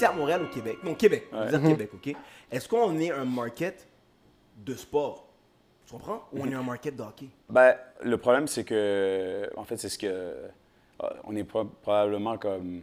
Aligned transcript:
ici 0.00 0.04
à 0.06 0.12
Montréal, 0.12 0.42
au 0.42 0.46
Québec, 0.48 0.78
non, 0.82 0.94
Québec, 0.94 1.26
on 1.32 1.38
va 1.40 1.46
dire 1.46 1.62
Québec, 1.62 1.90
ok? 1.94 2.14
Est-ce 2.50 2.68
qu'on 2.68 2.98
est 2.98 3.10
un 3.10 3.24
market 3.24 3.86
de 4.56 4.74
sport? 4.74 5.26
Tu 5.86 5.92
comprends? 5.92 6.24
Ou 6.32 6.42
on 6.42 6.50
est 6.50 6.54
un 6.54 6.62
market 6.62 6.96
de 6.96 7.02
hockey? 7.02 7.26
Ben, 7.48 7.74
le 8.02 8.16
problème, 8.16 8.46
c'est 8.46 8.64
que, 8.64 9.50
en 9.56 9.64
fait, 9.64 9.76
c'est 9.76 9.88
ce 9.88 9.98
que. 9.98 10.06
euh, 10.06 10.48
on 11.24 11.34
est 11.36 11.44
pro- 11.44 11.64
probablement 11.64 12.38
comme 12.38 12.82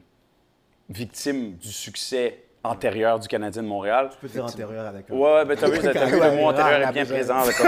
victime 0.90 1.54
du 1.56 1.72
succès 1.72 2.44
antérieur 2.64 3.20
du 3.20 3.28
Canadien 3.28 3.64
de 3.64 3.68
Montréal. 3.68 4.10
Tu 4.12 4.18
peux 4.20 4.28
dire 4.28 4.44
antérieur 4.46 4.86
avec 4.86 5.10
un. 5.10 5.14
Ouais, 5.14 5.34
ouais, 5.36 5.46
ben 5.46 5.58
t'as 5.58 5.70
vu, 5.70 5.80
t'as 5.80 6.06
vu, 6.06 6.20
le 6.20 6.32
mot 6.36 6.48
antérieur 6.50 6.90
est 6.90 6.92
bien 6.94 7.06
présent. 7.06 7.38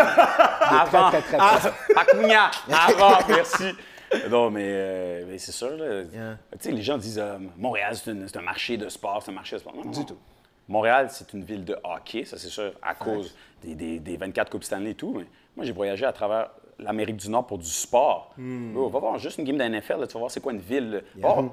Avant, 0.72 1.10
ah, 1.40 1.60
avant, 2.70 3.18
merci. 3.28 3.74
Non, 4.30 4.50
mais, 4.50 4.64
euh, 4.66 5.26
mais 5.28 5.38
c'est 5.38 5.52
sûr, 5.52 5.72
là. 5.78 6.02
Yeah. 6.14 6.38
Tu 6.54 6.58
sais, 6.62 6.72
les 6.72 6.82
gens 6.82 6.98
disent 6.98 7.20
euh, 7.20 7.38
Montréal, 7.58 7.96
c'est 7.96 8.12
une- 8.12 8.28
c'est 8.28 8.38
un 8.38 8.42
marché 8.42 8.78
de 8.78 8.90
sport, 8.90 9.22
c'est 9.24 9.32
un 9.32 9.36
marché 9.36 9.56
de 9.56 9.62
sport. 9.62 9.76
Non, 9.76 9.84
non, 9.86 9.92
du 9.92 10.06
tout. 10.06 10.18
Montréal, 10.68 11.08
c'est 11.10 11.34
une 11.34 11.44
ville 11.44 11.66
de 11.66 11.76
hockey, 11.84 12.26
ça 12.26 12.38
c'est 12.38 12.48
sûr, 12.50 12.74
à 12.82 12.94
cause 12.94 13.36
des, 13.64 13.74
des- 13.76 14.00
des 14.00 14.18
24 14.18 14.52
Coupes 14.52 14.64
Stanley 14.64 14.92
et 14.92 14.96
tout. 14.96 15.14
Mais 15.18 15.26
moi, 15.56 15.66
j'ai 15.66 15.72
voyagé 15.72 16.06
à 16.06 16.14
travers 16.14 16.50
l'Amérique 16.78 17.18
du 17.18 17.30
Nord 17.30 17.46
pour 17.48 17.58
du 17.58 17.66
sport. 17.66 18.34
Oh, 18.78 18.88
va 18.90 19.00
voir 19.00 19.18
juste 19.18 19.38
une 19.40 19.46
game 19.46 19.58
de 19.58 19.64
NFL, 19.64 20.00
là, 20.02 20.08
tu 20.08 20.14
vas 20.14 20.20
voir 20.20 20.32
c'est 20.32 20.40
quoi 20.40 20.54
une 20.54 20.60
ville. 20.62 21.04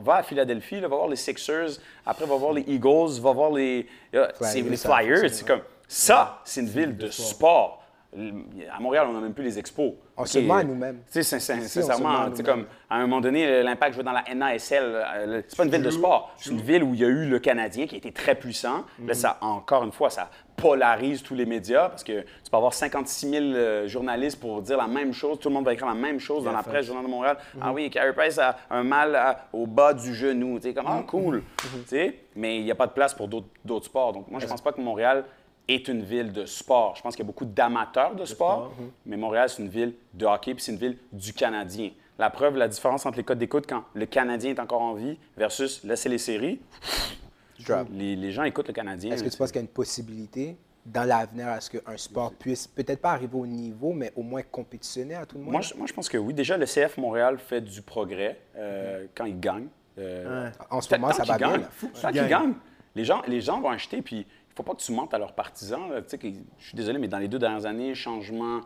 Va, 0.04 0.16
à 0.16 0.22
Philadelphie, 0.22 0.80
là, 0.80 0.88
va 0.88 0.96
voir 0.96 1.08
les 1.08 1.16
Sixers, 1.16 1.70
après 2.04 2.26
va 2.26 2.36
voir 2.36 2.52
les 2.52 2.62
Eagles, 2.62 3.18
va 3.20 3.32
voir 3.32 3.50
les, 3.50 3.86
euh, 4.14 4.28
c'est- 4.52 4.58
les 4.70 4.76
Flyers. 5.02 5.16
C'est 5.30 5.46
comme 5.46 5.62
ça, 5.88 6.40
c'est 6.44 6.60
une 6.60 6.68
ville 6.68 6.96
de 6.96 7.06
sport. 7.10 7.82
À 8.14 8.80
Montréal, 8.80 9.06
on 9.10 9.12
n'a 9.12 9.20
même 9.20 9.34
plus 9.34 9.44
les 9.44 9.58
expos. 9.58 9.92
On 10.16 10.22
OK. 10.22 10.28
se 10.28 10.38
ment 10.38 10.54
à 10.56 10.64
nous-mêmes. 10.64 11.00
Sincèrement, 11.08 11.62
à 11.62 11.64
tu 11.64 11.68
sais, 11.68 12.42
nous-mêmes. 12.42 12.44
comme 12.44 12.64
à 12.88 12.96
un 12.96 13.00
moment 13.02 13.20
donné, 13.20 13.62
l'Impact 13.62 13.94
jouait 13.94 14.02
dans 14.04 14.12
la 14.12 14.24
NASL. 14.34 14.82
euh, 14.84 15.42
C'est 15.46 15.56
pas 15.56 15.64
une 15.64 15.70
ville 15.70 15.82
de 15.82 15.90
sport. 15.90 16.32
C'est 16.38 16.50
une 16.50 16.60
ville 16.62 16.82
où 16.82 16.94
il 16.94 17.00
y 17.00 17.04
a 17.04 17.08
eu 17.08 17.28
le 17.28 17.38
Canadien 17.38 17.86
qui 17.86 17.94
a 17.96 17.98
été 17.98 18.12
très 18.12 18.34
puissant. 18.34 18.84
Là, 19.06 19.12
ça, 19.14 19.36
encore 19.42 19.84
une 19.84 19.92
fois, 19.92 20.08
ça 20.08 20.30
polarise 20.56 21.22
tous 21.22 21.34
les 21.34 21.44
médias 21.44 21.90
parce 21.90 22.02
que 22.02 22.20
tu 22.22 22.50
peux 22.50 22.56
avoir 22.56 22.72
56 22.72 23.28
000 23.30 23.44
euh, 23.44 23.86
journalistes 23.88 24.40
pour 24.40 24.62
dire 24.62 24.78
la 24.78 24.86
même 24.86 25.12
chose. 25.12 25.38
Tout 25.38 25.48
le 25.50 25.54
monde 25.54 25.66
va 25.66 25.74
écrire 25.74 25.88
la 25.88 25.94
même 25.94 26.18
chose 26.18 26.44
dans 26.44 26.52
la 26.52 26.62
presse, 26.62 26.86
Journal 26.86 27.04
de 27.04 27.10
Montréal. 27.10 27.36
Ah 27.60 27.72
oui, 27.74 27.90
Carey 27.90 28.14
Price 28.14 28.38
a 28.38 28.56
un 28.70 28.82
mal 28.82 29.14
à- 29.14 29.48
au 29.52 29.66
bas 29.66 29.92
du 29.92 30.14
genou. 30.14 30.56
Tu 30.58 30.68
sais, 30.68 30.74
comme, 30.74 30.86
ah, 30.88 31.02
cool. 31.06 31.42
Tu 31.58 31.66
sais, 31.88 32.20
mais 32.34 32.56
il 32.58 32.64
n'y 32.64 32.70
a 32.70 32.74
pas 32.74 32.86
de 32.86 32.92
place 32.92 33.12
pour 33.12 33.28
d'autres 33.28 33.84
sports. 33.84 34.14
Donc, 34.14 34.30
moi, 34.30 34.40
je 34.40 34.46
pense 34.46 34.62
pas 34.62 34.72
que 34.72 34.80
Montréal 34.80 35.24
est 35.68 35.88
une 35.88 36.02
ville 36.02 36.32
de 36.32 36.46
sport. 36.46 36.94
Je 36.96 37.02
pense 37.02 37.16
qu'il 37.16 37.24
y 37.24 37.26
a 37.26 37.30
beaucoup 37.30 37.44
d'amateurs 37.44 38.14
de 38.14 38.24
sport, 38.24 38.72
mais 39.04 39.16
Montréal, 39.16 39.48
c'est 39.48 39.62
une 39.62 39.68
ville 39.68 39.94
de 40.14 40.24
hockey, 40.26 40.54
puis 40.54 40.62
c'est 40.62 40.72
une 40.72 40.78
ville 40.78 40.96
du 41.12 41.32
Canadien. 41.32 41.90
La 42.18 42.30
preuve, 42.30 42.56
la 42.56 42.68
différence 42.68 43.04
entre 43.04 43.18
les 43.18 43.24
codes 43.24 43.38
d'écoute 43.38 43.66
quand 43.68 43.84
le 43.94 44.06
Canadien 44.06 44.50
est 44.52 44.60
encore 44.60 44.80
en 44.80 44.94
vie 44.94 45.18
versus 45.36 45.82
laisser 45.84 46.08
les 46.08 46.18
séries, 46.18 46.60
les, 47.92 48.16
les 48.16 48.32
gens 48.32 48.44
écoutent 48.44 48.68
le 48.68 48.74
Canadien. 48.74 49.12
Est-ce 49.12 49.24
que 49.24 49.28
tu 49.28 49.36
penses 49.36 49.50
qu'il 49.50 49.56
y 49.56 49.64
a 49.64 49.66
une 49.66 49.68
possibilité 49.68 50.56
dans 50.84 51.02
l'avenir 51.04 51.48
à 51.48 51.60
ce 51.60 51.70
qu'un 51.70 51.96
sport 51.96 52.32
puisse 52.34 52.66
peut-être 52.68 53.00
pas 53.00 53.10
arriver 53.10 53.36
au 53.36 53.46
niveau, 53.46 53.92
mais 53.92 54.12
au 54.14 54.22
moins 54.22 54.42
compétitionner 54.42 55.14
à 55.16 55.26
tout 55.26 55.36
le 55.36 55.42
monde? 55.42 55.52
moi, 55.52 55.60
je, 55.60 55.74
moi, 55.74 55.86
je 55.86 55.92
pense 55.92 56.08
que 56.08 56.16
oui. 56.16 56.32
Déjà, 56.32 56.56
le 56.56 56.64
CF 56.66 56.96
Montréal 56.96 57.38
fait 57.38 57.60
du 57.60 57.82
progrès 57.82 58.38
euh, 58.56 59.06
quand 59.14 59.24
il 59.24 59.40
gagne. 59.40 59.66
Euh, 59.98 60.48
En 60.70 60.80
ce 60.80 60.94
moment, 60.94 61.12
ça 61.12 61.24
va 61.24 61.38
bien. 61.38 61.52
gagne, 61.52 61.60
là. 61.62 61.68
Qu'ils 62.10 62.20
gagnes. 62.20 62.28
gagnent, 62.28 62.54
les 62.94 63.04
gens, 63.04 63.22
les 63.26 63.40
gens 63.40 63.60
vont 63.60 63.70
acheter, 63.70 64.00
puis 64.00 64.26
il 64.45 64.45
faut 64.56 64.62
pas 64.62 64.72
que 64.74 64.80
tu 64.80 64.92
mentes 64.92 65.12
à 65.14 65.18
leurs 65.18 65.32
partisans. 65.34 65.88
là. 65.90 66.00
Tu 66.02 66.08
sais, 66.08 66.18
que- 66.18 66.28
je 66.58 66.66
suis 66.66 66.76
désolé, 66.76 66.98
mais 66.98 67.08
dans 67.08 67.18
les 67.18 67.28
deux 67.28 67.38
dernières 67.38 67.66
années, 67.66 67.94
changement. 67.94 68.60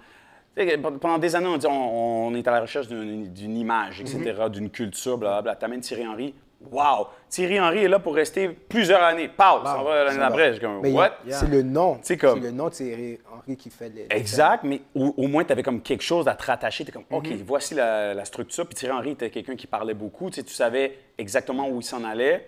Pendant 1.01 1.19
des 1.19 1.35
années, 1.37 1.47
on 1.47 1.57
dit 1.57 1.67
on, 1.67 2.27
on 2.29 2.35
est 2.35 2.47
à 2.47 2.51
la 2.51 2.61
recherche 2.61 2.89
d'une 2.89 3.57
image, 3.57 4.01
etc., 4.01 4.19
Mhm. 4.43 4.49
d'une 4.51 4.71
culture, 4.71 5.17
blablabla. 5.17 5.57
T'amènes 5.57 5.81
Thierry 5.81 6.07
Henry. 6.07 6.35
Wow! 6.71 7.07
Thierry 7.31 7.59
Henry 7.59 7.79
est 7.85 7.89
là 7.89 7.99
pour 7.99 8.15
rester 8.15 8.49
plusieurs 8.51 9.03
années. 9.03 9.29
Pause! 9.29 9.63
on 9.65 9.83
va 9.83 10.05
l'année 10.05 10.19
d'après. 10.19 10.59
Comme, 10.59 10.85
what? 10.93 11.13
c'est 11.29 11.49
le 11.49 11.63
nom. 11.63 11.99
C'est 12.03 12.19
comme- 12.19 12.43
le 12.43 12.51
nom 12.51 12.67
de 12.67 12.71
Thierry 12.75 13.19
Henry 13.33 13.57
qui 13.57 13.71
fait 13.71 13.89
les. 13.89 14.07
Exact, 14.11 14.63
mais 14.65 14.83
au, 14.95 15.15
au 15.17 15.27
moins, 15.29 15.43
tu 15.45 15.53
avais 15.53 15.63
comme 15.63 15.81
quelque 15.81 16.03
chose 16.03 16.29
à 16.29 16.35
te 16.35 16.45
rattacher. 16.45 16.85
Tu 16.85 16.93
comme, 16.93 17.05
OK, 17.11 17.29
Mhm. 17.29 17.43
voici 17.47 17.75
la, 17.75 18.13
la 18.13 18.25
structure. 18.27 18.67
Puis 18.67 18.75
Thierry 18.75 18.95
Henry 18.95 19.11
était 19.13 19.31
quelqu'un 19.31 19.57
qui 19.57 19.67
parlait 19.67 19.95
beaucoup. 19.95 20.29
Tu 20.29 20.43
savais 20.49 20.99
exactement 21.17 21.67
où 21.69 21.79
il 21.81 21.85
s'en 21.85 22.05
allait. 22.05 22.47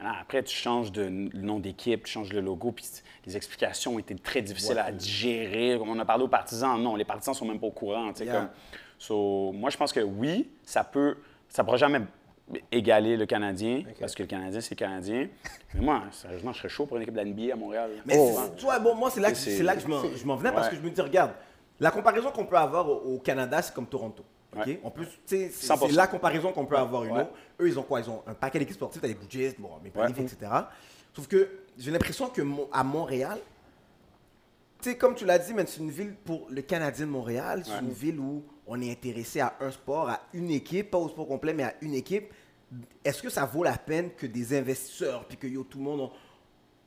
Alors, 0.00 0.16
après, 0.20 0.42
tu 0.42 0.54
changes 0.54 0.90
de 0.92 1.08
nom 1.08 1.60
d'équipe, 1.60 2.04
tu 2.04 2.12
changes 2.12 2.32
le 2.32 2.40
logo, 2.40 2.72
puis 2.72 2.84
les 3.26 3.36
explications 3.36 3.98
étaient 3.98 4.16
très 4.16 4.42
difficiles 4.42 4.78
à 4.78 4.90
digérer. 4.90 5.76
On 5.76 5.98
a 5.98 6.04
parlé 6.04 6.24
aux 6.24 6.28
partisans, 6.28 6.80
non, 6.82 6.96
les 6.96 7.04
partisans 7.04 7.32
sont 7.34 7.46
même 7.46 7.60
pas 7.60 7.68
au 7.68 7.70
courant. 7.72 8.12
Yeah. 8.20 8.32
comme- 8.34 8.48
So, 8.98 9.52
moi, 9.52 9.70
je 9.70 9.76
pense 9.76 9.92
que 9.92 10.00
oui, 10.00 10.50
ça 10.64 10.82
peut, 10.84 11.16
ça 11.48 11.62
pourra 11.62 11.76
jamais 11.76 12.00
égaler 12.72 13.16
le 13.16 13.24
Canadien, 13.26 13.82
parce 14.00 14.14
que 14.14 14.22
le 14.22 14.28
Canadien, 14.28 14.60
c'est 14.60 14.72
le 14.74 14.76
Canadien. 14.78 15.28
Mais 15.74 15.80
moi, 15.80 16.02
sérieusement, 16.10 16.52
je 16.52 16.58
serais 16.58 16.68
chaud 16.68 16.86
pour 16.86 16.96
une 16.96 17.02
équipe 17.04 17.14
de 17.14 17.18
la 17.18 17.24
NBA 17.24 17.52
à 17.52 17.56
Montréal. 17.56 17.90
Mais 18.04 18.16
Oh. 18.18 18.36
vois, 18.58 18.78
bon, 18.80 18.94
moi, 18.94 19.10
c'est 19.10 19.20
là, 19.20 19.28
là 19.28 19.34
que 19.76 19.80
je 19.80 20.26
m'en- 20.26 20.36
venais 20.36 20.52
parce 20.52 20.68
que 20.68 20.76
je 20.76 20.80
me 20.80 20.90
dis, 20.90 21.00
regarde, 21.00 21.32
la 21.80 21.90
comparaison 21.90 22.30
qu'on 22.30 22.46
peut 22.46 22.56
avoir 22.56 22.88
au 22.88 23.18
Canada, 23.18 23.62
c'est 23.62 23.74
comme 23.74 23.86
Toronto. 23.86 24.24
Ok? 24.56 24.66
Ouais. 24.66 24.80
En 24.84 24.90
plus, 24.90 25.06
tu 25.06 25.12
sais, 25.26 25.50
c'est 25.52 25.66
100%. 25.66 25.86
c'est 25.88 25.92
la 25.92 26.06
comparaison 26.06 26.52
qu'on 26.52 26.66
peut 26.66 26.76
avoir 26.76 27.04
une 27.04 27.12
Ouais. 27.12 27.20
autre. 27.22 27.32
Eux, 27.60 27.68
ils 27.68 27.78
ont 27.78 27.82
quoi? 27.82 28.00
Ils 28.00 28.10
ont 28.10 28.22
un 28.26 28.34
paquet 28.34 28.58
d'équipes 28.58 28.74
sportives, 28.74 29.00
t'as 29.00 29.08
des 29.08 29.16
Jays, 29.28 29.54
bon, 29.58 29.70
mais 29.82 29.90
etc. 29.90 30.36
Sauf 31.12 31.26
que 31.28 31.48
j'ai 31.78 31.90
l'impression 31.90 32.28
que 32.28 32.42
à 32.72 32.82
Montréal, 32.82 33.38
tu 34.82 34.96
comme 34.96 35.14
tu 35.14 35.24
l'as 35.24 35.38
dit, 35.38 35.52
c'est 35.66 35.78
une 35.80 35.90
ville 35.90 36.14
pour 36.24 36.46
le 36.50 36.60
Canadien 36.62 37.06
de 37.06 37.10
Montréal. 37.10 37.62
C'est 37.64 37.78
une 37.80 37.92
ville 37.92 38.18
où 38.18 38.42
on 38.66 38.80
est 38.80 38.90
intéressé 38.90 39.40
à 39.40 39.54
un 39.60 39.70
sport, 39.70 40.08
à 40.08 40.20
une 40.32 40.50
équipe, 40.50 40.90
pas 40.90 40.98
au 40.98 41.08
sport 41.08 41.26
complet, 41.26 41.52
mais 41.54 41.62
à 41.64 41.74
une 41.80 41.94
équipe. 41.94 42.32
Est-ce 43.04 43.22
que 43.22 43.30
ça 43.30 43.44
vaut 43.44 43.62
la 43.62 43.78
peine 43.78 44.10
que 44.16 44.26
des 44.26 44.56
investisseurs, 44.58 45.24
puis 45.26 45.36
que 45.36 45.46
yo, 45.46 45.64
tout 45.64 45.78
le 45.78 45.84
monde 45.84 46.00
ont 46.00 46.10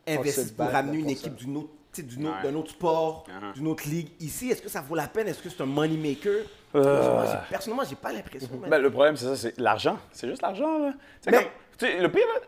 investi 0.05 0.47
se 0.47 0.53
pour 0.53 0.65
ramener 0.67 0.97
une 0.99 1.09
équipe 1.09 1.35
d'une 1.35 1.57
autre, 1.57 1.69
autre- 2.03 2.37
Ouais. 2.43 2.51
d'un 2.51 2.55
autre 2.57 2.71
sport, 2.71 3.25
Uh-huh. 3.27 3.53
d'une 3.53 3.67
autre 3.67 3.87
ligue 3.87 4.09
ici 4.19 4.49
Est-ce 4.49 4.61
que 4.61 4.69
ça 4.69 4.81
vaut 4.81 4.95
la 4.95 5.07
peine? 5.07 5.27
Est-ce 5.27 5.41
que 5.41 5.49
c'est 5.49 5.61
un 5.61 5.65
money 5.65 5.97
maker? 5.97 6.45
Euh. 6.75 7.35
Personnellement, 7.49 7.83
j'ai 7.89 7.95
pas 7.95 8.11
l'impression. 8.11 8.49
man. 8.59 8.69
Ben, 8.69 8.79
le 8.79 8.91
problème, 8.91 9.15
c'est 9.17 9.25
ça, 9.25 9.35
c'est 9.35 9.57
l'argent. 9.59 9.97
C'est 10.11 10.27
juste 10.27 10.41
l'argent, 10.41 10.77
là. 10.79 10.93
Mais- 11.25 11.31
comme- 11.31 11.41
sais, 11.79 11.99
le 11.99 12.11
pire, 12.11 12.25
là, 12.35 12.41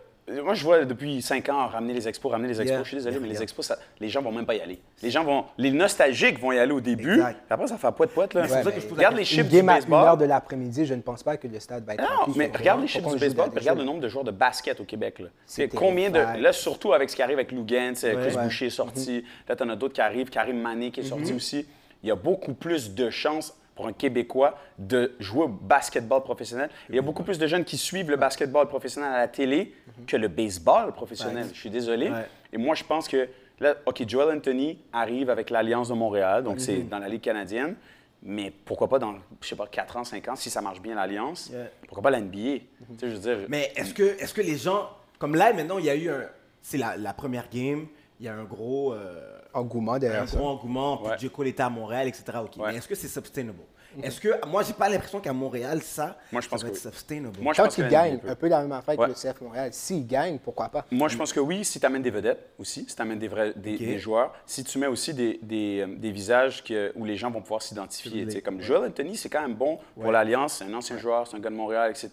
moi, 0.43 0.53
je 0.53 0.63
vois 0.63 0.85
depuis 0.85 1.21
cinq 1.21 1.49
ans 1.49 1.67
ramener 1.67 1.93
les 1.93 2.07
expos, 2.07 2.31
ramener 2.31 2.49
les 2.49 2.61
expos. 2.61 2.69
Yeah. 2.71 2.83
Je 2.83 2.87
suis 2.87 2.97
désolé, 2.97 3.13
Yeah, 3.15 3.21
mais 3.21 3.27
les 3.29 3.33
yeah. 3.35 3.43
expos, 3.43 3.65
ça- 3.65 3.77
les 3.99 4.09
gens 4.09 4.21
vont 4.21 4.31
même 4.31 4.45
pas 4.45 4.55
y 4.55 4.61
aller. 4.61 4.79
Les 5.01 5.11
gens 5.11 5.23
vont... 5.23 5.45
Les 5.57 5.71
nostalgiques 5.71 6.39
vont 6.39 6.51
y 6.51 6.59
aller 6.59 6.71
au 6.71 6.81
début. 6.81 7.13
Exact. 7.13 7.39
Après, 7.49 7.67
ça 7.67 7.77
fait 7.77 7.87
là. 7.87 8.47
C'est 8.47 8.53
pour 8.55 8.63
ça 8.63 8.69
Ouais, 8.69 8.75
que 8.75 8.79
je 8.81 8.93
Regarde 8.93 9.15
les 9.17 9.25
chiffres 9.25 9.49
du 9.49 9.57
à 9.57 9.59
une 9.59 9.65
baseball. 9.65 10.05
heure 10.05 10.17
de 10.17 10.25
l'après-midi, 10.25 10.85
je 10.85 10.93
ne 10.93 11.01
pense 11.01 11.23
pas 11.23 11.37
que 11.37 11.47
le 11.47 11.59
stade 11.59 11.85
va 11.85 11.93
être 11.95 12.01
Non, 12.01 12.25
rempli. 12.25 12.33
mais 12.37 12.51
regarde 12.55 12.81
les 12.81 12.87
chiffres 12.87 13.11
du 13.13 13.19
baseball, 13.19 13.49
regarde 13.55 13.79
le 13.79 13.85
nombre 13.85 14.01
de 14.01 14.07
joueurs 14.07 14.25
de 14.25 14.31
basket 14.31 14.79
au 14.79 14.85
Québec. 14.85 15.19
Là. 15.19 15.27
Combien 15.75 16.09
de. 16.09 16.19
Là, 16.41 16.53
surtout 16.53 16.93
avec 16.93 17.09
ce 17.09 17.15
qui 17.15 17.21
arrive 17.21 17.37
avec 17.37 17.51
Lou 17.51 17.63
Gantz, 17.65 18.01
Chris 18.01 18.15
Ouais. 18.35 18.43
Boucher 18.43 18.67
est 18.67 18.69
sorti. 18.69 19.23
Là, 19.47 19.55
tu 19.55 19.63
en 19.63 19.69
as 19.69 19.75
d'autres 19.75 19.93
qui 19.95 20.01
arrivent, 20.01 20.29
Karim 20.29 20.59
Mané 20.61 20.91
qui 20.91 20.99
est 21.01 21.03
sorti 21.03 21.33
aussi. 21.33 21.65
Il 22.03 22.07
y 22.09 22.11
a 22.11 22.15
beaucoup 22.15 22.53
plus 22.53 22.93
de 22.95 23.09
chances 23.09 23.53
pour 23.79 23.87
un 23.87 23.93
Québécois 23.93 24.57
de 24.77 25.13
jouer 25.21 25.43
au 25.45 25.47
basketball 25.47 26.21
professionnel. 26.21 26.69
Il 26.89 26.95
y 26.95 26.99
a 26.99 27.01
beaucoup 27.01 27.23
plus 27.23 27.39
de 27.39 27.47
jeunes 27.47 27.63
qui 27.63 27.77
suivent 27.77 28.09
le 28.09 28.17
basketball 28.17 28.67
professionnel 28.67 29.09
à 29.13 29.19
la 29.19 29.27
télé 29.29 29.73
que 30.05 30.17
le 30.17 30.27
baseball 30.27 30.91
professionnel. 30.91 31.45
Je 31.53 31.57
suis 31.61 31.69
désolé. 31.69 32.11
Et 32.51 32.57
moi, 32.57 32.75
je 32.75 32.83
pense 32.83 33.07
que 33.07 33.29
là, 33.61 33.75
OK, 33.85 34.03
Joel 34.05 34.35
Anthony 34.37 34.79
arrive 34.91 35.29
avec 35.29 35.49
l'Alliance 35.49 35.87
de 35.87 35.93
Montréal, 35.93 36.43
donc 36.43 36.59
c'est 36.59 36.79
dans 36.89 36.99
la 36.99 37.07
Ligue 37.07 37.21
canadienne. 37.21 37.75
Mais 38.21 38.51
pourquoi 38.65 38.89
pas 38.89 38.99
dans, 38.99 39.15
je 39.39 39.47
sais 39.47 39.55
pas, 39.55 39.65
4 39.67 39.95
ans, 39.95 40.03
5 40.03 40.27
ans, 40.27 40.35
si 40.35 40.49
ça 40.49 40.59
marche 40.59 40.81
bien 40.81 40.95
l'Alliance, 40.95 41.49
Yeah. 41.53 41.67
pourquoi 41.87 42.03
pas 42.03 42.09
la 42.11 42.19
NBA? 42.19 42.35
Tu 42.35 42.61
sais, 42.97 43.09
je 43.09 43.15
veux 43.15 43.19
dire, 43.19 43.37
Mais 43.47 43.71
est-ce 43.77 43.93
que, 43.93 44.03
est 44.03 44.33
que 44.33 44.41
les 44.41 44.57
gens. 44.57 44.89
Comme 45.19 45.35
là, 45.35 45.53
maintenant, 45.53 45.77
il 45.77 45.85
y 45.85 45.89
a 45.89 45.95
eu 45.95 46.09
un. 46.09 46.23
C'est 46.61 46.77
la, 46.77 46.97
la 46.97 47.13
première 47.13 47.47
game, 47.49 47.87
il 48.19 48.25
y 48.25 48.27
a 48.27 48.33
un 48.35 48.43
gros. 48.43 48.91
euh, 48.93 49.38
Engouement 49.53 49.93
un 49.93 49.99
derrière 49.99 50.29
ça. 50.29 50.37
gros 50.37 50.49
engouement, 50.49 50.97
puis 50.97 51.07
Ouais. 51.11 51.17
J. 51.19 51.29
Cole 51.29 51.47
était 51.47 51.63
à 51.63 51.69
Montréal, 51.69 52.07
etc. 52.07 52.23
Ouais. 52.57 52.71
Mais 52.71 52.75
est-ce 52.77 52.87
que 52.87 52.95
c'est 52.95 53.07
sustainable? 53.07 53.59
Est-ce 54.01 54.21
que. 54.21 54.45
Moi, 54.47 54.63
j'ai 54.63 54.73
pas 54.73 54.89
l'impression 54.89 55.19
qu'à 55.19 55.33
Montréal, 55.33 55.81
ça. 55.81 56.17
Moi, 56.31 56.41
je 56.41 56.47
ça 56.47 56.51
pense 56.51 56.63
va 56.63 56.69
que 56.69 56.75
être 56.75 56.85
oui. 56.85 56.91
sustainable. 56.91 57.39
Moi, 57.41 57.53
je 57.53 57.57
Quand 57.57 57.65
pense 57.65 57.75
que 57.75 57.81
il 57.81 57.85
la 57.85 57.89
gagne, 57.89 58.19
un 58.27 58.35
peu 58.35 58.47
la 58.47 58.61
même 58.61 58.71
affaire 58.71 58.97
que 58.97 59.03
le 59.03 59.13
CF 59.13 59.41
Montréal. 59.41 59.69
S'il 59.73 60.05
gagne, 60.05 60.37
pourquoi 60.39 60.69
pas? 60.69 60.85
Moi, 60.91 61.07
je 61.07 61.17
pense 61.17 61.33
que 61.33 61.39
oui, 61.39 61.65
si 61.65 61.79
tu 61.79 61.85
amènes 61.85 62.01
des 62.01 62.11
vedettes 62.11 62.49
aussi, 62.59 62.85
si 62.87 62.95
tu 62.95 63.01
amènes 63.01 63.19
des, 63.19 63.27
vrais, 63.27 63.53
des, 63.55 63.97
joueurs, 63.97 64.33
si 64.45 64.63
tu 64.63 64.77
mets 64.77 64.87
aussi 64.87 65.13
des, 65.13 65.39
des, 65.41 65.81
euh, 65.81 65.95
des 65.97 66.11
visages 66.11 66.63
que, 66.63 66.91
où 66.95 67.05
les 67.05 67.15
gens 67.15 67.31
vont 67.31 67.41
pouvoir 67.41 67.61
s'identifier. 67.61 68.25
tu 68.25 68.31
sais, 68.31 68.41
Comme 68.41 68.61
Joel 68.61 68.89
Anthony, 68.89 69.17
c'est 69.17 69.29
quand 69.29 69.41
même 69.41 69.55
bon 69.55 69.79
pour 69.99 70.11
l'Alliance, 70.11 70.55
c'est 70.59 70.65
un 70.65 70.73
ancien 70.73 70.97
joueur, 70.97 71.27
c'est 71.27 71.37
un 71.37 71.39
gars 71.39 71.49
de 71.49 71.55
Montréal, 71.55 71.91
etc. 71.91 72.09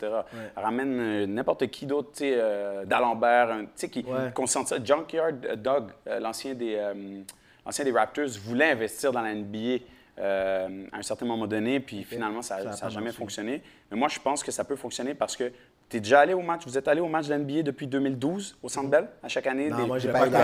Ramène 0.56 0.98
euh, 1.00 1.26
n'importe 1.26 1.66
qui 1.68 1.86
d'autre, 1.86 2.10
tu 2.12 2.18
sais, 2.18 2.34
euh, 2.36 2.84
d'Alembert, 2.84 3.48
tu 3.58 3.66
sais, 3.74 3.88
qui, 3.88 4.04
sent 4.46 4.64
ça. 4.66 4.76
Junkyard 4.82 5.56
Dog, 5.56 5.90
euh, 6.06 6.20
l'ancien 6.20 6.54
des, 6.54 6.74
euh, 6.76 7.22
l'ancien 7.64 7.84
des 7.84 7.92
Raptors, 7.92 8.28
voulait 8.44 8.70
investir 8.70 9.12
dans 9.12 9.20
la 9.22 9.34
NBA. 9.34 9.82
Euh, 10.18 10.86
à 10.92 10.98
un 10.98 11.02
certain 11.02 11.26
moment 11.26 11.46
donné, 11.46 11.80
puis 11.80 12.04
finalement, 12.04 12.42
ça 12.42 12.62
n'a 12.64 12.88
jamais 12.88 13.06
marché. 13.06 13.18
fonctionné. 13.18 13.62
Mais 13.90 13.96
moi, 13.96 14.08
je 14.08 14.18
pense 14.18 14.42
que 14.42 14.50
ça 14.50 14.64
peut 14.64 14.76
fonctionner 14.76 15.14
parce 15.14 15.36
que 15.36 15.52
tu 15.88 15.98
es 15.98 16.00
déjà 16.00 16.20
allé 16.20 16.34
au 16.34 16.40
match, 16.42 16.62
vous 16.66 16.76
êtes 16.78 16.88
allé 16.88 17.00
au 17.00 17.08
match 17.08 17.26
de 17.28 17.34
l'NBA 17.34 17.62
depuis 17.62 17.86
2012 17.86 18.56
au 18.62 18.68
Centre 18.68 18.88
Bell, 18.88 19.08
à 19.22 19.28
chaque 19.28 19.46
année. 19.46 19.68
Non, 19.68 19.76
des- 19.76 19.86
moi, 19.86 19.98
j'ai 19.98 20.08
pas 20.10 20.20
pas 20.20 20.28
eu 20.28 20.34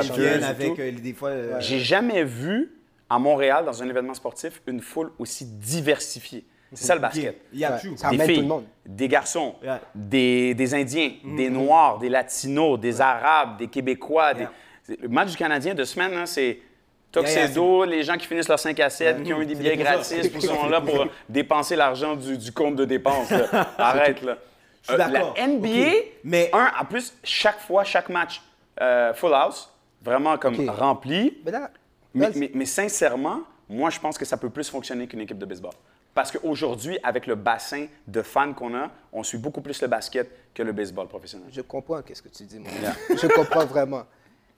avec 0.42 0.78
euh, 0.78 0.92
des 0.92 1.12
fois. 1.14 1.30
euh, 1.30 1.56
J'ai 1.60 1.78
jamais 1.78 2.22
vu 2.24 2.72
à 3.10 3.18
Montréal, 3.18 3.64
dans 3.64 3.82
un 3.82 3.88
événement 3.88 4.14
sportif, 4.14 4.62
une 4.66 4.80
foule 4.80 5.10
aussi 5.18 5.44
diversifiée. 5.46 6.44
C'est 6.74 6.86
ça 6.86 6.94
le 6.94 7.00
basket. 7.02 7.36
Il 7.52 7.58
y 7.58 7.64
a 7.66 7.72
Ouais. 7.74 7.80
tout. 7.82 7.96
Ça 7.98 8.08
Des 8.08 8.16
ramène 8.16 8.26
tout 8.28 8.32
filles, 8.32 8.42
le 8.42 8.48
monde. 8.48 8.64
des 8.86 9.08
garçons, 9.08 9.56
Yeah. 9.62 9.80
des, 9.94 10.54
des 10.54 10.74
Indiens, 10.74 11.10
des 11.22 11.50
Mm-hmm. 11.50 11.52
Noirs, 11.52 11.98
des 11.98 12.08
Latinos, 12.08 12.80
des 12.80 13.00
Arabes, 13.02 13.58
des 13.58 13.66
Québécois. 13.66 14.32
des- 14.34 14.40
Yeah. 14.88 14.96
Le 15.02 15.08
match 15.08 15.30
du 15.30 15.36
Canadien 15.36 15.74
de 15.74 15.84
semaine, 15.84 16.12
hein, 16.14 16.24
c'est 16.26 16.42
Yeah, 16.42 16.54
yeah, 16.54 16.60
Tuxedo, 17.12 17.84
les 17.84 18.02
gens 18.02 18.16
qui 18.16 18.26
finissent 18.26 18.48
leur 18.48 18.58
5 18.58 18.78
à 18.80 18.88
7, 18.90 19.22
qui 19.22 19.32
ont 19.32 19.40
eu 19.40 19.46
des 19.46 19.54
billets 19.54 19.76
gratis, 19.76 20.32
des 20.32 20.40
sont 20.40 20.68
là 20.68 20.80
pour 20.80 21.06
dépenser 21.28 21.76
l'argent 21.76 22.16
du, 22.16 22.38
du 22.38 22.52
compte 22.52 22.76
de 22.76 22.84
dépenses. 22.84 23.30
là. 23.30 23.68
Arrête, 23.78 24.22
là. 24.22 24.38
Je 24.82 24.92
suis 24.92 25.00
Euh, 25.00 25.08
la 25.36 25.46
NBA. 25.46 25.90
Mais- 26.24 26.50
un, 26.52 26.70
en 26.80 26.84
plus, 26.84 27.14
chaque 27.22 27.60
fois, 27.60 27.84
chaque 27.84 28.08
match, 28.08 28.42
euh, 28.80 29.12
full 29.14 29.32
house, 29.34 29.70
vraiment 30.02 30.36
comme 30.38 30.68
rempli. 30.70 31.38
Mais 31.44 31.50
là, 31.52 31.70
Mais, 32.14 32.26
là, 32.26 32.32
mais- 32.34 32.50
mais 32.54 32.64
sincèrement, 32.66 33.40
moi, 33.68 33.90
je 33.90 34.00
pense 34.00 34.18
que 34.18 34.24
ça 34.24 34.36
peut 34.36 34.50
plus 34.50 34.68
fonctionner 34.68 35.06
qu'une 35.06 35.20
équipe 35.20 35.38
de 35.38 35.46
baseball. 35.46 35.72
Parce 36.14 36.30
qu'aujourd'hui, 36.32 36.98
avec 37.02 37.26
le 37.26 37.36
bassin 37.36 37.86
de 38.06 38.20
fans 38.22 38.52
qu'on 38.52 38.74
a, 38.74 38.90
on 39.12 39.22
suit 39.22 39.38
beaucoup 39.38 39.60
plus 39.62 39.80
le 39.80 39.88
basket 39.88 40.30
que 40.54 40.62
le 40.62 40.72
baseball 40.72 41.06
professionnel. 41.08 41.48
je 41.50 41.62
comprends 41.62 42.02
qu'est-ce 42.02 42.20
que 42.22 42.28
tu 42.28 42.42
dis, 42.44 42.58
mon 42.58 42.64
gars. 42.82 42.94
je 43.10 43.26
comprends 43.28 43.64
vraiment. 43.64 44.02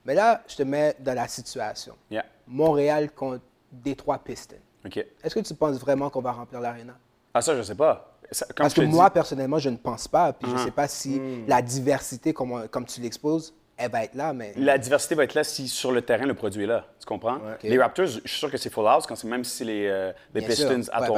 Mais 0.04 0.14
là, 0.14 0.42
je 0.46 0.56
te 0.56 0.62
mets 0.62 0.94
dans 1.00 1.14
la 1.14 1.26
situation. 1.28 1.94
Yeah. 2.10 2.24
Montréal 2.46 3.10
contre 3.12 3.42
Détroit 3.72 4.18
Pistons. 4.18 4.56
Est-ce 4.84 5.34
que 5.34 5.40
tu 5.40 5.54
penses 5.54 5.78
vraiment 5.78 6.10
qu'on 6.10 6.20
va 6.20 6.32
remplir 6.32 6.60
l'aréna? 6.60 6.94
Ah, 7.32 7.40
ça, 7.40 7.56
je 7.56 7.62
sais 7.62 7.74
pas. 7.74 8.10
Ça- 8.30 8.46
comme 8.46 8.54
Parce 8.56 8.74
que 8.74 8.82
moi, 8.82 9.06
dis- 9.08 9.14
personnellement, 9.14 9.58
je 9.58 9.70
ne 9.70 9.76
pense 9.76 10.06
pas. 10.08 10.32
Puis 10.32 10.48
je 10.50 10.54
ne 10.54 10.60
Ah. 10.60 10.64
sais 10.64 10.70
pas 10.70 10.88
si 10.88 11.20
la 11.46 11.62
diversité, 11.62 12.32
comme 12.32 12.84
tu 12.86 13.00
l'exposes, 13.00 13.54
elle 13.76 13.90
va 13.90 14.04
être 14.04 14.14
là. 14.14 14.32
Mais 14.32 14.52
la 14.56 14.78
diversité 14.78 15.14
va 15.14 15.24
être 15.24 15.34
là 15.34 15.44
si 15.44 15.68
sur 15.68 15.90
le 15.92 16.02
terrain, 16.02 16.26
le 16.26 16.34
produit 16.34 16.64
est 16.64 16.66
là. 16.66 16.86
Tu 17.00 17.06
comprends? 17.06 17.38
Les 17.62 17.78
Raptors, 17.78 18.06
je 18.06 18.20
suis 18.20 18.38
sûr 18.38 18.50
que 18.50 18.56
c'est 18.56 18.70
full 18.70 18.86
house, 18.86 19.06
quand 19.06 19.22
même 19.24 19.44
si 19.44 19.56
c'est 19.58 19.64
les, 19.64 19.86
euh, 19.86 20.12
les 20.32 20.42
Pistons 20.42 20.82
sûr. 20.82 20.94
à 20.94 21.00
Ouais, 21.00 21.08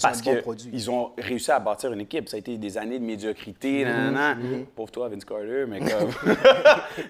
parce 0.00 0.20
qu'ils 0.20 0.42
Toronto. 0.42 0.90
ont 0.90 1.04
ont 1.04 1.12
réussi 1.18 1.50
à 1.50 1.58
bâtir 1.58 1.92
une 1.92 2.00
équipe. 2.00 2.28
Ça 2.28 2.36
a 2.36 2.38
été 2.38 2.58
des 2.58 2.78
années 2.78 2.98
de 2.98 3.04
médiocrité. 3.04 3.84
Nanana. 3.84 4.36
Pauvre 4.74 4.90
toi, 4.90 5.08
Vince 5.08 5.24
Carter, 5.24 5.64
mais 5.66 5.80
comme. 5.80 6.10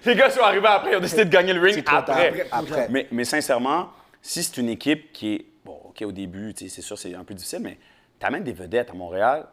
les 0.05 0.15
gars 0.15 0.29
sont 0.29 0.41
arrivés 0.41 0.67
après, 0.67 0.91
ils 0.93 0.97
ont 0.97 1.01
décidé 1.01 1.25
de 1.25 1.29
gagner 1.29 1.53
le 1.53 1.61
ring 1.61 1.83
après. 1.85 2.47
Après. 2.51 2.87
Mais, 2.89 3.07
mais 3.11 3.23
sincèrement, 3.25 3.89
si 4.21 4.43
c'est 4.43 4.57
une 4.57 4.69
équipe 4.69 5.11
qui 5.11 5.35
est. 5.35 5.45
Bon, 5.65 5.79
OK, 5.83 6.01
au 6.01 6.13
début, 6.13 6.53
c'est 6.55 6.69
sûr, 6.69 6.97
c'est 6.97 7.13
un 7.13 7.25
peu 7.25 7.33
difficile, 7.33 7.59
mais 7.61 7.77
tu 8.19 8.25
amènes 8.25 8.43
des 8.43 8.53
vedettes 8.53 8.89
à 8.89 8.93
Montréal, 8.93 9.45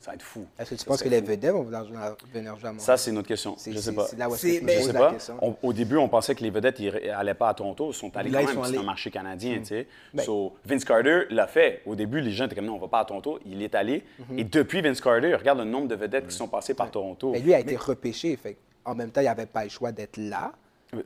ça 0.00 0.10
va 0.10 0.14
être 0.14 0.22
fou. 0.22 0.46
est-ce 0.58 0.70
que 0.70 0.74
tu 0.76 0.80
Ça, 0.80 0.86
penses 0.86 1.02
que 1.02 1.08
les 1.08 1.20
vedettes 1.20 1.52
vont 1.52 1.62
venir 1.64 1.84
jouer 1.84 1.96
à 1.96 2.10
Montréal? 2.54 2.74
Ça, 2.78 2.96
c'est 2.96 3.10
une 3.10 3.18
autre 3.18 3.28
question. 3.28 3.56
Je 3.58 3.72
sais 3.72 3.80
c'est- 3.80 3.92
pas. 3.92 4.06
là 4.16 4.28
où 4.28 4.36
je 4.36 4.60
mais- 4.62 4.82
sais 4.82 4.92
pas. 4.92 5.14
On- 5.42 5.56
au 5.62 5.72
début, 5.72 5.96
on 5.96 6.08
pensait 6.08 6.34
que 6.34 6.42
les 6.42 6.50
vedettes 6.50 6.78
n'allaient 6.80 7.34
pas 7.34 7.48
à 7.48 7.54
Toronto. 7.54 7.90
Ils 7.90 7.94
sont 7.94 8.16
allés 8.16 8.30
Là, 8.30 8.42
quand 8.42 8.48
même, 8.48 8.58
un 8.58 8.62
allés. 8.64 8.82
marché 8.82 9.10
canadien, 9.10 9.58
tu 9.58 9.64
sais. 9.66 9.86
Ben- 10.14 10.22
So, 10.24 10.54
Vince 10.64 10.84
Carter 10.84 11.22
l'a 11.30 11.46
fait. 11.46 11.82
Au 11.86 11.94
début, 11.94 12.20
les 12.20 12.32
gens 12.32 12.46
étaient 12.46 12.54
comme 12.54 12.66
non, 12.66 12.76
on 12.76 12.78
va 12.78 12.88
pas 12.88 13.00
à 13.00 13.04
Toronto. 13.04 13.38
Il 13.46 13.62
est 13.62 13.74
allé. 13.74 14.04
Et 14.36 14.44
depuis 14.44 14.80
Vince 14.82 15.00
Carter, 15.00 15.34
regarde 15.34 15.58
le 15.58 15.64
nombre 15.64 15.88
de 15.88 15.94
vedettes 15.94 16.28
qui 16.28 16.34
sont 16.36 16.48
passées 16.48 16.74
par 16.74 16.90
Toronto. 16.90 17.30
Mais 17.32 17.40
lui 17.40 17.54
a 17.54 17.58
été 17.60 17.76
repêché. 17.76 18.36
Fait, 18.36 18.56
en 18.84 18.94
même 18.94 19.10
temps, 19.10 19.20
il 19.20 19.24
n'avait 19.24 19.46
pas 19.46 19.64
le 19.64 19.70
choix 19.70 19.92
d'être 19.92 20.16
là. 20.18 20.52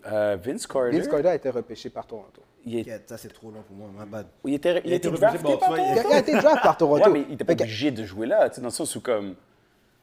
Euh, 0.07 0.37
Vince 0.43 0.67
Carter, 0.67 0.91
Vince 0.97 1.09
Carter 1.09 1.29
a 1.29 1.35
été 1.35 1.51
repêché 1.51 1.91
par 1.91 2.07
Toronto. 2.07 2.43
il, 2.67 2.79
est- 2.79 2.95
Ok, 2.95 3.01
Ça, 3.07 3.17
c'est 3.17 3.33
trop 3.33 3.51
long 3.51 3.63
pour 3.67 3.75
moi, 3.77 3.89
my 3.99 4.09
bad. 4.11 4.27
il 4.45 4.55
était, 4.55 4.83
il 4.85 4.93
a 4.93 4.97
était 4.97 5.09
été 5.09 5.11
drafté 5.11 5.39
repêché, 5.39 5.43
bon, 5.55 5.59
par 5.59 5.69
Toronto. 5.71 6.01
il 6.09 6.13
a 6.15 6.19
été 6.19 6.33
draft 6.33 6.63
par 6.63 6.77
Toronto. 6.77 7.05
Ouais, 7.07 7.11
mais 7.11 7.25
il 7.29 7.35
était 7.35 7.45
pas 7.45 7.55
que- 7.55 7.63
obligé 7.63 7.91
de 7.91 8.05
jouer 8.05 8.27
là, 8.27 8.49
tu 8.51 8.57
sais, 8.57 8.61
dans 8.61 8.67
le 8.69 8.73
sens 8.73 8.95
où 8.95 9.01
comme 9.01 9.35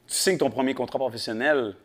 tu 0.07 0.15
signes 0.15 0.37
ton 0.37 0.49
premier 0.49 0.73
contrat 0.73 0.97
professionnel. 0.97 1.75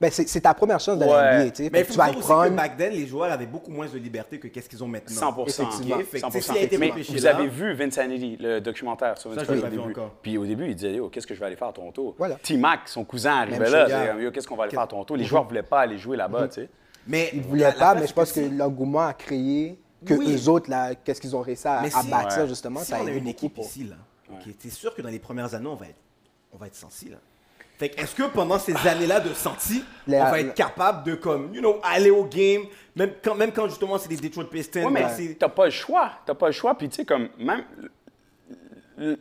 ben, 0.00 0.10
c'est 0.10 0.40
ta 0.42 0.52
première 0.52 0.80
chance 0.80 0.98
dans 0.98 1.06
Ouais. 1.06 1.12
la 1.12 1.38
NBA. 1.44 1.50
tu 1.52 1.64
sais. 1.64 1.70
Mais 1.72 1.84
tu 1.84 1.92
vas 1.92 2.08
aussi 2.10 2.16
que 2.16 2.20
prendre. 2.22 2.50
back 2.56 2.76
then, 2.76 2.92
les 2.92 3.06
joueurs 3.06 3.30
avaient 3.32 3.46
beaucoup 3.46 3.70
moins 3.70 3.86
de 3.86 3.96
liberté 3.96 4.38
que 4.40 4.48
qu'est-ce 4.48 4.68
qu'ils 4.68 4.82
ont 4.84 4.88
maintenant. 4.88 5.14
100 5.14 5.46
Effectivement. 5.46 5.96
Ok, 5.96 6.04
fait 6.04 6.10
que, 6.16 6.18
100 6.20 6.26
tu 6.30 6.32
sais, 6.32 6.40
s'il 6.42 6.56
a 6.58 6.60
été 6.62 6.76
Mais 6.78 6.90
vous 6.90 7.14
là- 7.22 7.36
avez 7.36 7.46
vu 7.48 7.72
Vinsanity, 7.72 8.36
le 8.40 8.60
documentaire 8.60 9.16
sur 9.16 9.30
Vince 9.30 9.38
Ça, 9.38 9.44
je 9.46 9.52
l'ai 9.52 9.60
Carter 9.62 9.76
pas 9.76 9.82
au 9.82 9.86
vu 9.86 9.92
début. 9.94 10.00
encore. 10.00 10.14
Puis 10.20 10.36
au 10.36 10.44
début, 10.44 10.66
il 10.68 10.74
disait 10.74 10.94
Yo, 10.94 11.08
qu'est-ce 11.08 11.26
que 11.26 11.34
je 11.34 11.40
vais 11.40 11.46
aller 11.46 11.56
faire 11.56 11.68
à 11.68 11.72
Toronto? 11.72 12.14
Voilà. 12.18 12.34
T-Mac, 12.42 12.80
son 12.86 13.04
cousin, 13.04 13.36
arrivait 13.36 13.70
là. 13.70 13.86
qu'est-ce 14.32 14.46
qu'on 14.48 14.56
va 14.56 14.64
aller 14.64 14.72
faire 14.72 14.80
à 14.80 14.86
Toronto? 14.88 15.14
Les 15.14 15.24
joueurs 15.24 15.44
ne 15.44 15.48
voulaient 15.48 15.62
pas 15.62 15.80
aller 15.80 15.96
jouer 15.98 16.16
là-bas, 16.16 16.48
tu 16.48 16.54
sais. 16.62 16.68
Mais 17.06 17.30
Ils 17.32 17.40
ne 17.40 17.44
voulaient 17.44 17.64
la- 17.64 17.72
pas, 17.72 17.94
mais 17.94 18.06
je 18.06 18.12
pense 18.12 18.32
que 18.32 18.42
si- 18.42 18.50
l'engouement 18.50 19.06
a 19.06 19.14
créé 19.14 19.78
que 20.04 20.14
Oui. 20.14 20.34
eux 20.34 20.48
autres, 20.48 20.70
là, 20.70 20.94
qu'est-ce 20.94 21.20
qu'ils 21.20 21.34
ont 21.36 21.40
réussi 21.40 21.66
à, 21.66 21.80
Mais 21.82 21.94
à 21.94 22.02
si- 22.02 22.08
bâtir, 22.10 22.42
Ouais. 22.42 22.48
justement, 22.48 22.80
si 22.80 22.86
ça 22.86 22.96
a 22.96 23.00
on 23.02 23.06
a 23.06 23.10
aidé 23.10 23.18
une 23.18 23.28
équipe 23.28 23.54
pour- 23.54 23.64
ici, 23.64 23.84
là, 23.84 23.96
ok, 24.32 24.52
c'est 24.58 24.70
sûr 24.70 24.94
que 24.94 25.02
dans 25.02 25.08
les 25.08 25.18
premières 25.18 25.54
années, 25.54 25.66
on 25.68 25.74
va 25.76 25.86
être, 25.86 25.98
on 26.52 26.56
va 26.58 26.66
être 26.66 26.74
sensi, 26.76 27.08
là. 27.08 27.16
Fait 27.78 27.92
est-ce 27.98 28.14
que 28.14 28.22
pendant 28.22 28.58
ces 28.58 28.74
années-là 28.86 29.20
de 29.20 29.34
senti, 29.34 29.84
Les- 30.06 30.18
on 30.18 30.24
va 30.30 30.40
être 30.40 30.54
capable 30.54 31.04
de, 31.04 31.14
comme, 31.14 31.52
you 31.54 31.60
know, 31.60 31.76
aller 31.82 32.10
au 32.10 32.24
game, 32.24 32.62
même 32.94 33.10
quand, 33.22 33.34
même 33.34 33.52
quand 33.52 33.68
justement 33.68 33.98
c'est 33.98 34.08
des 34.08 34.16
Detroit 34.16 34.48
Pistons, 34.48 34.84
Ouais, 34.86 34.90
mais 34.90 35.34
t'as 35.38 35.48
pas 35.50 35.66
le 35.66 35.70
choix. 35.70 36.12
T'as 36.24 36.34
pas 36.34 36.46
le 36.46 36.52
choix. 36.52 36.74
Puis, 36.76 36.88
tu 36.88 36.96
sais, 36.96 37.04
comme, 37.04 37.28
même 37.38 37.64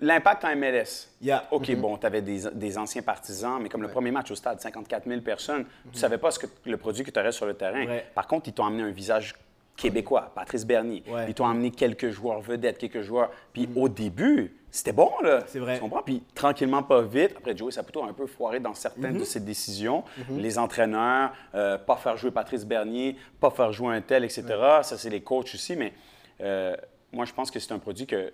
l'impact 0.01 0.45
en 0.45 0.55
MLS. 0.55 1.09
Yeah. 1.21 1.45
OK, 1.51 1.67
Mm-hmm. 1.67 1.75
bon, 1.75 1.97
t'avais 1.97 2.21
des, 2.21 2.41
des 2.53 2.77
anciens 2.77 3.01
partisans, 3.01 3.59
mais 3.61 3.69
comme 3.69 3.81
le 3.81 3.89
premier 3.89 4.11
match 4.11 4.31
au 4.31 4.35
stade, 4.35 4.59
54 4.61 5.07
000 5.07 5.21
personnes, 5.21 5.63
Mm-hmm. 5.63 5.91
tu 5.93 5.99
savais 5.99 6.17
pas 6.17 6.31
ce 6.31 6.39
que, 6.39 6.47
le 6.65 6.77
produit 6.77 7.03
que 7.03 7.11
tu 7.11 7.19
aurais 7.19 7.31
sur 7.31 7.45
le 7.45 7.53
terrain. 7.55 7.85
Ouais. 7.85 8.05
Par 8.15 8.27
contre, 8.27 8.47
ils 8.49 8.53
t'ont 8.53 8.65
amené 8.65 8.83
un 8.83 8.91
visage 8.91 9.35
québécois, 9.75 10.31
Patrice 10.33 10.65
Bernier. 10.65 11.03
Ils 11.27 11.33
t'ont 11.33 11.47
amené 11.47 11.69
quelques 11.71 12.09
joueurs 12.09 12.39
vedettes, 12.39 12.77
quelques 12.77 13.01
joueurs. 13.01 13.29
Puis, 13.51 13.67
au 13.75 13.89
début, 13.89 14.55
c'était 14.71 14.93
bon, 14.93 15.11
là. 15.21 15.39
Mm-hmm. 15.39 15.43
C'est 15.47 15.59
vrai. 15.59 15.75
Tu 15.75 15.81
comprends? 15.81 16.01
Puis, 16.01 16.23
tranquillement, 16.33 16.81
pas 16.81 17.01
vite. 17.01 17.33
Après, 17.37 17.57
Joey 17.57 17.71
Saputo 17.71 18.01
a 18.03 18.07
un 18.07 18.13
peu 18.13 18.25
foiré 18.27 18.61
dans 18.61 18.73
certaines 18.73 19.17
Mm-hmm. 19.17 19.19
de 19.19 19.25
ses 19.25 19.39
décisions. 19.41 20.03
Les 20.29 20.57
entraîneurs, 20.57 21.33
euh, 21.55 21.77
pas 21.77 21.97
faire 21.97 22.15
jouer 22.15 22.31
Patrice 22.31 22.65
Bernier, 22.65 23.17
pas 23.41 23.49
faire 23.51 23.73
jouer 23.73 23.93
un 23.93 24.01
tel, 24.01 24.23
etc. 24.23 24.43
Ça, 24.83 24.97
c'est 24.97 25.09
les 25.09 25.21
coachs 25.21 25.53
aussi. 25.53 25.75
Mais 25.75 25.91
euh, 26.39 26.75
moi, 27.11 27.25
je 27.25 27.33
pense 27.33 27.51
que 27.51 27.59
c'est 27.59 27.73
un 27.73 27.79
produit 27.79 28.07
que 28.07 28.31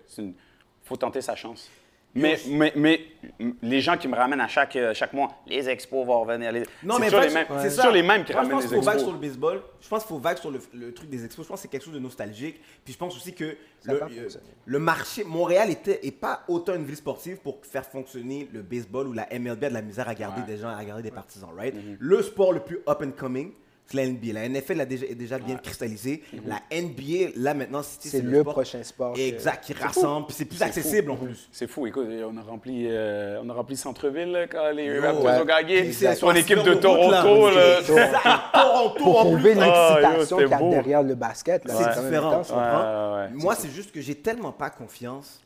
faut 0.83 0.97
tenter 0.97 1.21
sa 1.21 1.35
chance. 1.35 1.69
Mais, 2.13 2.37
mais, 2.47 2.73
mais 2.75 3.01
les 3.61 3.79
gens 3.79 3.95
qui 3.97 4.07
me 4.09 4.15
ramènent 4.15 4.41
à 4.41 4.47
chaque, 4.47 4.75
euh, 4.75 4.93
chaque 4.93 5.13
mois, 5.13 5.29
les 5.47 5.69
expos 5.69 6.05
vont 6.05 6.21
revenir. 6.21 6.51
Les... 6.51 6.63
Non, 6.83 6.99
mais 6.99 7.05
toujours 7.05 7.21
les 7.21 7.33
mêmes, 7.33 7.47
c'est 7.61 7.75
toujours 7.75 7.91
les 7.91 8.03
mêmes 8.03 8.25
qui 8.25 8.33
Moi, 8.33 8.41
ramènent 8.41 8.57
Je 8.59 8.63
pense 8.63 8.63
les 8.63 8.69
qu'il 8.69 8.77
faut 8.77 8.83
vague 8.83 8.95
expos. 8.95 9.09
sur 9.09 9.21
le 9.21 9.27
baseball. 9.27 9.61
Je 9.79 9.87
pense 9.87 10.03
qu'il 10.03 10.09
faut 10.09 10.19
vague 10.19 10.37
sur 10.37 10.51
le, 10.51 10.59
le 10.73 10.93
truc 10.93 11.09
des 11.09 11.23
expos. 11.23 11.45
Je 11.45 11.49
pense 11.49 11.59
que 11.59 11.61
c'est 11.61 11.67
quelque 11.69 11.85
chose 11.85 11.93
de 11.93 11.99
nostalgique. 11.99 12.59
Puis 12.83 12.93
je 12.93 12.97
pense 12.97 13.15
aussi 13.15 13.33
que 13.33 13.55
le, 13.85 14.03
euh, 14.03 14.29
le 14.65 14.79
marché, 14.79 15.23
Montréal 15.23 15.69
était 15.69 16.05
est 16.05 16.11
pas 16.11 16.43
autant 16.49 16.75
une 16.75 16.83
ville 16.83 16.97
sportive 16.97 17.37
pour 17.37 17.59
faire 17.63 17.85
fonctionner 17.85 18.49
le 18.51 18.61
baseball 18.61 19.07
ou 19.07 19.13
la 19.13 19.27
MLB 19.31 19.63
a 19.63 19.69
de 19.69 19.73
la 19.73 19.81
misère 19.81 20.09
à 20.09 20.15
garder 20.15 20.41
des 20.41 20.57
gens, 20.57 20.75
à 20.75 20.83
garder 20.83 21.03
des 21.03 21.11
partisans, 21.11 21.49
right? 21.55 21.73
Mm-hmm. 21.73 21.95
Le 21.97 22.21
sport 22.21 22.51
le 22.51 22.59
plus 22.59 22.79
up 22.89 23.01
and 23.01 23.11
coming, 23.11 23.53
c'est 23.87 23.97
la 23.97 24.05
NBA. 24.07 24.33
La 24.33 24.47
NFL 24.47 24.79
a 24.81 24.85
déjà, 24.85 25.05
est 25.05 25.15
déjà 25.15 25.37
bien 25.37 25.55
cristallisé. 25.57 26.23
Mm-hmm. 26.33 26.39
La 26.47 26.81
NBA, 26.81 27.31
là 27.35 27.53
maintenant, 27.53 27.81
c'est 27.83 28.07
C'est 28.07 28.21
le 28.21 28.39
sport- 28.41 28.53
prochain 28.53 28.83
sport 28.83 29.13
que- 29.13 29.19
Exact, 29.19 29.63
qui 29.65 29.73
rassemble. 29.73 30.27
C'est 30.29 30.45
plus 30.45 30.61
accessible 30.61 31.07
fou. 31.07 31.13
en 31.13 31.17
plus. 31.17 31.49
C'est 31.51 31.67
fou, 31.67 31.87
écoute, 31.87 32.07
on 32.25 32.37
a 32.37 32.41
rempli, 32.41 32.85
euh, 32.87 33.41
on 33.43 33.49
a 33.49 33.53
rempli 33.53 33.75
Centre-Ville 33.75 34.47
quand 34.49 34.71
les 34.71 34.85
Yo, 34.85 35.01
Raptors 35.01 35.23
ouais. 35.25 35.41
ont 35.41 35.45
gagné. 35.45 35.83
Puis 35.83 35.93
c'est 35.93 36.15
Son 36.15 36.29
à 36.29 36.37
équipe 36.39 36.59
six 36.59 36.63
de 36.63 36.73
de 36.75 36.87
route, 36.87 37.11
là. 37.11 37.21
Toronto. 37.21 37.49
là. 37.55 38.49
Toronto 38.53 38.95
Pour 38.97 39.19
en 39.19 39.25
prouver 39.25 39.51
plus. 39.53 39.61
Ah, 39.61 39.97
l'excitation 39.99 40.37
c'était 40.37 40.43
qu'il 40.43 40.51
y 40.51 40.53
a 40.53 40.57
beau. 40.59 40.69
derrière 40.71 41.03
le 41.03 41.15
basket. 41.15 41.63
C'est 41.67 42.01
différent? 42.01 42.41
Ouais, 42.41 43.21
ouais. 43.23 43.29
Moi, 43.33 43.55
c'est 43.55 43.69
juste 43.71 43.91
que 43.91 43.99
j'ai 44.01 44.15
tellement 44.15 44.51
pas 44.53 44.69
confiance 44.69 45.41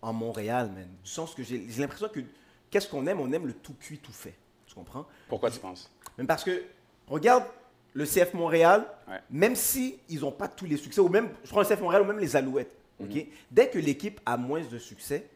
en 0.00 0.12
Montréal, 0.12 0.70
man. 0.74 0.86
Du 1.02 1.10
sens 1.10 1.34
que 1.34 1.42
j'ai 1.42 1.64
j'ai 1.68 1.80
l'impression 1.82 2.08
que 2.08 2.20
qu'est-ce 2.70 2.88
qu'on 2.88 3.06
aime? 3.06 3.20
On 3.20 3.30
aime 3.32 3.46
le 3.46 3.52
tout 3.54 3.74
cuit, 3.80 3.98
tout 3.98 4.12
fait. 4.12 4.34
Tu 4.66 4.74
comprends? 4.74 5.06
Pourquoi 5.28 5.50
tu 5.50 5.58
penses? 5.58 5.90
Même 6.18 6.26
parce 6.26 6.44
que, 6.44 6.62
regarde 7.08 7.44
le 7.92 8.04
CF 8.04 8.34
Montréal, 8.34 8.84
Ouais. 9.08 9.20
même 9.30 9.54
si 9.54 9.98
ils 10.08 10.20
n'ont 10.20 10.32
pas 10.32 10.48
tous 10.48 10.64
les 10.64 10.76
succès, 10.76 11.00
ou 11.00 11.08
même, 11.08 11.28
je 11.44 11.50
prends 11.50 11.60
le 11.60 11.66
CF 11.66 11.80
Montréal 11.80 12.02
ou 12.02 12.06
même 12.06 12.18
les 12.18 12.34
Alouettes, 12.36 12.70
Mhm. 13.00 13.24
dès 13.50 13.68
que 13.68 13.78
l'équipe 13.78 14.20
a 14.24 14.36
moins 14.36 14.62
de 14.62 14.78
succès, 14.78 15.26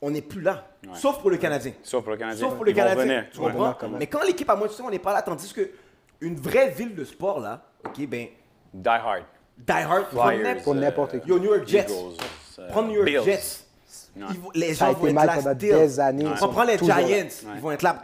on 0.00 0.10
n'est 0.10 0.22
plus 0.22 0.40
là. 0.40 0.66
Ouais. 0.86 0.94
Sauf 0.94 1.18
pour 1.20 1.30
le 1.30 1.36
Canadien. 1.36 1.72
Sauf 1.82 2.02
pour 2.02 2.12
le 2.12 2.18
Canadien. 2.18 2.40
Sauf 2.48 2.54
pour 2.56 2.64
le 2.64 2.70
Ils 2.70 2.74
Canadien. 2.74 3.26
Tu 3.32 3.38
Ouais. 3.40 3.52
comprends. 3.52 3.88
Mais 3.98 4.06
quand 4.06 4.22
l'équipe 4.24 4.48
a 4.48 4.56
moins 4.56 4.66
de 4.66 4.72
succès, 4.72 4.84
on 4.86 4.90
n'est 4.90 4.98
pas 4.98 5.12
là. 5.12 5.22
Tandis 5.22 5.52
que 5.52 5.70
une 6.20 6.36
vraie 6.36 6.70
ville 6.70 6.94
de 6.94 7.04
sport, 7.04 7.40
là, 7.40 7.62
ok, 7.84 8.06
ben, 8.06 8.28
Die 8.72 8.88
Hard. 8.88 9.24
Die 9.58 9.72
Hard, 9.72 10.06
Flyers. 10.10 10.62
Pour 10.62 10.74
n'importe 10.74 11.14
euh, 11.14 11.18
qui. 11.18 11.28
Yo, 11.28 11.38
New 11.38 11.52
York 11.54 11.66
Jets. 11.68 11.86
Eagles, 11.90 12.16
euh, 12.60 12.68
Prends 12.68 12.82
New 12.82 12.94
York 12.94 13.06
Bills. 13.06 13.22
Jets. 13.24 13.66
Ouais. 14.16 14.22
Ils 14.30 14.40
vont- 14.40 14.50
les 14.54 14.74
Ça 14.74 14.86
gens 14.86 14.92
vont 14.94 15.06
être 15.06 15.12
mal 15.14 15.26
là 15.26 15.36
pendant 15.36 15.54
still. 15.54 15.70
des 15.70 16.00
années, 16.00 16.24
ils 16.24 16.44
On 16.44 16.48
prend 16.48 16.64
les 16.64 16.76
toujours 16.76 16.94
Giants, 16.96 17.08
là. 17.08 17.52
ils 17.54 17.60
vont 17.60 17.70
être 17.70 17.82
là. 17.82 18.02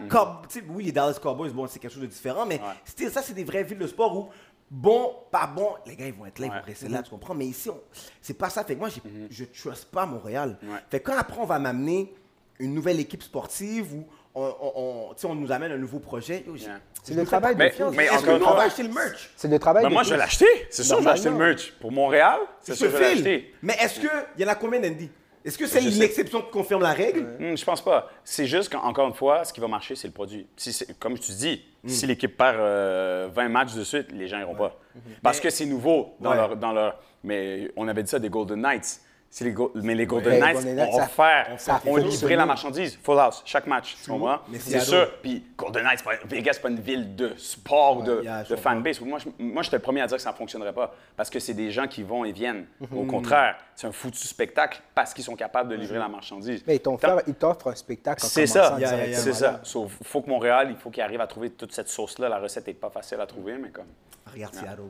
Tu 0.48 0.60
sais, 0.60 0.64
oui, 0.68 0.84
les 0.84 0.92
Dallas 0.92 1.18
Cowboys, 1.20 1.50
bon, 1.50 1.66
c'est 1.66 1.78
quelque 1.78 1.92
chose 1.92 2.02
de 2.02 2.06
différent, 2.06 2.46
mais 2.46 2.60
still, 2.84 3.10
ça, 3.10 3.22
c'est 3.22 3.34
des 3.34 3.44
vraies 3.44 3.64
villes 3.64 3.78
de 3.78 3.86
sport 3.86 4.16
où, 4.16 4.28
bon, 4.70 5.14
pas 5.30 5.46
bon, 5.46 5.70
les 5.86 5.96
gars, 5.96 6.06
ils 6.06 6.14
vont 6.14 6.26
être 6.26 6.38
là, 6.38 6.46
ils 6.46 6.50
Ouais. 6.50 6.58
vont 6.60 6.64
rester 6.64 6.88
là, 6.88 7.02
tu 7.02 7.10
comprends? 7.10 7.34
Mais 7.34 7.46
ici, 7.46 7.68
on- 7.70 7.80
c'est 8.22 8.34
pas 8.38 8.50
ça. 8.50 8.62
Fait 8.64 8.74
que 8.74 8.80
moi, 8.80 8.88
j'ai- 8.88 9.02
je 9.30 9.42
ne 9.42 9.48
trust 9.48 9.86
pas 9.90 10.06
Montréal. 10.06 10.56
Ouais. 10.62 10.78
Fait 10.90 11.00
que 11.00 11.10
quand 11.10 11.18
après, 11.18 11.38
on 11.40 11.46
va 11.46 11.58
m'amener 11.58 12.14
une 12.60 12.72
nouvelle 12.72 13.00
équipe 13.00 13.22
sportive 13.22 13.92
ou 13.94 14.04
on, 14.34 14.42
on- 14.60 14.72
on- 14.76 15.14
tu 15.14 15.20
sais, 15.22 15.26
on 15.26 15.34
nous 15.34 15.50
amène 15.50 15.72
un 15.72 15.76
nouveau 15.78 15.98
projet, 15.98 16.44
Yeah. 16.46 16.78
C'est 17.02 17.14
je 17.14 17.20
le 17.20 17.24
travail 17.26 17.54
de 17.54 17.58
Mais- 17.58 17.70
confiance. 17.70 17.94
mais 17.96 18.04
Est-ce 18.06 18.14
encore 18.28 18.52
on 18.52 18.56
va 18.56 18.62
acheter 18.62 18.82
le 18.82 18.88
merch? 18.92 19.30
C'est 19.36 19.46
le 19.48 19.58
travail 19.60 19.84
Ben 19.84 19.88
de 19.90 19.94
moi, 19.94 20.02
je 20.02 20.10
vais 20.10 20.16
l'acheter. 20.16 20.46
C'est 20.70 20.82
sûr 20.82 20.96
que 20.96 21.02
je 21.02 21.06
vais 21.06 21.12
acheter 21.14 21.28
le 21.30 21.36
merch. 21.36 21.72
Pour 21.80 21.92
Montréal, 21.92 22.40
c'est 22.60 22.72
Je 22.72 22.78
sûr 22.78 22.86
que 22.88 22.92
je 22.94 22.98
vais 22.98 23.10
l'acheter. 23.14 23.54
Mais 23.62 23.74
est-ce 23.80 24.00
qu'il 24.00 24.10
y 24.38 24.44
en 24.44 24.48
a 24.48 24.54
combien 24.56 24.80
d'Andy? 24.80 25.08
Est-ce 25.46 25.56
que 25.56 25.66
c'est 25.66 25.80
Je 25.80 25.90
sais. 25.90 26.00
l'exception 26.00 26.42
qui 26.42 26.50
confirme 26.50 26.82
la 26.82 26.92
règle? 26.92 27.20
Hmm, 27.38 27.56
je 27.56 27.64
pense 27.64 27.82
pas. 27.82 28.10
C'est 28.24 28.46
juste 28.46 28.70
qu'encore 28.70 29.06
une 29.08 29.14
fois, 29.14 29.44
ce 29.44 29.52
qui 29.52 29.60
va 29.60 29.68
marcher, 29.68 29.94
c'est 29.94 30.08
le 30.08 30.12
produit. 30.12 30.46
Si 30.56 30.72
c'est- 30.72 30.98
comme 30.98 31.16
tu 31.18 31.32
dis, 31.32 31.62
Hmm. 31.84 31.88
si 31.88 32.06
l'équipe 32.06 32.36
perd 32.36 32.56
euh, 32.58 33.28
20 33.32 33.48
matchs 33.48 33.74
de 33.74 33.84
suite, 33.84 34.10
les 34.12 34.26
gens 34.26 34.40
iront 34.40 34.56
pas. 34.56 34.76
Parce 35.22 35.38
que 35.40 35.48
c'est 35.50 35.66
nouveau 35.66 36.16
dans, 36.20 36.30
Ouais. 36.30 36.36
leur, 36.36 36.56
dans 36.56 36.72
leur. 36.72 36.98
Mais 37.22 37.70
on 37.76 37.86
avait 37.86 38.02
dit 38.02 38.10
ça 38.10 38.18
des 38.18 38.28
Golden 38.28 38.60
Knights. 38.60 39.00
Les 39.40 39.52
Go- 39.52 39.70
mais 39.74 39.94
les 39.94 40.06
Golden 40.06 40.32
les 40.32 40.40
Knights 40.40 40.54
Golden 40.54 40.76
Knights, 40.76 40.94
ont 40.94 40.96
offert, 41.02 41.56
ont 41.86 41.96
livré 41.96 42.36
la 42.36 42.46
marchandise, 42.46 42.98
full 43.02 43.18
house, 43.18 43.42
chaque 43.44 43.66
match, 43.66 43.94
tu 44.02 44.10
comprends? 44.10 44.38
Mais 44.48 44.58
C'est 44.58 44.80
sûr. 44.80 45.10
Puis 45.20 45.44
Golden 45.58 45.84
Knights, 45.84 46.02
Vegas, 46.24 46.54
c'est 46.54 46.62
pas 46.62 46.70
une 46.70 46.80
ville 46.80 47.14
de 47.14 47.34
sport, 47.36 48.02
de, 48.02 48.22
je 48.22 48.28
de 48.50 48.54
comprends. 48.54 48.56
fanbase. 48.70 49.00
Moi, 49.02 49.18
je- 49.18 49.28
moi, 49.44 49.62
j'étais 49.62 49.76
le 49.76 49.82
premier 49.82 50.00
à 50.00 50.06
dire 50.06 50.16
que 50.16 50.22
ça 50.22 50.30
ne 50.32 50.36
fonctionnerait 50.36 50.72
pas 50.72 50.94
parce 51.16 51.28
que 51.28 51.38
c'est 51.38 51.52
des 51.52 51.70
gens 51.70 51.86
qui 51.86 52.02
vont 52.02 52.24
et 52.24 52.32
viennent. 52.32 52.64
Au 52.80 53.02
Mhm. 53.02 53.06
contraire, 53.08 53.56
c'est 53.74 53.86
un 53.86 53.92
foutu 53.92 54.26
spectacle 54.26 54.80
parce 54.94 55.12
qu'ils 55.12 55.24
sont 55.24 55.36
capables 55.36 55.68
de 55.68 55.74
livrer 55.74 55.98
la 55.98 56.08
marchandise. 56.08 56.62
Mais 56.66 56.76
ils 56.76 57.34
t'offrent 57.34 57.68
un 57.68 57.74
spectacle 57.74 58.24
en 58.24 58.28
C'est 58.28 58.46
ça, 58.46 58.76
Yeah, 58.78 58.78
yeah, 58.78 58.88
direct. 58.90 59.08
yeah. 59.10 59.18
c'est 59.20 59.32
ça. 59.34 59.60
Il 59.64 59.88
faut 60.06 60.22
que 60.22 60.30
Montréal, 60.30 60.68
il 60.70 60.76
faut 60.76 60.88
qu'il 60.88 61.02
arrive 61.02 61.20
à 61.20 61.26
trouver 61.26 61.50
toute 61.50 61.72
cette 61.74 61.88
sauce-là. 61.88 62.30
La 62.30 62.38
recette 62.38 62.66
n'est 62.68 62.72
pas 62.74 62.88
facile 62.90 63.20
à 63.20 63.26
trouver, 63.26 63.58
mais 63.58 63.68
comme. 63.68 63.84
Regarde 64.32 64.54
Seattle. 64.54 64.80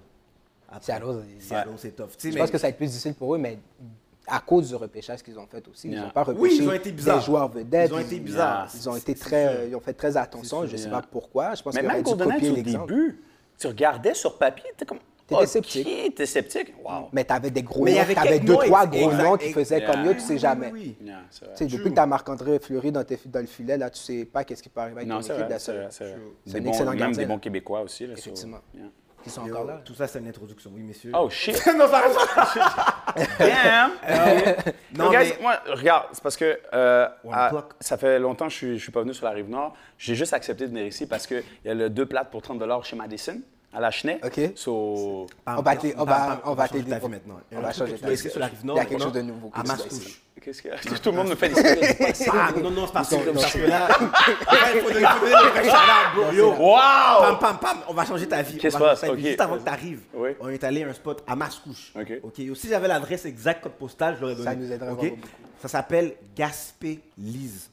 Seattle, 0.81 1.73
c'est 1.79 1.97
tough. 1.97 2.11
Tu 2.17 2.29
sais, 2.29 2.33
Je 2.33 2.39
pense 2.39 2.51
que 2.51 2.59
ça 2.59 2.67
va 2.67 2.69
être 2.71 2.77
plus 2.77 2.87
difficile 2.87 3.15
pour 3.15 3.35
eux, 3.35 3.39
mais 3.39 3.59
à 4.29 4.41
cause 4.41 4.69
du 4.69 4.75
repêchage 4.75 5.23
qu'ils 5.23 5.39
ont 5.39 5.47
fait 5.47 5.67
aussi, 5.69 5.89
ils 5.89 5.99
n'ont 6.01 6.11
pas 6.11 6.25
repêché 6.25 6.43
Oui, 6.43 6.59
ils 6.61 6.69
ont 6.69 6.73
été 6.73 6.91
bizarres. 6.93 7.19
des 7.19 7.25
joueurs 7.25 7.49
vedettes. 7.51 7.91
Ils 7.91 7.95
ont 7.95 7.99
été 8.01 8.19
bizarres. 8.19 8.69
Ils 8.75 8.89
ont 8.89 8.97
été 8.97 9.15
très, 9.15 9.69
ils 9.69 9.75
ont 9.77 9.81
fait 9.81 9.93
très 9.95 10.17
attention. 10.17 10.67
Je 10.67 10.73
ne 10.73 10.77
sais 10.77 10.91
pas 10.91 11.03
pourquoi. 11.03 11.55
Je 11.55 11.63
pense 11.63 11.75
Mais 11.75 11.83
même 11.83 12.03
Golden 12.03 12.29
Knights, 12.29 12.51
au 12.51 12.55
début, 12.63 13.21
tu 13.59 13.67
regardais 13.67 14.15
sur 14.15 14.37
papier, 14.39 14.71
tu 14.77 14.85
comme. 14.85 14.99
T'étais 15.29 15.47
sceptique. 15.47 16.15
T'es 16.15 16.25
sceptique. 16.25 16.73
Wow. 16.85 17.09
Mais 17.13 17.25
tu 17.25 17.33
avais 17.33 17.51
des 17.51 17.65
gros 17.65 17.83
Mais 17.83 17.95
noms, 17.95 18.01
avait 18.01 18.15
tu 18.15 18.21
avais 18.21 18.29
quelques 18.39 18.45
deux, 18.45 18.57
trois 18.59 18.87
gros 18.87 19.13
noms 19.13 19.37
qui 19.37 19.53
faisaient 19.53 19.85
comme 19.85 20.05
mieux, 20.05 20.15
tu 20.15 20.21
sais 20.21 20.39
jamais. 20.39 20.71
Oui, 20.73 20.97
oui, 21.01 21.07
Yeah, 21.09 21.67
depuis 21.67 21.83
que 21.91 21.95
tu 21.95 21.99
as 21.99 22.07
Marc-André 22.07 22.61
Fleury 22.61 22.93
dans, 22.93 23.03
tes- 23.03 23.19
dans 23.27 23.41
le 23.41 23.47
filet, 23.47 23.77
là, 23.77 23.91
tu 23.91 23.99
sais 23.99 24.25
pas 24.25 24.45
qu'est-ce 24.45 24.63
qui 24.63 24.69
peut 24.69 24.81
arriver 24.83 24.99
avec 24.99 25.09
Non, 25.09 25.17
ton 25.17 25.23
c'est 25.23 25.35
équipe. 25.35 25.47
c'est 26.45 26.59
un 26.61 26.65
excellent 26.65 26.91
Même 26.91 26.99
gardien. 27.01 27.19
des 27.19 27.27
bons 27.27 27.39
Québécois 27.41 27.81
aussi. 27.81 28.07
Là, 28.07 28.13
Effectivement. 28.17 28.59
Yeah. 28.73 28.85
Ils 29.27 29.33
sont 29.33 29.45
Yo, 29.45 29.53
encore 29.55 29.67
là. 29.67 29.81
Tout 29.85 29.95
ça, 29.95 30.07
c'est 30.07 30.21
une 30.21 30.29
introduction, 30.29 30.71
oui, 30.73 30.83
messieurs. 30.83 31.11
Oh 31.15 31.29
shit! 31.29 31.55
non, 31.77 31.89
ça 31.89 32.01
reste- 32.01 33.39
Damn! 33.39 33.91
Non, 34.97 35.05
Non, 35.07 35.11
guys, 35.11 35.35
mais- 35.37 35.43
moi, 35.43 35.59
regarde, 35.67 36.07
c'est 36.13 36.23
parce 36.23 36.37
que 36.37 36.59
euh, 36.73 37.09
à- 37.31 37.51
ça 37.81 37.97
fait 37.99 38.19
longtemps 38.19 38.47
que 38.47 38.53
je 38.53 38.57
suis, 38.57 38.79
je 38.79 38.83
suis 38.83 38.93
pas 38.93 39.01
venu 39.03 39.13
sur 39.13 39.25
la 39.27 39.33
rive 39.33 39.49
nord. 39.51 39.75
J'ai 39.99 40.15
juste 40.15 40.33
accepté 40.33 40.65
de 40.65 40.71
venir 40.71 40.87
ici 40.87 41.07
parce 41.07 41.27
qu'il 41.27 41.43
y 41.65 41.69
a 41.69 41.75
le 41.75 41.91
deux 41.91 42.07
plates 42.07 42.31
pour 42.31 42.41
30 42.41 42.63
chez 42.85 42.97
Madison, 42.97 43.41
à 43.73 43.81
la 43.81 43.91
Chenay. 43.91 44.21
OK. 44.25 44.41
So, 44.55 45.27
On 45.47 45.61
va 45.63 45.77
t'aider- 45.77 45.95
on 45.99 46.05
va- 46.05 46.69
ta 46.69 46.79
vie 46.79 46.89
maintenant. 47.09 47.41
On 47.53 47.61
va 47.61 47.73
changer 47.73 47.93
que 47.93 47.97
tu 47.99 48.03
ta 48.05 48.11
vie. 48.11 48.17
sur 48.31 48.41
la 48.41 48.47
rive 48.47 48.65
nord. 48.65 48.77
Il 48.77 48.79
y 48.79 48.83
a 48.83 48.85
quelque 48.87 49.03
chose 49.03 49.13
de 49.13 49.23
nouveau 49.23 49.51
À 49.55 49.63
dois 49.63 49.75
Mascouche. 49.77 50.23
qu'est-ce 50.41 50.63
que 50.63 50.69
tout 51.03 51.11
le 51.11 51.17
monde 51.17 51.29
me 51.29 51.35
fait 51.35 51.49
des 51.51 52.29
Ah, 52.33 52.53
non, 52.63 52.71
non, 52.71 52.87
c'est 52.87 52.93
parce 52.93 53.11
que, 53.11 53.17
Non, 53.17 53.25
non. 53.27 53.33
parce 53.41 53.53
que 53.53 53.59
là, 53.59 53.89
il 54.75 54.81
faut 54.81 54.89
donner 54.89 55.01
le. 55.01 56.37
Yo. 56.37 56.53
Pam, 56.53 56.61
Wow! 56.61 57.37
pam, 57.39 57.59
pam, 57.59 57.79
on 57.89 57.93
va 57.95 58.05
changer 58.05 58.27
ta 58.29 58.43
vie. 58.43 58.57
Qu'est-ce 58.59 58.77
qui 58.77 58.83
se 58.83 58.87
passe? 59.01 59.05
Juste 59.19 59.41
avant 59.41 59.59
que 59.59 59.65
tu 59.65 59.69
arrives, 59.69 60.01
on 60.41 60.49
est 60.49 60.65
allé 60.65 60.83
à 60.85 60.89
un 60.89 60.93
spot 60.95 61.23
à 61.27 61.37
Mascouche. 61.37 61.93
Ok. 61.99 62.13
Ok. 62.23 62.35
Si 62.55 62.69
j'avais 62.69 62.89
l'adresse 62.89 63.25
exacte, 63.27 63.63
code 63.63 63.73
postal, 63.73 64.17
je 64.17 64.21
l'aurais 64.23 64.35
donné. 64.35 64.45
Ça 64.51 64.55
nous 64.57 64.73
aiderait 64.73 64.91
beaucoup. 64.95 65.19
Ça 65.61 65.69
s'appelle 65.69 66.15
Gaspé 66.37 67.01
Lise. 67.19 67.69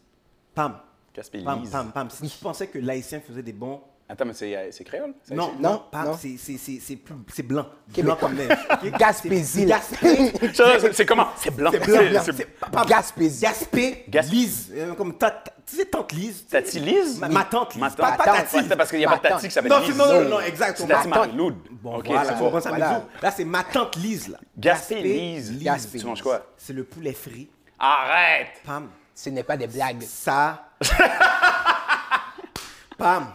Pam. 0.55 0.77
Gaspé 1.15 1.43
Pam, 1.43 1.61
Lise. 1.61 1.69
pam, 1.71 1.91
pam. 1.91 2.09
Si 2.09 2.27
tu 2.29 2.37
pensais 2.39 2.67
que 2.67 2.79
l'haïtien 2.79 3.21
faisait 3.25 3.43
des 3.43 3.53
bons. 3.53 3.81
Attends, 4.09 4.25
mais 4.25 4.33
c'est 4.33 4.69
c'est 4.71 4.83
créole? 4.83 5.13
Non, 5.31 5.53
non, 5.59 5.71
Non, 5.71 5.83
pam, 5.89 6.05
non. 6.07 6.17
c'est- 6.19 6.35
c'est 6.37 6.57
c'est- 6.57 6.79
c'est 6.81 6.97
plus- 6.97 7.15
c'est 7.33 7.41
blanc. 7.41 7.65
Blanc 7.97 8.17
comme 8.19 8.35
neige. 8.35 8.49
Gaspésie, 8.99 9.67
C'est 10.93 11.05
comment? 11.05 11.27
C'est 11.37 11.55
blanc. 11.55 11.71
C'est 11.71 11.79
blanc, 11.79 12.09
blanc. 12.11 12.21
c'est- 12.23 12.87
Gaspésie. 12.87 13.41
Gaspé, 13.41 14.05
Gas- 14.09 14.21
Lise. 14.29 14.71
Euh, 14.75 14.93
Comme 14.93 15.17
ta, 15.17 15.31
ta- 15.31 15.51
tu 15.65 15.77
sais, 15.77 15.85
tante 15.85 16.11
Lise. 16.11 16.45
Tati 16.47 16.79
Lise? 16.79 17.19
Ma, 17.19 17.29
ma 17.29 17.43
tante 17.45 17.73
Lise. 17.75 17.81
Ma 17.81 17.89
Pas, 17.91 18.09
tante. 18.11 18.17
pas 18.17 18.23
tante, 18.25 18.35
Tati. 18.35 18.55
Ouais, 18.57 18.63
c'est 18.67 18.75
parce 18.75 18.89
qu'il 18.89 18.99
n'y 18.99 19.05
a 19.05 19.09
Ma 19.09 19.17
pas 19.17 19.21
Tati 19.29 19.33
tante. 19.35 19.43
qui 19.45 19.51
s'appelle 19.51 19.71
Non, 19.71 19.79
Lise. 19.79 19.91
c'est- 19.91 19.97
non, 19.97 20.21
non, 20.23 20.29
non, 20.29 20.39
exact. 20.41 20.77
C'est 20.77 20.87
Tati 20.87 21.03
tante. 21.03 21.09
Marie-Loud. 21.17 21.55
Bon, 21.71 21.97
Ok, 21.97 22.07
voilà. 22.07 23.03
Là, 23.21 23.31
c'est 23.31 23.45
ma 23.45 23.63
tante 23.63 23.95
Lise, 23.95 24.27
là. 24.27 24.37
Gaspé 24.57 25.01
Lise. 25.01 25.63
Gaspé 25.63 25.99
Tu 25.99 26.05
manges 26.05 26.21
quoi? 26.21 26.45
C'est 26.57 26.73
le 26.73 26.83
poulet 26.83 27.13
frit. 27.13 27.49
Arrête! 27.79 28.47
Pam. 28.65 28.89
Ce 29.15 29.29
n'est 29.29 29.43
pas 29.43 29.55
des 29.57 29.67
blagues. 29.67 30.03
Ça. 30.03 30.65
Pam. 32.97 33.27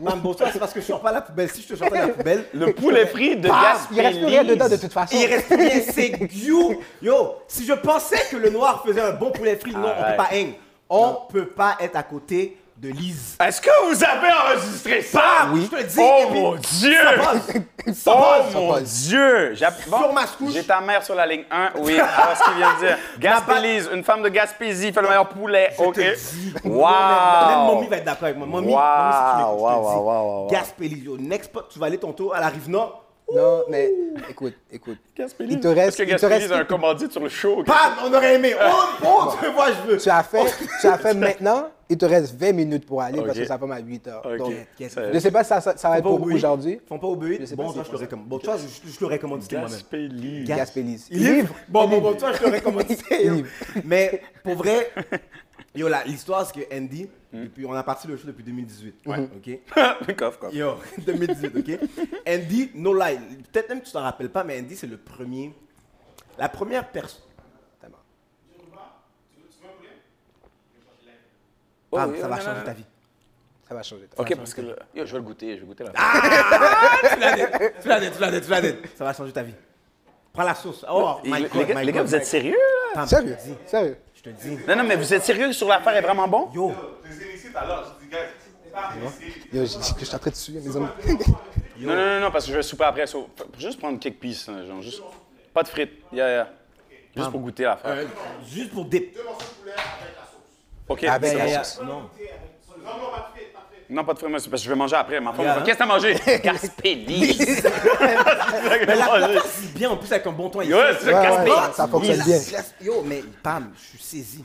Bon, 0.00 0.36
ça, 0.36 0.46
c'est 0.52 0.58
parce 0.58 0.72
que 0.72 0.80
je 0.80 0.86
sors 0.86 1.00
pas 1.00 1.12
la 1.12 1.20
poubelle. 1.22 1.48
Si 1.50 1.62
je 1.62 1.68
te 1.68 1.76
sortais 1.76 1.98
la 1.98 2.08
poubelle. 2.08 2.44
Le 2.52 2.72
poulet 2.72 3.06
frit 3.06 3.36
de 3.36 3.48
Bam! 3.48 3.62
Gaspé 3.62 3.94
Il 3.94 4.00
reste 4.00 4.18
plus 4.18 4.26
rien 4.26 4.44
dedans 4.44 4.68
de 4.68 4.76
toute 4.76 4.92
façon. 4.92 5.16
Il 5.18 5.26
reste 5.26 5.48
rien, 5.48 5.80
c'est 5.92 6.32
you. 6.34 6.80
Yo, 7.02 7.36
si 7.48 7.64
je 7.64 7.72
pensais 7.74 8.18
que 8.30 8.36
le 8.36 8.50
noir 8.50 8.82
faisait 8.84 9.00
un 9.00 9.12
bon 9.12 9.30
poulet 9.30 9.56
frit, 9.56 9.72
non, 9.72 9.80
on 9.84 9.86
Arrête. 9.86 10.16
peut 10.16 10.22
pas 10.22 10.28
hang. 10.34 10.52
On 10.88 11.16
peut 11.32 11.46
pas 11.46 11.76
être 11.80 11.96
à 11.96 12.02
côté 12.02 12.58
de 12.84 12.90
Lise. 12.90 13.36
Est-ce 13.40 13.60
que 13.60 13.70
vous 13.88 14.04
avez 14.04 14.28
enregistré 14.32 15.02
ça? 15.02 15.20
Bam! 15.46 15.60
Je 15.62 15.66
te 15.76 15.82
dis. 15.82 15.96
Oh 15.98 16.24
puis, 16.30 16.40
mon 16.40 16.54
Dieu! 16.56 16.96
Ça 17.02 17.22
passe. 17.24 17.96
Ça 17.96 18.12
Oh 18.16 18.42
passe. 18.42 18.54
mon 18.54 18.80
Dieu! 18.80 19.54
J'ai 19.54 19.66
Sur 19.88 20.12
ma 20.12 20.26
couche. 20.26 20.52
J'ai 20.52 20.64
ta 20.64 20.80
mère 20.80 21.02
sur 21.02 21.14
la 21.14 21.26
ligne 21.26 21.44
1. 21.50 21.70
Oui, 21.78 21.98
alors 21.98 22.36
ce 22.36 22.44
qu'il 22.44 22.54
vient 22.54 22.74
de 22.74 22.86
dire. 22.86 22.98
Gaspélise, 23.18 23.90
une 23.92 24.04
femme 24.04 24.22
de 24.22 24.28
Gaspésie 24.28 24.92
fait 24.92 25.00
le 25.02 25.08
meilleur 25.08 25.28
poulet. 25.28 25.70
Je 25.78 25.82
OK. 25.82 25.94
te 25.94 26.14
dis. 26.14 26.54
Wow! 26.64 26.88
Même 27.48 27.58
Mommy 27.66 27.88
va 27.88 27.96
être 27.96 28.04
d'accord 28.04 28.24
avec 28.24 28.36
moi. 28.36 28.46
Mommy, 28.46 28.72
Wow, 28.72 28.80
si 28.80 29.36
tu 29.36 29.42
wow, 29.42 29.56
wow, 29.56 29.82
wow, 29.82 30.42
wow. 30.42 30.50
Gaspélie, 30.50 31.02
yo, 31.04 31.16
next 31.18 31.46
spot, 31.50 31.68
tu 31.72 31.78
vas 31.78 31.86
aller 31.86 31.98
tantôt 31.98 32.32
à 32.32 32.40
la 32.40 32.48
rive 32.48 32.68
nord. 32.70 33.00
Non, 33.32 33.62
mais 33.70 33.90
écoute, 34.28 34.54
écoute. 34.70 34.98
Il 35.48 35.60
te 35.60 35.68
reste- 35.68 35.98
Est-ce 36.00 36.08
que 36.08 36.10
il 36.10 36.16
te 36.16 36.26
reste- 36.26 36.52
a 36.52 36.58
un 36.58 36.64
commandite 36.64 37.10
sur 37.10 37.22
le 37.22 37.28
show? 37.28 37.62
Bam, 37.64 37.76
on 38.04 38.12
aurait 38.12 38.34
aimé. 38.34 38.54
Oh, 38.54 38.82
oh, 39.04 39.32
tu 39.42 39.50
vois, 39.50 39.68
je 39.72 39.90
veux. 39.92 39.96
Tu 39.96 40.10
as 40.10 40.22
fait, 40.22 40.44
tu 40.80 40.86
as 40.86 40.98
fait 40.98 41.14
maintenant, 41.14 41.68
il 41.88 41.96
te 41.96 42.04
reste 42.04 42.34
20 42.36 42.52
minutes 42.52 42.86
pour 42.86 43.00
aller 43.00 43.20
parce 43.22 43.38
que 43.38 43.44
ça 43.46 43.56
va 43.56 43.74
à 43.74 43.80
8 43.80 44.06
heures. 44.08 44.22
OK. 44.24 44.36
Donc, 44.38 44.52
je 44.78 45.14
ne 45.14 45.18
sais 45.18 45.30
pas 45.30 45.42
si 45.42 45.48
ça, 45.48 45.60
ça, 45.60 45.76
ça 45.76 45.88
va 45.88 45.98
être 45.98 46.04
pour 46.04 46.20
obéir. 46.22 46.36
aujourd'hui. 46.36 46.80
Font 46.86 46.98
pas 46.98 47.06
obéir. 47.06 47.38
Je 47.40 47.46
sais 47.46 47.56
Bon, 47.56 47.72
toi, 47.72 47.82
je 47.86 47.90
le 47.92 47.98
recommande. 47.98 48.28
Bon, 48.28 48.38
toi, 48.38 48.56
je, 48.58 49.00
le 49.00 49.06
recommande 49.06 49.42
moi-même. 49.52 49.78
Livre. 51.10 51.54
Bon, 51.68 51.88
bon, 51.88 52.00
bon, 52.00 52.12
toi, 52.14 52.32
je 52.32 52.38
te 52.38 52.50
recommande. 52.50 52.84
Mais 53.84 54.20
pour 54.42 54.54
vrai, 54.56 54.90
yo, 55.74 55.88
là, 55.88 56.02
l'histoire, 56.06 56.46
c'est 56.46 56.60
que 56.66 56.74
Andy, 56.76 57.08
depuis, 57.42 57.66
on 57.66 57.72
a 57.72 57.82
parti 57.82 58.06
le 58.06 58.16
show 58.16 58.26
depuis 58.26 58.44
2018. 58.44 59.02
OK? 59.06 60.16
Coff, 60.16 60.38
coff. 60.38 60.54
Yo, 60.54 60.76
2018, 61.06 61.56
OK? 61.56 61.78
Andy, 62.28 62.70
no 62.74 62.94
lie, 62.94 63.18
peut-être 63.52 63.68
même 63.68 63.80
que 63.80 63.86
tu 63.86 63.92
t'en 63.92 64.02
rappelles 64.02 64.30
pas, 64.30 64.44
mais 64.44 64.58
Andy, 64.60 64.76
c'est 64.76 64.86
le 64.86 64.96
premier, 64.96 65.52
la 66.38 66.48
première 66.48 66.88
personne. 66.90 67.20
Oh, 71.90 71.96
Bam, 71.96 72.10
oui, 72.10 72.18
ça 72.20 72.26
va 72.26 72.36
non, 72.36 72.42
changer 72.42 72.58
non, 72.58 72.64
ta 72.64 72.70
non. 72.72 72.76
vie. 72.78 72.84
Ça 73.68 73.74
va 73.74 73.82
changer. 73.84 74.08
OK, 74.16 74.36
parce 74.36 74.52
que 74.52 74.60
le- 74.62 74.76
yo, 74.96 75.06
je 75.06 75.12
vais 75.12 75.18
le 75.18 75.24
goûter. 75.24 75.54
Je 75.56 75.60
vais 75.60 75.66
goûter 75.66 75.84
la 75.84 75.90
Tu 77.10 77.18
l'as 77.20 77.36
dit, 77.36 77.42
tu 77.80 77.88
l'as 77.88 78.00
dit, 78.00 78.10
tu 78.10 78.20
l'as 78.20 78.30
dit, 78.32 78.40
tu 78.40 78.50
l'as 78.50 78.60
dit. 78.60 78.74
Ça 78.96 79.04
va 79.04 79.12
changer 79.12 79.32
ta 79.32 79.42
vie. 79.44 79.54
Prends 80.32 80.42
la 80.42 80.54
sauce. 80.56 80.84
Oh, 80.90 81.18
my 81.24 81.42
les, 81.42 81.48
God, 81.48 81.54
les 81.60 81.64
gars, 81.66 81.74
my 81.80 81.86
les 81.86 81.92
gars, 81.92 82.02
vous 82.02 82.14
êtes 82.16 82.26
sérieux? 82.26 82.56
Pam, 82.94 83.06
Sérieux? 83.08 83.36
je 83.38 83.44
te 83.44 83.48
dis, 83.48 83.56
Sérieux? 83.66 83.96
Je 84.14 84.22
te 84.22 84.28
dis. 84.30 84.58
Non, 84.68 84.76
non, 84.76 84.84
mais 84.84 84.96
vous 84.96 85.12
êtes 85.12 85.24
sérieux 85.24 85.52
sur 85.52 85.68
l'affaire 85.68 85.94
est 85.96 86.00
vraiment 86.00 86.28
bon? 86.28 86.48
Yo, 86.54 86.72
Les 87.04 87.16
illicites, 87.28 87.56
alors, 87.56 87.84
je 88.00 88.06
dis, 88.06 88.14
ici. 88.14 89.46
Yo, 89.52 89.66
je 89.66 89.78
dis 89.78 89.94
que 89.94 90.00
je 90.00 90.04
suis 90.04 90.14
en 90.14 90.18
train 90.18 90.30
de 90.30 90.36
suivre 90.36 90.64
mes 90.64 90.76
amis. 90.76 90.86
Non, 91.80 91.94
non, 91.94 91.96
non, 92.06 92.20
non, 92.20 92.30
parce 92.30 92.44
que 92.46 92.52
je 92.52 92.56
vais 92.56 92.62
souper 92.62 92.84
après. 92.84 93.06
so- 93.06 93.28
juste 93.58 93.78
prendre 93.78 93.98
quelques 93.98 94.18
pieces, 94.18 94.48
hein, 94.48 94.64
genre, 94.66 94.80
juste... 94.80 95.02
Pas 95.52 95.62
de 95.62 95.68
frites. 95.68 95.92
Yeah, 96.12 96.28
yeah. 96.28 96.48
Juste 97.16 97.30
pour 97.30 97.40
goûter 97.40 97.62
l'affaire. 97.64 97.90
euh, 97.92 98.06
juste 98.46 98.72
pour 98.72 98.84
dé... 98.86 99.12
OK, 100.88 101.04
Ah, 101.08 101.18
ben, 101.18 101.28
c'est 101.30 101.36
Ya, 101.38 101.44
bon. 101.44 101.50
ya, 101.50 101.64
ça. 101.64 101.82
Non. 101.84 101.90
Non, 101.92 102.00
non, 102.02 103.10
pas 103.10 103.30
de 103.33 103.33
Non, 103.90 104.04
pas 104.04 104.14
de 104.14 104.18
c'est 104.18 104.28
parce 104.28 104.42
que 104.42 104.56
je 104.58 104.68
vais 104.68 104.76
manger 104.76 104.96
après. 104.96 105.20
Ma 105.20 105.32
femme, 105.32 105.62
qu'est-ce 105.64 105.74
que 105.74 105.78
t'as 105.78 105.86
mangé? 105.86 106.14
Mais 108.86 108.96
la 108.96 109.06
passe 109.06 109.60
si 109.60 109.66
bien 109.68 109.90
en 109.90 109.96
plus 109.96 110.10
avec 110.12 110.26
un 110.26 110.32
bon 110.32 110.50
ton. 110.50 110.58
Ouais, 110.60 110.66
c'est 110.68 111.06
Ouais, 111.06 111.14
ouais, 111.14 111.22
Gaspélis. 111.22 111.74
ça, 111.74 111.88
fonctionne 111.88 112.22
bien. 112.24 112.38
Yo, 112.82 113.02
mais 113.04 113.22
pam, 113.42 113.72
je 113.76 113.98
suis 113.98 113.98
saisi. 113.98 114.44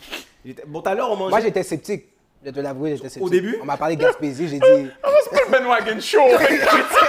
Bon, 0.67 0.81
tout 0.81 0.89
à 0.89 0.96
l'heure, 0.96 1.12
on 1.12 1.15
mangeait. 1.15 1.31
Moi, 1.31 1.41
j'étais 1.41 1.63
sceptique. 1.63 2.05
Je 2.46 2.51
te 2.51 2.60
l'avouer, 2.62 2.96
j'étais 2.96 3.10
sceptique. 3.10 3.31
début? 3.31 3.58
On 3.62 3.65
m'a 3.65 3.75
parlé 3.75 3.96
de 3.98 4.01
Gaspésie, 4.01 4.48
j'ai 4.48 4.60
dit. 4.60 4.89
Ah, 5.03 5.10
c'est 5.24 5.29
pas 5.31 5.46
le 5.46 5.51
Ben 5.51 5.65
Wagon 5.67 6.00
Show. 6.00 6.19
On 6.24 6.38
critique 6.38 6.65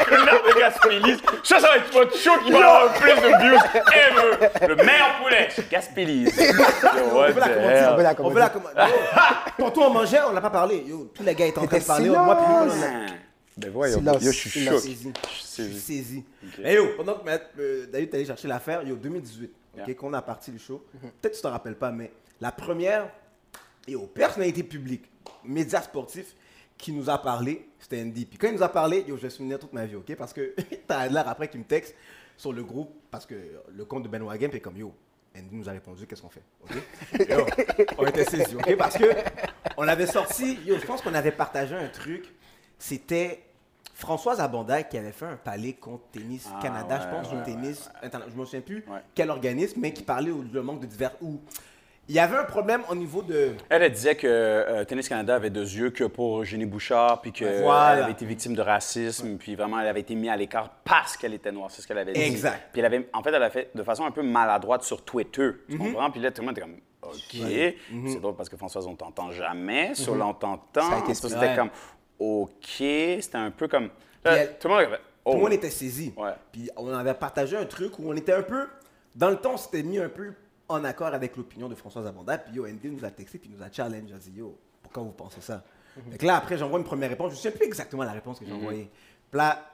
culinaire 0.06 0.42
de 0.42 0.58
Gaspélis. 0.58 1.22
Ça, 1.44 1.60
ça 1.60 1.68
va 1.68 1.76
être 1.76 1.92
votre 1.92 2.16
show 2.16 2.32
qui 2.44 2.50
va 2.50 2.58
avoir 2.58 2.84
le 2.84 3.00
plus 3.00 3.14
de 3.14 3.28
views 3.38 3.58
ever. 3.94 4.66
Le 4.68 4.75
meilleur 4.76 5.20
poulet, 5.22 5.49
Gaspélis. 5.70 6.25
Yo, 6.37 7.14
what 7.14 7.28
on 7.28 7.32
peut 7.32 7.40
la 7.40 7.49
commander. 7.49 7.87
On 7.90 7.96
peut 7.96 8.02
la 8.02 8.14
On 8.18 8.30
peut 8.32 8.38
la 8.38 8.49
commander. 8.50 8.92
Tantôt, 9.58 9.82
on 9.82 9.90
mangeait, 9.90 10.18
on 10.28 10.32
n'a 10.32 10.40
pas 10.40 10.50
parlé. 10.50 10.84
Yo, 10.87 11.10
tous 11.14 11.22
les 11.22 11.34
gars 11.34 11.46
étaient 11.46 11.58
en 11.60 11.66
train 11.66 11.78
de 11.78 11.84
parler. 11.84 12.08
Moi, 12.08 12.37
puis 12.37 12.46
Nicolas, 12.46 12.72
on 12.75 12.82
a- 12.82 13.06
Ah. 13.10 13.14
Ben 13.56 13.70
voyons, 13.70 13.99
Silence, 13.99 14.22
yo, 14.22 14.32
je 14.32 14.37
suis 14.37 14.50
silence. 14.50 14.82
choqué. 14.82 14.88
saisi. 14.94 15.12
Je 15.22 15.28
suis 15.28 15.44
saisi. 15.44 15.80
saisi. 15.80 16.25
Mais 16.62 16.75
yo, 16.75 16.88
pendant 16.96 17.14
que 17.14 17.28
euh, 17.60 17.87
David 17.92 18.14
allé 18.14 18.25
chercher 18.25 18.49
l'affaire, 18.49 18.82
yo, 18.84 18.96
2018, 18.96 19.44
ok, 19.78 19.87
Yeah. 19.87 19.94
qu'on 19.94 20.12
a 20.14 20.22
parti 20.22 20.50
le 20.50 20.58
show, 20.58 20.84
peut-être 21.20 21.32
que 21.32 21.37
tu 21.37 21.42
t'en 21.42 21.50
rappelles 21.50 21.75
pas, 21.76 21.90
mais 21.92 22.10
la 22.40 22.50
première, 22.52 23.08
yo, 23.87 24.00
personnalité 24.06 24.62
publique, 24.62 25.04
média 25.44 25.80
sportif, 25.82 26.35
qui 26.76 26.92
nous 26.92 27.11
a 27.11 27.18
parlé, 27.18 27.68
c'était 27.78 28.00
Andy. 28.00 28.25
Puis 28.25 28.38
quand 28.38 28.49
il 28.49 28.54
nous 28.54 28.62
a 28.62 28.68
parlé, 28.68 29.04
yo, 29.06 29.16
je 29.16 29.23
vais 29.23 29.28
me 29.28 29.30
souvenir 29.30 29.59
toute 29.59 29.73
ma 29.73 29.85
vie, 29.85 29.97
ok, 29.97 30.14
parce 30.16 30.32
que 30.32 30.54
t'as 30.87 31.09
l'air 31.09 31.28
après 31.28 31.49
qu'il 31.49 31.61
me 31.61 31.64
texte 31.64 31.94
sur 32.37 32.52
le 32.52 32.62
groupe, 32.64 32.90
parce 33.11 33.26
que 33.26 33.35
le 33.68 33.85
compte 33.85 34.02
de 34.04 34.09
Ben 34.09 34.23
Wagen, 34.23 34.50
puis 34.50 34.61
comme 34.61 34.76
yo. 34.76 34.94
Andy 35.37 35.54
nous 35.54 35.68
a 35.68 35.73
répondu, 35.73 36.06
qu'est-ce 36.09 36.23
qu'on 36.23 36.28
fait? 36.28 36.42
Yo, 37.30 37.47
on 37.99 38.04
était 38.04 38.25
saisis, 38.25 38.56
ok? 38.56 38.76
Parce 38.76 38.99
que 38.99 39.04
on 39.76 39.87
avait 39.87 40.06
sorti, 40.09 40.59
yo, 40.66 40.76
je 40.76 40.85
pense 40.85 41.02
qu'on 41.02 41.14
avait 41.14 41.30
partagé 41.30 41.76
un 41.76 41.87
truc, 41.87 42.25
c'était 42.76 43.40
Françoise 43.94 44.40
Abondac 44.40 44.88
qui 44.88 44.99
avait 44.99 45.12
fait 45.12 45.26
un 45.26 45.37
palais 45.37 45.75
contre 45.75 46.04
Tennis 46.11 46.49
Ah, 46.52 46.59
Canada, 46.61 47.00
je 47.00 47.16
pense, 47.16 47.32
ouais, 47.32 47.38
ou 47.38 47.44
Tennis, 47.44 47.88
je 48.02 48.37
me 48.37 48.44
souviens 48.44 48.61
plus 48.61 48.85
quel 49.14 49.30
organisme, 49.30 49.78
mais 49.80 49.92
qui 49.92 50.02
parlait 50.02 50.32
du 50.32 50.61
manque 50.61 50.80
de 50.80 50.87
divers. 50.87 51.12
Où 51.20 51.38
il 52.10 52.16
y 52.16 52.18
avait 52.18 52.36
un 52.38 52.44
problème 52.44 52.82
au 52.90 52.94
niveau 52.96 53.22
de. 53.22 53.52
Elle, 53.68 53.82
elle 53.84 53.92
disait 53.92 54.16
que 54.16 54.26
euh, 54.26 54.84
Tennis 54.84 55.08
Canada 55.08 55.36
avait 55.36 55.48
deux 55.48 55.62
yeux 55.76 55.90
que 55.90 56.02
pour 56.04 56.40
Eugénie 56.40 56.66
Bouchard, 56.66 57.20
puis 57.20 57.30
qu'elle 57.30 57.62
Voilà. 57.62 58.02
avait 58.04 58.12
été 58.12 58.26
victime 58.26 58.54
de 58.54 58.62
racisme, 58.62 59.38
puis 59.38 59.54
vraiment, 59.54 59.78
elle 59.78 59.86
avait 59.86 60.00
été 60.00 60.16
mise 60.16 60.28
à 60.30 60.36
l'écart 60.36 60.70
parce 60.84 61.16
qu'elle 61.16 61.34
était 61.34 61.52
noire. 61.52 61.70
C'est 61.70 61.82
ce 61.82 61.86
qu'elle 61.86 61.98
avait 61.98 62.12
dit. 62.12 62.20
Exact. 62.20 62.70
Puis 62.72 62.80
elle 62.80 62.86
avait, 62.86 63.08
en 63.12 63.22
fait, 63.22 63.32
elle 63.32 63.42
a 63.42 63.48
fait 63.50 63.70
de 63.74 63.82
façon 63.84 64.04
un 64.04 64.10
peu 64.10 64.22
maladroite 64.22 64.82
sur 64.82 65.04
Twitter. 65.04 65.50
Tu 65.68 65.76
Mhm. 65.78 65.92
comprends? 65.92 66.10
Puis 66.10 66.20
là, 66.20 66.32
tout 66.32 66.42
le 66.42 66.46
monde 66.48 66.58
était 66.58 66.66
comme, 66.66 66.78
OK. 67.02 67.16
C'est 68.08 68.20
drôle 68.20 68.34
parce 68.34 68.48
que 68.48 68.56
Françoise, 68.56 68.86
on 68.88 68.96
t'entend 68.96 69.30
jamais. 69.30 69.94
Sur 69.94 70.16
Mhm. 70.16 70.20
Ça 70.20 70.80
a 70.80 70.98
été 70.98 71.04
Ça, 71.06 71.10
expliqué. 71.10 71.34
C'était 71.40 71.54
comme, 71.56 71.70
OK. 72.18 72.58
C'était 72.78 73.36
un 73.36 73.50
peu 73.52 73.68
comme. 73.68 73.88
Là, 74.24 74.32
elle- 74.36 74.58
tout 74.58 74.66
le 74.68 74.74
monde 74.74 74.82
avait 74.82 74.98
oh. 75.24 75.30
Tout 75.30 75.36
le 75.36 75.42
monde 75.44 75.52
était 75.52 75.70
saisi. 75.70 76.12
Ouais. 76.16 76.32
Puis 76.50 76.68
on 76.76 76.92
avait 76.92 77.14
partagé 77.14 77.56
un 77.56 77.64
truc 77.66 77.98
où 77.98 78.10
on 78.10 78.14
était 78.16 78.32
un 78.34 78.42
peu. 78.42 78.66
Dans 79.14 79.30
le 79.30 79.36
temps, 79.36 79.52
on 79.54 79.56
s'était 79.56 79.82
mis 79.82 79.98
un 79.98 80.08
peu 80.08 80.32
en 80.70 80.84
accord 80.84 81.08
avec 81.08 81.36
l'opinion 81.36 81.68
de 81.68 81.74
Françoise 81.74 82.06
Abondac. 82.06 82.44
Puis 82.44 82.54
yo, 82.54 82.66
Andy 82.66 82.90
nous 82.90 83.04
a 83.04 83.10
texté, 83.10 83.38
puis 83.38 83.50
nous 83.50 83.62
a 83.62 83.70
challenge. 83.70 84.12
A 84.12 84.18
dit 84.18 84.32
Yo, 84.36 84.56
pourquoi 84.82 85.02
vous 85.02 85.10
pensez 85.10 85.40
ça? 85.40 85.62
Mhm. 85.96 86.12
Fait 86.12 86.18
que 86.18 86.26
là, 86.26 86.36
après, 86.36 86.56
j'envoie 86.56 86.78
une 86.78 86.84
première 86.84 87.10
réponse. 87.10 87.32
Je 87.32 87.36
ne 87.36 87.42
sais 87.42 87.50
plus 87.50 87.66
exactement 87.66 88.04
la 88.04 88.12
réponse 88.12 88.38
que 88.38 88.46
j'ai 88.46 88.52
envoyée. 88.52 88.88
Puis 89.30 89.38
là, 89.38 89.70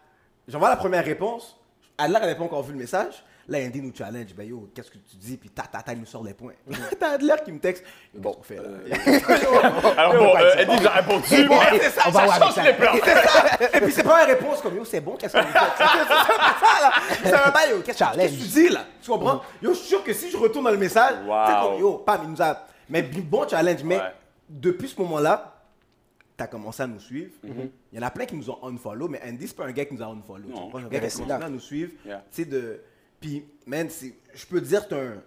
j'envoie 0.48 0.70
la 0.70 0.76
première 0.76 1.04
réponse. 1.04 1.56
Adler 1.98 2.20
n'avait 2.20 2.34
pas 2.34 2.44
encore 2.44 2.62
vu 2.62 2.72
le 2.72 2.78
message. 2.78 3.22
Là, 3.48 3.58
Andy 3.58 3.80
nous 3.80 3.92
challenge. 3.94 4.34
Ben 4.34 4.48
yo, 4.48 4.68
qu'est-ce 4.74 4.90
que 4.90 4.98
tu 4.98 5.16
dis? 5.16 5.36
Puis 5.36 5.50
ta, 5.50 5.62
ta, 5.62 5.80
ta, 5.80 5.92
il 5.92 6.00
nous 6.00 6.06
sort 6.06 6.24
les 6.24 6.34
points. 6.34 6.54
T'as 7.00 7.10
Adler 7.12 7.34
qui 7.44 7.52
me 7.52 7.60
texte. 7.60 7.84
Yo, 8.12 8.20
qu'est-ce 8.20 8.36
qu'on 8.36 8.42
fait 8.42 8.56
là? 8.56 8.62
Alors 10.02 10.14
bon, 10.16 10.36
euh, 10.36 10.54
Eddie 10.58 10.80
nous 10.80 10.86
a 10.86 10.90
répondu, 10.90 11.24
c'est 11.28 11.90
ça, 11.90 12.02
on 12.06 12.10
va 12.10 12.24
voir 12.24 12.52
change 12.54 12.64
les 12.64 12.72
plans. 12.72 12.94
Et 12.94 13.80
puis 13.80 13.92
c'est 13.92 14.02
pas 14.02 14.24
une 14.24 14.30
réponse 14.34 14.60
comme 14.60 14.76
yo, 14.76 14.84
c'est 14.84 15.00
bon, 15.00 15.16
qu'est-ce 15.16 15.32
que 15.34 15.38
vous 15.38 15.46
faites 15.46 15.62
C'est 15.76 15.84
ça 15.84 16.80
là. 16.82 16.92
Ça 17.30 17.44
va 17.44 17.50
pas 17.52 17.68
yo, 17.70 17.80
qu'est-ce 17.82 17.98
que 17.98 18.04
Challenge. 18.04 18.20
qu'est-ce 18.20 18.34
que 18.36 18.42
tu 18.42 18.48
dis 18.48 18.68
là? 18.68 18.84
Tu 19.00 19.10
comprends? 19.10 19.42
Yo, 19.62 19.70
je 19.72 19.78
suis 19.78 19.88
sûr 19.88 20.02
que 20.02 20.12
si 20.12 20.30
je 20.30 20.36
retourne 20.36 20.64
dans 20.64 20.70
le 20.72 20.76
message, 20.78 21.14
tu 21.20 21.26
comme 21.68 21.78
yo, 21.80 21.98
pam, 21.98 22.20
il 22.24 22.30
nous 22.30 22.42
a 22.42 22.66
mais 22.88 23.02
bon 23.02 23.46
challenge 23.48 23.82
mais 23.84 23.96
Ouais. 23.98 24.12
depuis 24.48 24.88
ce 24.88 25.00
moment-là, 25.00 25.52
t'as 26.36 26.46
commencé 26.46 26.82
à 26.82 26.86
nous 26.86 27.00
suivre. 27.00 27.32
Mm-hmm. 27.44 27.70
Il 27.92 27.96
y 27.98 28.02
en 28.02 28.06
a 28.06 28.10
plein 28.10 28.26
qui 28.26 28.36
nous 28.36 28.50
ont 28.50 28.58
unfollow, 28.62 29.08
mais 29.08 29.20
Andy 29.26 29.46
c'est 29.48 29.56
pas 29.56 29.66
un 29.66 29.72
gars 29.72 29.84
qui 29.84 29.94
nous 29.94 30.02
a 30.02 30.06
unfollow. 30.06 30.44
Tu 30.48 30.52
Non. 30.52 30.62
comprends? 30.70 30.78
C'est 30.80 30.86
un 30.86 30.88
gars 30.88 31.00
qui 31.00 31.16
continue 31.16 31.28
là. 31.28 31.46
à 31.46 31.48
nous 31.48 31.60
suivre. 31.60 31.92
Yeah. 32.04 32.24
Tu 32.30 32.42
sais 32.42 32.48
de 32.48 32.80
puis 33.20 33.44
man, 33.66 33.88
c'est 33.90 34.14
je 34.34 34.46
peux 34.46 34.60
te 34.60 34.66
dire 34.66 34.84
que 34.84 34.90
t'es 34.90 35.00
un 35.00 35.22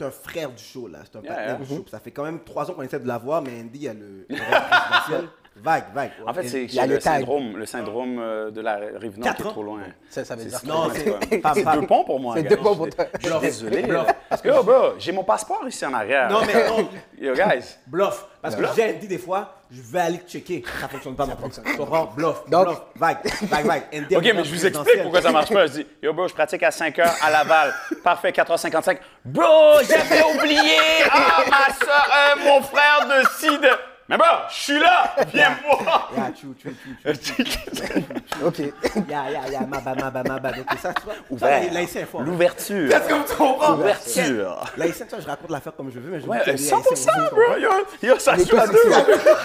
un 0.00 0.10
frère 0.10 0.50
du 0.50 0.62
show 0.62 0.88
là, 0.88 0.98
c'est 1.04 1.16
un 1.16 1.22
Yeah, 1.22 1.28
partenaire 1.32 1.58
yeah. 1.60 1.66
du 1.66 1.74
show. 1.76 1.84
Ça 1.88 2.00
fait 2.00 2.10
quand 2.10 2.24
même 2.24 2.42
trois 2.42 2.68
ans 2.68 2.74
qu'on 2.74 2.82
essaie 2.82 2.98
de 2.98 3.06
l'avoir, 3.06 3.40
mais 3.40 3.60
Andy 3.60 3.70
il 3.78 3.82
y 3.82 3.88
a 3.88 3.94
le, 3.94 4.26
le 4.28 4.36
Vague, 5.56 5.84
vague. 5.94 6.10
En 6.26 6.32
fait, 6.32 6.48
c'est 6.48 6.66
le, 6.86 6.94
le 6.94 7.00
syndrome, 7.00 7.56
le 7.56 7.66
syndrome 7.66 8.18
euh, 8.18 8.50
de 8.50 8.60
la 8.60 8.76
rive 8.96 9.18
nord 9.18 9.34
qui 9.36 9.42
est 9.42 9.44
trop 9.44 9.62
loin. 9.62 9.80
Ça, 10.08 10.24
ça 10.24 10.34
veut 10.34 10.44
dire 10.44 10.58
Non, 10.64 10.88
c'est 10.92 11.64
deux 11.80 11.86
ponts 11.86 12.04
pour 12.04 12.18
moi. 12.18 12.34
C'est 12.36 12.42
deux 12.44 12.56
ponts 12.56 12.74
pour 12.74 12.88
toi. 12.88 13.04
Je 13.14 13.20
suis 13.20 13.28
Bluff. 13.30 13.42
désolé. 13.42 13.82
Bluff. 13.82 14.06
Parce 14.28 14.40
que, 14.42 14.48
yo, 14.48 14.62
bro, 14.62 14.94
j'ai 14.98 15.12
mon 15.12 15.24
passeport 15.24 15.62
ici 15.68 15.84
en 15.84 15.92
arrière. 15.92 16.30
Non, 16.30 16.40
mais 16.46 16.68
non. 16.68 16.88
Yo, 17.20 17.34
guys. 17.34 17.76
Bluff. 17.86 18.26
Parce 18.40 18.56
que 18.56 18.62
j'ai 18.74 18.94
dit 18.94 19.06
des 19.06 19.18
fois, 19.18 19.54
je 19.70 19.80
vais 19.82 20.00
aller 20.00 20.20
checker. 20.26 20.64
Ça 20.80 20.88
fonctionne 20.88 21.14
pas 21.14 21.26
non 21.26 21.36
plus. 21.36 21.50
Tu 21.64 21.76
comprends? 21.76 22.06
Bluff. 22.16 22.42
Donc- 22.48 22.64
bluff. 22.66 22.80
Vague. 22.96 23.18
Vague, 23.42 23.66
vague. 23.66 23.82
OK, 24.16 24.22
mais 24.34 24.44
je 24.44 24.54
vous 24.54 24.66
explique 24.66 25.02
pourquoi 25.02 25.20
ça 25.22 25.30
marche 25.30 25.52
pas. 25.52 25.66
Je 25.66 25.72
dis, 25.72 25.86
yo, 26.02 26.12
bro, 26.14 26.26
je 26.28 26.34
pratique 26.34 26.62
à 26.62 26.70
5 26.70 26.96
h 26.96 27.08
à 27.22 27.30
Laval. 27.30 27.72
Parfait, 28.02 28.30
4h55. 28.30 28.96
Bro, 29.24 29.44
j'avais 29.86 30.22
oublié. 30.34 30.78
Ah, 31.10 31.44
ma 31.48 31.74
soeur, 31.74 32.08
euh, 32.10 32.40
mon 32.44 32.62
frère 32.62 33.06
de 33.06 33.28
Sid. 33.38 33.60
Mais 34.08 34.16
bro, 34.18 34.26
je 34.50 34.54
suis 34.54 34.78
là. 34.80 35.14
Viens 35.32 35.50
me 35.62 35.62
voir. 35.84 36.10
Yeah, 36.14 36.32
true, 36.32 36.54
true, 36.60 36.74
true. 37.14 38.02
OK. 38.44 38.58
Yeah, 39.08 39.30
yeah, 39.30 39.48
yeah, 39.50 39.66
ma 39.66 39.80
bad, 39.80 39.98
ma 40.00 40.10
bad, 40.10 40.28
ma 40.28 40.38
bad. 40.38 40.58
Ok, 40.60 40.78
ça, 40.80 40.92
tu 40.94 41.02
vois. 41.04 41.14
Ouvert. 41.30 41.72
Là, 41.72 41.86
fort. 42.10 42.22
L'ouverture. 42.22 42.92
Est-ce 42.92 43.08
que 43.08 43.28
tu 43.30 43.36
comprends? 43.36 43.76
L'ouverture. 43.76 44.64
Là, 44.76 44.86
ici, 44.86 45.02
je 45.20 45.26
raconte 45.26 45.50
l'affaire 45.50 45.74
comme 45.76 45.90
je 45.90 45.98
veux, 45.98 46.10
mais 46.10 46.20
je 46.20 46.26
Ouais, 46.26 46.38
veux 46.38 46.44
que 46.44 46.50
euh, 46.50 46.52
les 46.52 46.58
100%, 46.58 46.74
Haïtiens 46.74 46.90
aussi, 46.92 47.06
bro. 47.30 47.56
Yo, 47.58 47.70
yo, 48.02 48.18
ça 48.18 48.36
joue 48.36 48.56
à 48.56 48.66
deux, 48.66 48.78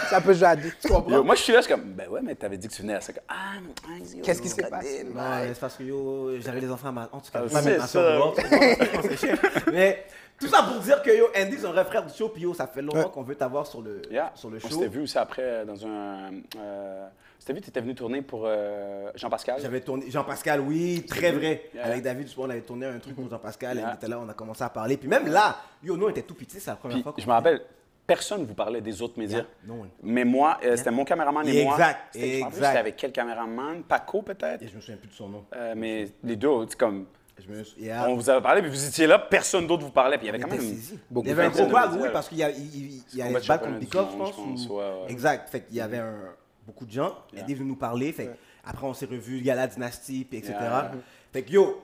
ça 0.10 0.22
peut- 0.22 0.34
jouer 0.34 0.48
à 0.48 0.56
deux. 0.56 0.72
Tu 0.82 0.88
comprends? 0.88 1.12
Yo, 1.12 1.24
moi, 1.24 1.36
je 1.36 1.42
suis 1.42 1.54
là, 1.54 1.60
je 1.60 1.66
suis 1.66 1.74
comme, 1.74 1.84
ben 1.94 2.08
ouais, 2.10 2.22
mais 2.24 2.36
t'avais 2.36 2.58
dit 2.58 2.68
que 2.68 2.74
tu 2.74 2.82
venais 2.82 2.96
à 2.96 3.02
ça. 3.02 3.14
Ah, 3.30 3.34
yo, 4.14 4.22
Qu'est-ce 4.24 4.42
qui 4.42 4.50
yo, 4.50 4.56
s'est 4.56 4.64
passé? 4.70 5.06
Non, 5.14 5.22
c'est 5.48 5.60
parce 5.60 5.76
que 5.76 5.84
yo, 5.84 6.32
j'avais 6.40 6.60
les 6.62 6.72
enfants 6.72 6.90
à 6.90 6.92
ma. 6.92 7.02
En 7.12 7.20
tout 7.20 7.32
cas, 7.32 7.40
Ah, 7.44 7.48
c'est 7.50 7.62
mettre 7.66 7.78
ma 7.78 7.82
ça. 7.82 7.88
soeur 7.88 8.14
dehors, 8.14 8.36
tu 8.36 8.42
comprends? 8.44 8.60
Je 8.80 8.86
pense 8.90 9.08
que 9.08 9.16
c'est 9.16 9.28
chiant. 9.28 9.36
Mais 9.72 10.06
tout 10.40 10.48
ça 10.48 10.64
pour 10.64 10.80
dire 10.82 11.02
que 11.02 11.10
yo, 11.10 11.28
Andy, 11.36 11.58
c'est 11.60 11.66
un 11.66 11.72
vrai 11.72 11.86
frère 11.86 12.06
du 12.06 12.14
show, 12.14 12.30
puis 12.30 12.44
yo, 12.44 12.54
ça 12.54 12.68
fait 12.68 12.82
longtemps 12.82 13.10
qu'on 13.10 13.24
veut 13.24 13.36
t'avoir 13.36 13.66
sur 13.68 13.82
le, 13.82 14.02
Yeah. 14.12 14.32
sur 14.36 14.50
le 14.50 14.58
On 14.58 14.60
show. 14.60 14.70
s'était 14.76 14.88
vu 14.88 15.02
aussi 15.02 15.18
après 15.18 15.42
euh, 15.44 15.66
dans 15.66 15.86
un. 15.86 16.32
Euh, 16.58 17.08
c'était 17.40 17.54
vu, 17.54 17.62
tu 17.62 17.70
étais 17.70 17.82
venu 17.82 17.96
tourner 17.96 18.22
pour 18.22 18.44
euh, 18.46 19.10
Jean-Pascal. 19.16 19.60
J'avais 19.62 19.80
tourné 19.82 20.06
vrai, 20.10 20.60
oui, 20.60 21.06
très 21.08 21.32
vrai. 21.32 21.70
Yeah. 21.74 21.86
Avec 21.86 22.04
David, 22.04 22.28
on 22.38 22.50
avait 22.50 22.62
tourné 22.62 22.86
un 22.86 23.00
truc 23.00 23.16
pour 23.16 23.30
Jean-Pascal, 23.30 23.78
Yeah. 23.78 23.94
était 23.96 24.08
là, 24.08 24.20
on 24.20 24.30
a 24.30 24.34
commencé 24.34 24.64
à 24.64 24.70
parler. 24.70 24.98
Puis 24.98 25.08
même 25.08 25.28
là, 25.28 25.58
yo, 25.84 25.96
nous, 25.98 26.06
on 26.06 26.10
était 26.10 26.22
tout 26.24 26.36
petits, 26.36 26.60
c'est 26.60 26.70
la 26.72 26.76
première 26.76 26.98
Puis, 26.98 27.04
fois 27.04 27.14
qu'on 27.14 27.22
je 27.22 27.28
me 27.28 27.32
rappelle, 27.32 27.62
personne 28.06 28.42
ne 28.42 28.46
vous 28.46 28.54
parlait 28.54 28.82
des 28.82 29.02
autres 29.02 29.18
médias. 29.20 29.38
Yeah. 29.40 29.48
No 29.66 29.74
one. 29.82 29.90
Mais 30.04 30.24
moi, 30.26 30.58
euh, 30.64 30.76
c'était 30.76 30.92
mon 30.92 31.04
caméraman 31.06 31.48
et 31.48 31.64
moi. 31.64 31.74
Exact, 31.74 32.00
C'était- 32.12 32.40
je 32.40 32.44
me 32.46 32.52
rappelle, 32.66 32.78
avec 32.78 32.96
quel 32.96 33.12
caméraman? 33.12 33.84
Paco, 33.84 34.22
peut-être? 34.22 34.62
Et 34.62 34.68
je 34.68 34.76
me 34.76 34.82
souviens 34.82 34.98
plus 34.98 35.10
de 35.10 35.14
son 35.14 35.30
nom. 35.30 35.46
Euh, 35.56 35.74
Mais 35.76 36.08
les 36.24 36.36
deux, 36.36 36.50
c'est 36.70 36.78
comme. 36.78 37.06
Je 37.40 37.48
me 37.52 37.64
suis... 37.64 37.82
yeah. 37.84 38.10
On 38.10 38.16
vous 38.16 38.30
avait 38.30 38.42
parlé, 38.42 38.62
puis 38.62 38.72
vous 38.72 38.86
étiez 38.88 39.06
là, 39.08 39.20
personne 39.20 39.68
d'autre 39.68 39.84
vous 39.84 39.92
parlait. 39.92 40.18
Puis 40.18 40.26
il 40.28 40.32
y 40.32 40.36
avait 40.36 40.40
quand 40.40 40.50
même. 40.50 40.60
saisis. 40.60 40.98
beaucoup 41.10 41.26
Il 41.28 41.30
y 41.30 41.32
avait 41.34 41.46
un 41.46 41.50
de 41.50 41.54
gros 41.56 41.68
bag, 41.68 41.90
oui, 42.02 42.08
parce 42.12 42.30
qu'il 42.30 42.38
y 42.40 42.44
a, 42.44 42.50
il, 42.50 42.58
il- 42.76 43.04
il 43.14 43.20
y 43.20 43.22
combat 43.22 43.26
avait 43.38 43.46
championnat 43.46 43.58
contre 43.60 43.74
du 43.74 43.86
Bikoff, 43.86 44.12
je 44.12 44.18
pense. 44.18 44.30
je 44.30 44.34
pense, 44.36 44.68
ou- 44.68 44.74
ouais, 44.78 44.84
ouais. 44.84 45.12
Exact. 45.12 45.50
Fait 45.50 45.62
qu'il 45.62 45.76
y 45.76 45.82
avait 45.82 46.00
un- 46.00 46.34
beaucoup 46.66 46.86
de 46.86 46.92
gens. 46.92 47.16
Yeah. 47.34 47.44
Andy 47.44 47.52
est 47.52 47.56
venu 47.56 47.70
nous 47.70 47.76
parler. 47.76 48.12
Fait 48.12 48.30
après, 48.66 48.86
on 48.88 48.94
s'est 48.94 49.06
revus, 49.06 49.38
il 49.38 49.46
y 49.46 49.52
a 49.52 49.56
la 49.56 49.68
dynastie, 49.68 50.26
puis 50.28 50.40
etc. 50.40 50.54
Yeah. 50.60 50.92
Fait 51.32 51.44
que 51.44 51.52
yo, 51.52 51.84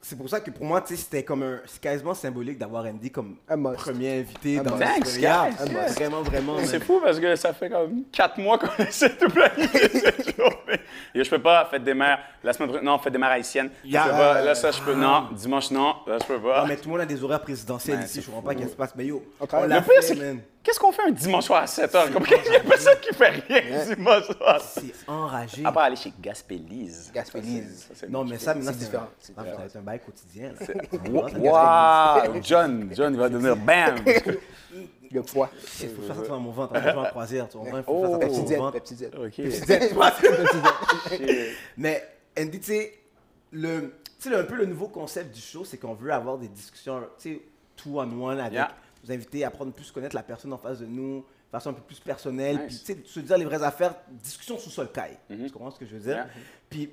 c'est 0.00 0.16
pour 0.16 0.28
ça 0.28 0.40
que 0.40 0.50
pour 0.50 0.64
moi, 0.64 0.80
tu 0.80 0.94
sais, 0.94 1.02
c'était 1.02 1.22
comme 1.24 1.42
un. 1.42 1.60
C'est 1.66 1.80
quasiment 1.80 2.14
symbolique 2.14 2.56
d'avoir 2.58 2.84
Andy 2.86 3.10
comme 3.10 3.36
premier 3.74 4.20
invité 4.20 4.58
dans 4.60 4.76
guys. 4.76 5.18
Yeah, 5.18 5.48
Yes. 5.50 5.94
Vraiment, 5.96 6.22
vraiment. 6.22 6.56
C'est 6.64 6.82
fou 6.82 7.00
parce 7.02 7.18
que 7.18 7.34
ça 7.36 7.52
fait 7.52 7.68
comme 7.68 8.04
quatre 8.12 8.38
mois 8.38 8.58
qu'on 8.58 8.82
essaie 8.84 9.08
de 9.10 9.26
planifier 9.26 9.88
cette 10.00 10.36
journée. 10.36 10.80
Je 11.14 11.28
peux 11.28 11.40
pas, 11.42 11.66
fête 11.70 11.82
des 11.84 11.94
mères, 11.94 12.20
la 12.44 12.52
semaine 12.52 12.68
prochaine, 12.68 12.86
non, 12.86 12.98
fête 12.98 13.12
des 13.12 13.18
mères 13.18 13.30
haïtiennes. 13.30 13.70
Je 13.84 13.90
Yeah. 13.90 14.04
peux 14.04 14.10
pas, 14.12 14.40
là, 14.42 14.54
ça, 14.54 14.70
je 14.70 14.80
peux, 14.80 14.94
non, 14.94 15.28
dimanche, 15.32 15.70
non, 15.72 15.96
là, 16.06 16.18
je 16.20 16.26
peux 16.26 16.40
pas. 16.40 16.60
Ah, 16.62 16.64
mais 16.68 16.76
tout 16.76 16.84
le 16.86 16.90
monde 16.92 17.00
a 17.00 17.06
des 17.06 17.22
horaires 17.22 17.40
présidentiels 17.42 18.00
ici. 18.04 18.20
Je 18.20 18.26
comprends 18.26 18.42
pas 18.42 18.54
qu'est-ce 18.54 18.66
qui 18.66 18.72
se 18.72 18.76
passe. 18.76 18.94
Mais 18.94 19.06
yo, 19.06 19.22
on 19.40 19.62
Le 19.62 19.66
l'a 19.68 19.76
Le 19.80 19.82
fait, 19.82 20.14
man. 20.14 20.40
Que- 20.68 20.70
qu'est-ce 20.70 20.80
qu'on 20.80 20.92
fait 20.92 21.02
un 21.02 21.10
dimanche 21.10 21.44
soir 21.44 21.62
à 21.62 21.66
7 21.66 21.92
h? 21.92 22.12
Comme 22.12 22.24
il 22.46 22.52
y 22.52 22.56
a 22.56 22.60
personne 22.60 22.98
qui 23.00 23.14
fait 23.14 23.28
rien 23.28 23.94
dimanche 23.94 24.24
soir 24.24 24.56
à 24.56 24.58
7 24.60 24.84
C'est 24.94 25.08
enragé. 25.08 25.64
À 25.64 25.72
part 25.72 25.84
aller 25.84 25.96
chez 25.96 26.12
Gaspélise. 26.20 27.10
Gaspélise. 27.12 27.88
Non, 28.08 28.24
mais 28.24 28.38
ça, 28.38 28.54
maintenant, 28.54 28.72
c'est 28.72 28.78
différent, 28.78 29.08
ça, 29.18 29.32
va 29.36 29.64
être 29.64 29.76
un 29.76 29.80
bail 29.80 30.00
quotidien. 30.00 30.52
wow, 31.08 32.40
John, 32.42 32.90
John, 32.94 33.14
il 33.14 33.18
va 33.18 33.28
devenir 33.28 33.56
BAM! 33.56 33.96
Le 35.10 35.22
poids. 35.22 35.48
Il 35.80 35.88
faut 35.88 36.02
faire 36.02 36.16
ça 36.16 36.22
dans 36.28 36.40
mon 36.40 36.50
ventre. 36.50 36.74
On 36.74 36.80
va 36.80 36.92
jouer 36.92 37.00
en 37.00 37.04
croisière. 37.06 37.48
Tu 37.48 37.56
comprends? 37.56 37.78
Il 37.78 37.84
faut 37.84 38.20
faire 38.20 38.20
ça 38.20 38.28
dans 38.28 38.56
mon 38.56 38.70
ventre. 38.70 38.78
Mais 41.78 42.06
Andy, 42.38 42.60
tu 42.60 42.66
sais, 42.66 42.98
le, 43.50 43.94
tu 44.20 44.28
sais, 44.28 44.36
un 44.36 44.44
peu 44.44 44.56
le 44.56 44.66
nouveau 44.66 44.88
concept 44.88 45.34
du 45.34 45.40
show, 45.40 45.64
c'est 45.64 45.78
qu'on 45.78 45.94
veut 45.94 46.12
avoir 46.12 46.36
des 46.36 46.48
discussions, 46.48 47.00
tu 47.18 47.34
sais, 47.34 47.42
two 47.76 47.98
on 48.00 48.22
one 48.22 48.40
avec 48.40 48.60
Yeah. 49.02 49.08
nos 49.08 49.12
invités, 49.14 49.44
apprendre 49.44 49.72
plus 49.72 49.90
connaître 49.90 50.14
la 50.16 50.22
personne 50.22 50.52
en 50.52 50.58
face 50.58 50.78
de 50.80 50.86
nous, 50.86 51.18
de 51.20 51.50
façon 51.52 51.70
un 51.70 51.74
peu 51.74 51.82
plus 51.82 52.00
personnelle, 52.00 52.56
Nice. 52.66 52.82
puis 52.84 52.94
tu 52.96 53.02
sais, 53.02 53.08
se 53.08 53.20
dire 53.20 53.38
les 53.38 53.44
vraies 53.44 53.62
affaires, 53.62 53.94
discussion 54.10 54.58
sous 54.58 54.70
sol 54.70 54.90
caille. 54.92 55.16
Tu 55.28 55.50
comprends 55.50 55.70
ce 55.70 55.78
que 55.78 55.86
je 55.86 55.92
veux 55.94 56.00
dire? 56.00 56.14
Yeah. 56.16 56.26
Puis 56.68 56.90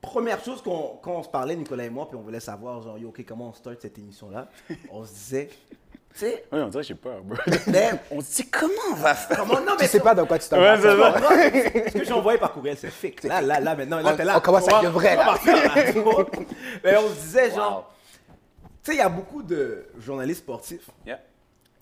première 0.00 0.42
chose 0.44 0.60
qu'on 0.62 0.98
quand 1.02 1.12
on 1.16 1.22
se 1.22 1.28
parlait 1.28 1.54
Nicolas 1.56 1.84
et 1.84 1.90
moi, 1.90 2.08
puis 2.08 2.16
on 2.16 2.22
voulait 2.22 2.40
savoir 2.40 2.82
genre 2.82 2.98
yo, 2.98 3.08
ok 3.10 3.24
comment 3.26 3.48
on 3.48 3.52
start 3.52 3.80
cette 3.80 3.98
émission 3.98 4.30
là, 4.30 4.48
on 4.90 5.04
se 5.04 5.12
disait, 5.12 5.48
tu 6.12 6.18
sais, 6.18 6.44
Oui, 6.52 6.58
on 6.60 6.68
dirait 6.68 6.82
que 6.82 6.88
j'ai 6.88 6.94
peur. 6.94 7.22
bro. 7.22 7.36
mais 7.68 7.90
On 8.10 8.20
se 8.20 8.34
dit 8.42 8.48
comment 8.50 8.72
on 8.90 8.94
va 8.96 9.14
faire? 9.14 9.38
comment 9.38 9.60
non 9.60 9.72
Tu 9.76 9.82
mais 9.82 9.86
sais 9.88 10.00
pas 10.00 10.14
dans 10.14 10.26
quoi 10.26 10.38
tu 10.38 10.48
t'en 10.48 10.58
Ouais, 10.58 10.76
vas. 10.76 11.18
ce 11.88 11.92
que 11.98 12.04
j'ai 12.04 12.12
envoyé 12.12 12.38
par 12.38 12.52
courriel, 12.52 12.76
c'est 12.76 12.90
fixe. 12.90 13.22
Là, 13.24 13.40
là, 13.40 13.60
là, 13.60 13.74
maintenant, 13.76 14.00
là, 14.00 14.12
On- 14.12 14.16
t'es 14.16 14.24
là. 14.24 14.36
on 14.36 14.40
commence 14.40 14.68
avec 14.68 14.82
le 14.82 14.88
vrai, 14.90 15.14
là. 15.16 15.38
tu. 15.40 15.50
Mais 16.84 16.96
on 16.96 17.08
se 17.08 17.14
disait, 17.20 17.50
genre, 17.52 17.90
tu 18.01 18.01
sais, 18.82 18.94
il 18.94 18.98
y 18.98 19.00
a 19.00 19.08
beaucoup 19.08 19.42
de 19.42 19.86
journalistes 19.98 20.40
sportifs 20.40 20.90
Yeah. 21.06 21.20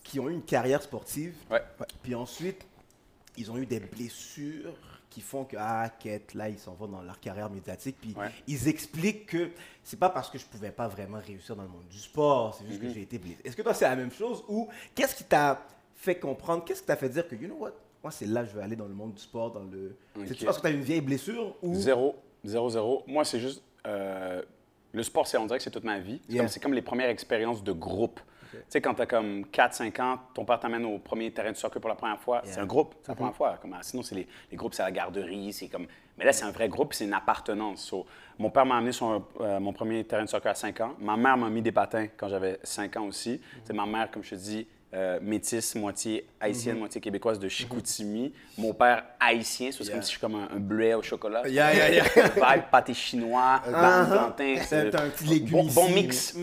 qui 0.04 0.20
ont 0.20 0.28
eu 0.28 0.32
une 0.32 0.42
carrière 0.44 0.82
sportive, 0.82 1.34
Ouais. 1.50 1.62
puis 2.02 2.14
ensuite, 2.14 2.66
ils 3.36 3.50
ont 3.50 3.56
eu 3.58 3.66
des 3.66 3.80
blessures 3.80 4.74
qui 5.08 5.20
font 5.20 5.44
que, 5.44 5.56
ah, 5.58 5.88
quête, 5.98 6.34
là, 6.34 6.48
ils 6.48 6.58
s'en 6.58 6.74
vont 6.74 6.86
dans 6.86 7.02
leur 7.02 7.18
carrière 7.18 7.50
médiatique, 7.50 7.96
puis 8.00 8.14
Ouais. 8.16 8.30
ils 8.46 8.68
expliquent 8.68 9.26
que 9.26 9.50
c'est 9.82 9.98
pas 9.98 10.08
parce 10.10 10.30
que 10.30 10.38
je 10.38 10.44
pouvais 10.46 10.70
pas 10.70 10.86
vraiment 10.88 11.18
réussir 11.18 11.56
dans 11.56 11.64
le 11.64 11.68
monde 11.68 11.86
du 11.90 11.98
sport, 11.98 12.54
c'est 12.54 12.66
juste 12.66 12.80
Mm-hmm. 12.80 12.86
que 12.88 12.94
j'ai 12.94 13.02
été 13.02 13.18
blessé. 13.18 13.38
Est-ce 13.44 13.56
que 13.56 13.62
toi, 13.62 13.74
c'est 13.74 13.86
la 13.86 13.96
même 13.96 14.12
chose, 14.12 14.44
ou 14.48 14.68
qu'est-ce 14.94 15.16
qui 15.16 15.24
t'a 15.24 15.66
fait 15.96 16.14
comprendre, 16.18 16.64
qu'est-ce 16.64 16.80
qui 16.80 16.86
t'a 16.86 16.96
fait 16.96 17.08
dire 17.08 17.26
que, 17.26 17.34
you 17.34 17.46
know 17.48 17.56
what, 17.56 17.72
moi, 18.02 18.10
c'est 18.12 18.26
là 18.26 18.42
que 18.44 18.50
je 18.50 18.54
veux 18.54 18.62
aller 18.62 18.76
dans 18.76 18.86
le 18.86 18.94
monde 18.94 19.12
du 19.14 19.20
sport, 19.20 19.50
dans 19.52 19.64
le... 19.64 19.96
C'est-tu 20.26 20.44
parce 20.44 20.56
que 20.58 20.62
tu 20.62 20.68
as 20.68 20.70
une 20.70 20.82
vieille 20.82 21.00
blessure, 21.02 21.56
ou... 21.60 21.74
Zéro, 21.74 22.16
zéro, 22.44 22.70
zéro. 22.70 23.04
Moi, 23.06 23.24
c'est 23.24 23.40
juste. 23.40 23.62
euh, 23.86 24.42
le 24.92 25.02
sport, 25.02 25.26
c'est, 25.26 25.38
on 25.38 25.46
dirait 25.46 25.58
que 25.58 25.64
c'est 25.64 25.70
toute 25.70 25.84
ma 25.84 25.98
vie. 25.98 26.20
C'est, 26.28 26.34
Yeah. 26.34 26.46
comme, 26.62 26.74
les 26.74 26.82
premières 26.82 27.08
expériences 27.08 27.62
de 27.62 27.72
groupe. 27.72 28.20
Tu 28.52 28.58
sais, 28.68 28.80
quand 28.80 28.94
tu 28.94 29.02
as 29.02 29.06
comme 29.06 29.42
4-5 29.52 30.00
ans, 30.02 30.18
ton 30.34 30.44
père 30.44 30.58
t'amène 30.58 30.84
au 30.84 30.98
premier 30.98 31.30
terrain 31.30 31.52
de 31.52 31.56
soccer 31.56 31.80
pour 31.80 31.88
la 31.88 31.94
première 31.94 32.18
fois, 32.18 32.42
c'est 32.44 32.58
un 32.58 32.66
groupe, 32.66 32.96
c'est 33.02 33.12
la 33.12 33.14
première 33.14 33.34
fois. 33.34 33.56
Comme, 33.62 33.74
ah, 33.74 33.82
sinon, 33.82 34.02
c'est 34.02 34.16
les, 34.16 34.26
les 34.50 34.56
groupes, 34.56 34.74
c'est 34.74 34.82
la 34.82 34.90
garderie, 34.90 35.52
c'est 35.52 35.68
comme 35.68 35.86
Mais 36.18 36.24
là, 36.24 36.32
c'est 36.32 36.44
un 36.44 36.50
vrai 36.50 36.68
groupe, 36.68 36.92
c'est 36.92 37.04
une 37.04 37.12
appartenance. 37.12 37.80
So, 37.84 38.06
mon 38.38 38.50
père 38.50 38.66
m'a 38.66 38.76
amené 38.78 38.90
sur 38.90 39.22
euh, 39.40 39.60
mon 39.60 39.72
premier 39.72 40.02
terrain 40.02 40.24
de 40.24 40.28
soccer 40.28 40.50
à 40.50 40.54
5 40.56 40.80
ans. 40.80 40.94
Ma 40.98 41.16
mère 41.16 41.36
m'a 41.36 41.48
mis 41.48 41.62
des 41.62 41.70
patins 41.70 42.08
quand 42.16 42.28
j'avais 42.28 42.58
5 42.64 42.96
ans 42.96 43.04
aussi. 43.06 43.40
C'est 43.64 43.72
ma 43.72 43.86
mère, 43.86 44.10
comme 44.10 44.24
je 44.24 44.30
te 44.30 44.34
dis, 44.34 44.66
euh, 44.92 45.18
métisse, 45.22 45.74
moitié 45.76 46.26
haïtienne, 46.40 46.78
moitié 46.78 47.00
québécoise 47.00 47.38
de 47.38 47.48
Chicoutimi. 47.48 48.32
Mon 48.58 48.72
père 48.74 49.04
haïtien, 49.20 49.70
c'est 49.70 49.78
comme 49.90 50.02
si 50.02 50.06
je 50.08 50.10
suis 50.12 50.20
comme 50.20 50.34
un, 50.34 50.48
un 50.50 50.58
bleuet 50.58 50.94
au 50.94 51.02
chocolat. 51.02 51.46
Yeah, 51.48 51.72
yeah, 51.74 51.90
yeah. 51.90 52.04
Vibe 52.54 52.64
pâté 52.70 52.92
chinois, 52.94 53.60
plantain. 53.64 54.56
C'est 54.62 54.94
un 54.94 55.08
petit 55.10 55.24
légume 55.24 55.68
bon, 55.68 55.88
mix. 55.90 56.36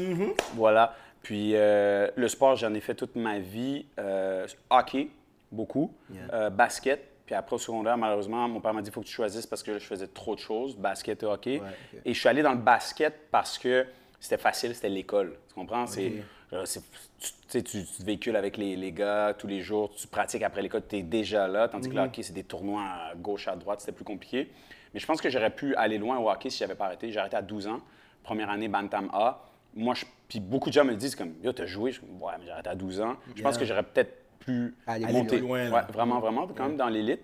Voilà. 0.55 0.95
Puis 1.21 1.51
euh, 1.55 2.09
le 2.15 2.27
sport, 2.29 2.55
j'en 2.55 2.73
ai 2.73 2.79
fait 2.79 2.95
toute 2.95 3.15
ma 3.17 3.39
vie. 3.39 3.85
Euh, 3.99 4.47
hockey, 4.69 5.09
beaucoup. 5.51 5.93
Euh, 6.31 6.49
basket. 6.49 7.03
Puis 7.25 7.35
après, 7.35 7.55
au 7.57 7.59
secondaire, 7.59 7.97
malheureusement, 7.97 8.47
mon 8.47 8.61
père 8.61 8.73
m'a 8.73 8.81
dit 8.81 8.89
il 8.89 8.93
faut 8.93 9.01
que 9.01 9.07
tu 9.07 9.13
choisisses 9.13 9.45
parce 9.45 9.61
que 9.61 9.77
je 9.77 9.85
faisais 9.85 10.07
trop 10.07 10.33
de 10.35 10.39
choses, 10.39 10.77
basket 10.77 11.21
et 11.23 11.25
hockey. 11.25 11.61
Et 12.05 12.13
je 12.13 12.19
suis 12.19 12.29
allé 12.29 12.41
dans 12.41 12.53
le 12.53 12.57
basket 12.59 13.13
parce 13.29 13.57
que 13.57 13.85
c'était 14.21 14.37
facile, 14.41 14.73
c'était 14.73 14.87
l'école. 14.87 15.37
Tu 15.49 15.55
comprends? 15.55 15.83
Euh, 15.83 15.87
c'est- 15.87 16.13
tu, 16.49 17.63
tu 17.63 17.63
te 17.63 18.03
véhicules 18.03 18.35
avec 18.35 18.57
les, 18.57 18.75
les 18.75 18.91
gars 18.91 19.33
tous 19.37 19.47
les 19.47 19.61
jours, 19.61 19.93
tu 19.95 20.07
pratiques 20.07 20.43
après 20.43 20.61
l'école, 20.61 20.83
tu 20.87 20.97
es 20.97 21.01
déjà 21.03 21.47
là. 21.47 21.67
Tandis 21.67 21.89
que 21.89 21.95
le 21.95 22.01
hockey, 22.01 22.23
c'est 22.23 22.33
des 22.33 22.43
tournois 22.43 22.81
à 22.83 23.15
gauche, 23.15 23.47
à 23.47 23.55
droite, 23.55 23.79
c'était 23.81 23.91
plus 23.91 24.05
compliqué. 24.05 24.49
Mais 24.93 24.99
je 24.99 25.05
pense 25.05 25.19
que 25.21 25.29
j'aurais 25.29 25.49
pu 25.49 25.75
aller 25.75 25.97
loin 25.97 26.17
au 26.17 26.29
hockey 26.29 26.49
si 26.49 26.59
j'avais 26.59 26.75
pas 26.75 26.85
arrêté. 26.85 27.11
J'ai 27.11 27.19
arrêté 27.19 27.35
à 27.35 27.41
12 27.41 27.67
ans, 27.67 27.81
première 28.23 28.49
année 28.49 28.67
Bantam 28.67 29.09
A. 29.13 29.43
Moi, 29.75 29.93
je, 29.93 30.05
puis 30.29 30.39
beaucoup 30.39 30.69
de 30.69 30.73
gens 30.73 30.85
me 30.85 30.95
disent 30.95 31.15
comme, 31.15 31.33
yo, 31.43 31.51
t'as 31.51 31.65
joué? 31.65 31.91
Je 31.91 32.01
ouais, 32.01 32.33
mais 32.39 32.45
j'ai 32.45 32.51
arrêté 32.51 32.69
à 32.69 32.75
12 32.75 33.01
ans. 33.01 33.15
Je 33.35 33.41
pense 33.41 33.55
Yeah. 33.55 33.59
que 33.59 33.65
j'aurais 33.65 33.83
peut-être 33.83 34.13
pu 34.39 34.73
Aller 34.87 35.05
monter. 35.11 35.39
loin. 35.39 35.69
Ouais, 35.69 35.81
vraiment, 35.91 36.19
vraiment, 36.19 36.47
quand 36.47 36.67
même 36.67 36.77
dans 36.77 36.87
l'élite. 36.89 37.21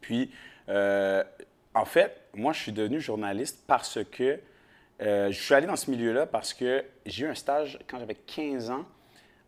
Puis, 0.00 0.30
euh, 0.68 1.22
en 1.74 1.84
fait, 1.84 2.20
moi, 2.34 2.52
je 2.52 2.60
suis 2.60 2.72
devenu 2.72 3.00
journaliste 3.00 3.62
parce 3.66 3.98
que 4.10 4.40
euh, 5.02 5.30
je 5.30 5.40
suis 5.40 5.54
allé 5.54 5.66
dans 5.66 5.76
ce 5.76 5.90
milieu-là 5.90 6.26
parce 6.26 6.52
que 6.52 6.84
j'ai 7.06 7.24
eu 7.24 7.28
un 7.28 7.34
stage 7.34 7.78
quand 7.88 7.98
j'avais 7.98 8.14
15 8.14 8.70
ans 8.70 8.84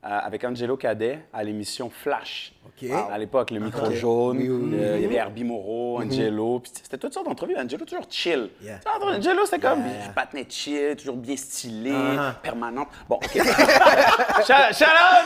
avec 0.02 0.42
Angelo 0.44 0.76
Cadet 0.76 1.20
à 1.32 1.44
l'émission 1.44 1.88
Flash. 1.90 2.52
OK. 2.66 2.90
À 2.90 3.16
l'époque, 3.18 3.50
le 3.52 3.60
micro 3.60 3.86
Ok. 3.86 3.92
jaune, 3.92 4.38
Oui, 4.38 4.48
oui, 4.48 4.70
le- 4.72 4.96
il 4.96 5.02
y 5.02 5.04
avait 5.04 5.14
Herbie 5.14 5.44
Moreau, 5.44 6.00
Mhm. 6.00 6.06
Angelo. 6.08 6.58
Puis 6.58 6.72
c'était 6.82 6.98
toutes 6.98 7.14
sortes 7.14 7.26
d'entrevues. 7.26 7.56
Angelo, 7.56 7.84
toujours 7.84 8.06
chill. 8.10 8.50
Yeah. 8.60 8.80
Angelo, 9.00 9.44
c'était 9.44 9.60
comme, 9.60 9.80
Yeah. 9.86 10.06
je 10.06 10.10
patinais 10.10 10.46
chill, 10.48 10.96
toujours 10.96 11.16
bien 11.16 11.36
stylé, 11.36 11.92
Uh-huh. 11.92 12.34
permanente. 12.42 12.88
Bon, 13.08 13.16
OK. 13.16 13.36
out, 13.36 14.42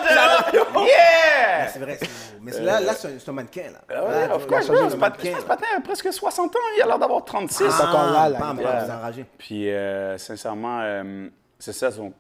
Angelo! 0.03 0.87
Yeah! 0.87 1.69
C'est 1.73 1.79
vrai. 1.79 1.97
c'est- 2.01 2.09
Mais 2.43 2.53
là, 2.61 2.81
là 2.81 2.93
c'est 2.95 3.29
un, 3.29 3.33
mannequin, 3.33 3.71
là. 3.73 3.81
Ah 3.89 4.05
ouais, 4.05 4.29
Là, 4.29 4.37
of 4.37 4.47
course, 4.47 4.69
là, 4.69 4.75
bro, 4.75 4.85
c'est 4.85 4.91
ce 4.91 4.97
un 4.97 4.99
pat- 4.99 5.19
mannequin, 5.25 5.37
ce 5.37 5.43
là. 5.49 5.49
patin 5.57 5.67
a 5.77 5.81
presque 5.81 6.13
60 6.13 6.55
ans, 6.55 6.59
il 6.77 6.83
a 6.83 6.87
l'air 6.87 6.99
d'avoir 6.99 7.25
36. 7.25 7.65
C'est 7.71 7.83
encore 7.83 8.11
là, 8.13 8.29
là, 8.29 8.39
Bam, 8.39 8.57
bam. 8.59 9.25
Puis, 9.39 9.71
euh, 9.71 10.19
sincèrement, 10.19 10.81
euh, 10.83 11.29
c'est 11.59 11.73
ça. 11.73 11.91
son- 11.91 12.13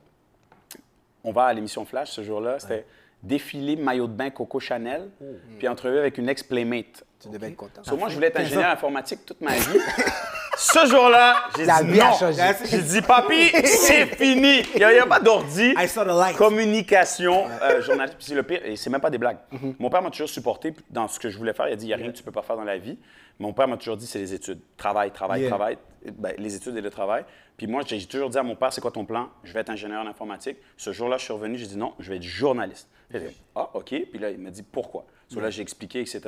On 1.26 1.32
va 1.32 1.44
à 1.44 1.52
l'émission 1.52 1.84
Flash 1.84 2.12
ce 2.12 2.22
jour-là. 2.22 2.58
C'était 2.58 2.86
défilé 3.22 3.76
maillot 3.76 4.06
de 4.06 4.12
bain 4.12 4.30
Coco 4.30 4.60
Chanel, 4.60 5.08
Oh. 5.20 5.24
puis 5.58 5.66
entrevue 5.68 5.98
avec 5.98 6.16
une 6.18 6.28
ex-playmate. 6.28 7.04
Tu 7.20 7.28
devais 7.28 7.48
être 7.48 7.56
content. 7.56 7.82
So, 7.82 7.96
moi, 7.96 8.08
je 8.08 8.14
voulais 8.14 8.28
être 8.28 8.36
15 8.36 8.46
ingénieur 8.46 8.70
informatique 8.70 9.26
toute 9.26 9.40
ma 9.40 9.54
vie. 9.56 9.78
ce 10.56 10.86
jour-là, 10.86 11.44
j'ai 11.56 11.64
La 11.66 11.82
dit 11.82 11.92
vie 11.92 12.00
a 12.00 12.10
non. 12.10 12.16
changé. 12.16 12.42
J'ai 12.64 12.78
dit, 12.82 13.02
papi, 13.02 13.50
c'est 13.64 14.06
fini. 14.16 14.60
Il 14.74 14.78
n'y 14.78 14.84
a, 14.84 14.92
il 14.92 14.96
y 14.96 14.98
a 14.98 15.06
pas 15.06 15.20
d'ordi. 15.20 15.74
I 15.76 15.86
saw 15.88 16.02
the 16.04 16.08
light. 16.08 16.36
Communication, 16.36 17.44
euh, 17.62 17.82
journaliste. 17.82 18.16
Puis 18.16 18.26
c'est 18.28 18.34
le 18.34 18.42
pire, 18.42 18.60
et 18.64 18.76
c'est 18.76 18.90
même 18.90 19.00
pas 19.00 19.10
des 19.10 19.18
blagues. 19.18 19.38
Mm-hmm. 19.52 19.74
Mon 19.78 19.90
père 19.90 20.02
m'a 20.02 20.10
toujours 20.10 20.28
supporté 20.28 20.74
dans 20.90 21.08
ce 21.08 21.18
que 21.20 21.28
je 21.28 21.36
voulais 21.38 21.52
faire. 21.52 21.68
Il 21.68 21.72
a 21.72 21.76
dit, 21.76 21.84
il 21.84 21.88
n'y 21.88 21.94
a 21.94 21.96
rien 21.96 22.10
que 22.10 22.16
tu 22.16 22.22
peux 22.22 22.32
pas 22.32 22.42
faire 22.42 22.56
dans 22.56 22.64
la 22.64 22.78
vie. 22.78 22.98
Mon 23.38 23.52
père 23.52 23.68
m'a 23.68 23.76
toujours 23.76 23.96
dit, 23.96 24.06
c'est 24.06 24.18
les 24.18 24.32
études. 24.34 24.60
Travail, 24.76 25.10
travail, 25.10 25.40
Yeah. 25.42 25.50
travail. 25.50 25.78
Ben, 26.18 26.32
les 26.38 26.54
études 26.54 26.76
et 26.76 26.80
le 26.80 26.90
travail. 26.90 27.24
Puis 27.56 27.66
moi, 27.66 27.82
j'ai 27.84 28.04
toujours 28.06 28.30
dit 28.30 28.38
à 28.38 28.42
mon 28.42 28.54
père, 28.54 28.72
c'est 28.72 28.80
quoi 28.80 28.90
ton 28.92 29.04
plan? 29.04 29.28
Je 29.44 29.52
vais 29.52 29.60
être 29.60 29.70
ingénieur 29.70 30.02
en 30.04 30.06
informatique. 30.08 30.56
Ce 30.76 30.92
jour-là, 30.92 31.16
je 31.18 31.24
suis 31.24 31.32
revenu, 31.32 31.58
j'ai 31.58 31.66
dit 31.66 31.76
non, 31.76 31.94
je 31.98 32.10
vais 32.10 32.16
être 32.16 32.22
journaliste. 32.22 32.88
J'ai 33.10 33.20
dit, 33.20 33.36
ah, 33.54 33.68
OK. 33.74 33.88
Puis 33.88 34.18
là, 34.18 34.30
il 34.30 34.38
m'a 34.38 34.50
dit 34.50 34.62
pourquoi? 34.62 35.04
So 35.28 35.40
là, 35.40 35.50
j'ai 35.50 35.62
expliqué, 35.62 36.00
etc. 36.00 36.20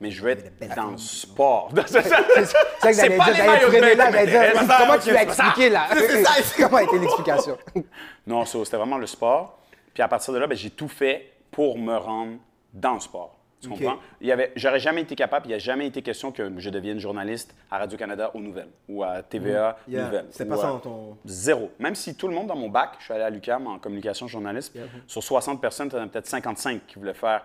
Mais 0.00 0.10
je 0.10 0.22
vais 0.22 0.32
être 0.32 0.76
dans 0.76 0.92
le 0.92 0.98
sport. 0.98 1.70
C'est 1.86 2.02
ça 2.02 2.10
que 2.12 2.92
j'allais 2.92 2.92
C'est 2.92 3.08
dire, 3.08 3.24
j'allais 3.34 3.94
là, 3.96 4.10
j'allais 4.12 4.26
dire, 4.26 4.52
comment 4.78 4.98
tu 4.98 5.10
l'as 5.10 5.18
C'est 5.18 5.22
expliqué 5.22 5.70
là? 5.70 5.88
Comment 6.56 6.76
a 6.76 6.82
été 6.84 6.98
l'explication? 6.98 7.58
Non, 8.26 8.44
c'était 8.44 8.76
vraiment 8.76 8.98
le 8.98 9.06
sport. 9.06 9.58
Puis 9.94 10.02
à 10.02 10.08
partir 10.08 10.32
de 10.34 10.38
là, 10.38 10.46
ben, 10.46 10.56
j'ai 10.56 10.70
tout 10.70 10.88
fait 10.88 11.32
pour 11.50 11.78
me 11.78 11.96
rendre 11.96 12.38
dans 12.72 12.94
le 12.94 13.00
sport. 13.00 13.32
Tu 13.60 13.68
comprends? 13.70 13.96
Il 14.20 14.26
y 14.26 14.32
avait, 14.32 14.52
j'aurais 14.54 14.78
jamais 14.78 15.00
été 15.00 15.16
capable, 15.16 15.46
il 15.46 15.48
n'y 15.48 15.54
a 15.54 15.58
jamais 15.58 15.86
été 15.86 16.02
question 16.02 16.30
que 16.30 16.52
je 16.58 16.70
devienne 16.70 16.98
journaliste 16.98 17.54
à 17.70 17.78
Radio-Canada 17.78 18.30
aux 18.34 18.40
nouvelles 18.40 18.68
ou 18.88 19.02
à 19.02 19.22
TVA 19.22 19.78
Yeah. 19.88 20.04
nouvelles. 20.04 20.26
Ou 20.40 20.44
pas 20.44 20.56
ça 20.56 20.66
dans 20.68 20.78
ton- 20.78 21.16
Zéro. 21.24 21.70
Même 21.78 21.94
si 21.94 22.14
tout 22.14 22.28
le 22.28 22.34
monde 22.34 22.48
dans 22.48 22.54
mon 22.56 22.68
bac, 22.68 22.90
je 22.98 23.04
suis 23.04 23.14
allé 23.14 23.22
à 23.24 23.30
l'UQAM 23.30 23.66
en 23.66 23.78
communication 23.78 24.28
journaliste, 24.28 24.76
sur 25.06 25.22
60 25.22 25.60
personnes, 25.60 25.88
il 25.90 25.96
y 25.96 26.00
en 26.00 26.04
a 26.04 26.06
peut-être 26.06 26.26
55 26.26 26.82
qui 26.86 26.98
voulaient 26.98 27.14
faire 27.14 27.42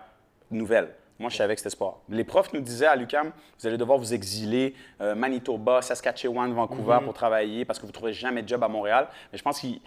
nouvelles. 0.52 0.88
Moi, 1.18 1.30
je 1.30 1.36
savais 1.36 1.54
que 1.54 1.60
c'était 1.60 1.70
sport. 1.70 2.02
Les 2.08 2.24
profs 2.24 2.52
nous 2.52 2.60
disaient 2.60 2.86
à 2.86 2.96
l'UQAM, 2.96 3.30
vous 3.60 3.66
allez 3.66 3.76
devoir 3.76 3.96
vous 3.98 4.12
exiler 4.12 4.74
euh, 5.00 5.14
Manitoba, 5.14 5.80
Saskatchewan, 5.82 6.52
Vancouver 6.52 6.94
Mm-hmm. 7.00 7.04
pour 7.04 7.14
travailler 7.14 7.64
parce 7.64 7.78
que 7.78 7.82
vous 7.82 7.88
ne 7.88 7.92
trouverez 7.92 8.12
jamais 8.12 8.42
de 8.42 8.48
job 8.48 8.62
à 8.64 8.68
Montréal. 8.68 9.06
Mais 9.30 9.38
je 9.38 9.42
pense 9.44 9.60
qu'ils 9.60 9.80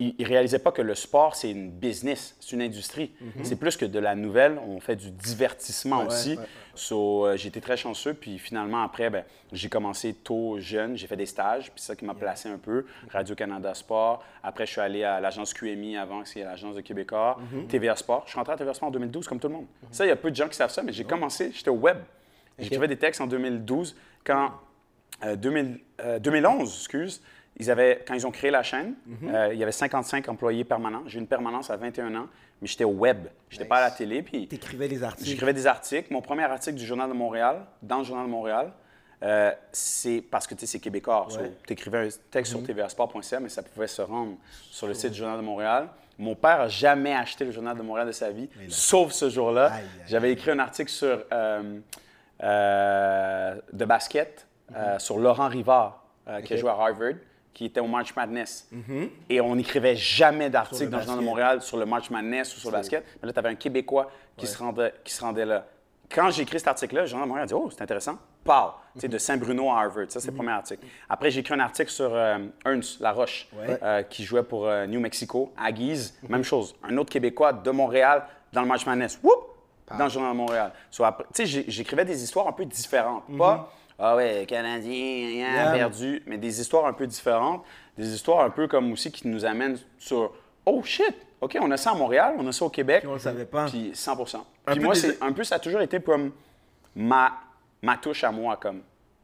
ne 0.00 0.24
réalisaient 0.26 0.58
pas 0.58 0.72
que 0.72 0.82
le 0.82 0.94
sport, 0.94 1.36
c'est 1.36 1.50
une 1.50 1.70
business, 1.70 2.36
c'est 2.40 2.52
une 2.52 2.60
industrie. 2.62 3.12
C'est 3.42 3.56
plus 3.56 3.76
que 3.78 3.86
de 3.86 3.98
la 3.98 4.14
nouvelle. 4.14 4.58
On 4.68 4.78
fait 4.80 4.96
du 4.96 5.10
divertissement 5.10 6.04
aussi. 6.04 6.32
Ouais, 6.32 6.38
ouais. 6.38 6.46
So, 6.76 7.26
euh, 7.26 7.36
j'ai 7.36 7.48
été 7.48 7.60
très 7.60 7.76
chanceux. 7.76 8.14
Puis 8.14 8.38
finalement, 8.38 8.82
après, 8.82 9.10
ben, 9.10 9.24
j'ai 9.52 9.68
commencé 9.68 10.14
tôt, 10.14 10.58
jeune. 10.58 10.96
J'ai 10.96 11.06
fait 11.06 11.16
des 11.16 11.26
stages. 11.26 11.70
Puis 11.70 11.80
c'est 11.80 11.88
ça 11.88 11.96
qui 11.96 12.04
m'a 12.04 12.14
placé 12.14 12.48
un 12.48 12.58
peu. 12.58 12.86
Radio-Canada 13.10 13.74
Sport. 13.74 14.24
Après, 14.42 14.66
je 14.66 14.72
suis 14.72 14.80
allé 14.80 15.04
à 15.04 15.20
l'agence 15.20 15.54
QMI 15.54 15.96
avant, 15.96 16.24
c'est 16.24 16.42
l'agence 16.42 16.76
de 16.76 16.80
Québécois. 16.80 17.38
Mm-hmm. 17.40 17.66
TVA 17.66 17.96
Sport. 17.96 18.22
Je 18.26 18.30
suis 18.30 18.38
rentré 18.38 18.54
à 18.54 18.56
TVA 18.56 18.74
Sport 18.74 18.88
en 18.88 18.92
2012, 18.92 19.26
comme 19.28 19.40
tout 19.40 19.48
le 19.48 19.54
monde. 19.54 19.66
Ça, 19.90 20.04
il 20.04 20.08
y 20.08 20.12
a 20.12 20.16
peu 20.16 20.30
de 20.30 20.36
gens 20.36 20.48
qui 20.48 20.56
savent 20.56 20.72
ça, 20.72 20.82
mais 20.82 20.92
j'ai 20.92 21.04
commencé, 21.04 21.50
j'étais 21.52 21.70
au 21.70 21.76
web. 21.76 21.98
J'écrivais 22.58 22.88
des 22.88 22.96
textes 22.96 23.20
en 23.20 23.26
2012. 23.26 23.96
Quand, 24.24 24.52
euh, 25.24 25.36
2000, 25.36 25.80
euh, 26.00 26.18
2011, 26.18 26.74
excuse, 26.78 27.22
ils 27.56 27.70
avaient, 27.70 28.02
quand 28.06 28.14
ils 28.14 28.26
ont 28.26 28.30
créé 28.30 28.50
la 28.50 28.62
chaîne, 28.62 28.94
euh, 29.24 29.50
il 29.52 29.58
y 29.58 29.62
avait 29.62 29.72
55 29.72 30.28
employés 30.28 30.64
permanents. 30.64 31.02
J'ai 31.06 31.18
eu 31.18 31.20
une 31.20 31.28
permanence 31.28 31.70
à 31.70 31.76
21 31.76 32.14
ans, 32.16 32.26
mais 32.60 32.68
j'étais 32.68 32.84
au 32.84 32.92
web. 32.92 33.26
Je 33.48 33.56
n'étais 33.56 33.68
pas 33.68 33.78
à 33.78 33.82
la 33.82 33.90
télé. 33.90 34.22
Puis 34.22 34.46
T'écrivais 34.48 34.88
des 34.88 35.02
articles. 35.02 35.28
J'écrivais 35.28 35.52
des 35.52 35.66
articles. 35.66 36.12
Mon 36.12 36.22
premier 36.22 36.44
article 36.44 36.76
du 36.76 36.86
Journal 36.86 37.08
de 37.08 37.14
Montréal, 37.14 37.64
dans 37.82 37.98
le 37.98 38.04
Journal 38.04 38.26
de 38.26 38.30
Montréal, 38.30 38.72
euh, 39.22 39.52
c'est 39.72 40.22
parce 40.30 40.46
que 40.46 40.54
tu 40.54 40.60
sais, 40.60 40.66
c'est 40.66 40.80
québécois. 40.80 41.28
tu 41.66 41.72
écrivais 41.72 42.06
un 42.06 42.08
texte 42.30 42.52
sur 42.52 42.62
tvasport.ca, 42.62 43.40
mais 43.40 43.48
ça 43.48 43.62
pouvait 43.62 43.86
se 43.86 44.02
rendre 44.02 44.36
sur 44.70 44.86
le 44.86 44.94
site 44.94 45.12
du 45.12 45.18
Journal 45.18 45.38
de 45.38 45.44
Montréal. 45.44 45.88
Mon 46.18 46.34
père 46.34 46.58
n'a 46.58 46.68
jamais 46.68 47.14
acheté 47.14 47.44
le 47.44 47.50
Journal 47.50 47.76
de 47.76 47.82
Montréal 47.82 48.06
de 48.06 48.12
sa 48.12 48.30
vie, 48.30 48.48
sauf 48.68 49.12
ce 49.12 49.28
jour-là. 49.30 49.72
J'avais 50.06 50.32
écrit 50.32 50.50
un 50.50 50.58
article 50.58 50.90
sur 50.90 51.24
euh, 51.32 51.80
euh, 52.42 53.54
de 53.72 53.84
basket 53.84 54.46
euh, 54.74 54.98
sur 54.98 55.18
Laurent 55.18 55.48
Rivard, 55.48 56.04
qui 56.44 56.54
a 56.54 56.56
joué 56.56 56.70
à 56.70 56.74
Harvard, 56.74 57.14
qui 57.54 57.64
était 57.66 57.80
au 57.80 57.86
March 57.86 58.14
Madness. 58.14 58.68
Et 59.30 59.40
on 59.40 59.54
n'écrivait 59.56 59.96
jamais 59.96 60.50
d'article 60.50 60.84
le 60.84 60.90
dans 60.90 60.98
le 60.98 61.04
Journal 61.04 61.20
de. 61.20 61.28
Montréal 61.28 61.62
sur 61.62 61.76
le 61.78 61.86
March 61.86 62.10
Madness 62.10 62.54
ou 62.56 62.60
sur 62.60 62.70
le 62.70 62.76
basket. 62.76 63.04
Mais 63.22 63.28
là, 63.28 63.32
tu 63.32 63.38
avais 63.38 63.48
un 63.48 63.54
Québécois 63.54 64.10
qui, 64.36 64.46
se 64.46 64.58
rendait, 64.58 64.92
qui 65.04 65.12
se 65.14 65.22
rendait 65.22 65.46
là. 65.46 65.64
Quand 66.12 66.30
j'ai 66.30 66.42
écrit 66.42 66.58
cet 66.58 66.68
article-là, 66.68 67.02
le 67.02 67.06
Journal 67.06 67.24
de 67.26 67.28
Montréal 67.28 67.44
a 67.44 67.46
dit 67.46 67.54
Oh, 67.54 67.70
c'est 67.70 67.80
intéressant. 67.82 68.18
Pow! 68.44 68.72
Tu 68.94 69.00
sais, 69.00 69.08
de 69.08 69.16
Saint-Bruno 69.18 69.70
à 69.70 69.80
Harvard. 69.80 70.04
Ça, 70.08 70.20
c'est 70.20 70.28
le 70.30 70.34
premier 70.36 70.50
article. 70.52 70.84
Après, 71.08 71.30
j'ai 71.30 71.40
écrit 71.40 71.54
un 71.54 71.60
article 71.60 71.90
sur 71.90 72.14
euh, 72.14 72.38
Ernst 72.66 73.00
Laroche, 73.00 73.48
Ouais. 73.54 73.78
euh, 73.82 74.02
qui 74.02 74.22
jouait 74.22 74.42
pour 74.42 74.66
euh, 74.66 74.86
New 74.86 75.00
Mexico, 75.00 75.52
Aggies. 75.56 76.12
Même 76.28 76.44
chose. 76.44 76.74
Un 76.82 76.96
autre 76.98 77.10
Québécois 77.10 77.52
de 77.54 77.70
Montréal 77.70 78.24
dans 78.52 78.60
le 78.60 78.68
March 78.68 78.84
Madness. 78.84 79.18
Whoop! 79.22 79.56
Dans 79.98 80.04
le 80.04 80.10
Journal 80.10 80.32
de 80.32 80.36
Montréal. 80.36 80.72
So, 80.90 81.04
tu 81.34 81.46
sais, 81.46 81.64
j'écrivais 81.68 82.04
des 82.04 82.22
histoires 82.22 82.48
un 82.48 82.52
peu 82.52 82.64
différentes. 82.64 83.24
Pas, 83.38 83.70
ah 83.98 84.16
ouais, 84.16 84.44
Canadien, 84.48 84.92
Yeah. 85.30 85.72
perdu, 85.72 86.22
mais 86.26 86.36
des 86.38 86.60
histoires 86.60 86.86
un 86.86 86.92
peu 86.92 87.06
différentes. 87.06 87.64
Des 87.96 88.12
histoires 88.14 88.40
un 88.44 88.50
peu 88.50 88.66
comme 88.66 88.92
aussi 88.92 89.10
qui 89.12 89.28
nous 89.28 89.44
amènent 89.44 89.78
sur 89.98 90.32
Oh 90.66 90.82
shit! 90.82 91.14
OK, 91.40 91.58
on 91.60 91.70
a 91.70 91.76
ça 91.76 91.90
à 91.90 91.94
Montréal, 91.94 92.34
on 92.38 92.46
a 92.48 92.52
ça 92.52 92.64
au 92.64 92.70
Québec. 92.70 93.00
Puis 93.00 93.08
on 93.08 93.14
le 93.14 93.18
savait 93.18 93.44
pas. 93.44 93.66
Puis 93.66 93.90
100 93.94 94.16
Puis 94.16 94.76
peu 94.76 94.80
moi, 94.80 94.94
des- 94.94 95.00
c'est 95.00 95.22
un 95.22 95.32
peu, 95.32 95.44
ça 95.44 95.56
a 95.56 95.58
toujours 95.58 95.82
été 95.82 96.00
comme 96.00 96.32
ma, 96.96 97.32
ma 97.82 97.96
touche 97.98 98.24
à 98.24 98.30
moi, 98.32 98.56
comme 98.56 98.82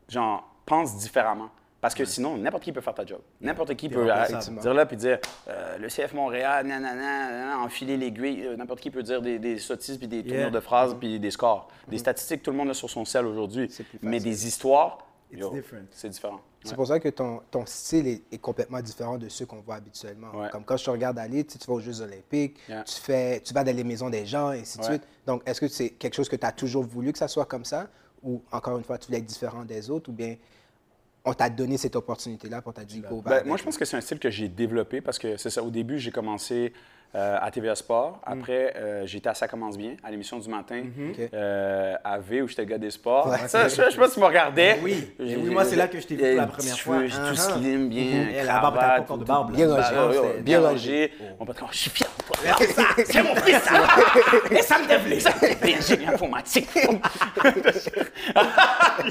genre, 0.09 0.47
pense 0.67 0.97
différemment. 0.99 1.49
Parce 1.81 1.95
que 1.95 2.05
sinon, 2.05 2.37
n'importe 2.37 2.65
qui 2.65 2.73
peut 2.73 2.81
faire 2.83 2.95
ta 2.95 3.07
job. 3.07 3.21
N'importe 3.41 3.75
qui 3.75 3.89
peut 3.89 4.07
euh, 4.13 4.27
dire 4.61 4.75
là 4.75 4.85
puis 4.85 4.97
dire 4.99 5.19
euh, 5.49 5.79
le 5.79 5.89
CF 5.89 6.13
Montréal, 6.13 6.67
nanana, 6.67 6.95
nanana, 6.95 7.59
enfiler 7.61 7.97
l'aiguille. 7.97 8.45
Euh, 8.47 8.57
N'importe 8.57 8.81
qui 8.81 8.91
peut 8.91 9.03
dire 9.03 9.23
des, 9.23 9.39
des 9.39 9.59
sottises 9.59 9.97
puis 9.97 10.07
des 10.07 10.23
tournures 10.23 10.51
de 10.51 10.61
phrases 10.61 10.95
puis 11.01 11.19
des 11.19 11.31
scores. 11.31 11.69
Des 11.89 11.97
statistiques, 11.99 12.43
tout 12.43 12.51
le 12.51 12.59
monde 12.59 12.69
a 12.71 12.75
sur 12.75 12.91
son 12.91 13.05
sel 13.07 13.25
aujourd'hui. 13.27 13.71
Mais 14.03 14.21
des 14.21 14.47
histoires, 14.47 14.99
It's 15.33 15.41
yo, 15.41 15.51
different. 15.53 15.87
c'est 15.91 16.11
différent. 16.11 16.41
C'est 16.63 16.75
pour 16.75 16.87
ça 16.87 17.01
que 17.01 17.09
ton, 17.09 17.41
ton 17.51 17.65
style 17.65 18.07
est, 18.07 18.23
est 18.31 18.37
complètement 18.39 18.83
différent 18.83 19.17
de 19.17 19.31
ceux 19.31 19.47
qu'on 19.47 19.61
voit 19.63 19.77
habituellement. 19.77 20.31
Ouais. 20.35 20.51
Comme 20.51 20.65
quand 20.65 20.77
je 20.77 20.85
te 20.85 20.91
regarde 20.91 21.19
aller, 21.19 21.43
tu, 21.45 21.57
vas 21.67 21.73
aux 21.73 21.81
Jeux 21.81 22.03
Olympiques, 22.03 22.59
Yeah. 22.69 22.83
tu, 22.85 23.01
fais, 23.01 23.41
tu 23.41 23.55
vas 23.55 23.65
dans 23.65 23.75
les 23.75 23.85
maisons 23.85 24.11
des 24.11 24.27
gens, 24.27 24.53
et 24.53 24.61
ainsi 24.61 24.77
de 24.77 24.83
Ouais. 24.83 24.89
suite. 24.91 25.03
Donc, 25.27 25.41
est-ce 25.47 25.59
que 25.63 25.69
c'est 25.69 25.89
quelque 25.91 26.13
chose 26.15 26.29
que 26.29 26.37
tu 26.37 26.45
as 26.45 26.53
toujours 26.53 26.85
voulu 26.85 27.13
que 27.13 27.19
ça 27.19 27.29
soit 27.29 27.47
comme 27.47 27.65
ça? 27.65 27.87
Ou 28.23 28.43
encore 28.53 28.77
une 28.77 28.85
fois, 28.85 28.99
tu 28.99 29.07
voulais 29.07 29.21
être 29.21 29.25
différent 29.25 29.65
des 29.65 29.89
autres? 29.89 30.11
Ou 30.11 30.13
bien 30.13 30.37
on 31.25 31.35
t'a 31.35 31.51
donné 31.51 31.77
cette 31.77 31.97
opportunité-là 31.97 32.63
pour 32.63 32.73
t'a 32.73 32.85
dit 32.85 33.01
go 33.01 33.23
Ben, 33.23 33.43
moi, 33.45 33.57
je 33.57 33.63
pense 33.63 33.77
que 33.77 33.85
c'est 33.85 33.97
un 33.97 34.01
style 34.01 34.19
que 34.19 34.31
j'ai 34.31 34.49
développé 34.49 35.01
parce 35.01 35.19
que 35.19 35.37
c'est 35.37 35.51
ça. 35.51 35.63
Au 35.63 35.71
début, 35.71 35.99
j'ai 35.99 36.11
commencé 36.11 36.73
euh, 37.15 37.39
à 37.41 37.51
TVA 37.51 37.75
Sport. 37.75 38.21
Après, 38.25 38.73
euh, 38.77 39.03
j'étais 39.07 39.29
à 39.29 39.35
Ça 39.35 39.49
commence 39.49 39.77
bien, 39.77 39.95
à 40.05 40.11
l'émission 40.11 40.39
du 40.39 40.49
matin, 40.49 40.83
euh, 41.35 41.95
à 42.05 42.19
V, 42.19 42.43
où 42.43 42.49
j'étais 42.49 42.63
le 42.63 42.69
gars 42.69 42.79
des 42.79 42.91
sports. 42.91 43.29
Ouais. 43.29 43.49
Ça, 43.49 43.69
je, 43.69 43.75
je 43.75 43.91
sais 43.91 43.97
pas 43.97 44.09
si 44.09 44.15
tu 44.15 44.21
me 44.21 44.27
regardais. 44.27 44.79
Oui. 44.83 45.13
J'ai- 45.19 45.33
Et 45.33 45.37
oui, 45.37 45.51
moi, 45.51 45.65
c'est 45.65 45.77
là 45.77 45.89
que 45.89 45.99
je 46.01 46.07
t'ai 46.07 46.15
vu 46.17 46.23
pour 46.23 46.41
la 46.41 46.47
première 46.47 46.79
fois. 46.79 46.97
cheveux, 46.99 47.09
Uh-huh. 47.09 47.29
tout 47.31 47.37
slim, 47.37 47.89
bien. 47.89 48.29
Et 48.31 48.43
la 48.45 48.61
barbe, 48.61 48.75
t'as 48.75 48.81
pas 48.81 48.87
cravate, 48.87 49.01
encore 49.03 49.19
de 49.19 49.25
barbe. 49.25 49.53
Bien 49.55 49.69
ouais, 49.69 49.81
bien 49.81 50.41
bien 50.43 50.61
rangé. 50.61 50.71
rangé. 50.71 51.13
Mon 51.41 51.47
patron, 51.47 51.67
je 51.73 51.77
suis 51.79 51.91
fier 51.91 52.09
de 52.19 52.23
toi. 52.25 52.37
C'est 53.07 53.23
mon 53.23 53.35
fils, 53.37 53.59
ça. 53.63 53.73
Et 54.51 54.63
ça 54.63 54.79
me 54.79 54.87
déplaît. 54.89 55.21
Ça. 55.21 55.31
Génie 55.89 56.07
informatique. 56.07 56.69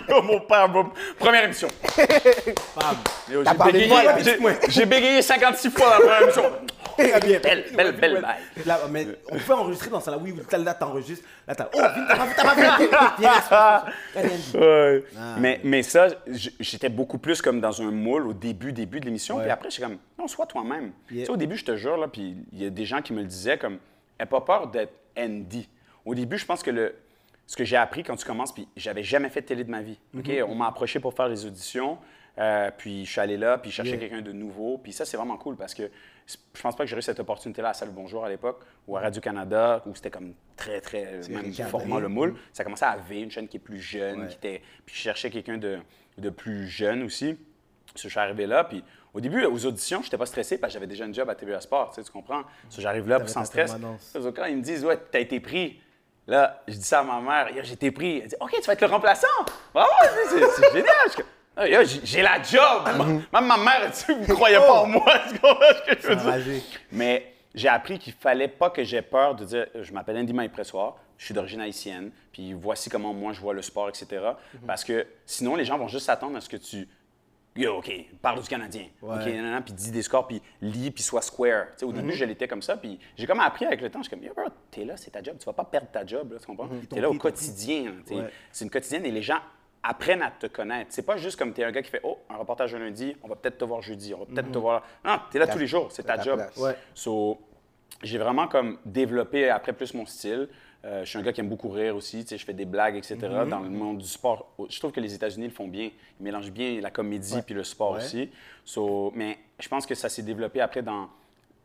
Yo, 0.10 0.22
mon 0.22 0.40
père, 0.42 0.70
première 1.18 1.44
émission. 1.46 1.68
J'ai 1.98 3.64
bégayé, 3.72 3.88
moi, 3.88 4.04
là, 4.04 4.16
j'ai- 4.24 4.38
j'ai 4.70 4.86
bégayé 4.86 5.22
56 5.22 5.70
fois 5.72 5.90
la 5.90 5.96
première 5.98 6.22
émission. 6.24 6.44
Très 7.10 7.20
bien. 7.22 7.40
Belle, 7.40 7.66
belle, 7.76 7.96
belle. 7.96 8.26
Là, 8.66 8.80
mais 8.92 9.08
on 9.32 9.38
peut 9.38 9.54
enregistrer 9.54 9.90
dans 9.90 10.00
ça 10.00 10.12
là. 10.12 10.18
Oui, 10.18 10.34
là, 10.58 10.74
t'enregistres. 10.74 11.26
Là, 11.48 11.56
t'as. 11.56 11.70
Oh, 11.74 11.78
t'as 11.78 12.16
pas 12.18 12.26
vu, 12.26 12.32
t'as 12.36 13.42
pas 13.50 13.84
vu. 13.84 15.04
Ah, 15.18 15.36
mais, 15.40 15.60
mais 15.64 15.84
ça, 15.84 16.08
j'étais 16.60 16.90
beaucoup 16.90 17.18
plus 17.18 17.42
comme 17.42 17.60
dans 17.62 17.82
un 17.82 17.92
moule 17.92 18.28
au 18.28 18.34
début, 18.34 18.72
début 18.72 19.00
de 19.00 19.06
l'émission. 19.06 19.40
Puis 19.40 19.50
après, 19.50 19.70
j'étais 19.70 19.84
comme, 19.84 19.98
non, 20.18 20.28
sois 20.28 20.46
toi-même. 20.46 20.92
Yeah. 21.12 21.22
Tu 21.22 21.26
sais, 21.26 21.32
au 21.32 21.38
début, 21.38 21.58
je 21.58 21.66
te 21.66 21.76
jure, 21.76 21.98
là, 21.98 22.08
puis 22.08 22.36
il 22.52 22.62
y 22.62 22.66
a 22.66 22.70
des 22.70 22.86
gens 22.86 23.02
qui 23.02 23.14
me 23.14 23.20
le 23.22 23.28
disaient 23.28 23.58
comme, 23.58 23.78
aie 24.20 24.26
pas 24.26 24.42
peur 24.42 24.68
d'être 24.68 24.94
Andy. 25.18 25.68
Au 26.06 26.16
début, 26.16 26.38
je 26.38 26.46
pense 26.46 26.64
que 26.64 26.72
le, 26.72 26.96
ce 27.48 27.56
que 27.56 27.64
j'ai 27.64 27.78
appris 27.78 28.04
quand 28.04 28.16
tu 28.16 28.26
commences, 28.26 28.54
puis 28.54 28.68
j'avais 28.76 29.04
jamais 29.04 29.30
fait 29.30 29.42
de 29.42 29.46
télé 29.48 29.64
de 29.64 29.72
ma 29.72 29.82
vie. 29.82 30.00
OK? 30.18 30.26
Mm-hmm. 30.26 30.44
On 30.44 30.56
m'a 30.56 30.68
approché 30.68 31.00
pour 31.00 31.14
faire 31.14 31.28
les 31.28 31.46
auditions. 31.46 31.98
euh, 32.38 32.72
puis 32.78 33.06
je 33.06 33.12
suis 33.12 33.20
allé 33.22 33.38
là, 33.38 33.58
puis 33.58 33.70
je 33.72 33.76
cherchais 33.78 33.92
Yeah. 33.92 34.00
quelqu'un 34.00 34.22
de 34.22 34.32
nouveau. 34.32 34.78
Puis 34.78 34.94
ça, 34.94 35.04
c'est 35.06 35.18
vraiment 35.18 35.38
cool 35.38 35.56
parce 35.58 35.74
que 35.74 35.90
je 36.54 36.62
pense 36.62 36.76
pas 36.76 36.84
que 36.84 36.90
j'aurais 36.90 37.00
eu 37.00 37.04
cette 37.04 37.20
opportunité-là 37.20 37.70
à 37.70 37.74
Salut 37.74 37.92
Bonjour 37.92 38.24
à 38.24 38.30
l'époque 38.30 38.62
ou 38.88 38.96
à 38.98 39.02
Radio-Canada 39.02 39.82
où 39.86 39.96
c'était 39.96 40.12
comme 40.12 40.34
très, 40.56 40.80
très, 40.82 41.06
euh, 41.06 41.22
même 41.30 41.52
formant 41.54 42.00
le 42.00 42.08
moule. 42.08 42.36
Ça 42.54 42.64
commençait 42.64 42.86
à 42.86 42.98
V, 42.98 43.22
une 43.22 43.32
chaîne 43.32 43.48
qui 43.48 43.58
est 43.58 43.62
plus 43.62 43.80
jeune, 43.80 44.22
Ouais. 44.22 44.28
qui 44.28 44.36
était. 44.36 44.62
Puis 44.86 44.96
je 44.96 45.02
cherchais 45.02 45.30
quelqu'un 45.30 45.58
de, 45.58 45.80
de 46.18 46.30
plus 46.30 46.68
jeune 46.68 47.04
aussi. 47.04 47.38
Je 47.96 48.08
suis 48.08 48.20
arrivé 48.20 48.46
là, 48.46 48.64
puis 48.64 48.84
au 49.14 49.22
début, 49.22 49.44
aux 49.46 49.66
auditions, 49.66 50.00
je 50.02 50.06
n'étais 50.06 50.18
pas 50.18 50.28
stressé 50.28 50.60
parce 50.60 50.72
que 50.72 50.76
j'avais 50.76 50.86
déjà 50.88 51.06
un 51.06 51.12
job 51.14 51.28
à 51.30 51.34
TVA 51.36 51.60
Sport, 51.62 51.90
tu, 51.90 51.96
sais, 51.96 52.04
tu 52.04 52.12
comprends? 52.12 52.44
So, 52.70 52.82
j'arrive 52.82 53.08
là, 53.08 53.26
sans 53.28 53.44
stress. 53.46 53.74
quand 54.36 54.46
ils 54.46 54.58
me 54.58 54.62
disent, 54.62 54.86
ouais, 54.86 55.00
t'as 55.12 55.20
été 55.20 55.40
pris, 55.40 55.82
là, 56.28 56.62
je 56.68 56.76
dis 56.76 56.84
ça 56.84 57.00
à 57.00 57.04
ma 57.04 57.20
mère, 57.20 57.64
j'ai 57.64 57.74
été 57.74 57.90
pris. 57.92 58.20
Elle 58.20 58.28
dit, 58.28 58.36
OK, 58.40 58.52
tu 58.54 58.62
vas 58.62 58.74
être 58.74 58.82
le 58.82 58.88
remplaçant. 58.88 59.28
Bravo, 59.74 59.90
c'est 60.30 60.72
génial. 60.74 60.94
Ah, 61.62 61.66
j'ai 61.84 62.22
la 62.22 62.42
job. 62.42 62.88
Même 62.98 63.26
ma 63.34 63.58
mère, 63.58 63.92
tu 63.92 64.16
ne 64.16 64.34
croyait 64.34 64.58
pas 64.58 64.82
en 64.82 64.88
moi. 64.88 65.04
Tu 65.30 65.40
comprends 65.40 65.60
ce 65.86 65.94
que 65.94 66.02
je 66.02 66.08
veux 66.08 66.16
dire? 66.16 66.26
Enragé. 66.26 66.62
Mais 66.92 67.34
j'ai 67.54 67.68
appris 67.68 68.00
qu'il 68.00 68.14
fallait 68.14 68.48
pas 68.48 68.70
que 68.70 68.82
j'ai 68.84 69.02
peur 69.02 69.36
de 69.36 69.44
dire 69.44 69.68
je 69.76 69.92
m'appelle 69.92 70.18
Andy 70.18 70.32
Maïpressoir, 70.32 70.96
je 71.18 71.26
suis 71.26 71.34
d'origine 71.34 71.60
haïtienne, 71.60 72.12
puis 72.32 72.54
voici 72.54 72.90
comment 72.90 73.14
moi 73.14 73.34
je 73.34 73.42
vois 73.42 73.54
le 73.54 73.62
sport, 73.62 73.90
etc. 73.90 74.08
Mhm. 74.54 74.62
Parce 74.66 74.86
que 74.86 75.06
sinon, 75.26 75.58
les 75.58 75.66
gens 75.66 75.78
vont 75.78 75.90
juste 75.90 76.06
s'attendre 76.06 76.38
à 76.38 76.42
ce 76.42 76.48
que 76.48 76.58
tu. 76.58 76.88
Yo, 77.58 77.80
OK, 77.80 77.92
parle 78.22 78.42
du 78.42 78.48
Canadien. 78.48 78.86
Ouais. 79.02 79.16
OK, 79.16 79.26
nan, 79.26 79.52
nan, 79.52 79.62
puis 79.64 79.74
dis 79.74 79.92
des 79.92 80.04
scores, 80.04 80.28
puis 80.28 80.42
lis, 80.62 80.92
puis 80.92 81.04
sois 81.04 81.22
square. 81.22 81.66
Tu 81.72 81.80
sais, 81.80 81.86
au 81.86 81.92
début, 81.92 82.14
je 82.14 82.24
l'étais 82.24 82.48
comme 82.48 82.62
ça, 82.62 82.78
puis 82.78 82.98
j'ai 83.18 83.28
comme 83.28 83.42
appris 83.42 83.66
avec 83.66 83.82
le 83.82 83.90
temps. 83.90 84.00
Je 84.00 84.08
suis 84.08 84.16
comme, 84.16 84.24
yo, 84.24 84.34
bro, 84.34 84.46
t'es 84.72 84.86
là, 84.86 84.96
c'est 84.96 85.12
ta 85.12 85.22
job, 85.22 85.36
tu 85.38 85.46
vas 85.46 85.52
pas 85.52 85.66
perdre 85.66 85.88
ta 85.92 86.06
job, 86.06 86.32
là, 86.32 86.40
tu 86.40 86.46
comprends? 86.46 86.68
Mhm. 86.68 86.86
t'ont 86.86 86.96
T'es 86.96 87.02
là 87.02 87.10
au 87.10 87.16
quotidien. 87.16 87.96
Ouais. 88.12 88.30
C'est 88.52 88.64
une 88.64 88.72
quotidienne 88.72 89.06
et 89.06 89.12
les 89.12 89.24
gens 89.24 89.40
apprennent 89.84 90.22
à 90.22 90.32
te 90.32 90.48
connaître. 90.48 90.88
C'est 90.92 91.06
pas 91.06 91.18
juste 91.18 91.38
comme 91.38 91.54
t'es 91.54 91.64
un 91.64 91.72
gars 91.72 91.82
qui 91.82 91.90
fait, 91.90 92.02
oh, 92.04 92.18
un 92.30 92.36
reportage 92.38 92.74
un 92.76 92.80
lundi, 92.80 93.16
on 93.24 93.28
va 93.28 93.36
peut-être 93.36 93.58
te 93.58 93.66
voir 93.66 93.82
jeudi, 93.82 94.14
on 94.14 94.20
va 94.20 94.26
peut-être 94.26 94.52
te 94.52 94.58
voir. 94.58 94.84
Non, 95.06 95.18
t'es 95.32 95.40
là 95.40 95.48
Ta- 95.48 95.54
tous 95.54 95.60
les 95.60 95.68
jours, 95.68 95.92
c'est 95.92 96.04
ta 96.04 96.18
ta 96.18 96.24
job. 96.24 96.42
Ouais. 96.58 96.76
So, 96.94 97.40
j'ai 98.04 98.18
vraiment 98.18 98.48
comme 98.48 98.78
développé 98.86 99.50
après 99.50 99.74
plus 99.74 99.94
mon 99.94 100.06
style. 100.06 100.50
Euh, 100.86 101.04
je 101.04 101.10
suis 101.10 101.20
un 101.20 101.22
gars 101.22 101.34
qui 101.34 101.42
aime 101.42 101.50
beaucoup 101.50 101.70
rire 101.70 101.96
aussi, 101.96 102.24
tu 102.24 102.30
sais, 102.30 102.38
je 102.38 102.46
fais 102.46 102.54
des 102.54 102.64
blagues, 102.66 102.96
etc. 102.96 103.18
Mm-hmm. 103.22 103.50
Dans 103.50 103.60
le 103.60 103.70
monde 103.70 103.98
du 103.98 104.08
sport, 104.08 104.54
je 104.70 104.80
trouve 104.80 104.92
que 104.94 105.02
les 105.02 105.14
États-Unis 105.14 105.48
le 105.48 105.54
font 105.54 105.68
bien. 105.68 105.90
Ils 106.20 106.24
mélangent 106.24 106.52
bien 106.52 106.80
la 106.80 106.90
comédie 106.92 107.42
puis 107.42 107.54
le 107.54 107.64
sport 107.66 107.92
Ouais. 107.92 107.98
aussi. 107.98 108.30
So, 108.64 109.12
mais 109.16 109.38
je 109.60 109.68
pense 109.68 109.86
que 109.86 109.96
ça 109.96 110.08
s'est 110.08 110.24
développé 110.24 110.62
après 110.62 110.82
dans... 110.82 111.10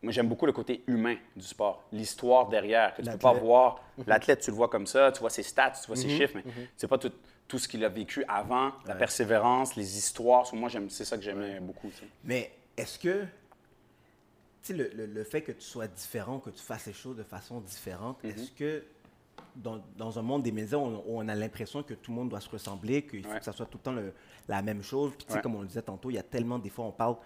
Moi, 0.03 0.13
j'aime 0.13 0.29
beaucoup 0.29 0.45
le 0.45 0.53
côté 0.53 0.83
humain 0.87 1.17
du 1.35 1.45
sport, 1.47 1.85
l'histoire 1.93 2.49
derrière, 2.49 2.95
que 2.95 3.03
tu 3.03 3.11
peux 3.11 3.17
pas 3.17 3.33
voir. 3.33 3.81
L'athlète, 4.07 4.41
tu 4.41 4.51
le 4.51 4.57
vois 4.57 4.69
comme 4.69 4.87
ça, 4.87 5.11
tu 5.13 5.21
vois 5.21 5.31
ses 5.31 5.43
stats, 5.45 5.71
tu 5.81 5.87
vois 5.87 5.97
ses 5.97 6.11
chiffres, 6.11 6.35
mais 6.35 6.45
c'est 6.77 6.89
pas 6.89 6.99
tout, 6.99 7.11
tout 7.49 7.59
ce 7.59 7.69
qu'il 7.69 7.85
a 7.85 7.89
vécu 7.89 8.25
avant, 8.27 8.73
la 8.87 8.95
persévérance, 8.95 9.77
les 9.77 9.99
histoires. 9.99 10.47
Moi, 10.55 10.71
c'est 10.89 11.05
ça 11.05 11.17
que 11.17 11.23
j'aimais 11.23 11.61
beaucoup. 11.61 11.89
tu 11.91 11.97
sais. 11.97 12.07
Mais 12.25 12.53
est-ce 12.77 12.99
que, 12.99 13.25
le, 14.71 14.89
le- 14.95 15.07
le 15.07 15.25
fait 15.25 15.43
que 15.43 15.53
tu 15.53 15.61
sois 15.63 15.87
différent, 15.87 16.39
que 16.41 16.51
tu 16.51 16.63
fasses 16.63 16.87
les 16.87 16.93
choses 16.95 17.17
de 17.17 17.23
façon 17.23 17.61
différente, 17.61 18.23
Mhm. 18.25 18.31
est-ce 18.31 18.51
que 18.53 18.85
dans, 19.57 19.81
dans 19.97 20.19
un 20.19 20.23
monde 20.23 20.43
des 20.43 20.53
médias 20.53 20.79
où 20.79 21.03
on, 21.07 21.29
a 21.29 21.35
l'impression 21.35 21.83
que 21.83 21.95
tout 21.95 22.11
le 22.11 22.17
monde 22.17 22.29
doit 22.31 22.41
se 22.41 22.49
ressembler, 22.49 23.03
qu'il 23.03 23.23
faut 23.25 23.31
Ouais. 23.31 23.39
que 23.39 23.45
ça 23.45 23.53
soit 23.53 23.67
tout 23.67 23.79
le 23.79 23.83
temps 23.83 23.93
le- 23.93 24.13
la 24.49 24.63
même 24.63 24.83
chose, 24.83 25.13
puis 25.17 25.41
comme 25.43 25.55
on 25.55 25.61
le 25.63 25.69
disait 25.69 25.83
tantôt, 25.83 26.11
il 26.11 26.15
y 26.15 26.19
a 26.19 26.23
tellement 26.23 26.59
des 26.59 26.71
fois 26.71 26.87
on 26.87 26.93
parle 26.93 27.17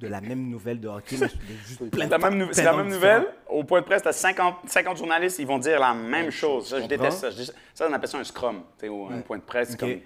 de 0.00 0.06
la 0.08 0.20
même 0.20 0.48
nouvelle 0.48 0.80
de 0.80 0.88
hockey, 0.88 1.16
mais 1.20 1.28
juste 1.66 1.90
plein 1.90 2.06
de 2.06 2.10
La 2.10 2.18
même 2.18 2.48
c'est 2.52 2.62
la 2.64 2.72
même 2.76 2.88
nouvelle. 2.88 3.26
Au 3.48 3.64
point 3.64 3.80
de 3.80 3.86
presse, 3.86 4.02
tu 4.02 4.08
as 4.08 4.12
50, 4.12 4.56
50 4.66 4.96
journalistes, 4.96 5.38
ils 5.38 5.46
vont 5.46 5.58
dire 5.58 5.80
la 5.80 5.94
même 5.94 6.30
chose. 6.30 6.68
Ça, 6.68 6.80
je 6.80 6.86
déteste 6.86 7.18
ça. 7.18 7.30
Ça, 7.74 7.86
on 7.88 7.92
appelle 7.92 8.08
ça 8.08 8.18
un 8.18 8.24
scrum. 8.24 8.62
Au- 8.88 9.08
un 9.10 9.20
point 9.20 9.38
de 9.38 9.42
presse, 9.42 9.68
c'est 9.70 9.74
Ok. 9.82 9.90
comme. 9.90 10.00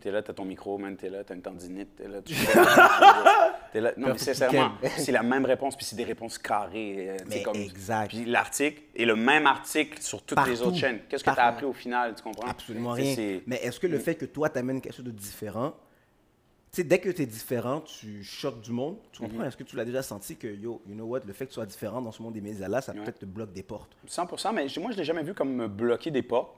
T'es 0.00 0.10
là, 0.10 0.22
t'as 0.22 0.32
ton 0.32 0.46
micro, 0.46 0.78
man, 0.78 0.96
t'es 0.96 1.10
là, 1.10 1.22
t'as 1.22 1.34
une 1.34 1.42
tendinite, 1.42 1.96
t'es 1.96 2.08
là, 2.08 2.22
tu 2.22 2.32
T'es 3.72 3.80
là. 3.80 3.92
Non, 3.98 4.08
mais 4.12 4.18
sincèrement, 4.18 4.72
c'est 4.96 5.12
la 5.12 5.22
même 5.22 5.44
réponse, 5.44 5.76
puis 5.76 5.84
c'est 5.84 5.96
des 5.96 6.04
réponses 6.04 6.38
carrées. 6.38 7.10
euh, 7.10 7.16
Mais 7.28 7.42
comme, 7.42 7.56
exact. 7.56 8.08
Puis 8.08 8.24
l'article 8.24 8.80
est 8.96 9.04
le 9.04 9.16
même 9.16 9.46
article 9.46 10.00
sur 10.00 10.22
toutes 10.22 10.46
les 10.46 10.62
autres 10.62 10.76
chaînes. 10.78 11.00
Qu'est-ce 11.08 11.22
que 11.22 11.28
tu 11.28 11.32
as 11.32 11.34
Partout. 11.34 11.52
appris 11.56 11.66
au 11.66 11.72
final, 11.74 12.14
tu 12.14 12.22
comprends? 12.22 12.48
Absolument 12.48 12.92
rien. 12.92 13.40
Mais 13.46 13.56
est-ce 13.56 13.78
que 13.78 13.86
le 13.86 13.98
fait 13.98 14.14
que 14.14 14.24
toi, 14.24 14.48
tu 14.48 14.58
amènes 14.58 14.80
quelque 14.80 14.94
chose 14.96 15.04
de 15.04 15.10
différent, 15.10 15.74
sais, 16.76 16.84
dès 16.84 16.98
que 16.98 17.08
tu 17.10 17.22
es 17.22 17.26
différent, 17.26 17.80
tu 17.80 18.22
choques 18.22 18.60
du 18.60 18.72
monde, 18.72 18.96
tu 19.12 19.20
comprends? 19.20 19.38
Mhm. 19.38 19.44
Est-ce 19.46 19.56
que 19.56 19.64
tu 19.64 19.76
l'as 19.76 19.84
déjà 19.84 20.02
senti 20.02 20.36
que, 20.36 20.46
yo, 20.46 20.82
you 20.86 20.94
know 20.94 21.04
what, 21.04 21.20
le 21.26 21.32
fait 21.32 21.46
que 21.46 21.50
tu 21.50 21.54
sois 21.54 21.66
différent 21.66 22.00
dans 22.00 22.12
ce 22.12 22.22
monde 22.22 22.34
des 22.34 22.40
médias-là, 22.40 22.80
ça 22.80 22.92
peut-être 22.92 23.20
te 23.20 23.24
bloque 23.26 23.52
des 23.52 23.62
portes? 23.62 23.96
100% 24.08 24.52
mais 24.54 24.66
moi, 24.80 24.90
je 24.90 24.96
ne 24.96 24.98
l'ai 24.98 25.04
jamais 25.04 25.22
vu 25.22 25.34
comme 25.34 25.54
me 25.54 25.68
bloquer 25.68 26.10
des 26.10 26.22
portes. 26.22 26.56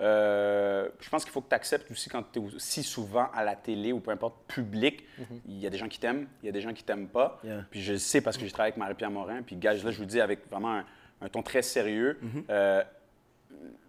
Euh, 0.00 0.88
je 1.00 1.08
pense 1.08 1.24
qu'il 1.24 1.32
faut 1.32 1.40
que 1.40 1.48
tu 1.48 1.54
acceptes 1.56 1.90
aussi 1.90 2.08
quand 2.08 2.22
tu 2.32 2.38
es 2.38 2.42
aussi 2.42 2.84
souvent 2.84 3.28
à 3.34 3.42
la 3.42 3.56
télé 3.56 3.92
ou 3.92 3.98
peu 3.98 4.12
importe, 4.12 4.36
public, 4.46 5.04
il 5.46 5.58
y 5.58 5.66
a 5.66 5.70
des 5.70 5.78
gens 5.78 5.88
qui 5.88 5.98
t'aiment, 5.98 6.28
il 6.42 6.46
y 6.46 6.48
a 6.48 6.52
des 6.52 6.60
gens 6.60 6.72
qui 6.72 6.84
t'aiment 6.84 7.08
pas. 7.08 7.40
Yeah. 7.42 7.64
Puis 7.70 7.82
je 7.82 7.96
sais 7.96 8.20
parce 8.20 8.36
que 8.36 8.44
j'ai 8.44 8.52
travaillé 8.52 8.72
avec 8.72 8.78
Marie-Pierre 8.78 9.10
Morin. 9.10 9.42
Puis 9.42 9.56
gage, 9.56 9.84
là, 9.84 9.90
je 9.90 9.96
vous 9.96 10.02
le 10.02 10.08
dis 10.08 10.20
avec 10.20 10.48
vraiment 10.48 10.76
un, 10.76 10.84
un 11.20 11.28
ton 11.28 11.42
très 11.42 11.62
sérieux. 11.62 12.18
Euh, 12.48 12.82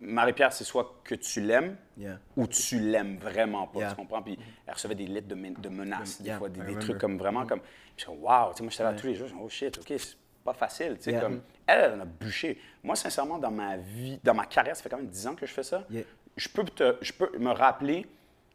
Marie-Pierre, 0.02 0.54
c'est 0.54 0.63
soit 0.63 1.02
que 1.04 1.15
tu 1.15 1.41
l'aimes 1.41 1.76
Yeah. 1.98 2.19
ou 2.38 2.48
tu 2.48 2.80
l'aimes 2.80 3.17
vraiment 3.17 3.67
pas, 3.67 3.80
Yeah. 3.80 3.89
tu 3.89 3.95
comprends? 3.98 4.22
Puis 4.22 4.38
elle 4.65 4.74
recevait 4.74 4.95
des 4.95 5.08
lettres 5.08 5.28
de, 5.28 5.36
men- 5.36 5.54
de 5.60 5.69
menaces, 5.69 6.22
des 6.22 6.32
fois, 6.34 6.50
des, 6.50 6.76
trucs 6.80 6.98
comme 6.98 7.17
vraiment 7.17 7.45
comme... 7.45 7.60
Je 7.98 8.04
suis 8.04 8.12
comme, 8.12 8.24
wow, 8.24 8.52
tu 8.52 8.58
sais, 8.58 8.63
moi, 8.63 8.72
j'étais 8.72 8.84
là 8.84 8.93
tous 8.93 9.08
les 9.08 9.15
jours, 9.15 9.28
je 9.28 9.34
dis, 9.34 9.39
oh 9.43 9.50
shit, 9.50 9.78
OK, 9.78 9.93
c'est 9.98 10.15
pas 10.43 10.54
facile, 10.54 10.95
tu 10.98 11.04
sais, 11.04 11.12
Yeah. 11.12 11.22
comme... 11.22 11.41
Elle, 11.67 11.82
elle 11.91 12.00
en 12.00 12.04
a 12.04 12.06
bûché. 12.06 12.60
Moi, 12.84 12.95
sincèrement, 12.95 13.38
dans 13.38 13.52
ma 13.52 13.76
vie, 13.78 14.19
dans 14.24 14.34
ma 14.34 14.45
carrière, 14.45 14.76
ça 14.76 14.82
fait 14.84 14.89
quand 14.89 14.98
même 14.98 15.08
10 15.08 15.28
ans 15.28 15.36
que 15.36 15.45
je 15.45 15.52
fais 15.54 15.63
ça. 15.63 15.84
Yeah. 15.89 16.04
Je, 16.38 16.48
peux 16.48 16.63
te- 16.63 16.98
je 17.02 17.12
peux 17.12 17.38
me 17.38 17.52
rappeler 17.52 18.08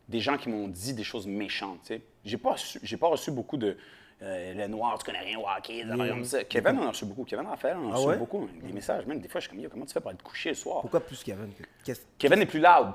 des 0.09 0.21
gens 0.21 0.37
qui 0.39 0.49
m'ont 0.49 0.69
dit 0.69 0.95
des 0.95 1.05
choses 1.05 1.27
méchantes, 1.27 1.81
tu 1.83 1.89
sais. 1.89 2.03
J'ai 2.25 2.39
pas, 2.39 2.55
reçu- 2.55 2.97
pas 2.97 3.09
reçu 3.09 3.31
beaucoup 3.31 3.57
de... 3.59 3.77
euh, 4.23 4.55
le 4.55 4.67
noir, 4.69 4.97
tu 4.99 5.05
connais 5.05 5.21
rien 5.21 5.39
au 5.39 5.45
hockey, 5.47 5.85
des 5.85 5.91
affaires 5.91 6.09
comme 6.09 6.25
ça. 6.25 6.45
Kevin 6.45 6.79
en 6.79 6.85
a 6.87 6.89
reçu 6.89 7.05
beaucoup. 7.05 7.25
Kevin 7.25 7.47
Raphaël 7.47 7.77
en 7.77 7.89
a 7.89 7.93
Ah 7.93 7.97
reçu 7.97 8.09
ouais? 8.09 8.17
beaucoup. 8.17 8.49
Des 8.63 8.73
messages, 8.73 9.07
même 9.07 9.21
des 9.21 9.29
fois, 9.29 9.41
je 9.41 9.47
suis 9.47 9.51
comme, 9.55 9.61
Yo, 9.63 9.69
comment 9.71 9.85
tu 9.85 9.93
fais 9.93 10.01
pour 10.01 10.11
être 10.11 10.23
couché 10.23 10.51
le 10.51 10.55
soir? 10.55 10.81
Pourquoi 10.81 11.01
plus 11.01 11.23
Kevin? 11.23 11.51
que- 11.59 11.65
qu'est-ce- 11.85 12.03
Kevin 12.19 12.41
est 12.41 12.47
plus 12.47 12.61
loud. 12.61 12.93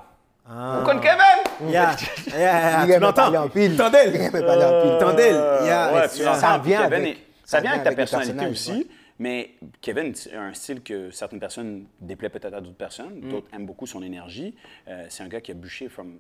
Ah. 0.50 0.78
Vous 0.80 0.86
connaissez 0.86 1.08
Kevin? 1.08 1.70
Yeah. 1.72 1.96
Yeah, 2.28 2.38
yeah, 2.40 2.82
Il 2.82 2.86
tu 2.88 2.92
aime 2.94 3.02
l'entends? 3.02 3.14
parler 3.24 3.38
en 3.38 3.50
pile. 3.50 3.76
Tandel! 3.78 4.16
Il 4.16 4.22
aime 4.22 4.32
parler 4.32 4.64
en 4.66 4.82
pile. 4.82 4.98
Tandel! 5.00 5.36
Yeah. 5.36 5.94
Ouais, 5.94 6.00
Mais 6.02 6.10
tu 6.10 6.16
tu- 6.18 6.24
l'entends, 6.24 6.40
ça 6.40 6.58
vient 6.58 6.84
Kevin 6.90 6.94
avec- 6.94 7.18
est- 7.18 7.22
ça 7.44 7.58
ça 7.58 7.60
vient 7.60 7.72
vient 7.72 7.72
avec 7.72 7.84
ta 7.84 7.88
avec 7.90 7.98
le 7.98 8.02
personnalité 8.04 8.46
personnage, 8.46 8.52
aussi. 8.80 8.90
Mais 9.20 9.52
Kevin 9.82 10.14
a 10.34 10.40
un 10.40 10.54
style 10.54 10.82
que 10.82 11.12
certaines 11.12 11.42
personnes 11.42 11.86
déplaît 12.00 12.30
peut-être 12.30 12.54
à 12.54 12.62
d'autres 12.62 12.78
personnes. 12.78 13.20
Mm. 13.22 13.30
D'autres 13.30 13.48
aiment 13.54 13.66
beaucoup 13.66 13.86
son 13.86 14.02
énergie. 14.02 14.56
Euh, 14.88 15.06
c'est 15.10 15.24
un 15.24 15.28
gars 15.28 15.42
qui 15.42 15.52
a 15.52 15.56
bûché 15.56 15.90
from. 15.90 16.18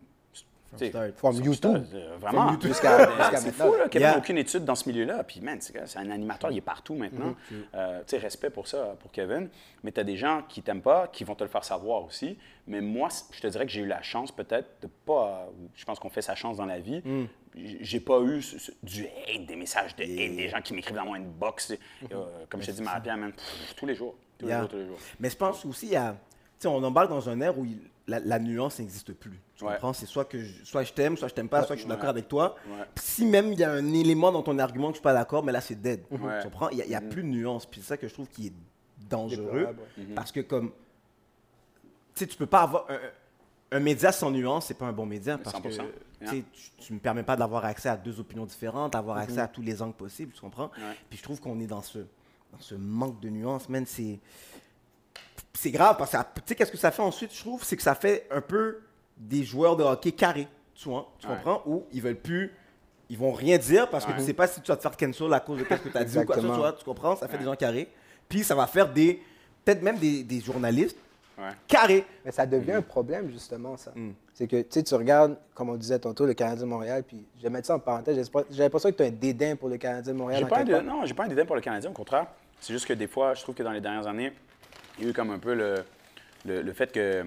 Tu. 0.77 0.91
From 1.15 1.35
YouTube. 1.43 1.83
vraiment. 2.19 2.57
C'est 3.37 3.51
fou, 3.51 3.73
là. 3.75 3.87
Kevin 3.89 4.01
Yeah. 4.01 4.11
n'a 4.13 4.17
aucune 4.17 4.37
étude 4.37 4.65
dans 4.65 4.75
ce 4.75 4.87
milieu-là. 4.89 5.23
Puis, 5.23 5.41
man, 5.41 5.57
c'est 5.59 5.97
un 5.97 6.09
animateur, 6.11 6.51
il 6.51 6.57
est 6.57 6.61
partout 6.61 6.93
maintenant. 6.95 7.35
Mm-hmm. 7.51 7.55
Euh, 7.75 7.99
tu 7.99 8.03
sais, 8.07 8.17
respect 8.17 8.49
pour 8.49 8.67
ça, 8.67 8.95
pour 8.99 9.11
Kevin. 9.11 9.49
Mais 9.83 9.91
tu 9.91 9.99
as 9.99 10.03
des 10.03 10.17
gens 10.17 10.43
qui 10.47 10.61
t'aiment 10.61 10.81
pas, 10.81 11.07
qui 11.07 11.23
vont 11.23 11.35
te 11.35 11.43
le 11.43 11.49
faire 11.49 11.63
savoir 11.63 12.03
aussi. 12.03 12.37
Mais 12.67 12.81
moi, 12.81 13.09
je 13.31 13.39
te 13.41 13.47
dirais 13.47 13.65
que 13.65 13.71
j'ai 13.71 13.81
eu 13.81 13.87
la 13.87 14.01
chance, 14.01 14.31
peut-être, 14.31 14.67
de 14.81 14.87
pas. 15.05 15.49
Je 15.75 15.85
pense 15.85 15.99
qu'on 15.99 16.09
fait 16.09 16.21
sa 16.21 16.35
chance 16.35 16.57
dans 16.57 16.65
la 16.65 16.79
vie. 16.79 17.01
Mm. 17.03 17.25
J'ai 17.81 17.99
pas 17.99 18.19
eu 18.21 18.41
ce- 18.41 18.59
ce- 18.59 18.71
du 18.83 19.05
hate, 19.05 19.45
des 19.47 19.55
messages 19.55 19.95
de 19.95 20.03
hate, 20.03 20.35
des 20.35 20.49
gens 20.49 20.61
qui 20.61 20.73
m'écrivent 20.73 20.95
dans 20.97 21.05
mon 21.05 21.15
inbox. 21.15 21.71
Euh, 22.11 22.15
comme 22.47 22.61
je 22.61 22.67
te 22.67 22.71
dis, 22.71 22.81
Marie-Pierre, 22.83 23.17
man, 23.17 23.31
pff, 23.33 23.75
tous 23.75 23.85
les 23.87 23.95
jours. 23.95 24.15
Tous 24.37 24.45
les 24.45 24.53
jours, 24.57 24.67
tous 24.69 24.77
les 24.77 24.85
jours. 24.87 24.97
Mais 25.19 25.29
je 25.29 25.35
pense 25.35 25.65
aussi, 25.65 25.87
y 25.87 25.95
a, 25.95 26.15
sais, 26.59 26.67
on 26.67 26.81
embarque 26.83 27.09
dans 27.09 27.27
un 27.27 27.41
air 27.41 27.57
où 27.57 27.65
il- 27.65 27.79
la, 28.09 28.19
la 28.19 28.39
nuance 28.39 28.79
n'existe 28.79 29.13
plus. 29.13 29.39
Tu 29.55 29.63
Ouais. 29.63 29.71
comprends? 29.73 29.93
C'est 29.93 30.05
soit 30.05 30.25
que 30.25 30.39
je, 30.41 30.63
soit 30.65 30.83
je 30.83 30.91
t'aime, 30.93 31.15
soit 31.17 31.27
je 31.27 31.33
t'aime 31.33 31.47
pas, 31.49 31.59
soit 31.63 31.75
que 31.75 31.81
je 31.81 31.85
suis 31.85 31.87
d'accord 31.89 32.05
Ouais. 32.05 32.09
avec 32.09 32.27
toi. 32.27 32.55
Si 32.95 33.25
même 33.25 33.53
il 33.53 33.59
y 33.59 33.63
a 33.63 33.71
un 33.71 33.93
élément 33.93 34.31
dans 34.31 34.41
ton 34.43 34.57
argument 34.59 34.87
que 34.87 34.93
je 34.93 34.97
suis 34.97 35.03
pas 35.03 35.13
d'accord, 35.13 35.43
mais 35.43 35.51
là 35.51 35.61
c'est 35.61 35.79
dead. 35.81 36.01
Ouais. 36.11 36.17
Tu 36.41 36.45
comprends? 36.45 36.69
Il 36.69 36.77
y 36.79 36.93
a, 36.95 36.97
a 36.97 37.01
plus 37.01 37.23
de 37.23 37.27
nuance. 37.27 37.65
Puis 37.65 37.81
c'est 37.81 37.87
ça 37.87 37.97
que 37.97 38.07
je 38.07 38.13
trouve 38.13 38.27
qui 38.27 38.47
est 38.47 38.53
dangereux. 39.09 39.43
Déplorable, 39.45 39.79
ouais. 39.97 40.03
Parce 40.15 40.31
que 40.31 40.39
comme, 40.41 40.71
tu 42.15 42.19
sais, 42.19 42.27
tu 42.27 42.35
peux 42.37 42.45
pas 42.45 42.61
avoir 42.63 42.85
un, 42.89 42.97
un 43.77 43.79
média 43.79 44.11
sans 44.11 44.31
nuance, 44.31 44.65
c'est 44.67 44.73
pas 44.77 44.85
un 44.87 44.91
bon 44.93 45.05
média. 45.05 45.37
Parce 45.37 45.55
100%. 45.55 45.61
que 45.61 45.69
tu, 45.69 45.81
Yeah. 46.21 46.31
sais, 46.31 46.43
tu, 46.51 46.71
tu 46.85 46.93
me 46.93 46.99
permets 46.99 47.23
pas 47.23 47.37
d'avoir 47.37 47.63
accès 47.63 47.87
à 47.87 47.95
deux 47.95 48.19
opinions 48.19 48.45
différentes, 48.45 48.91
d'avoir 48.91 49.15
accès 49.19 49.39
à 49.39 49.47
tous 49.47 49.61
les 49.61 49.81
angles 49.81 49.93
possibles, 49.93 50.33
tu 50.33 50.41
comprends? 50.41 50.65
Ouais. 50.77 50.95
Puis 51.09 51.17
je 51.17 51.23
trouve 51.23 51.39
qu'on 51.39 51.57
est 51.61 51.65
dans 51.65 51.81
ce, 51.81 51.99
dans 51.99 52.59
ce 52.59 52.75
manque 52.75 53.21
de 53.21 53.29
nuance, 53.29 53.69
man. 53.69 53.85
C'est 53.85 54.19
c'est 55.53 55.71
grave 55.71 55.95
parce 55.97 56.11
que 56.11 56.17
tu 56.17 56.41
sais 56.45 56.55
qu'est-ce 56.55 56.71
que 56.71 56.77
ça 56.77 56.91
fait 56.91 57.01
ensuite 57.01 57.33
je 57.33 57.39
trouve? 57.39 57.63
C'est 57.63 57.75
que 57.75 57.83
ça 57.83 57.95
fait 57.95 58.27
un 58.31 58.41
peu 58.41 58.79
des 59.17 59.43
joueurs 59.43 59.75
de 59.75 59.83
hockey 59.83 60.11
carrés 60.11 60.47
tu 60.75 60.87
vois? 60.89 61.11
Tu 61.19 61.27
Ouais. 61.27 61.33
comprends? 61.35 61.61
Où 61.65 61.85
ils 61.91 62.01
veulent 62.01 62.15
plus 62.15 62.51
ils 63.11 63.17
vont 63.17 63.31
rien 63.31 63.57
dire 63.57 63.89
parce 63.89 64.05
que 64.05 64.11
Ouais. 64.11 64.17
tu 64.19 64.23
sais 64.23 64.33
pas 64.33 64.47
si 64.47 64.61
tu 64.61 64.67
vas 64.69 64.77
te 64.77 64.81
faire 64.83 64.95
cancel 64.95 65.33
à 65.33 65.39
cause 65.39 65.57
de 65.59 65.63
ce 65.63 65.69
que 65.75 65.89
tu 65.89 65.97
as 65.97 66.03
dit 66.03 66.17
ou 66.19 66.23
quoi 66.25 66.35
que 66.35 66.41
ce 66.41 66.45
Exactement. 66.45 66.55
soit 66.55 66.73
tu 66.73 66.85
comprends? 66.85 67.15
Ça 67.15 67.27
fait 67.27 67.33
Ouais. 67.33 67.39
des 67.39 67.45
gens 67.45 67.55
carrés 67.55 67.89
puis 68.27 68.43
ça 68.43 68.53
va 68.55 68.67
faire 68.67 68.87
des 68.91 69.21
peut-être 69.65 69.81
même 69.81 69.97
des, 69.97 70.23
des 70.23 70.39
journalistes 70.39 70.97
Ouais. 71.37 71.51
carrés 71.69 72.05
Mais 72.25 72.31
ça 72.33 72.45
devient 72.45 72.73
un 72.73 72.81
problème, 72.81 73.31
justement, 73.31 73.77
ça. 73.77 73.91
Mm. 73.95 74.09
C'est 74.33 74.45
que, 74.45 74.57
tu 74.61 74.67
sais, 74.71 74.83
tu 74.83 74.93
regardes, 74.93 75.37
comme 75.55 75.69
on 75.69 75.75
disait 75.77 75.97
tantôt, 75.97 76.25
le 76.25 76.33
Canadien 76.33 76.65
de 76.65 76.69
Montréal, 76.69 77.01
puis 77.07 77.25
je 77.37 77.43
vais 77.43 77.49
mettre 77.49 77.65
ça 77.67 77.75
en 77.75 77.79
parenthèse, 77.79 78.15
j'ai 78.51 78.61
l'impression- 78.61 78.91
que 78.91 78.97
tu 78.97 79.03
as 79.03 79.05
un 79.05 79.11
dédain 79.11 79.55
pour 79.55 79.69
le 79.69 79.77
Canadien 79.77 80.11
de 80.11 80.17
Montréal. 80.17 80.45
Pas 80.49 80.65
part. 80.65 80.83
non, 80.83 81.05
j'ai 81.05 81.13
pas 81.13 81.23
un 81.23 81.27
dédain 81.29 81.45
pour 81.45 81.55
le 81.55 81.61
Canadien, 81.61 81.91
au 81.91 81.93
contraire. 81.93 82.27
C'est 82.59 82.73
juste 82.73 82.85
que 82.85 82.91
des 82.91 83.07
fois, 83.07 83.33
je 83.35 83.41
trouve 83.41 83.55
que 83.55 83.63
dans 83.63 83.71
les 83.71 83.79
dernières 83.79 84.05
années, 84.05 84.33
il 84.99 85.03
y 85.03 85.07
a 85.07 85.09
eu 85.11 85.13
comme 85.13 85.31
un 85.31 85.39
peu 85.39 85.53
le, 85.53 85.75
le, 86.45 86.61
le 86.61 86.73
fait 86.73 86.91
que 86.91 87.25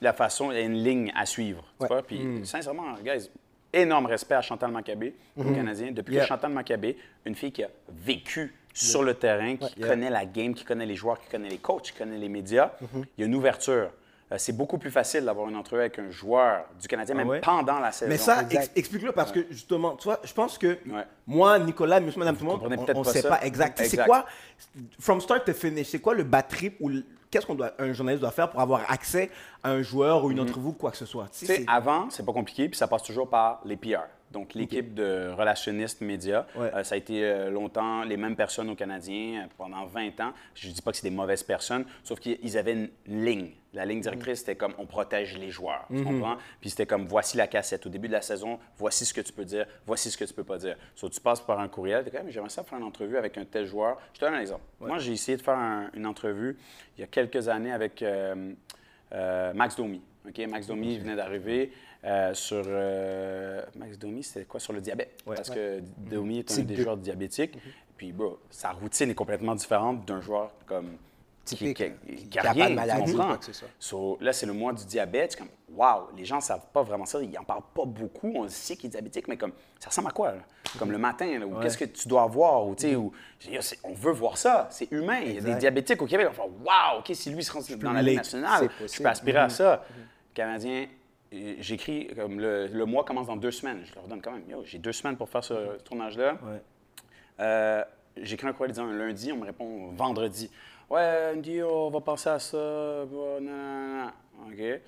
la 0.00 0.12
façon, 0.12 0.50
il 0.50 0.54
y 0.58 0.60
a 0.60 0.64
une 0.64 0.82
ligne 0.82 1.12
à 1.14 1.24
suivre. 1.26 1.64
Tu 1.78 1.82
Ouais. 1.82 1.88
vois? 1.88 2.02
Puis, 2.02 2.40
sincèrement, 2.44 2.94
guys, 3.02 3.30
énorme 3.72 4.06
respect 4.06 4.34
à 4.34 4.42
Chantal 4.42 4.70
Maccabé, 4.70 5.14
au 5.36 5.44
Canadien. 5.44 5.92
Depuis 5.92 6.14
Yeah. 6.14 6.22
que 6.24 6.28
Chantal 6.28 6.52
Maccabé, 6.52 6.96
une 7.24 7.34
fille 7.34 7.52
qui 7.52 7.62
a 7.64 7.68
vécu 7.88 8.54
sur 8.72 9.02
le 9.02 9.14
terrain, 9.14 9.56
qui 9.56 9.78
Yeah. 9.78 9.88
connaît 9.88 10.10
la 10.10 10.26
game, 10.26 10.54
qui 10.54 10.64
connaît 10.64 10.86
les 10.86 10.96
joueurs, 10.96 11.20
qui 11.20 11.28
connaît 11.30 11.48
les 11.48 11.58
coachs, 11.58 11.82
qui 11.84 11.92
connaît 11.92 12.18
les 12.18 12.28
médias, 12.28 12.72
il 12.82 13.20
y 13.20 13.22
a 13.22 13.26
une 13.26 13.34
ouverture. 13.34 13.90
Euh, 14.32 14.36
C'est 14.38 14.52
beaucoup 14.56 14.78
plus 14.78 14.90
facile 14.90 15.24
d'avoir 15.24 15.48
une 15.48 15.56
entrevue 15.56 15.80
avec 15.82 15.98
un 15.98 16.10
joueur 16.10 16.64
du 16.80 16.88
Canadien, 16.88 17.14
même 17.14 17.28
ouais? 17.28 17.40
pendant 17.40 17.78
la 17.78 17.92
saison. 17.92 18.08
mais 18.10 18.16
ça 18.16 18.42
Exact. 18.42 18.62
ex- 18.62 18.70
explique-le 18.74 19.12
parce 19.12 19.30
que 19.32 19.46
justement 19.50 19.96
tu 19.96 20.04
vois 20.04 20.18
je 20.24 20.32
pense 20.32 20.56
que 20.56 20.78
Ouais. 20.90 21.04
moi 21.26 21.58
Nicolas 21.58 22.00
monsieur 22.00 22.18
madame 22.20 22.36
tout 22.36 22.44
le 22.44 22.50
monde 22.50 22.62
on, 22.94 23.02
pas 23.02 23.10
sait 23.12 23.20
ça. 23.20 23.28
pas 23.28 23.42
exact 23.44 23.76
sais, 23.78 23.84
c'est 23.84 23.90
Exact. 23.96 24.06
quoi? 24.06 24.24
From 24.98 25.20
start 25.20 25.44
to 25.44 25.52
finish 25.52 25.88
c'est 25.88 25.98
quoi 26.00 26.14
le 26.14 26.22
bad 26.24 26.48
trip 26.48 26.76
ou 26.80 26.90
qu'est-ce 27.30 27.44
qu'on 27.46 27.54
doit 27.54 27.72
un 27.78 27.92
journaliste 27.92 28.22
doit 28.22 28.30
faire 28.30 28.48
pour 28.48 28.60
avoir 28.60 28.90
accès 28.90 29.30
à 29.62 29.70
un 29.72 29.82
joueur 29.82 30.24
ou 30.24 30.30
une 30.30 30.40
entrevue 30.40 30.68
ou 30.68 30.72
quoi 30.72 30.90
que 30.90 30.96
ce 30.96 31.04
soit? 31.06 31.26
Tu 31.36 31.44
sais, 31.46 31.64
avant, 31.66 32.08
c'est 32.08 32.24
pas 32.24 32.32
compliqué, 32.32 32.68
puis 32.68 32.78
ça 32.78 32.86
passe 32.86 33.02
toujours 33.02 33.28
par 33.28 33.60
les 33.64 33.76
PR. 33.76 34.04
Donc, 34.34 34.52
l'équipe 34.54 34.92
de 34.94 35.30
relationnistes 35.30 36.00
médias, 36.02 36.44
Ouais. 36.56 36.70
euh, 36.74 36.82
ça 36.84 36.96
a 36.96 36.98
été 36.98 37.24
euh, 37.24 37.50
longtemps 37.50 38.02
les 38.04 38.16
mêmes 38.18 38.36
personnes 38.36 38.68
aux 38.68 38.74
Canadiens 38.74 39.44
euh, 39.44 39.46
pendant 39.56 39.86
20 39.86 40.20
ans. 40.20 40.32
Je 40.54 40.68
dis 40.68 40.82
pas 40.82 40.90
que 40.90 40.96
c'est 40.98 41.08
des 41.08 41.14
mauvaises 41.14 41.42
personnes, 41.44 41.84
sauf 42.02 42.18
qu'ils 42.20 42.58
avaient 42.58 42.72
une 42.74 42.90
ligne. 43.06 43.52
La 43.72 43.84
ligne 43.84 44.00
directrice, 44.00 44.40
c'était 44.40 44.54
comme 44.56 44.74
on 44.78 44.86
protège 44.86 45.36
les 45.38 45.50
joueurs. 45.50 45.84
Tu 45.88 46.02
comprends? 46.04 46.36
Puis 46.60 46.70
c'était 46.70 46.86
comme 46.86 47.06
voici 47.06 47.36
la 47.36 47.46
cassette. 47.48 47.86
Au 47.86 47.88
début 47.88 48.06
de 48.08 48.12
la 48.12 48.22
saison, 48.22 48.58
voici 48.76 49.04
ce 49.04 49.12
que 49.14 49.20
tu 49.20 49.32
peux 49.32 49.44
dire, 49.44 49.66
voici 49.86 50.10
ce 50.10 50.16
que 50.18 50.24
tu 50.24 50.34
peux 50.34 50.44
pas 50.44 50.58
dire. 50.58 50.76
Soit 50.94 51.10
tu 51.10 51.20
passes 51.20 51.40
par 51.40 51.58
un 51.58 51.66
courriel, 51.68 52.04
tu 52.04 52.08
es 52.14 52.18
comme, 52.18 52.30
j'aimerais 52.30 52.50
ça 52.50 52.62
faire 52.62 52.78
une 52.78 52.84
entrevue 52.84 53.16
avec 53.16 53.36
un 53.38 53.44
tel 53.44 53.66
joueur. 53.66 53.98
Je 54.12 54.20
te 54.20 54.24
donne 54.24 54.34
un 54.34 54.40
exemple. 54.40 54.62
Moi, 54.80 54.98
j'ai 54.98 55.12
essayé 55.12 55.36
de 55.38 55.42
faire 55.42 55.58
un- 55.58 55.90
une 55.94 56.06
entrevue 56.06 56.56
il 56.96 57.00
y 57.00 57.04
a 57.04 57.06
quelques 57.08 57.48
années 57.48 57.72
avec 57.72 58.00
euh, 58.02 58.52
euh, 59.12 59.52
Max 59.54 59.76
Domi. 59.76 60.02
Max 60.48 60.66
Domi 60.66 60.98
venait 60.98 61.16
d'arriver 61.16 61.70
euh, 62.04 62.34
sur. 62.34 62.62
euh, 62.66 63.62
Max 63.76 63.98
Domi, 63.98 64.22
c'était 64.22 64.44
quoi? 64.44 64.60
Sur 64.60 64.72
le 64.72 64.80
diabète? 64.80 65.22
Parce 65.24 65.50
que 65.50 65.80
Domi 65.98 66.40
est 66.40 66.58
un 66.58 66.62
des 66.62 66.76
joueurs 66.76 66.96
diabétiques. 66.96 67.58
Puis, 67.96 68.12
bro, 68.12 68.38
sa 68.50 68.72
routine 68.72 69.10
est 69.10 69.14
complètement 69.14 69.54
différente 69.54 70.04
d'un 70.04 70.20
joueur 70.20 70.50
comme. 70.66 70.96
Qui, 71.44 71.56
Typique, 71.56 71.76
qui, 72.30 72.38
a 72.38 72.42
de 72.42 72.48
rien, 72.48 72.68
tu 72.68 72.74
maladie 72.74 73.12
comprends? 73.12 73.36
So, 73.78 74.16
là, 74.22 74.32
c'est 74.32 74.46
le 74.46 74.54
mois 74.54 74.72
du 74.72 74.82
diabète. 74.86 75.36
Comme, 75.36 75.50
waouh, 75.74 76.06
les 76.16 76.24
gens 76.24 76.36
ne 76.36 76.40
savent 76.40 76.66
pas 76.72 76.82
vraiment 76.82 77.04
ça. 77.04 77.20
Ils 77.22 77.30
n'en 77.32 77.44
parlent 77.44 77.60
pas 77.74 77.84
beaucoup. 77.84 78.32
On 78.34 78.48
sait 78.48 78.76
qu'il 78.76 78.86
est 78.86 78.92
diabétique, 78.92 79.28
mais 79.28 79.36
comme, 79.36 79.52
ça 79.78 79.90
ressemble 79.90 80.08
à 80.08 80.12
quoi? 80.12 80.32
là? 80.32 80.38
Comme 80.78 80.90
le 80.90 80.96
matin, 80.96 81.38
là, 81.38 81.46
ou 81.46 81.60
qu'est-ce 81.60 81.76
que 81.76 81.84
tu 81.84 82.08
dois 82.08 82.22
avoir? 82.22 82.66
Ou, 82.66 82.74
sais, 82.78 82.96
ou, 82.96 83.12
on 83.84 83.92
veut 83.92 84.12
voir 84.12 84.38
ça. 84.38 84.68
C'est 84.70 84.90
humain. 84.90 85.20
Il 85.20 85.34
y 85.34 85.38
a 85.38 85.40
des 85.42 85.54
diabétiques 85.56 86.00
au 86.00 86.06
Québec. 86.06 86.28
On 86.30 86.32
faire, 86.32 86.46
waouh, 86.46 87.00
OK, 87.00 87.10
si 87.12 87.28
lui 87.28 87.44
se 87.44 87.52
rend 87.52 87.60
dans 87.76 87.92
la 87.92 88.00
Ligue 88.00 88.16
nationale, 88.16 88.70
je 88.80 89.02
peux 89.02 89.08
aspirer 89.08 89.38
à 89.40 89.50
ça. 89.50 89.84
Canadien, 90.32 90.86
j'écris, 91.60 92.08
comme 92.16 92.40
le, 92.40 92.66
le 92.66 92.84
mois 92.84 93.04
commence 93.04 93.26
dans 93.26 93.36
deux 93.36 93.50
semaines. 93.50 93.82
Je 93.84 93.94
leur 93.94 94.06
donne 94.06 94.22
quand 94.22 94.32
même, 94.32 94.48
yo, 94.48 94.62
j'ai 94.64 94.78
deux 94.78 94.92
semaines 94.92 95.16
pour 95.16 95.28
faire 95.28 95.44
ce 95.44 95.78
tournage-là. 95.82 96.32
Ouais. 96.42 96.62
Euh, 97.40 97.84
J'écris 98.16 98.46
un 98.46 98.52
courriel 98.52 98.70
disant 98.70 98.86
un 98.86 98.92
lundi, 98.92 99.32
on 99.32 99.38
me 99.38 99.44
répond 99.44 99.88
vendredi. 99.88 100.48
Ouais, 100.88 101.32
Andy, 101.34 101.60
on 101.64 101.90
va 101.90 102.00
penser 102.00 102.28
à 102.28 102.38
ça. 102.38 103.02
OK. 103.02 104.80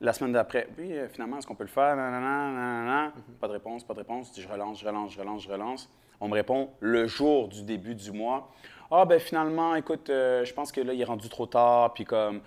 La 0.00 0.12
semaine 0.12 0.32
d'après, 0.32 0.68
oui, 0.76 0.92
euh, 0.92 1.08
finalement, 1.08 1.38
est-ce 1.38 1.46
qu'on 1.46 1.54
peut 1.54 1.62
le 1.64 1.70
faire? 1.70 1.94
Nan. 1.94 3.12
Pas 3.40 3.46
de 3.46 3.52
réponse, 3.52 3.84
pas 3.84 3.94
de 3.94 4.00
réponse. 4.00 4.30
Je 4.30 4.32
dis, 4.32 4.42
je 4.42 4.48
relance, 4.48 4.80
je 4.80 4.86
relance, 4.86 5.12
je 5.12 5.20
relance, 5.20 5.42
je 5.44 5.48
relance. 5.48 5.88
On 6.20 6.26
me 6.26 6.34
répond 6.34 6.70
le 6.80 7.06
jour 7.06 7.46
du 7.46 7.62
début 7.62 7.94
du 7.94 8.10
mois. 8.10 8.50
Ah, 8.90 9.04
ben 9.04 9.20
finalement, 9.20 9.76
écoute, 9.76 10.10
euh, 10.10 10.44
je 10.44 10.52
pense 10.52 10.72
que 10.72 10.80
là, 10.80 10.92
il 10.92 11.00
est 11.00 11.04
rendu 11.04 11.28
trop 11.28 11.46
tard, 11.46 11.94
puis 11.94 12.04
comme, 12.04 12.40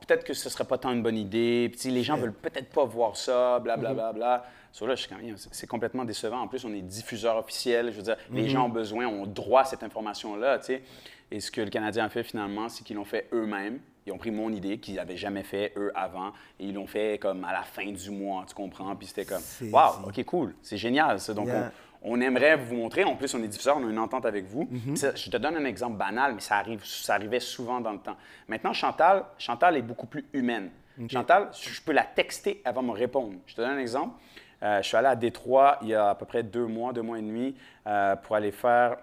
peut-être 0.00 0.24
que 0.24 0.34
ce 0.34 0.48
serait 0.50 0.64
pas 0.64 0.78
tant 0.78 0.92
une 0.92 1.02
bonne 1.02 1.16
idée, 1.16 1.70
puis 1.72 1.90
les 1.90 2.02
gens 2.02 2.16
veulent 2.16 2.32
peut-être 2.34 2.70
pas 2.70 2.84
voir 2.84 3.16
ça, 3.16 3.58
blablabla. 3.60 3.94
Bla, 3.94 4.12
bla, 4.12 4.38
bla. 4.38 4.44
So 4.72 4.86
là, 4.86 4.94
je 4.96 5.02
suis 5.02 5.08
comme, 5.08 5.22
Yo, 5.22 5.36
c'est 5.36 5.66
complètement 5.68 6.04
décevant. 6.04 6.40
En 6.40 6.48
plus, 6.48 6.64
on 6.64 6.72
est 6.74 6.82
diffuseur 6.82 7.36
officiel. 7.36 7.92
Je 7.92 7.96
veux 7.96 8.02
dire, 8.02 8.16
les 8.32 8.48
gens 8.48 8.66
ont 8.66 8.70
besoin, 8.70 9.06
ont 9.06 9.24
droit 9.26 9.60
à 9.60 9.64
cette 9.64 9.82
information-là, 9.82 10.58
tu 10.58 10.66
sais. 10.66 10.82
Et 11.30 11.40
ce 11.40 11.50
que 11.50 11.60
le 11.60 11.70
Canadien 11.70 12.04
a 12.04 12.08
fait 12.08 12.22
finalement, 12.24 12.68
c'est 12.68 12.84
qu'ils 12.84 12.96
l'ont 12.96 13.04
fait 13.04 13.28
eux-mêmes. 13.32 13.78
Ils 14.06 14.12
ont 14.12 14.18
pris 14.18 14.30
mon 14.30 14.52
idée 14.52 14.78
qu'ils 14.78 14.96
n'avaient 14.96 15.16
jamais 15.16 15.42
fait 15.44 15.72
eux 15.76 15.90
avant 15.94 16.28
et 16.60 16.66
ils 16.66 16.74
l'ont 16.74 16.86
fait 16.86 17.18
comme 17.18 17.42
à 17.44 17.52
la 17.52 17.62
fin 17.62 17.90
du 17.90 18.10
mois, 18.10 18.44
tu 18.46 18.54
comprends? 18.54 18.94
Puis 18.94 19.06
c'était 19.06 19.24
comme, 19.24 19.40
wow, 19.72 20.06
OK, 20.08 20.22
cool, 20.24 20.54
c'est 20.60 20.76
génial 20.76 21.20
ça. 21.20 21.32
Donc, 21.32 21.46
Yeah. 21.46 21.70
on, 21.70 21.70
on 22.04 22.20
aimerait 22.20 22.56
vous 22.56 22.76
montrer. 22.76 23.04
En 23.04 23.16
plus, 23.16 23.34
on 23.34 23.42
est 23.42 23.48
diffuseur, 23.48 23.78
on 23.78 23.86
a 23.86 23.90
une 23.90 23.98
entente 23.98 24.26
avec 24.26 24.44
vous. 24.44 24.68
Mhm. 24.70 24.96
Ça, 24.96 25.14
je 25.14 25.30
te 25.30 25.36
donne 25.36 25.56
un 25.56 25.64
exemple 25.64 25.96
banal, 25.96 26.34
mais 26.34 26.40
ça, 26.40 26.56
arrive, 26.56 26.84
ça 26.84 27.14
arrivait 27.14 27.40
souvent 27.40 27.80
dans 27.80 27.92
le 27.92 27.98
temps. 27.98 28.16
Maintenant, 28.46 28.72
Chantal, 28.72 29.24
Chantal 29.38 29.76
est 29.76 29.82
beaucoup 29.82 30.06
plus 30.06 30.24
humaine. 30.32 30.70
Chantal, 31.10 31.48
je 31.52 31.80
peux 31.82 31.90
la 31.90 32.04
texter 32.04 32.62
avant 32.64 32.80
de 32.82 32.86
me 32.86 32.92
répondre. 32.92 33.34
Je 33.46 33.56
te 33.56 33.60
donne 33.60 33.72
un 33.72 33.78
exemple. 33.78 34.14
Euh, 34.62 34.80
je 34.80 34.86
suis 34.86 34.96
allé 34.96 35.08
à 35.08 35.16
Détroit 35.16 35.78
il 35.82 35.88
y 35.88 35.94
a 35.94 36.10
à 36.10 36.14
peu 36.14 36.24
près 36.24 36.44
deux 36.44 36.66
mois, 36.66 36.92
deux 36.92 37.02
mois 37.02 37.18
et 37.18 37.22
demi, 37.22 37.56
euh, 37.88 38.14
pour 38.14 38.36
aller 38.36 38.52
faire 38.52 38.98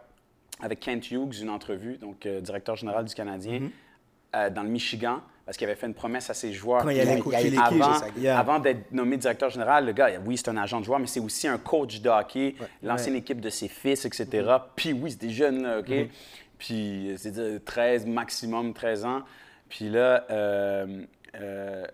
avec 0.62 0.80
Kent 0.80 1.12
Hughes 1.12 1.42
une 1.42 1.50
entrevue, 1.50 1.98
donc 1.98 2.26
euh, 2.26 2.40
directeur 2.42 2.76
général 2.76 3.06
du 3.06 3.14
Canadien, 3.14 3.70
euh, 4.36 4.50
dans 4.50 4.64
le 4.64 4.70
Michigan, 4.70 5.22
parce 5.46 5.58
qu'il 5.58 5.66
avait 5.68 5.76
fait 5.76 5.88
une 5.88 5.94
promesse 5.94 6.30
à 6.30 6.34
ses 6.34 6.54
joueurs. 6.54 6.84
Quand 6.84 6.90
il 6.90 6.94
qu'il 6.94 7.02
allait 7.02 7.12
allait- 7.14 7.22
coacher 7.22 7.44
l'équipe, 7.50 7.60
avant, 7.82 7.94
c'est 7.94 8.00
ça. 8.06 8.12
Yeah. 8.18 8.40
avant 8.40 8.60
d'être 8.60 8.92
nommé 8.92 9.18
directeur 9.18 9.50
général, 9.50 9.86
le 9.86 9.92
gars, 9.92 10.10
oui, 10.26 10.38
c'est 10.38 10.50
un 10.50 10.58
agent 10.58 10.80
de 10.80 10.86
joueur, 10.86 11.00
mais 11.00 11.08
c'est 11.08 11.20
aussi 11.20 11.48
un 11.48 11.58
coach 11.58 12.00
de 12.02 12.10
hockey, 12.10 12.56
l'ancienne 12.84 13.16
équipe 13.16 13.42
de 13.42 13.50
ses 13.50 13.68
fils, 13.68 14.06
etc. 14.06 14.28
Mhm. 14.34 14.60
Puis 14.76 14.94
oui, 14.94 15.12
c'est 15.12 15.22
des 15.22 15.30
jeunes, 15.32 15.64
là, 15.64 15.80
OK? 15.80 15.92
Puis 16.58 17.12
euh, 17.12 17.16
c'est 17.18 17.32
dire 17.32 17.60
13, 17.66 18.06
maximum 18.06 18.74
13 18.74 19.06
ans. 19.06 19.22
Puis 19.68 19.90
là, 19.90 20.26
euh, 20.30 21.04
euh, 21.36 21.86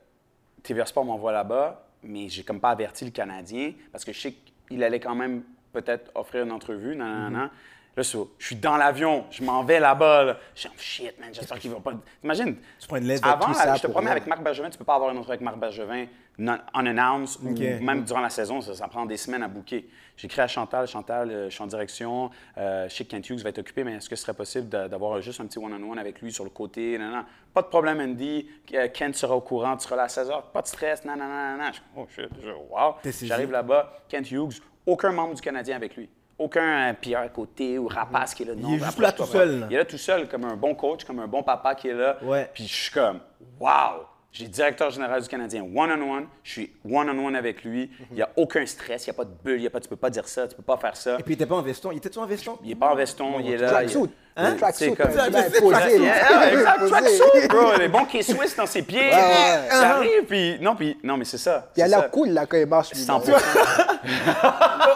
TVA 0.64 0.86
Sport 0.86 1.06
m'envoie 1.06 1.32
là-bas, 1.32 1.86
mais 2.04 2.28
j'ai 2.28 2.44
comme 2.44 2.60
pas 2.60 2.72
averti 2.72 3.06
le 3.06 3.12
Canadien 3.12 3.74
parce 3.92 4.04
que 4.04 4.12
je 4.12 4.20
sais 4.20 4.34
qu'il 4.68 4.84
allait 4.84 5.00
quand 5.00 5.16
même 5.16 5.44
peut-être 5.72 6.12
offrir 6.16 6.44
une 6.44 6.52
entrevue. 6.52 6.96
nan, 6.96 7.08
nan, 7.08 7.34
nan. 7.34 7.50
Là, 7.98 8.04
so, 8.04 8.32
je 8.38 8.46
suis 8.46 8.56
dans 8.56 8.78
l'avion, 8.78 9.26
je 9.32 9.44
m'en 9.44 9.64
vais 9.64 9.80
là-bas. 9.80 10.24
Là. 10.24 10.38
Je 10.54 10.62
suis 10.62 10.70
shit, 10.78 11.20
man, 11.20 11.30
j'espère 11.34 11.58
qu'il 11.58 11.72
va 11.72 11.80
pas. 11.80 11.94
Imagine, 12.24 12.56
Tu 12.80 12.88
prends 12.88 12.98
une 12.98 13.08
lettre 13.08 13.24
de 13.24 13.28
avant, 13.28 13.48
tout 13.48 13.54
là, 13.54 13.58
ça 13.58 13.76
je 13.76 13.82
te 13.82 13.88
promets, 13.88 14.12
avec 14.12 14.28
Marc 14.28 14.44
Bergevin, 14.44 14.70
tu 14.70 14.78
peux 14.78 14.86
pas 14.86 14.94
avoir 14.94 15.10
une 15.10 15.18
entrevue 15.18 15.32
avec 15.32 15.42
Marc 15.42 15.58
Bergevin 15.58 16.06
non, 16.38 16.60
unannounced 16.76 17.40
ou 17.44 17.54
Ok. 17.54 17.82
même 17.82 18.04
durant 18.04 18.20
la 18.20 18.30
saison, 18.30 18.62
ça, 18.62 18.76
ça 18.76 18.88
prend 18.88 19.08
des 19.08 19.18
semaines 19.18 19.42
à 19.42 19.48
booker. 19.48 19.90
J'écris 20.16 20.42
à 20.42 20.48
Chantal, 20.48 20.88
Chantal, 20.88 21.32
euh, 21.32 21.50
je 21.50 21.56
suis 21.56 21.64
en 21.64 21.66
direction, 21.66 22.30
euh, 22.60 22.88
je 22.88 22.94
sais 22.94 23.04
que 23.04 23.10
Kent 23.10 23.32
Hughes 23.32 23.42
va 23.42 23.50
être 23.50 23.58
occupé, 23.58 23.84
mais 23.84 23.94
est-ce 23.96 24.08
que 24.08 24.16
ce 24.16 24.22
serait 24.22 24.36
possible 24.36 24.70
d'avoir 24.70 25.20
juste 25.22 25.42
un 25.42 25.48
petit 25.48 25.58
one-on-one 25.58 25.98
avec 25.98 26.22
lui 26.22 26.32
sur 26.32 26.44
le 26.44 26.52
côté? 26.52 27.00
Non, 27.00 27.10
non. 27.10 27.26
Pas 27.52 27.64
de 27.64 27.68
problème, 27.68 28.00
Andy. 28.00 28.48
Euh, 28.76 28.88
Kent 28.90 29.16
sera 29.16 29.36
au 29.36 29.42
courant, 29.42 29.76
tu 29.76 29.86
seras 29.86 29.96
là 29.96 30.04
à 30.04 30.10
16 30.10 30.30
h. 30.30 30.44
Pas 30.54 30.62
de 30.62 30.68
stress, 30.68 31.04
non, 31.04 31.16
non, 31.16 31.26
non, 31.26 31.58
non. 31.58 31.72
Oh, 31.96 32.08
shit, 32.16 32.30
wow. 32.70 32.94
J'arrive 33.24 33.50
là-bas, 33.50 33.92
Kent 34.08 34.30
Hughes, 34.30 34.62
aucun 34.86 35.12
membre 35.12 35.34
du 35.34 35.42
Canadien 35.42 35.76
avec 35.76 35.96
lui. 35.96 36.08
Aucun 36.40 36.90
à 36.90 37.28
côté 37.30 37.80
ou 37.80 37.88
rapace 37.88 38.34
qui 38.36 38.44
est 38.44 38.46
là. 38.46 38.54
Non, 38.56 38.74
est 38.76 38.80
juste 38.80 39.00
là 39.00 39.12
tout 39.12 39.26
seul, 39.26 39.60
là. 39.62 39.68
Il 39.70 39.76
est 39.76 39.80
là 39.80 39.86
tout 39.86 39.98
seul, 39.98 40.28
comme 40.30 40.46
un 40.46 40.56
bon 40.56 40.76
coach, 40.76 41.04
comme 41.04 41.20
un 41.20 41.28
bon 41.28 41.42
papa 41.42 41.74
qui 41.76 41.88
est 41.90 41.94
là. 41.94 42.18
Ouais. 42.22 42.50
Puis 42.54 42.68
je 42.68 42.74
suis 42.76 42.92
comme, 42.92 43.20
wow! 43.60 44.06
J'ai 44.30 44.48
directeur 44.48 44.92
général 44.92 45.20
du 45.24 45.28
Canadien 45.28 45.64
one-on-one. 45.64 46.28
Je 46.44 46.52
suis 46.52 46.72
one-on-one 46.88 47.36
avec 47.36 47.64
lui. 47.64 47.90
Il 48.12 48.18
n'y 48.18 48.22
a 48.22 48.30
aucun 48.36 48.64
stress. 48.68 49.08
Il 49.08 49.10
n'y 49.10 49.16
a 49.16 49.18
pas 49.18 49.24
de 49.26 49.32
bulle. 49.44 49.56
Il 49.60 49.64
y 49.64 49.68
a 49.68 49.72
pas, 49.72 49.80
tu 49.80 49.88
peux 49.90 49.96
pas 49.96 50.12
dire 50.12 50.28
ça. 50.28 50.48
Tu 50.48 50.56
peux 50.56 50.62
pas 50.62 50.78
faire 50.78 50.96
ça. 50.96 51.14
Et 51.18 51.24
puis, 51.24 51.34
il 51.34 51.36
était 51.36 51.48
pas 51.48 51.56
en 51.56 51.62
veston. 51.64 51.92
Il 51.92 51.98
était-tu 51.98 52.20
en 52.20 52.26
veston? 52.28 52.60
Il 52.62 52.70
n'est 52.70 52.76
pas 52.76 52.92
en 52.92 52.96
veston. 52.96 53.40
il 53.40 53.52
est 53.54 53.58
là. 53.58 53.68
il- 53.68 53.90
Tracksuit. 53.90 54.12
Hein? 54.36 54.54
Tracksuit, 54.56 54.96
comme- 54.96 55.10
tracksuit. 55.12 56.02
Yeah, 56.04 56.52
exact, 56.52 56.80
Posé. 56.80 56.92
tracksuit, 56.92 57.48
bro. 57.48 57.78
Les 57.80 57.88
bons 57.88 58.06
qui 58.06 58.22
suisses 58.22 58.56
dans 58.56 58.68
ses 58.68 58.84
pieds. 58.84 59.00
ouais. 59.10 59.70
Ça 59.72 59.96
arrive, 59.96 60.26
puis 60.28 60.58
non, 60.62 60.76
puis 60.76 61.00
non, 61.04 61.18
mais 61.18 61.26
c'est 61.26 61.40
ça. 61.40 61.72
Il 61.76 61.82
a 61.82 61.88
l'air 61.88 62.12
cool 62.12 62.30
là 62.30 62.46
quand 62.46 62.58
il 62.58 62.68
marche. 62.68 62.94
lui, 62.94 63.02
100%. 63.02 63.32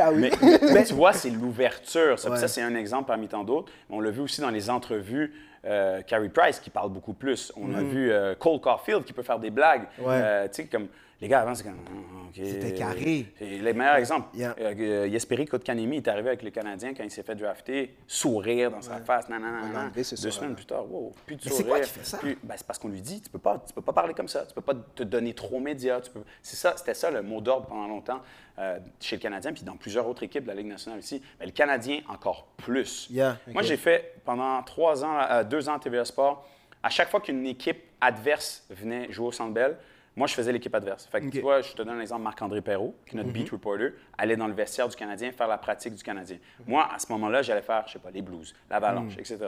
là. 0.00 0.10
Là, 0.10 0.16
oui. 0.16 0.30
Mais, 0.42 0.58
mais 0.74 0.84
tu 0.84 0.94
vois, 0.94 1.12
c'est 1.12 1.30
l'ouverture. 1.30 2.18
Ça, 2.18 2.28
Puis 2.28 2.34
Ouais. 2.34 2.40
ça, 2.40 2.48
c'est 2.48 2.62
un 2.62 2.74
exemple 2.74 3.06
parmi 3.08 3.28
tant 3.28 3.44
d'autres. 3.44 3.72
On 3.88 4.00
l'a 4.00 4.10
vu 4.10 4.20
aussi 4.20 4.40
dans 4.40 4.50
les 4.50 4.70
entrevues. 4.70 5.32
Euh, 5.66 6.00
Carey 6.02 6.30
Price 6.30 6.58
qui 6.58 6.70
parle 6.70 6.90
beaucoup 6.90 7.12
plus. 7.12 7.52
On 7.54 7.74
a 7.74 7.82
vu 7.82 8.10
euh, 8.10 8.34
Cole 8.34 8.60
Caulfield 8.60 9.04
qui 9.04 9.12
peut 9.12 9.22
faire 9.22 9.38
des 9.38 9.50
blagues. 9.50 9.82
Mm. 9.98 10.02
Ouais. 10.04 10.14
Euh, 10.14 10.48
tu 10.48 10.54
sais, 10.62 10.64
comme 10.66 10.88
les 11.20 11.28
gars 11.28 11.40
avant, 11.40 11.54
c'est 11.54 11.64
comme. 11.64 11.76
ah. 11.88 12.16
C'était 12.32 12.74
carré. 12.74 13.26
Les 13.40 13.72
meilleurs 13.72 13.96
exemples. 13.96 14.28
Yeah. 14.36 14.54
Euh, 14.60 14.72
euh, 14.78 15.10
Jesperi 15.10 15.46
Kotkaniemi 15.46 15.96
est 15.96 16.08
arrivé 16.08 16.28
avec 16.28 16.42
le 16.42 16.50
Canadien 16.50 16.94
quand 16.94 17.02
il 17.02 17.10
s'est 17.10 17.24
fait 17.24 17.34
drafter, 17.34 17.96
sourire 18.06 18.70
dans 18.70 18.80
sa 18.82 18.98
face, 19.00 19.28
non, 19.28 19.40
non, 19.40 19.48
non, 19.50 19.66
non. 19.68 19.88
Deux 19.94 20.02
semaines 20.04 20.54
plus 20.54 20.64
tard, 20.64 20.90
wow, 20.90 21.12
plus 21.26 21.34
de 21.36 21.40
Mais 21.44 21.50
c'est 21.50 21.56
sourire. 21.56 21.68
quoi 21.74 21.80
qui 21.80 21.90
fait 21.90 22.04
ça? 22.06 22.18
plus- 22.18 22.38
ben, 22.42 22.54
c'est 22.56 22.66
parce 22.66 22.78
qu'on 22.78 22.88
lui 22.88 23.02
dit, 23.02 23.20
tu 23.20 23.28
peux 23.30 23.38
pas, 23.40 23.62
tu 23.66 23.72
peux 23.74 23.82
pas 23.82 23.92
parler 23.92 24.14
comme 24.14 24.28
ça, 24.28 24.46
tu 24.46 24.54
peux 24.54 24.60
pas 24.60 24.74
te 24.74 25.02
donner 25.02 25.34
trop 25.34 25.60
tu 26.00 26.10
peux- 26.12 26.22
C'est 26.40 26.56
ça, 26.56 26.74
c'était 26.76 26.94
ça 26.94 27.10
le 27.10 27.20
mot 27.22 27.40
d'ordre 27.40 27.66
pendant 27.66 27.88
longtemps 27.88 28.20
euh, 28.58 28.78
chez 29.00 29.16
le 29.16 29.20
Canadien, 29.20 29.52
puis 29.52 29.64
dans 29.64 29.76
plusieurs 29.76 30.06
autres 30.06 30.22
équipes 30.22 30.44
de 30.44 30.48
la 30.48 30.54
Ligue 30.54 30.66
nationale 30.68 31.00
aussi. 31.00 31.20
Mais 31.40 31.46
le 31.46 31.52
Canadien 31.52 32.00
encore 32.08 32.46
plus. 32.58 33.08
Yeah, 33.10 33.38
Moi, 33.48 33.62
j'ai 33.62 33.76
fait 33.76 34.14
pendant 34.24 34.62
trois 34.62 35.04
ans, 35.04 35.18
euh, 35.30 35.42
deux 35.44 35.68
ans 35.68 35.74
à 35.74 35.78
TVA 35.80 36.04
Sport. 36.04 36.46
À 36.82 36.90
chaque 36.90 37.10
fois 37.10 37.20
qu'une 37.20 37.44
équipe 37.46 37.82
adverse 38.00 38.64
venait 38.70 39.10
jouer 39.10 39.26
au 39.26 39.32
Centre 39.32 39.52
Bell, 39.52 39.76
moi, 40.16 40.26
je 40.26 40.34
faisais 40.34 40.52
l'équipe 40.52 40.74
adverse. 40.74 41.06
Fait 41.06 41.20
que, 41.20 41.26
Ok. 41.26 41.32
tu 41.32 41.40
vois, 41.40 41.60
je 41.62 41.72
te 41.72 41.82
donne 41.82 41.96
un 41.96 42.00
exemple, 42.00 42.22
Marc-André 42.22 42.60
Perrault, 42.60 42.94
qui 43.06 43.14
est 43.14 43.18
notre 43.18 43.30
beat 43.30 43.48
reporter, 43.50 43.92
allait 44.18 44.36
dans 44.36 44.48
le 44.48 44.54
vestiaire 44.54 44.88
du 44.88 44.96
Canadien 44.96 45.30
faire 45.32 45.48
la 45.48 45.58
pratique 45.58 45.94
du 45.94 46.02
Canadien. 46.02 46.38
Moi, 46.66 46.88
à 46.92 46.98
ce 46.98 47.10
moment-là, 47.12 47.42
j'allais 47.42 47.62
faire, 47.62 47.84
je 47.86 47.92
sais 47.94 47.98
pas, 47.98 48.10
les 48.10 48.22
Blues, 48.22 48.54
l'Avalanche, 48.68 49.14
etc. 49.18 49.38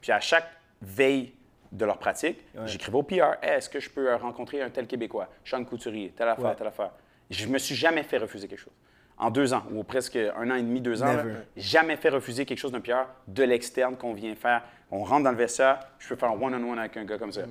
Puis 0.00 0.12
à 0.12 0.20
chaque 0.20 0.48
veille 0.82 1.32
de 1.70 1.84
leur 1.84 1.98
pratique, 1.98 2.38
j'écrivais 2.66 2.96
au 2.98 3.02
PR, 3.02 3.36
Hey, 3.42 3.58
est-ce 3.58 3.68
que 3.68 3.78
je 3.80 3.90
peux 3.90 4.10
euh, 4.10 4.16
rencontrer 4.16 4.60
un 4.62 4.70
tel 4.70 4.86
Québécois, 4.86 5.28
Sean 5.44 5.64
Couturier, 5.64 6.12
telle 6.16 6.28
affaire, 6.28 6.44
Ouais. 6.46 6.54
telle 6.56 6.66
affaire. 6.66 6.90
Je 7.30 7.46
me 7.46 7.58
suis 7.58 7.74
jamais 7.74 8.02
fait 8.02 8.18
refuser 8.18 8.48
quelque 8.48 8.58
chose. 8.60 8.72
En 9.18 9.30
deux 9.30 9.52
ans, 9.52 9.64
ou 9.72 9.82
presque 9.82 10.16
un 10.16 10.50
an 10.50 10.54
et 10.54 10.62
demi, 10.62 10.80
deux 10.80 11.02
ans, 11.02 11.12
là, 11.12 11.24
jamais 11.56 11.96
fait 11.96 12.08
refuser 12.08 12.46
quelque 12.46 12.58
chose 12.58 12.70
d'un 12.72 12.80
PR 12.80 13.06
de 13.26 13.42
l'externe 13.42 13.96
qu'on 13.96 14.14
vient 14.14 14.34
faire. 14.36 14.62
On 14.90 15.02
rentre 15.02 15.24
dans 15.24 15.32
le 15.32 15.36
vestiaire, 15.36 15.80
je 15.98 16.08
peux 16.08 16.16
faire 16.16 16.30
un 16.30 16.40
one-on-one 16.40 16.78
avec 16.78 16.96
un 16.96 17.04
gars 17.04 17.18
comme 17.18 17.32
ça. 17.32 17.42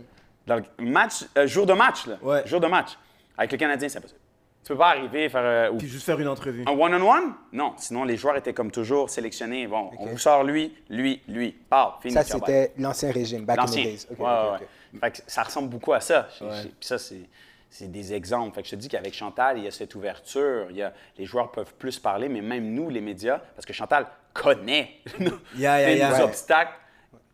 Dans 0.48 0.56
le 0.56 0.86
match, 0.86 1.26
euh, 1.38 1.46
jour 1.46 1.66
de 1.66 1.74
match, 1.74 2.08
là. 2.08 2.18
Ouais. 2.22 2.42
Jour 2.48 2.60
de 2.60 2.68
match. 2.68 2.98
Avec 3.38 3.52
le 3.52 3.58
Canadien, 3.58 3.88
c'est 3.90 4.00
impossible. 4.00 4.20
Tu 4.64 4.74
peux 4.74 4.80
pas 4.80 4.90
arriver 4.90 5.26
et 5.26 5.30
faire. 5.30 5.44
euh, 5.44 5.70
ou- 5.72 5.78
Puis 5.78 5.88
juste 5.88 6.06
faire 6.06 6.20
une 6.20 6.28
entrevue. 6.28 6.64
un 6.68 6.72
one-on-one? 6.72 7.34
Non. 7.54 7.74
Sinon, 7.78 8.04
les 8.04 8.18
joueurs 8.18 8.36
étaient 8.38 8.54
comme 8.54 8.72
toujours 8.72 9.10
sélectionnés. 9.10 9.68
Bon, 9.68 9.92
on 10.00 10.06
vous 10.08 10.18
sort 10.18 10.44
lui, 10.44 10.76
lui, 10.90 11.22
lui. 11.28 11.52
Parle, 11.52 11.94
fini. 12.02 12.14
Ça, 12.14 12.24
c'était 12.24 12.74
l'ancien 12.78 13.12
régime, 13.12 13.46
back 13.46 13.60
in 13.60 13.66
the 13.66 13.70
days. 13.76 14.08
Ouais, 14.18 14.26
ouais. 14.26 15.00
Fait 15.00 15.12
que 15.12 15.18
ça 15.28 15.44
ressemble 15.44 15.70
beaucoup 15.70 15.94
à 15.94 16.00
ça. 16.02 16.28
Puis 16.38 16.72
ça, 16.82 16.98
c'est, 16.98 17.30
c'est 17.70 17.90
des 17.92 18.14
exemples. 18.14 18.56
Fait 18.56 18.62
que 18.64 18.68
je 18.68 18.72
te 18.76 18.76
dis 18.78 18.90
qu'avec 18.90 19.14
Chantal, 19.14 19.58
il 19.58 19.64
y 19.66 19.68
a 19.68 19.72
cette 19.72 19.96
ouverture. 19.96 20.68
Il 20.70 20.76
y 20.78 20.82
a, 20.84 20.94
les 21.18 21.26
joueurs 21.26 21.52
peuvent 21.52 21.74
plus 21.76 22.00
parler, 22.00 22.28
mais 22.30 22.42
même 22.42 22.74
nous, 22.74 22.90
les 22.90 23.02
médias, 23.02 23.40
parce 23.56 23.66
que 23.66 23.74
Chantal 23.74 24.08
connaît 24.34 24.98
Yeah, 25.58 25.94
yeah, 25.94 26.10
nos 26.18 26.26
obstacles. 26.26 26.72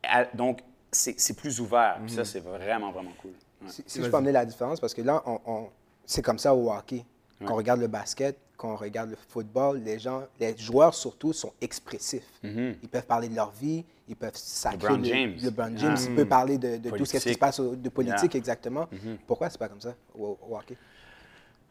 Elle- 0.03 0.29
donc, 0.35 0.59
c'est, 0.93 1.33
plus 1.35 1.59
ouvert. 1.59 1.95
Puis 1.95 2.11
Mhm. 2.11 2.17
ça, 2.17 2.25
c'est 2.25 2.39
vraiment, 2.39 2.91
vraiment 2.91 3.11
cool. 3.21 3.31
Ouais. 3.61 3.67
Si, 3.69 3.83
si 3.85 4.03
je 4.03 4.09
peux 4.09 4.17
amener 4.17 4.31
la 4.31 4.45
différence, 4.45 4.79
parce 4.79 4.93
que 4.93 5.01
là, 5.01 5.21
on, 5.25 5.39
on- 5.45 5.69
c'est 6.05 6.21
comme 6.21 6.39
ça 6.39 6.53
au 6.53 6.71
hockey. 6.71 7.03
Quand 7.45 7.53
on 7.53 7.57
regarde 7.57 7.81
le 7.81 7.87
basket, 7.87 8.37
quand 8.55 8.71
on 8.71 8.75
regarde 8.77 9.09
le 9.09 9.17
football, 9.27 9.79
les 9.79 9.99
gens, 9.99 10.23
les 10.39 10.55
joueurs 10.57 10.93
surtout 10.93 11.33
sont 11.33 11.51
expressifs. 11.59 12.23
Ils 12.43 12.87
peuvent 12.89 13.05
parler 13.05 13.27
de 13.27 13.35
leur 13.35 13.51
vie, 13.51 13.83
ils 14.07 14.15
peuvent 14.15 14.35
sacrer 14.35 14.77
LeBron 14.89 14.97
le- 14.97 15.03
James. 15.03 15.35
LeBron 15.41 15.63
Ah. 15.75 15.77
James, 15.77 15.97
il 16.09 16.15
peut 16.15 16.25
parler 16.25 16.57
de, 16.57 16.77
de 16.77 16.89
tout 16.91 17.03
ce 17.05 17.17
qui 17.17 17.33
se 17.33 17.37
passe 17.37 17.59
au- 17.59 17.75
de 17.75 17.89
politique 17.89 18.33
Yeah. 18.33 18.37
exactement. 18.39 18.87
Pourquoi 19.27 19.49
c'est 19.49 19.57
pas 19.57 19.67
comme 19.67 19.81
ça 19.81 19.93
au, 20.17 20.37
au 20.49 20.55
hockey? 20.55 20.77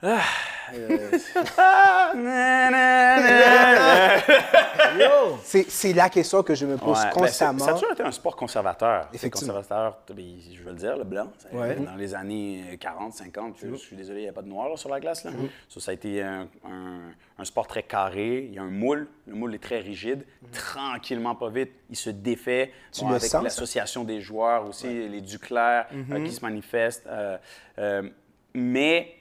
Yo! 0.02 0.08
C'est 5.42 5.70
c'est 5.70 5.92
la 5.92 6.08
question 6.08 6.42
que 6.42 6.54
je 6.54 6.64
me 6.66 6.76
pose 6.76 6.96
Ouais, 6.98 7.04
ben, 7.04 7.10
constamment. 7.10 7.58
ça 7.64 7.70
a 7.70 7.74
toujours 7.74 7.92
été 7.92 8.02
un 8.02 8.10
sport 8.12 8.34
conservateur. 8.36 9.08
Effectivement. 9.12 9.54
conservateur, 9.54 9.98
ben, 10.14 10.24
je 10.52 10.62
veux 10.62 10.70
le 10.70 10.76
dire, 10.76 10.96
le 10.96 11.04
blanc. 11.04 11.30
Ouais. 11.52 11.76
Dans 11.76 11.94
les 11.96 12.14
années 12.14 12.76
40, 12.80 13.12
50, 13.12 13.56
je, 13.62 13.68
je 13.68 13.74
suis 13.76 13.96
désolé, 13.96 14.20
il 14.20 14.24
n'y 14.24 14.28
a 14.28 14.32
pas 14.32 14.42
de 14.42 14.48
noir 14.48 14.68
là, 14.68 14.76
sur 14.76 14.88
la 14.88 14.98
glace. 15.00 15.24
Là. 15.24 15.30
Mm-hmm. 15.30 15.48
Ça, 15.68 15.80
ça 15.80 15.90
a 15.90 15.94
été 15.94 16.22
un, 16.22 16.48
un- 16.64 17.12
un 17.38 17.44
sport 17.44 17.66
très 17.66 17.82
carré. 17.82 18.46
Il 18.48 18.54
y 18.54 18.58
a 18.58 18.62
un 18.62 18.70
moule. 18.70 19.08
Le 19.26 19.34
moule 19.34 19.54
est 19.54 19.62
très 19.62 19.80
rigide. 19.80 20.24
Tranquillement, 20.52 21.34
pas 21.34 21.48
vite, 21.50 21.72
il 21.90 21.96
se 21.96 22.10
défait. 22.10 22.72
Tu 22.92 23.02
Bon, 23.02 23.10
le 23.10 23.16
avec 23.16 23.32
l'association 23.32 24.04
des 24.04 24.20
joueurs 24.20 24.66
aussi, 24.66 25.08
les 25.08 25.20
Duclair 25.20 25.86
euh, 25.92 26.02
Mm-hmm. 26.02 26.24
qui 26.24 26.32
se 26.32 26.40
manifestent. 26.40 27.06
euh, 27.06 27.36
euh, 27.78 28.02
mais 28.54 29.14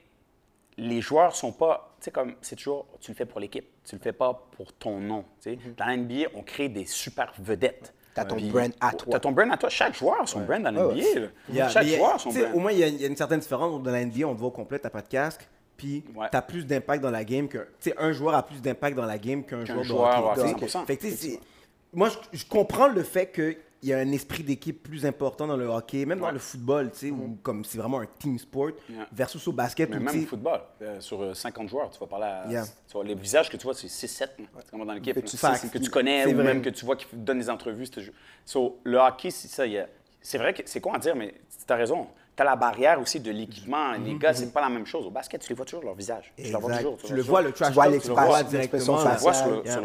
les 0.77 1.01
joueurs 1.01 1.35
sont 1.35 1.51
pas. 1.51 1.93
Tu 1.99 2.05
sais, 2.05 2.11
comme 2.11 2.33
c'est 2.41 2.55
toujours, 2.55 2.85
tu 2.99 3.11
le 3.11 3.15
fais 3.15 3.25
pour 3.25 3.39
l'équipe, 3.39 3.67
tu 3.83 3.95
le 3.95 4.01
fais 4.01 4.13
pas 4.13 4.47
pour 4.55 4.73
ton 4.73 4.99
nom. 4.99 5.23
tu 5.41 5.51
sais. 5.53 5.59
Dans 5.77 5.85
la 5.85 5.97
NBA, 5.97 6.29
on 6.35 6.41
crée 6.41 6.69
des 6.69 6.85
super 6.85 7.31
vedettes. 7.39 7.93
T'as 8.13 8.25
ton 8.25 8.35
Puis- 8.35 8.49
brand 8.49 8.71
à 8.81 8.91
toi. 8.91 9.07
T'as 9.11 9.19
ton 9.19 9.31
brand 9.31 9.51
à 9.51 9.57
toi. 9.57 9.69
Chaque 9.69 9.93
joueur 9.95 10.21
a 10.21 10.25
son 10.25 10.41
brand 10.41 10.61
dans 10.63 10.71
la 10.71 10.87
Ouais, 10.87 10.95
NBA. 11.49 11.69
Chaque 11.69 11.85
mais 11.85 11.95
joueur 11.97 12.15
a 12.15 12.19
son 12.19 12.31
brand. 12.31 12.47
Au 12.53 12.59
moins, 12.59 12.71
il 12.73 12.79
y, 12.79 12.83
a, 12.83 12.87
il 12.87 13.01
y 13.01 13.05
a 13.05 13.07
une 13.07 13.15
certaine 13.15 13.39
différence. 13.39 13.81
Dans 13.81 13.91
la 13.91 14.03
NBA, 14.05 14.25
on 14.27 14.33
te 14.33 14.39
voit 14.39 14.49
au 14.49 14.51
complet, 14.51 14.79
t'as 14.79 14.89
pas 14.89 15.01
de 15.01 15.07
casque. 15.07 15.47
Puis, 15.77 16.03
Ouais. 16.15 16.27
t'as 16.31 16.41
plus 16.41 16.65
d'impact 16.65 17.01
dans 17.01 17.09
la 17.11 17.23
game 17.23 17.47
que. 17.47 17.57
Tu 17.79 17.89
sais, 17.91 17.95
un 17.97 18.11
joueur 18.11 18.35
a 18.35 18.43
plus 18.45 18.61
d'impact 18.61 18.95
dans 18.97 19.05
la 19.05 19.17
game 19.17 19.43
qu'un 19.45 19.59
Qu'un 19.63 19.65
joueur 19.65 19.77
de 19.79 19.83
joueur, 19.83 20.25
hockey. 20.31 20.41
ouais, 20.41 20.53
tu 20.55 20.59
sais. 20.59 20.77
100%. 20.79 20.85
Fait 20.85 20.97
que, 20.97 21.07
moi, 21.93 22.09
je, 22.09 22.37
je 22.39 22.45
comprends 22.45 22.87
le 22.87 23.01
fait 23.03 23.27
qu'il 23.81 23.89
y 23.89 23.93
a 23.93 23.97
un 23.97 24.11
esprit 24.11 24.43
d'équipe 24.43 24.81
plus 24.83 25.05
important 25.05 25.47
dans 25.47 25.57
le 25.57 25.65
hockey, 25.65 26.05
même 26.05 26.19
dans 26.19 26.27
Ouais. 26.27 26.31
le 26.33 26.39
football, 26.39 26.91
tu 26.91 26.97
sais, 26.99 27.11
où 27.11 27.37
comme 27.41 27.65
c'est 27.65 27.79
vraiment 27.79 27.99
un 27.99 28.05
team 28.19 28.37
sport, 28.37 28.69
Yeah. 28.87 29.07
versus 29.11 29.45
au 29.47 29.51
basket, 29.51 29.89
Mais 29.89 29.97
où, 29.97 29.99
même 30.01 30.23
au 30.23 30.27
football, 30.27 30.61
euh, 30.83 31.01
sur 31.01 31.21
euh, 31.21 31.33
50 31.33 31.67
joueurs, 31.67 31.89
tu 31.89 31.99
vas 31.99 32.05
parler 32.07 32.25
à. 32.25 32.47
Yeah. 32.49 32.63
tu 32.87 32.93
vois, 32.93 33.03
les 33.03 33.15
visages 33.15 33.49
que 33.49 33.57
tu 33.57 33.63
vois, 33.63 33.73
c'est 33.73 33.87
6-7. 33.87 34.37
là. 34.39 34.45
C'est 34.59 34.69
comme 34.71 34.85
dans 34.85 34.93
l'équipe. 34.93 35.15
Que 35.15 35.19
tu 35.21 35.35
sais, 35.35 35.69
que 35.71 35.79
tu 35.79 35.89
connais 35.89 36.27
ou 36.27 36.35
vrai. 36.35 36.43
même 36.43 36.61
que 36.61 36.69
tu 36.69 36.85
vois 36.85 36.95
qui 36.95 37.07
donne 37.11 37.39
des 37.39 37.49
entrevues. 37.49 37.87
So, 38.45 38.79
le 38.83 38.97
hockey, 38.99 39.31
c'est 39.31 39.47
ça. 39.47 39.65
il 39.65 39.87
C'est 40.21 40.37
vrai 40.37 40.53
que 40.53 40.61
c'est 40.65 40.79
con 40.79 40.93
à 40.93 40.99
dire, 40.99 41.15
mais 41.15 41.33
tu 41.65 41.73
as 41.73 41.75
raison. 41.75 42.07
Tu 42.35 42.41
as 42.41 42.45
la 42.45 42.55
barrière 42.55 42.99
aussi 43.01 43.19
de 43.19 43.29
l'équipement. 43.29 43.91
Les 44.03 44.15
gars, 44.15 44.33
c'est 44.33 44.53
pas 44.53 44.61
la 44.61 44.69
même 44.69 44.85
chose. 44.85 45.05
Au 45.05 45.09
basket, 45.09 45.41
tu 45.41 45.49
les 45.49 45.55
vois 45.55 45.65
toujours 45.65 45.83
leur 45.83 45.93
visage. 45.95 46.31
Tu 46.37 46.49
vois 46.51 46.77
toujours. 46.77 46.97
tu 46.97 47.07
vois 47.07 47.15
le 47.17 47.21
vois, 47.23 47.41
le 47.41 47.51
trash 47.51 47.73
vois 47.73 47.87
l'expression- 47.87 48.25
vois 48.25 48.41
l'expression. 48.43 48.95
Tu 48.95 49.01
vois 49.01 49.11
faciale. 49.11 49.35
sur, 49.35 49.65
Yeah. 49.65 49.73
sur 49.73 49.81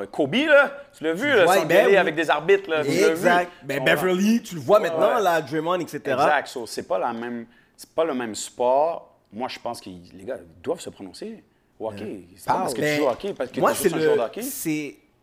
le- 0.00 0.06
Kobe, 0.06 0.34
là, 0.34 0.72
tu 0.96 1.02
l'as 1.04 1.12
vu, 1.14 1.26
là, 1.28 1.46
s'engueuler 1.46 1.64
ben 1.66 1.86
oui. 1.88 1.96
avec 1.96 2.14
des 2.14 2.30
arbitres. 2.30 2.70
Là, 2.70 2.84
tu. 2.84 2.90
Exact. 2.90 3.50
Ben, 3.64 3.82
Beverly, 3.84 4.40
tu 4.42 4.54
le 4.54 4.60
vois 4.60 4.78
maintenant, 4.78 5.16
ouais. 5.16 5.22
là, 5.22 5.40
Draymond, 5.42 5.80
etc. 5.80 5.98
Exact. 6.06 6.46
So, 6.46 6.64
c'est 6.66 6.84
pas 6.86 6.98
la 6.98 7.12
même, 7.12 7.46
c'est 7.76 7.90
pas 7.90 8.04
le 8.04 8.14
même 8.14 8.34
sport. 8.36 9.16
Moi, 9.32 9.48
je 9.48 9.58
pense 9.58 9.80
que 9.80 9.90
les 9.90 10.24
gars 10.24 10.38
doivent 10.62 10.80
se 10.80 10.90
prononcer 10.90 11.42
au 11.78 11.88
hockey. 11.88 12.22
C'est 12.36 12.46
pas 12.46 12.54
parce 12.54 12.74
que 12.74 12.80
tu 12.80 12.96
joues 12.96 13.04
au 13.04 13.08
hockey, 13.10 13.34
parce 13.34 13.50
que 13.50 13.58
moi, 13.60 13.72
tu 13.72 13.76
es 13.76 13.78
c'est 13.78 13.82
juste 13.88 13.94
un 13.96 13.98
le- 13.98 14.04
joueur 14.04 14.16
de 14.16 14.22
hockey. 14.22 14.42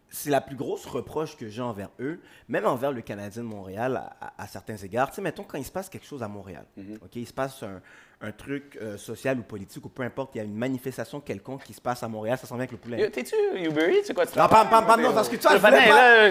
C'est 0.09 0.29
la 0.29 0.41
plus 0.41 0.55
grosse 0.55 0.85
reproche 0.85 1.35
que 1.37 1.49
j'ai 1.49 1.61
envers 1.61 1.89
eux, 1.99 2.19
même 2.47 2.65
envers 2.65 2.91
le 2.91 3.01
Canadien 3.01 3.43
de 3.43 3.47
Montréal 3.47 4.01
à, 4.37 4.47
certains 4.47 4.77
égards. 4.77 5.09
Tu 5.09 5.15
sais, 5.15 5.21
mettons 5.21 5.43
quand 5.43 5.57
il 5.57 5.65
se 5.65 5.71
passe 5.71 5.89
quelque 5.89 6.05
chose 6.05 6.23
à 6.23 6.27
Montréal, 6.27 6.65
Mhm. 6.77 6.99
ok, 7.01 7.15
il 7.15 7.27
se 7.27 7.33
passe 7.33 7.61
un, 7.63 7.81
un 8.19 8.31
truc 8.31 8.79
euh, 8.81 8.97
social 8.97 9.37
ou 9.37 9.43
politique 9.43 9.85
ou 9.85 9.89
peu 9.89 10.01
importe, 10.01 10.31
il 10.33 10.39
y 10.39 10.41
a 10.41 10.43
une 10.43 10.55
manifestation 10.55 11.19
quelconque 11.19 11.63
qui 11.63 11.73
se 11.73 11.79
passe 11.81 12.01
à 12.01 12.07
Montréal, 12.07 12.37
ça 12.41 12.47
s'en 12.47 12.55
vient 12.55 12.61
avec 12.63 12.71
le 12.71 12.77
poulet. 12.77 12.99
Yo, 12.99 13.09
T'es-tu 13.09 13.35
Uber 13.63 13.91
Eats? 13.93 14.05
C'est 14.05 14.13
quoi? 14.15 14.25
tu 14.25 14.37
Non, 14.39 14.47
pam, 14.47 14.67
pam, 14.69 14.85
pam, 14.87 14.99
non, 15.01 15.11
travailles? 15.11 15.13
parce 15.13 15.29
que 15.29 15.35
tu 15.35 15.41
vois, 15.47 15.51
je 15.57 15.61
voulais 15.61 15.87
pas-. 15.87 16.29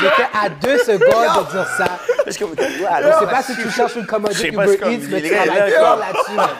J'étais 0.00 0.28
à 0.34 0.48
deux 0.48 0.78
secondes 0.78 1.46
de 1.46 1.50
dire 1.52 1.66
ça. 1.76 1.84
Parce 2.24 2.36
que- 2.36 2.44
Je 2.44 3.18
sais 3.18 3.26
pas 3.30 3.42
si 3.42 3.56
tu 3.56 3.70
cherches 3.70 3.94
une 3.96 4.02
Je 4.02 4.06
commodité 4.06 4.50
sais 4.50 4.52
pas, 4.52 4.64
Uber 4.66 4.74
Eats, 4.94 5.08
mais 5.10 5.22
tu 5.22 5.30
travailles 5.30 5.70
là, 5.70 5.78
fort 5.78 5.96
là. 5.98 6.06
là-dessus. 6.12 6.50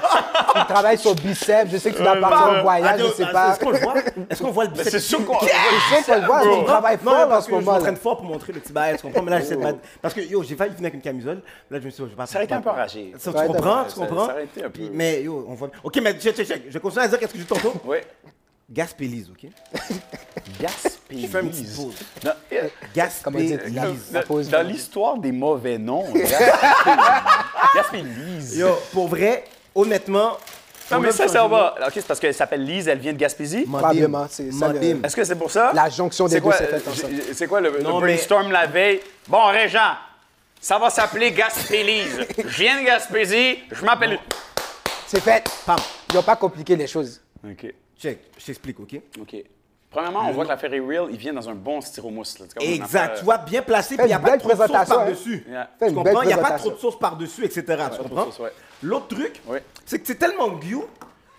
Tu 0.55 0.67
travailles 0.67 0.99
sur 0.99 1.15
biceps. 1.17 1.71
Je 1.73 1.77
sais 1.79 1.91
que 1.91 1.97
tu 1.97 2.03
dois 2.03 2.17
partir 2.17 2.47
en 2.59 2.63
voyage, 2.63 3.01
je 3.01 3.13
sais 3.15 3.27
pas. 3.33 3.51
Est-ce 3.53 3.61
qu'on 3.61 3.71
le 3.71 3.79
voit? 3.79 3.95
Est-ce 4.31 4.43
qu'on 4.43 4.51
voit 4.51 4.65
le 4.65 4.71
biceps 4.71 4.91
c'est 4.91 5.01
sûr 5.01 5.25
qu'on. 5.27 5.39
Je 5.41 6.13
le 6.21 6.27
voit, 6.27 6.65
travailles 6.67 6.99
Non, 7.03 7.11
fort 7.11 7.21
en 7.27 7.29
parce 7.29 7.45
ce 7.47 7.51
je 7.51 7.55
moment. 7.57 7.73
là. 7.73 7.79
m'entraîne 7.79 7.97
fort 7.97 8.17
pour 8.19 8.27
montrer 8.27 8.53
le 8.53 8.61
petit 8.61 8.73
bail, 8.73 8.97
tu 8.97 9.03
comprends? 9.03 9.23
Mais 9.23 9.31
là, 9.33 9.41
j'essaie 9.41 9.57
de 9.57 9.61
mettre... 9.61 9.79
Parce 10.01 10.15
que, 10.15 10.21
yo, 10.21 10.43
j'ai 10.43 10.55
failli 10.57 10.71
venir 10.71 10.85
avec 10.85 10.95
une 10.95 11.01
camisole. 11.01 11.41
Là, 11.71 11.79
je 11.81 11.85
me 11.85 11.91
suis 11.91 12.03
dit, 12.03 12.11
je 12.11 12.15
vais 12.15 12.17
pas... 12.17 12.27
Ça 12.27 12.37
aurait 12.37 12.45
été 12.45 12.55
un 12.55 12.61
peu 12.61 12.71
enragé. 12.71 13.13
Tu 13.21 13.31
comprends? 13.75 13.85
Tu 13.93 13.95
comprends? 14.01 14.27
ça 14.27 14.33
aurait 14.33 14.45
été 14.45 14.61
un 14.65 14.71
peu- 14.71 14.81
Puis- 14.81 14.91
mais, 14.93 15.23
yo, 15.23 15.45
on 15.49 15.55
voit... 15.55 15.71
OK, 15.83 15.97
mais 16.03 16.13
check, 16.19 16.35
check, 16.37 16.47
check. 16.47 16.63
Je 16.69 16.79
continue 16.79 17.05
à 17.05 17.09
dire 17.09 17.19
qu'est-ce 17.19 17.33
que 17.33 17.39
j'ai 17.39 17.45
dit 17.45 17.49
tantôt. 17.49 17.73
Oui. 17.85 17.99
Gaspélise, 18.71 19.31
OK? 19.31 19.51
Gaspélise. 20.61 21.23
Je 21.27 21.27
fais 21.31 21.41
une 21.41 21.51
petite 21.51 21.77
pause. 21.77 21.95
Non, 22.25 22.31
euh, 22.53 22.69
Gaspélise. 22.95 23.59
pause. 24.27 24.49
Dans 24.49 24.63
l'histoire 24.67 25.19
des 25.19 25.33
mauvais 25.33 25.77
noms, 25.79 26.05
Gaspélise. 27.75 28.57
Yo, 28.59 28.69
pour 28.93 29.09
vrai, 29.09 29.45
honnêtement... 29.75 30.39
Non, 30.91 31.01
mais 31.01 31.13
ça, 31.13 31.27
ça 31.27 31.47
va. 31.47 31.75
OK, 31.87 31.93
c'est 31.95 32.07
parce 32.07 32.21
qu'elle 32.21 32.35
s'appelle 32.35 32.65
Lise, 32.65 32.87
elle 32.87 32.99
vient 32.99 33.15
de 33.15 33.19
Gaspésie? 33.19 33.63
Probablement, 33.65 34.27
c'est. 34.29 34.49
Est-ce 34.49 35.17
que 35.17 35.25
c'est 35.25 35.37
pour 35.37 35.51
ça? 35.51 35.71
La 35.75 35.89
jonction 35.89 36.27
des 36.27 36.33
C'est 36.33 36.37
deux 36.37 36.43
quoi, 36.43 36.53
s'est 36.55 36.67
faite 36.67 36.87
euh, 36.87 36.91
ensemble. 36.91 37.15
j'ai- 37.29 37.35
C'est 37.35 37.47
quoi 37.47 37.61
le, 37.63 37.71
le 37.71 37.83
Non, 37.83 37.95
mais- 38.01 38.09
brainstorm 38.15 38.51
la 38.53 38.67
veille? 38.67 39.01
Bon, 39.27 39.47
Régent, 39.47 39.95
Ça 40.63 40.79
va 40.79 40.91
s'appeler 40.91 41.33
Gaspélise. 41.33 42.25
Je 42.39 42.43
viens 42.63 42.81
de 42.81 42.87
Gaspésie, 42.87 43.59
je 43.73 43.85
m'appelle. 43.85 44.21
C'est 45.09 45.21
fait. 45.21 45.45
Pam. 45.67 45.77
Ils 46.11 46.15
n'ont 46.15 46.23
pas 46.23 46.37
compliqué 46.37 46.77
les 46.77 46.87
choses. 46.87 47.21
OK. 47.45 47.67
Check, 47.99 48.21
je 48.39 48.45
t'explique, 48.47 48.79
OK? 48.79 48.95
OK. 49.21 49.37
Premièrement, 49.91 50.21
on 50.29 50.31
voit 50.33 50.45
que 50.45 50.51
l'affaire 50.51 50.73
est 50.73 50.79
real. 50.79 51.07
Il 51.11 51.17
vient 51.17 51.33
dans 51.33 51.49
un 51.49 51.55
bon 51.57 51.81
styromousse. 51.81 52.39
là. 52.39 52.47
Exact. 52.61 52.85
affaire- 52.97 53.19
Tu 53.19 53.25
vois, 53.25 53.39
bien 53.39 53.61
placé, 53.63 53.97
puis 53.97 54.05
il 54.05 54.09
n'y 54.09 54.15
a 54.15 54.21
pas 54.21 54.39
trop 54.39 54.49
de 54.51 54.55
sauce 54.55 54.59
présentation, 54.69 54.95
hein. 54.95 54.99
par-dessus. 54.99 55.47
Tu 55.89 55.95
comprends? 55.95 56.23
Il 56.23 56.27
n'y 56.29 56.33
a 56.33 56.39
pas 56.39 56.51
trop 56.53 56.71
de 56.71 56.77
sauce 56.79 56.99
par-dessus, 56.99 57.45
etc. 57.45 57.65
tu 57.93 57.99
comprends? 58.03 58.29
L'autre 58.85 59.09
truc, 59.09 59.43
Ouais. 59.49 59.65
c'est 59.85 59.99
que 59.99 60.07
c'est 60.07 60.15
tellement 60.15 60.49
guillot 60.53 60.89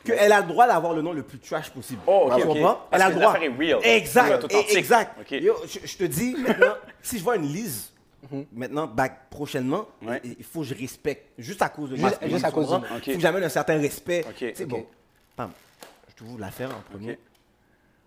qu'elle 0.04 0.34
a 0.34 0.42
le 0.42 0.48
droit 0.48 0.68
d'avoir 0.68 0.94
le 0.94 1.02
nom 1.02 1.14
le 1.14 1.24
plus 1.24 1.40
trash 1.40 1.70
possible. 1.70 2.02
Oh, 2.06 2.26
ok, 2.30 2.36
tu 2.36 2.42
ok. 2.42 2.48
comprends? 2.50 2.74
Parce 2.74 2.86
Elle 2.92 3.02
a 3.02 3.10
le 3.10 3.16
droit. 3.16 3.34
l'affaire 3.34 3.50
est 3.50 3.58
real. 3.58 3.80
Exact. 3.84 4.46
Exact. 4.76 5.16
Ok. 5.22 5.32
Yo, 5.32 5.56
je, 5.66 5.80
je 5.88 5.98
te 5.98 6.04
dis 6.04 6.36
maintenant, 6.38 6.74
si 7.02 7.18
je 7.20 7.24
vois 7.24 7.38
une 7.38 7.48
Lise, 7.48 7.90
maintenant, 8.52 8.88
back, 8.88 9.30
prochainement, 9.30 9.88
Ouais. 10.02 10.22
il 10.24 10.36
il 10.40 10.44
faut 10.44 10.62
que 10.62 10.68
je 10.68 10.76
respecte. 10.76 11.32
Juste 11.38 11.62
à 11.62 11.70
cause 11.70 11.90
de 11.92 11.96
Juste- 11.96 12.44
à 12.44 12.52
cause. 12.52 12.72
Ok. 12.74 12.82
faut 13.06 13.12
que 13.14 13.20
j'amène 13.20 13.44
un 13.44 13.50
certain 13.50 13.78
respect. 13.78 14.26
Ok, 14.28 14.52
C'est 14.56 14.66
bon. 14.66 14.86
Pam. 15.36 15.52
Je 16.10 16.14
t'ouvre 16.16 16.40
l'affaire 16.40 16.70
en 16.70 16.82
premier. 16.92 17.18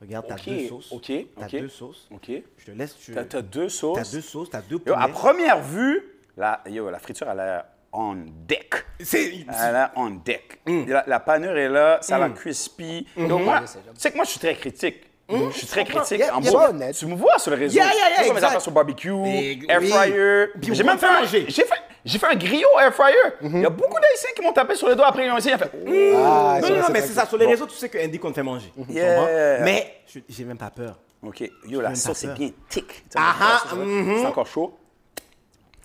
Regarde, 0.00 0.26
t'as 0.28 0.36
deux 0.36 0.68
sauces. 0.68 0.92
ok, 0.92 1.12
T'as 1.38 1.48
deux 1.48 1.68
sauces. 1.68 2.08
OK. 2.10 2.30
Je 2.58 2.64
te 2.66 2.70
laisse. 2.70 2.96
Tu... 2.98 3.12
T'as 3.14 3.40
deux 3.42 3.68
sauces. 3.68 3.96
T'as 3.96 4.10
deux 4.12 4.20
sauces, 4.20 4.50
t'as 4.50 4.60
deux 4.60 4.80
Yo, 4.86 4.94
à 4.94 5.08
première 5.08 5.62
vue, 5.62 6.02
la, 6.36 6.62
yo, 6.68 6.90
la 6.90 6.98
friture, 6.98 7.26
elle 7.30 7.40
a 7.40 7.46
l'air 7.46 7.64
on 7.92 8.26
deck. 8.46 8.74
C'est. 9.00 9.36
Elle 9.38 9.48
a 9.48 9.72
l'air 9.72 9.90
on 9.96 10.10
deck. 10.10 10.60
Mm. 10.66 10.84
La, 10.86 11.04
la 11.06 11.20
panure 11.20 11.56
est 11.56 11.70
là, 11.70 11.98
ça 12.02 12.16
a 12.16 12.18
l'air 12.18 12.34
crispy. 12.34 13.06
Mm-hmm. 13.16 13.26
Donc, 13.28 13.44
moi, 13.44 13.62
tu 13.62 13.78
sais 13.96 14.10
que 14.10 14.16
moi, 14.16 14.24
je 14.24 14.30
suis 14.30 14.40
très 14.40 14.54
critique. 14.54 15.02
Je 15.28 15.50
suis 15.58 15.66
très 15.66 15.84
critique 15.84 16.18
Yeah, 16.20 16.36
en 16.36 16.40
yeah. 16.40 16.68
honnête. 16.70 16.94
Tu 16.96 17.06
me 17.06 17.16
vois 17.16 17.38
sur 17.38 17.50
le 17.50 17.56
réseau. 17.56 17.74
Yeah, 17.74 17.86
yeah, 17.86 17.94
yeah, 17.94 18.16
Je 18.18 18.22
fais 18.28 18.34
mes 18.34 18.44
affaires 18.44 18.60
sur 18.60 18.70
barbecue, 18.72 19.10
Et- 19.26 19.58
air 19.68 19.78
oui. 19.80 19.88
fryer. 19.90 20.46
J'ai 20.62 20.82
on 20.82 20.86
même 20.86 20.98
fait 20.98 21.06
un, 21.06 21.20
manger. 21.20 21.44
j'ai 21.48 21.62
fait, 21.64 21.74
j'ai 22.04 22.18
fait 22.18 22.26
un 22.26 22.36
griot 22.36 22.68
air 22.80 22.94
fryer. 22.94 23.16
Il 23.42 23.60
y 23.60 23.66
a 23.66 23.70
beaucoup 23.70 23.98
d'Haïtiens 24.00 24.30
qui 24.36 24.42
m'ont 24.42 24.52
tapé 24.52 24.76
sur 24.76 24.88
le 24.88 24.94
doigt 24.94 25.08
après 25.08 25.26
ils 25.26 25.30
ont 25.32 25.36
essayé. 25.38 25.56
Ils 25.56 25.62
ont 25.62 25.68
fait, 25.68 25.76
Mm. 25.76 26.16
Ah, 26.24 26.58
Non, 26.62 26.68
non, 26.76 26.84
mais 26.92 27.00
c'est 27.00 27.12
ça. 27.14 27.26
Sur 27.26 27.38
les 27.38 27.46
réseaux, 27.46 27.66
tu 27.66 27.74
sais 27.76 27.88
que 27.88 27.98
Andy 28.04 28.18
qu'on 28.20 28.30
te 28.30 28.34
fait 28.34 28.42
manger. 28.44 28.72
Mais 28.88 29.96
je- 30.06 30.20
j'ai 30.28 30.44
même 30.44 30.58
pas 30.58 30.70
peur. 30.70 30.96
OK. 31.22 31.50
Yo, 31.66 31.80
la 31.80 31.94
sauce 31.96 32.22
est 32.24 32.34
bien 32.34 32.50
thick. 32.68 33.04
Ah 33.16 33.34
ah, 33.40 33.58
sauce, 33.62 33.70
c'est 33.70 33.84
mhm. 33.84 34.26
Encore 34.26 34.46
chaud. 34.46 34.78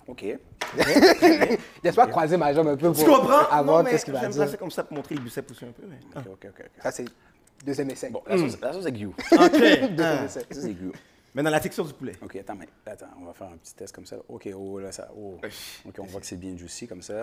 OK. 0.06 0.24
Laisse 1.82 1.94
pas 1.96 2.06
croiser 2.06 2.36
ma 2.36 2.52
jambe 2.52 2.68
un 2.68 2.76
peu 2.76 2.92
Tu 2.92 3.04
comprends? 3.04 3.82
mais 3.82 3.90
qu'est-ce 3.90 4.04
qu'il 4.04 4.14
va 4.14 4.20
j'aime 4.30 4.56
comme 4.56 4.70
ça 4.70 4.84
pour 4.84 4.96
montrer 4.96 5.14
le 5.14 5.20
biceps 5.20 5.50
aussi 5.50 5.64
un 5.64 5.72
peu. 5.72 5.82
OK, 6.20 6.26
OK. 6.44 6.46
ok. 6.60 6.66
Ça, 6.82 6.90
c'est 6.90 7.04
deuxième 7.64 7.90
essai. 7.90 8.10
Bon, 8.10 8.22
la 8.26 8.36
sauce, 8.38 8.60
la 8.60 8.72
sauce 8.72 8.86
est 8.86 8.92
glue. 8.92 9.06
OK. 9.32 9.50
Deuxième 9.52 9.96
Ah. 10.00 10.24
essai. 10.24 10.46
La 10.50 10.54
sauce 10.56 10.64
glue. 10.66 10.92
Maintenant, 11.34 11.50
la 11.50 11.60
texture 11.60 11.86
du 11.86 11.94
poulet. 11.94 12.12
OK, 12.22 12.36
attends, 12.36 12.54
mais 12.56 12.68
attends, 12.84 13.06
on 13.18 13.24
va 13.24 13.32
faire 13.32 13.46
un 13.46 13.56
petit 13.56 13.74
test 13.74 13.94
comme 13.94 14.04
ça. 14.04 14.16
OK, 14.28 14.50
oh 14.54 14.78
là, 14.78 14.92
ça. 14.92 15.08
Oh. 15.16 15.38
OK, 15.88 15.94
on 15.98 16.04
voit 16.04 16.20
que 16.20 16.26
c'est 16.26 16.36
bien 16.36 16.54
juicy 16.56 16.86
comme 16.86 17.00
ça. 17.00 17.22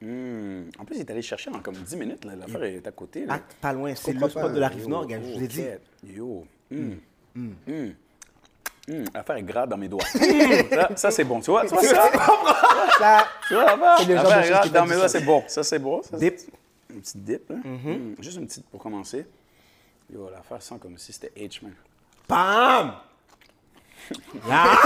Hmm. 0.00 0.68
En 0.78 0.84
plus, 0.84 0.94
il 0.96 1.00
est 1.00 1.10
allé 1.10 1.20
chercher 1.20 1.50
dans 1.50 1.58
comme 1.58 1.74
10 1.74 1.96
minutes. 1.96 2.24
là. 2.24 2.36
L'affaire 2.36 2.62
est 2.62 2.86
à 2.86 2.92
côté. 2.92 3.26
Là. 3.26 3.38
Ah, 3.38 3.40
pas 3.60 3.72
loin. 3.72 3.92
C'est 3.96 4.12
le 4.12 4.18
spot 4.20 4.34
pas, 4.34 4.48
de 4.50 4.60
la 4.60 4.68
Yo, 4.68 4.76
rive 4.76 4.88
nord, 4.88 5.06
gars. 5.06 5.18
Je 5.20 5.34
vous 5.36 5.42
ai 5.44 5.48
dit. 5.48 5.64
Yo. 6.06 6.46
Hmm. 6.70 6.92
Hmm. 7.34 7.50
Hmm. 7.66 9.04
L'affaire 9.14 9.36
est 9.36 9.42
grave 9.42 9.68
dans 9.68 9.76
mes 9.76 9.88
doigts. 9.88 10.04
ça, 10.70 10.96
ça, 10.96 11.10
c'est 11.10 11.24
bon. 11.24 11.40
Tu 11.40 11.50
vois, 11.50 11.62
tu 11.62 11.74
vois 11.74 11.82
ça? 11.82 12.10
Ça, 12.98 13.26
Tu 13.48 13.54
vois, 13.54 13.64
l'affaire? 13.64 14.00
Est 14.10 14.48
grave 14.50 14.72
dans 14.72 14.86
mes 14.86 14.94
doigts, 14.94 15.08
c'est 15.08 15.24
bon. 15.24 15.42
Ça, 15.48 15.64
c'est 15.64 15.78
bon. 15.80 16.02
Ça, 16.02 16.16
Dip. 16.16 16.38
Une 16.88 17.00
petite 17.00 17.24
dip, 17.24 17.50
là. 17.50 17.56
Hmm. 17.56 18.14
Juste 18.20 18.38
une 18.38 18.46
petite 18.46 18.66
pour 18.66 18.80
commencer. 18.80 19.26
Yo, 20.12 20.28
l'affaire 20.28 20.60
sent 20.60 20.74
comme 20.80 20.98
si 20.98 21.12
c'était 21.12 21.32
H-Man. 21.36 21.72
Bam! 22.28 22.94
Là! 24.48 24.74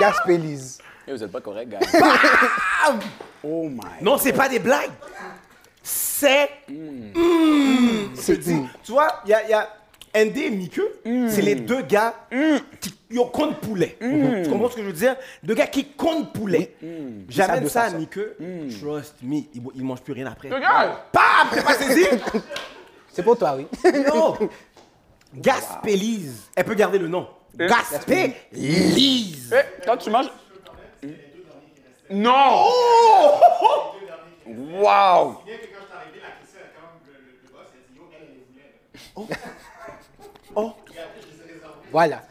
Gaspélise. 0.00 0.78
Yo, 1.06 1.16
vous 1.16 1.24
êtes 1.24 1.32
pas 1.32 1.40
correct, 1.40 1.68
gars. 1.68 1.80
oh 3.42 3.68
my. 3.68 3.80
Non, 4.00 4.18
c'est 4.18 4.32
pas 4.32 4.48
des 4.48 4.60
blagues. 4.60 4.92
C'est. 5.82 6.48
C'est 8.14 8.38
Tu 8.38 8.92
vois, 8.92 9.20
il 9.24 9.30
y 9.30 9.34
a, 9.34 9.48
y 9.48 9.52
a 9.52 9.68
Andy 10.14 10.44
et 10.44 10.50
Mickey, 10.50 10.82
c'est 11.04 11.42
les 11.42 11.56
deux 11.56 11.82
gars 11.82 12.14
qui 12.80 12.92
ont 13.18 13.26
compte 13.28 13.60
poulet. 13.60 13.96
Tu 14.00 14.50
comprends 14.50 14.70
ce 14.70 14.76
que 14.76 14.82
je 14.82 14.86
veux 14.86 14.92
dire? 14.92 15.16
Deux 15.42 15.54
gars 15.54 15.66
qui 15.66 15.86
comptent 15.92 16.32
poulet. 16.32 16.74
J'amène 17.28 17.64
de 17.64 17.68
ça 17.68 17.82
à. 17.84 17.90
Mickey, 17.90 18.20
trust 18.80 19.16
me, 19.22 19.36
il, 19.54 19.62
il 19.74 19.84
mange 19.84 20.00
plus 20.02 20.12
rien 20.12 20.26
après. 20.26 20.48
T'es 20.48 21.62
pas 21.62 21.74
saisi? 21.74 22.04
C'est 23.12 23.22
pour 23.22 23.36
toi, 23.36 23.56
oui. 23.56 23.66
Non! 24.06 24.36
Gaspélise. 25.34 26.50
Elle 26.54 26.64
peut 26.64 26.74
garder 26.74 26.98
le 26.98 27.08
nom. 27.08 27.26
Gaspélise. 27.56 29.54
Eh, 29.54 29.82
quand 29.84 29.96
tu 29.96 30.10
manges. 30.10 30.30
Non! 32.10 32.64
Wow! 34.46 35.40
Yo, 35.46 35.54
voulait. 39.16 39.38
Oh, 40.54 40.72
Voilà. 41.90 42.22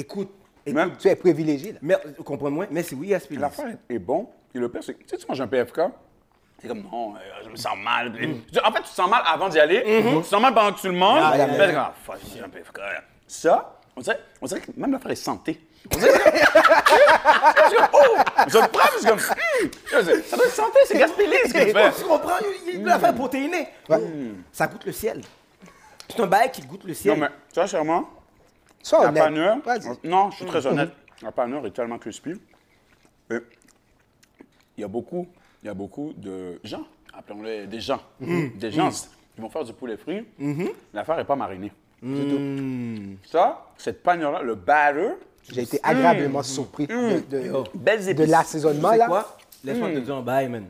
Écoute, 0.00 0.30
Même- 0.66 0.88
écoute. 0.88 0.98
tu 1.00 1.08
es 1.08 1.16
privilégié, 1.16 1.72
là. 1.72 1.78
Mais, 1.82 1.96
comprends-moi, 2.24 2.66
mais 2.70 2.82
c'est 2.82 2.94
oui, 2.94 3.08
Gaspélise. 3.08 3.40
L'affaire 3.40 3.76
est 3.88 3.98
bon. 3.98 4.28
Et 4.54 4.58
le 4.58 4.68
pire, 4.68 4.82
c'est 4.82 4.94
que 4.94 5.02
tu 5.02 5.08
sais, 5.08 5.16
tu 5.16 5.26
manges 5.28 5.40
un 5.40 5.46
PFK, 5.46 5.80
c'est 6.60 6.68
comme 6.68 6.82
non, 6.82 7.14
euh, 7.14 7.18
je 7.44 7.48
me 7.50 7.56
sens 7.56 7.76
mal. 7.82 8.08
En 8.12 8.72
fait, 8.72 8.78
tu 8.82 8.88
te 8.90 8.94
sens 8.94 9.08
mal 9.08 9.22
avant 9.26 9.48
d'y 9.48 9.58
aller. 9.60 9.82
Tu 10.02 10.20
te 10.22 10.26
sens 10.26 10.42
mal 10.42 10.52
pendant 10.52 10.72
que 10.72 10.80
tu 10.80 10.88
le 10.88 10.94
manges. 10.94 11.22
Ah, 11.24 11.30
Tu 11.32 11.38
yeah, 11.38 11.48
fais 11.48 11.72
yeah. 11.72 11.92
comme, 12.06 12.16
fuck, 12.16 12.30
j'ai 12.34 12.40
un 12.42 12.48
PFK. 12.48 12.80
Ça, 13.26 13.78
on 13.96 14.00
dirait, 14.00 14.20
on 14.42 14.46
dirait 14.46 14.60
que 14.60 14.70
même 14.76 14.92
l'affaire 14.92 15.12
est 15.12 15.14
santé. 15.16 15.60
On 15.94 15.98
dirait 15.98 16.12
que. 16.12 16.18
Je 17.70 17.76
comme, 17.76 17.88
oh! 17.94 18.16
Je 18.48 18.58
le 18.58 18.68
prends, 18.68 18.98
suis 18.98 19.06
comme, 19.08 19.18
hum, 19.18 19.70
ça 20.26 20.36
doit 20.36 20.46
être 20.46 20.54
santé, 20.54 20.78
c'est 20.86 20.98
gaspillé 20.98 21.36
ce 21.46 21.52
que 21.52 21.64
tu 21.64 21.70
fais. 21.72 21.92
Tu 21.92 22.02
comprends? 22.04 22.38
Il 22.66 22.84
la 22.84 22.98
faire 22.98 23.14
protéinée. 23.14 23.68
Ça 24.52 24.66
goûte 24.66 24.84
le 24.84 24.92
ciel. 24.92 25.22
C'est 26.08 26.20
un 26.20 26.26
bail 26.26 26.50
qui 26.50 26.62
goûte 26.62 26.82
le 26.84 26.90
Non, 26.90 26.94
ciel. 26.94 27.18
mais, 27.20 27.28
sincèrement, 27.54 28.08
Sois 28.82 29.00
La 29.04 29.08
honnête. 29.10 29.22
panure, 29.22 29.56
Vas-y. 29.64 30.08
non, 30.08 30.30
je 30.30 30.36
suis 30.36 30.46
très 30.46 30.66
honnête. 30.66 30.90
La 31.22 31.32
panure 31.32 31.66
est 31.66 31.70
tellement 31.70 31.98
crispy. 31.98 32.30
Et 33.30 33.36
il 34.76 34.80
y 34.80 34.84
a 34.84 34.88
beaucoup, 34.88 35.28
il 35.62 35.66
y 35.66 35.68
a 35.68 35.74
beaucoup 35.74 36.12
de 36.16 36.58
gens, 36.64 36.84
appelons-les 37.12 37.66
des 37.66 37.80
gens, 37.80 38.00
des 38.20 38.70
gens 38.70 38.90
qui 39.34 39.40
vont 39.40 39.50
faire 39.50 39.64
du 39.64 39.72
poulet 39.72 39.96
frit. 39.96 40.24
L'affaire 40.94 41.16
n'est 41.16 41.24
pas 41.24 41.36
marinée. 41.36 41.72
C'est 42.02 42.28
tout. 42.28 43.28
Ça, 43.30 43.66
cette 43.76 44.02
panure-là, 44.02 44.40
le 44.42 44.54
batter, 44.54 45.10
J'ai 45.52 45.62
été 45.62 45.78
agréablement 45.82 46.42
surpris 46.42 46.86
de, 46.86 47.20
de, 47.28 47.52
de. 47.74 48.12
Tu 48.24 48.26
l'assaisonnement, 48.30 48.92
sais 48.92 48.96
là. 48.98 49.06
quoi? 49.06 49.36
Laisse-moi 49.62 49.90
te 49.92 49.98
dire 49.98 50.16
un 50.16 50.22
bail, 50.22 50.48
man. 50.48 50.64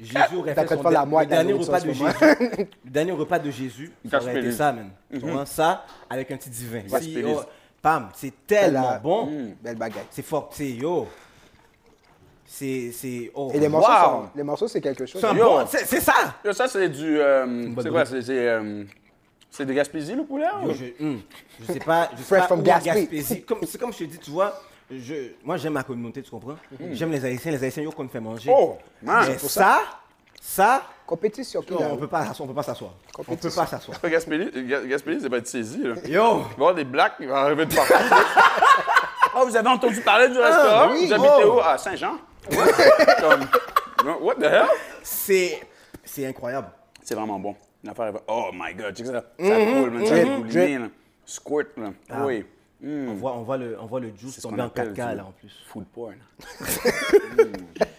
Jésus 0.00 0.36
aurait 0.36 0.54
fait 0.54 0.66
son 0.66 0.82
la 0.88 1.04
le 1.04 1.26
dernier 1.26 1.52
de 1.52 1.58
la 1.58 1.64
repas 1.64 1.80
de 1.80 1.92
Jésus. 1.92 2.04
le 2.84 2.90
dernier 2.90 3.12
repas 3.12 3.38
de 3.38 3.50
Jésus, 3.50 3.92
ça 4.10 4.18
aurait 4.20 4.38
été 4.38 4.52
ça, 4.52 4.72
man. 4.72 4.90
Tu 5.12 5.20
comprends? 5.20 5.44
Ça, 5.46 5.84
avec 6.08 6.30
un 6.30 6.36
petit 6.36 6.50
divin. 6.50 6.82
Si, 7.00 7.22
oh, 7.26 7.42
pam, 7.82 8.08
c'est 8.14 8.32
tellement 8.46 8.90
La- 8.92 8.98
bon. 8.98 9.54
Belle 9.62 9.76
bagaille. 9.76 10.04
C'est 10.10 10.24
fort, 10.24 10.48
c'est 10.52 10.70
yo. 10.70 11.06
C'est, 12.46 12.90
c'est, 12.92 13.30
oh. 13.34 13.50
Et 13.54 13.60
les 13.60 13.68
morceaux, 13.68 13.90
Wow. 13.92 14.22
sont- 14.22 14.28
les 14.34 14.42
morceaux, 14.42 14.68
c'est 14.68 14.80
quelque 14.80 15.06
chose. 15.06 15.20
C'est 15.20 15.34
bon, 15.34 15.64
ça. 15.66 16.34
Yo, 16.44 16.52
ça, 16.52 16.66
c'est 16.66 16.88
du. 16.88 17.18
euh, 17.20 17.68
c'est 17.80 17.90
quoi? 17.90 18.04
C'est. 18.04 18.22
C'est 18.22 18.48
euh, 18.48 18.84
c'est 19.52 19.66
de 19.66 19.72
Gaspésie, 19.72 20.14
le 20.14 20.24
poulet? 20.24 20.46
ou- 20.62 20.68
Yo, 20.68 20.74
je, 20.74 21.04
hum, 21.04 21.20
je 21.60 21.72
sais 21.72 21.78
pas, 21.80 22.08
je 22.12 22.18
sais 22.18 22.22
Fresh 22.24 22.40
pas 22.40 22.46
from. 22.46 22.62
Gaspésie. 22.62 23.42
Comme, 23.42 23.58
c'est 23.66 23.78
comme 23.78 23.92
je 23.92 23.98
te 23.98 24.04
dis, 24.04 24.18
tu 24.18 24.30
vois, 24.30 24.60
je, 24.90 25.32
moi 25.44 25.56
j'aime 25.56 25.74
ma 25.74 25.82
communauté, 25.82 26.22
tu 26.22 26.30
comprends? 26.30 26.56
J'aime 26.92 27.12
les 27.12 27.24
Haïtiens, 27.24 27.52
les 27.52 27.62
Haïtiens, 27.64 27.82
yo, 27.82 27.90
qu'on 27.90 28.04
me 28.04 28.08
fait 28.08 28.20
manger. 28.20 28.50
Oh, 28.52 28.78
man. 29.02 29.26
Mais 29.28 29.38
ça, 29.38 29.82
ça, 30.40 30.82
Compétition, 31.10 31.60
qui 31.60 31.72
on 31.72 31.96
peut 31.96 32.06
pas, 32.06 32.32
on 32.38 32.46
peut 32.46 32.54
pas 32.54 32.62
s'asseoir. 32.62 32.92
On 33.18 33.24
peut 33.24 33.34
pas 33.34 33.66
s'asseoir. 33.66 34.00
Gaspésie, 34.04 34.64
Ga- 34.64 34.86
Gaspésie, 34.86 35.22
ça 35.22 35.28
va 35.28 35.38
être 35.38 35.48
saisi, 35.48 35.82
là. 35.82 35.94
Yo! 35.94 35.98
Il 36.04 36.12
va 36.12 36.14
y 36.14 36.54
avoir 36.54 36.74
des 36.76 36.84
blacks 36.84 37.16
qui 37.16 37.26
vont 37.26 37.34
arriver 37.34 37.66
de 37.66 37.74
partout. 37.74 37.94
oh, 39.34 39.44
vous 39.44 39.56
avez 39.56 39.68
entendu 39.68 40.00
parler 40.02 40.28
du 40.28 40.38
restaurant? 40.38 40.92
oui, 40.92 41.06
vous 41.06 41.12
habitez 41.12 41.44
oh. 41.44 41.56
où? 41.56 41.60
À 41.60 41.76
Saint-Jean? 41.76 42.16
Comme, 42.48 44.16
what 44.20 44.36
the 44.36 44.44
hell? 44.44 44.68
C'est, 45.02 45.60
c'est 46.04 46.26
incroyable. 46.26 46.68
C'est 47.02 47.16
vraiment 47.16 47.40
bon. 47.40 47.56
L'affaire. 47.82 48.12
Oh 48.28 48.50
my 48.54 48.72
God, 48.72 48.96
check 48.96 49.06
ça. 49.06 49.12
Ça 49.12 49.24
coule, 49.36 49.90
man. 49.90 50.06
Ça 50.06 50.24
là. 50.24 50.88
Squirt, 51.26 51.76
là. 51.76 51.90
Oui. 52.24 52.46
On, 52.82 53.14
voit, 53.14 53.34
on, 53.36 53.42
voit 53.42 53.56
le, 53.58 53.76
on 53.80 53.86
voit 53.86 54.00
le 54.00 54.10
juice 54.16 54.40
tomber 54.40 54.62
en 54.62 54.66
appelle 54.66 54.92
4K 54.94 55.10
du 55.10 55.16
là 55.16 55.24
en 55.26 55.32
plus. 55.32 55.52
Food 55.66 55.84
porn. 55.86 56.14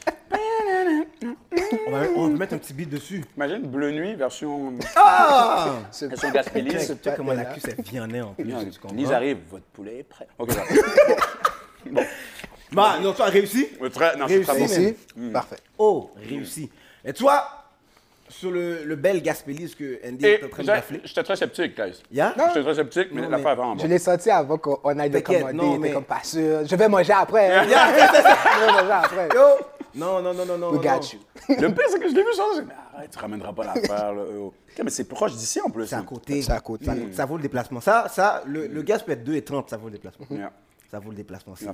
On 1.88 1.92
va, 1.92 2.04
on 2.16 2.28
va 2.30 2.38
mettre 2.38 2.54
un 2.54 2.58
petit 2.58 2.74
beat 2.74 2.90
dessus. 2.90 3.24
Imagine 3.36 3.62
Bleu 3.68 3.92
Nuit 3.92 4.16
version, 4.16 4.74
Ah! 4.96 5.80
Ce- 5.92 6.06
version 6.06 6.52
Tu 6.54 6.80
sais 6.80 7.14
comment 7.16 7.34
la 7.34 7.46
cuisse 7.46 7.66
elle 7.66 7.84
viennait 7.84 8.22
en 8.22 8.34
plus. 8.34 8.46
tu 8.72 8.80
comprends? 8.80 8.96
Lise 8.96 9.12
arrive, 9.12 9.38
votre 9.50 9.66
poulet 9.66 10.00
est 10.00 10.04
prêt. 10.04 10.28
OK, 10.38 10.52
ça. 10.52 10.64
Bah, 12.72 13.00
non, 13.02 13.12
tu 13.14 13.22
as 13.22 13.26
réussi? 13.26 13.68
Très- 13.94 14.16
non, 14.16 14.28
c'est 14.30 14.42
très 14.42 14.54
bon. 14.54 14.60
Réussi. 14.66 14.82
Ici, 15.18 15.30
parfait. 15.34 15.58
Oh, 15.78 16.10
réussi. 16.16 16.70
Et 17.04 17.12
toi, 17.12 17.61
sur 18.32 18.52
le, 18.52 18.84
le 18.84 18.96
bel 18.96 19.22
Gaspélis, 19.22 19.70
ce 19.70 19.76
que 19.76 20.00
Andy 20.08 20.26
est 20.26 20.44
en 20.44 20.50
train 20.50 20.64
de 20.64 20.72
j'étais 21.04 21.24
très 21.24 21.36
sceptique, 21.36 21.76
guys. 21.78 22.02
Yeah? 22.12 22.34
J'étais 22.48 22.64
très 22.64 22.76
sceptique, 22.76 23.10
mais 23.12 23.22
l'affaire 23.22 23.38
mais- 23.46 23.52
est 23.52 23.56
vraiment 23.56 23.78
Je 23.78 23.88
l'ai 23.88 24.00
senti 24.00 24.30
avant 24.32 24.58
qu'on 24.58 24.98
aille 25.00 25.10
le 25.10 25.22
T'inquiète, 25.22 25.42
commander. 25.42 25.58
non, 25.58 25.78
mais- 25.78 25.88
était 25.90 25.96
comme 25.96 26.04
pas 26.06 26.24
sûr. 26.24 26.66
Je 26.66 26.76
vais 26.76 26.88
manger 26.90 27.14
après. 27.14 27.54
hein. 27.56 27.64
Je 27.66 28.66
vais 28.66 28.72
manger 28.72 28.92
après. 28.92 29.30
Yo! 29.36 29.42
Non, 29.94 30.22
non, 30.22 30.34
non, 30.34 30.46
non, 30.46 30.58
non. 30.58 30.70
We 30.72 30.82
got 30.82 30.90
non. 30.90 31.02
you. 31.50 31.56
Le 31.62 31.68
pire, 31.74 31.84
c'est 31.90 32.00
que 32.00 32.08
je 32.10 32.16
l'ai 32.16 32.22
vu 32.24 32.30
changer. 32.36 32.62
Mais 32.66 32.74
arrête, 32.96 33.12
tu 33.12 33.20
ramèneras 33.20 33.52
pas 33.52 33.66
l'affaire. 33.66 34.14
là. 34.14 34.22
Oh. 34.40 34.46
Ok, 34.72 34.82
mais 34.86 34.90
c'est 34.90 35.04
proche 35.04 35.34
d'ici 35.34 35.60
en 35.60 35.70
plus. 35.70 35.86
C'est 35.88 35.96
à 35.96 36.02
côté. 36.02 36.42
C'est 36.42 36.52
à 36.54 36.60
côté. 36.62 36.86
Ça, 36.86 36.94
ça 37.12 37.26
vaut 37.26 37.36
le 37.36 37.42
déplacement. 37.44 37.82
Ça, 37.82 38.06
ça 38.10 38.42
le, 38.46 38.68
le 38.68 38.82
gaz 38.84 39.04
peut 39.04 39.12
être 39.12 39.24
2 39.26 39.36
et 39.36 39.42
30, 39.44 39.70
ça 39.70 39.76
vaut 39.76 39.88
le 39.88 39.92
déplacement. 39.92 40.26
Yeah. 40.30 40.52
Ça 40.90 41.00
vaut 41.00 41.10
le 41.10 41.18
déplacement. 41.18 41.56
c'est 41.58 41.66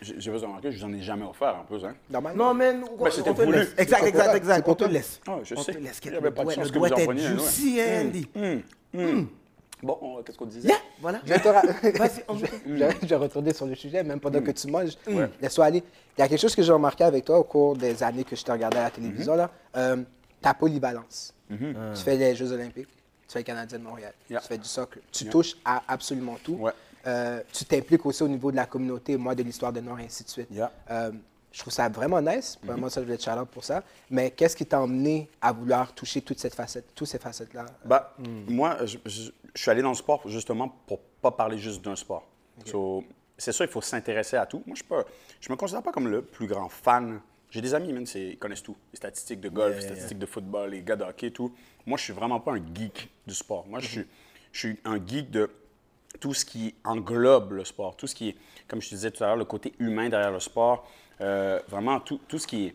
J'ai 0.00 0.20
j'ai 0.20 0.30
besoin 0.30 0.48
de 0.48 0.52
remarquer, 0.54 0.72
je 0.72 0.78
vous 0.78 0.84
en 0.84 0.92
ai 0.92 1.02
jamais 1.02 1.24
offert 1.24 1.56
en 1.56 1.64
plus. 1.64 1.84
Hein. 1.84 1.94
Normalement. 2.10 2.44
Non, 2.48 2.54
mais 2.54 2.74
nous, 2.74 2.86
on, 2.98 3.04
Ben, 3.04 3.10
c'était 3.10 3.30
on 3.30 3.34
te 3.34 3.42
voulu. 3.42 3.58
laisse. 3.58 3.74
Exact, 3.78 4.04
exact, 4.04 4.34
exact. 4.34 4.68
On 4.68 4.74
te 4.74 4.84
laisse. 4.84 5.20
Ah, 5.26 5.38
je 5.42 5.54
on 5.54 5.62
sais. 5.62 5.72
te 5.74 5.78
laisse. 5.78 6.00
Il 6.04 6.12
y 6.12 6.16
avait 6.16 6.30
pas 6.30 6.44
de 6.44 6.50
chance 6.50 6.70
que 6.70 6.78
vous 6.78 6.84
en 6.86 6.90
preniez, 6.90 7.22
ouais. 7.28 7.28
juicy, 7.38 7.80
hein, 7.80 8.06
Andy. 8.06 8.28
Bon, 9.82 9.96
on- 10.02 10.22
qu'est-ce 10.22 10.36
qu'on 10.36 10.44
disait? 10.46 10.68
Yeah, 10.68 10.76
voilà. 11.00 11.20
Je 11.24 11.32
vais, 11.32 11.40
te 11.40 11.48
ra- 11.48 11.62
Vas-y, 11.94 12.22
on 12.28 12.36
je, 12.36 12.44
vais- 12.44 12.90
je 13.02 13.06
vais 13.06 13.16
retourner 13.16 13.54
sur 13.54 13.64
le 13.64 13.74
sujet, 13.74 14.02
même 14.04 14.20
pendant 14.20 14.42
que 14.42 14.50
tu 14.50 14.66
manges. 14.68 14.90
Laisse-toi 15.40 15.64
aller. 15.64 15.82
Il 16.18 16.20
y 16.20 16.22
a 16.24 16.28
quelque 16.28 16.40
chose 16.40 16.54
que 16.54 16.62
j'ai 16.62 16.72
remarqué 16.72 17.02
avec 17.04 17.24
toi 17.24 17.38
au 17.38 17.44
cours 17.44 17.76
des 17.76 18.02
années 18.02 18.24
que 18.24 18.36
je 18.36 18.44
te 18.44 18.52
regardais 18.52 18.76
à 18.78 18.82
la 18.84 18.90
télévision, 18.90 19.34
là. 19.34 19.50
Euh, 19.76 19.96
ta 20.42 20.52
polyvalence. 20.52 21.32
Tu 21.48 22.02
fais 22.04 22.16
les 22.16 22.34
Jeux 22.34 22.52
Olympiques, 22.52 22.88
tu 23.26 23.32
fais 23.32 23.38
le 23.40 23.44
Canadien 23.44 23.78
de 23.78 23.82
Montréal, 23.84 24.12
Yeah. 24.28 24.40
tu 24.40 24.48
fais 24.48 24.58
du 24.58 24.68
soccer, 24.68 25.02
tu 25.10 25.26
touches 25.30 25.56
à 25.64 25.82
absolument 25.88 26.36
tout. 26.44 26.54
Ouais. 26.54 26.72
Euh, 27.06 27.42
tu 27.52 27.64
t'impliques 27.64 28.04
aussi 28.06 28.22
au 28.22 28.28
niveau 28.28 28.50
de 28.50 28.56
la 28.56 28.66
communauté, 28.66 29.16
moi, 29.16 29.34
de 29.34 29.42
l'histoire 29.42 29.72
de 29.72 29.80
Nord 29.80 29.98
et 30.00 30.04
ainsi 30.04 30.24
de 30.24 30.28
suite. 30.28 30.48
Yeah. 30.50 30.70
Euh, 30.90 31.12
je 31.52 31.58
trouve 31.60 31.72
ça 31.72 31.88
vraiment 31.88 32.20
nice. 32.20 32.58
Vraiment, 32.62 32.88
ça, 32.88 33.00
je 33.00 33.06
vais 33.06 33.16
te 33.16 33.22
shout 33.24 33.46
pour 33.50 33.64
ça. 33.64 33.82
Mais 34.10 34.30
qu'est-ce 34.30 34.54
qui 34.54 34.66
t'a 34.66 34.80
emmené 34.80 35.28
à 35.40 35.52
vouloir 35.52 35.92
toucher 35.94 36.20
toute 36.22 36.38
cette 36.38 36.54
facette, 36.54 36.94
toutes 36.94 37.08
ces 37.08 37.18
facettes-là? 37.18 37.66
Bah, 37.84 38.14
Moi, 38.48 38.76
je, 38.86 38.98
je- 39.04 39.30
je 39.54 39.60
suis 39.62 39.70
allé 39.70 39.82
dans 39.82 39.88
le 39.88 39.96
sport 39.96 40.22
justement 40.28 40.68
pour 40.86 41.00
pas 41.00 41.32
parler 41.32 41.58
juste 41.58 41.82
d'un 41.84 41.96
sport. 41.96 42.24
So, 42.66 43.02
c'est 43.36 43.50
sûr, 43.52 43.64
il 43.64 43.70
faut 43.70 43.80
s'intéresser 43.80 44.36
à 44.36 44.46
tout. 44.46 44.62
Moi, 44.66 44.76
je 44.78 45.48
ne 45.48 45.52
me 45.54 45.56
considère 45.56 45.82
pas 45.82 45.90
comme 45.92 46.06
le 46.08 46.22
plus 46.22 46.46
grand 46.46 46.68
fan. 46.68 47.20
J'ai 47.50 47.60
des 47.60 47.74
amis, 47.74 47.92
même, 47.92 48.04
ils 48.14 48.38
connaissent 48.38 48.62
tout. 48.62 48.76
Les 48.92 48.98
statistiques 48.98 49.40
de 49.40 49.48
golf, 49.48 49.74
les 49.74 49.82
statistiques 49.82 50.18
de 50.20 50.26
football, 50.26 50.70
les 50.70 50.82
gars 50.82 50.94
de 50.94 51.02
hockey, 51.02 51.32
tout. 51.32 51.52
Moi, 51.84 51.98
je 51.98 52.04
suis 52.04 52.12
vraiment 52.12 52.38
pas 52.38 52.52
un 52.52 52.62
geek 52.74 53.10
du 53.26 53.34
sport. 53.34 53.66
Moi, 53.66 53.80
je, 53.80 53.86
suis, 53.88 54.06
je 54.52 54.58
suis 54.58 54.78
un 54.84 55.04
geek 55.04 55.30
de 55.32 55.50
tout 56.18 56.34
ce 56.34 56.44
qui 56.44 56.74
englobe 56.84 57.52
le 57.52 57.64
sport, 57.64 57.96
tout 57.96 58.06
ce 58.06 58.14
qui 58.14 58.30
est, 58.30 58.36
comme 58.68 58.80
je 58.80 58.90
te 58.90 58.94
disais 58.94 59.10
tout 59.10 59.22
à 59.22 59.28
l'heure, 59.28 59.36
le 59.36 59.44
côté 59.44 59.72
humain 59.78 60.08
derrière 60.08 60.32
le 60.32 60.40
sport, 60.40 60.88
euh, 61.20 61.60
vraiment 61.68 62.00
tout, 62.00 62.20
tout 62.28 62.38
ce 62.38 62.46
qui 62.46 62.66
est 62.66 62.74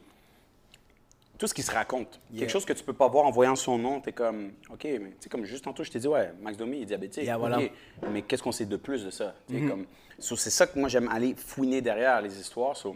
tout 1.38 1.48
ce 1.48 1.54
qui 1.54 1.64
se 1.64 1.72
raconte. 1.72 2.20
Quelque 2.36 2.50
chose 2.50 2.66
que 2.66 2.74
tu 2.74 2.84
peux 2.84 2.94
pas 2.94 3.08
voir 3.08 3.26
en 3.26 3.32
voyant 3.32 3.56
son 3.56 3.78
nom, 3.78 4.00
tu 4.00 4.10
es 4.10 4.14
comme, 4.14 4.54
OK, 4.70 4.84
mais 4.84 5.00
tu 5.00 5.16
sais, 5.20 5.30
comme 5.30 5.46
juste 5.46 5.66
tantôt, 5.66 5.84
je 5.84 5.92
t'ai 5.92 6.00
dit, 6.00 6.08
ouais, 6.08 6.32
Max 6.40 6.58
Domi 6.58 6.82
est 6.82 6.86
diabétique. 6.86 7.24
Yeah, 7.24 7.38
voilà. 7.38 7.60
OK, 7.60 7.72
mais 8.10 8.22
qu'est-ce 8.22 8.42
qu'on 8.42 8.52
sait 8.52 8.66
de 8.66 8.78
plus 8.78 9.04
de 9.04 9.10
ça? 9.10 9.36
Sais, 9.50 9.62
comme, 9.62 9.86
so, 10.18 10.36
c'est 10.36 10.50
ça 10.50 10.68
que 10.68 10.80
moi, 10.80 10.88
j'aime 10.88 11.10
aller 11.10 11.36
fouiner 11.36 11.82
derrière 11.82 12.22
les 12.22 12.40
histoires. 12.40 12.78
So, 12.78 12.96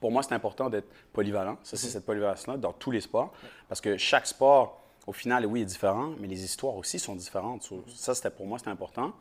pour 0.00 0.10
moi, 0.10 0.22
c'est 0.22 0.34
important 0.34 0.68
d'être 0.68 0.88
polyvalent. 1.12 1.56
Ça, 1.62 1.76
c'est 1.76 1.88
cette 1.88 2.04
polyvalence-là 2.04 2.56
dans 2.56 2.72
tous 2.72 2.90
les 2.90 3.00
sports. 3.00 3.32
Parce 3.68 3.80
que 3.80 3.96
chaque 3.96 4.26
sport, 4.26 4.82
au 5.06 5.12
final, 5.12 5.46
oui, 5.46 5.62
est 5.62 5.66
différent, 5.66 6.12
mais 6.18 6.28
les 6.28 6.44
histoires 6.44 6.76
aussi 6.76 6.98
sont 6.98 7.14
différentes. 7.14 7.62
So, 7.62 7.84
ça, 7.88 8.14
c'était 8.14 8.30
pour 8.30 8.46
moi, 8.46 8.58
c'était 8.58 8.70
important. 8.70 9.14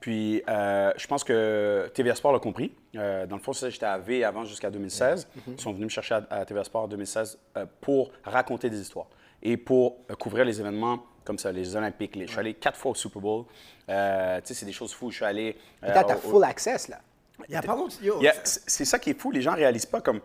Puis, 0.00 0.42
euh, 0.48 0.92
je 0.96 1.06
pense 1.06 1.24
que 1.24 1.90
TVA 1.94 2.14
Sport 2.14 2.32
l'a 2.32 2.38
compris. 2.38 2.72
Euh, 2.96 3.26
dans 3.26 3.36
le 3.36 3.42
fond, 3.42 3.52
j'étais 3.52 3.84
à 3.86 3.98
V 3.98 4.22
avant 4.24 4.44
jusqu'à 4.44 4.70
2016. 4.70 5.26
Ils 5.48 5.60
sont 5.60 5.72
venus 5.72 5.84
me 5.86 5.90
chercher 5.90 6.14
à, 6.14 6.26
à 6.30 6.44
TVA 6.44 6.64
Sport 6.64 6.82
en 6.84 6.88
2016 6.88 7.38
euh, 7.56 7.66
pour 7.80 8.12
raconter 8.24 8.70
des 8.70 8.80
histoires 8.80 9.06
et 9.42 9.56
pour 9.56 9.96
couvrir 10.18 10.44
les 10.44 10.60
événements 10.60 11.04
comme 11.24 11.38
ça, 11.38 11.50
les 11.52 11.74
Olympiques. 11.76 12.16
Les- 12.16 12.26
je 12.26 12.30
suis 12.30 12.40
allé 12.40 12.54
quatre 12.54 12.78
fois 12.78 12.92
au 12.92 12.94
Super 12.94 13.20
Bowl. 13.20 13.44
Tu 13.86 13.92
sais, 13.92 14.54
c'est 14.54 14.66
des 14.66 14.72
choses 14.72 14.92
fous. 14.94 15.10
Je 15.10 15.16
suis 15.16 15.24
allé. 15.24 15.56
t'as 16.04 16.04
au- 16.16 16.30
full 16.30 16.44
access, 16.44 16.88
là. 16.88 17.00
Il 17.48 17.54
y 17.54 17.56
a 17.56 17.62
pas 17.62 17.76
d'autre. 17.76 17.96
Yo, 18.02 18.16
il 18.20 18.24
y 18.24 18.28
a- 18.28 18.34
c'est 18.44 18.84
ça 18.84 18.98
qui 18.98 19.10
est 19.10 19.20
fou, 19.20 19.30
les 19.30 19.42
gens 19.42 19.52
ne 19.52 19.56
réalisent 19.58 19.86
pas 19.86 20.00
comme 20.00 20.20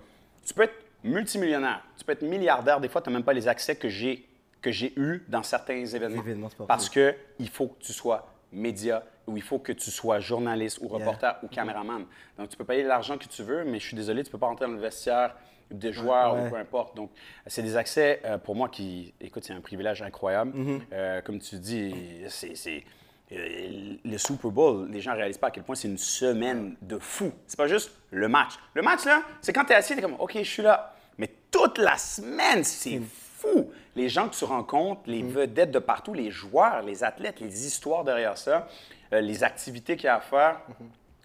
tu 0.45 0.53
peux 0.53 0.63
être 0.63 0.73
multimillionnaire, 1.03 1.83
tu 1.97 2.03
peux 2.03 2.11
être 2.13 2.23
milliardaire, 2.23 2.79
des 2.79 2.89
fois 2.89 3.01
tu 3.01 3.09
n'as 3.09 3.13
même 3.13 3.23
pas 3.23 3.33
les 3.33 3.47
accès 3.47 3.75
que 3.75 3.87
j'ai 3.89 4.27
que 4.61 4.71
j'ai 4.71 4.93
eu 4.97 5.23
dans 5.27 5.43
certains 5.43 5.85
événements. 5.85 6.21
Événements 6.21 6.49
parce 6.67 6.89
que 6.89 7.13
il 7.37 7.49
faut 7.49 7.67
que 7.67 7.83
tu 7.83 7.91
sois 7.93 8.25
média 8.53 9.03
ou 9.27 9.37
il 9.37 9.43
faut 9.43 9.59
que 9.59 9.71
tu 9.71 9.89
sois 9.91 10.19
journaliste 10.19 10.79
ou 10.81 10.87
reporter 10.87 11.37
ou 11.43 11.47
caméraman. 11.47 12.05
Donc 12.37 12.49
tu 12.49 12.57
peux 12.57 12.65
payer 12.65 12.83
l'argent 12.83 13.17
que 13.17 13.25
tu 13.25 13.43
veux, 13.43 13.63
mais 13.63 13.79
je 13.79 13.85
suis 13.87 13.95
désolé, 13.95 14.23
tu 14.23 14.31
peux 14.31 14.37
pas 14.37 14.47
rentrer 14.47 14.65
dans 14.65 14.71
le 14.73 14.79
vestiaire 14.79 15.35
de 15.71 15.91
joueurs 15.91 16.35
Ouais. 16.35 16.47
ou 16.47 16.49
peu 16.49 16.57
importe. 16.57 16.95
Donc 16.95 17.09
c'est 17.47 17.63
des 17.63 17.75
accès 17.77 18.21
euh, 18.25 18.37
pour 18.37 18.55
moi 18.55 18.69
qui 18.69 19.13
écoute, 19.21 19.43
c'est 19.45 19.53
un 19.53 19.61
privilège 19.61 20.01
incroyable. 20.01 20.51
Mm-hmm. 20.57 20.81
Euh, 20.93 21.21
comme 21.21 21.39
tu 21.39 21.57
dis, 21.57 21.93
c'est 22.29 22.55
c'est- 22.55 22.83
euh, 23.31 23.95
le 24.03 24.17
Super 24.17 24.51
Bowl, 24.51 24.89
les 24.91 24.99
gens 25.01 25.11
ne 25.13 25.17
réalisent 25.17 25.37
pas 25.39 25.47
à 25.47 25.51
quel 25.51 25.63
point 25.63 25.75
c'est 25.75 25.87
une 25.87 25.97
semaine 25.97 26.75
de 26.81 26.99
fou. 26.99 27.31
C'est 27.47 27.57
pas 27.57 27.67
juste 27.67 27.91
le 28.11 28.27
match. 28.27 28.51
Le 28.75 28.81
match, 28.83 29.05
là, 29.05 29.23
c'est 29.41 29.53
quand 29.53 29.63
tu 29.65 29.71
es 29.71 29.75
assis, 29.75 29.93
tu 29.93 29.99
es 29.99 30.01
comme, 30.01 30.17
OK, 30.19 30.33
je 30.37 30.43
suis 30.43 30.61
là. 30.61 30.93
Mais 31.17 31.31
toute 31.49 31.77
la 31.79 31.97
semaine, 31.97 32.63
c'est 32.63 33.01
fou. 33.47 33.71
Les 33.95 34.09
gens 34.09 34.27
que 34.29 34.35
tu 34.35 34.43
rencontres, 34.45 35.01
les 35.05 35.21
vedettes 35.23 35.71
de 35.71 35.79
partout, 35.79 36.13
les 36.13 36.31
joueurs, 36.31 36.81
les 36.83 37.03
athlètes, 37.03 37.39
les 37.39 37.65
histoires 37.65 38.03
derrière 38.03 38.37
ça, 38.37 38.67
euh, 39.13 39.21
les 39.21 39.43
activités 39.43 39.95
qu'il 39.95 40.05
y 40.05 40.09
a 40.09 40.15
à 40.15 40.19
faire. 40.19 40.61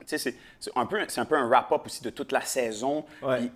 Tu 0.01 0.19
sais, 0.19 0.19
c'est- 0.61 0.71
un, 0.77 0.87
peu- 0.87 1.01
un 1.17 1.25
peu 1.25 1.37
un 1.37 1.47
wrap-up 1.49 1.83
aussi 1.87 2.03
de 2.03 2.11
toute 2.11 2.33
la 2.33 2.41
saison. 2.43 3.05
Ouais. 3.23 3.39
Puis, 3.39 3.51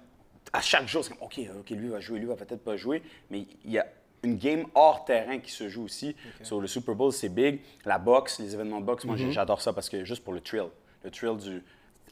à 0.52 0.60
chaque 0.60 0.86
jour, 0.88 1.04
c'est 1.04 1.10
comme, 1.10 1.22
OK, 1.22 1.40
OK, 1.58 1.70
lui 1.70 1.88
va 1.88 2.00
jouer, 2.00 2.18
lui 2.18 2.26
va 2.26 2.36
peut-être 2.36 2.64
pas 2.64 2.76
jouer, 2.76 3.02
mais 3.30 3.46
il 3.64 3.70
y 3.70 3.78
a 3.78 3.86
une 4.22 4.36
game 4.36 4.64
hors 4.74 5.04
terrain 5.04 5.38
qui 5.38 5.50
se 5.50 5.68
joue 5.68 5.84
aussi. 5.84 6.14
Sur 6.42 6.60
le 6.60 6.66
Super 6.68 6.94
Bowl, 6.94 7.12
c'est 7.12 7.28
big. 7.28 7.60
La 7.84 7.98
boxe, 7.98 8.38
les 8.38 8.54
événements 8.54 8.80
de 8.80 8.86
boxe, 8.86 9.04
moi, 9.04 9.16
Mm-hmm. 9.16 9.30
j'adore 9.32 9.60
ça 9.60 9.72
parce 9.72 9.88
que 9.88 10.04
juste 10.04 10.22
pour 10.22 10.32
le 10.32 10.40
thrill, 10.40 10.68
le 11.02 11.10
thrill 11.10 11.36
du 11.38 11.62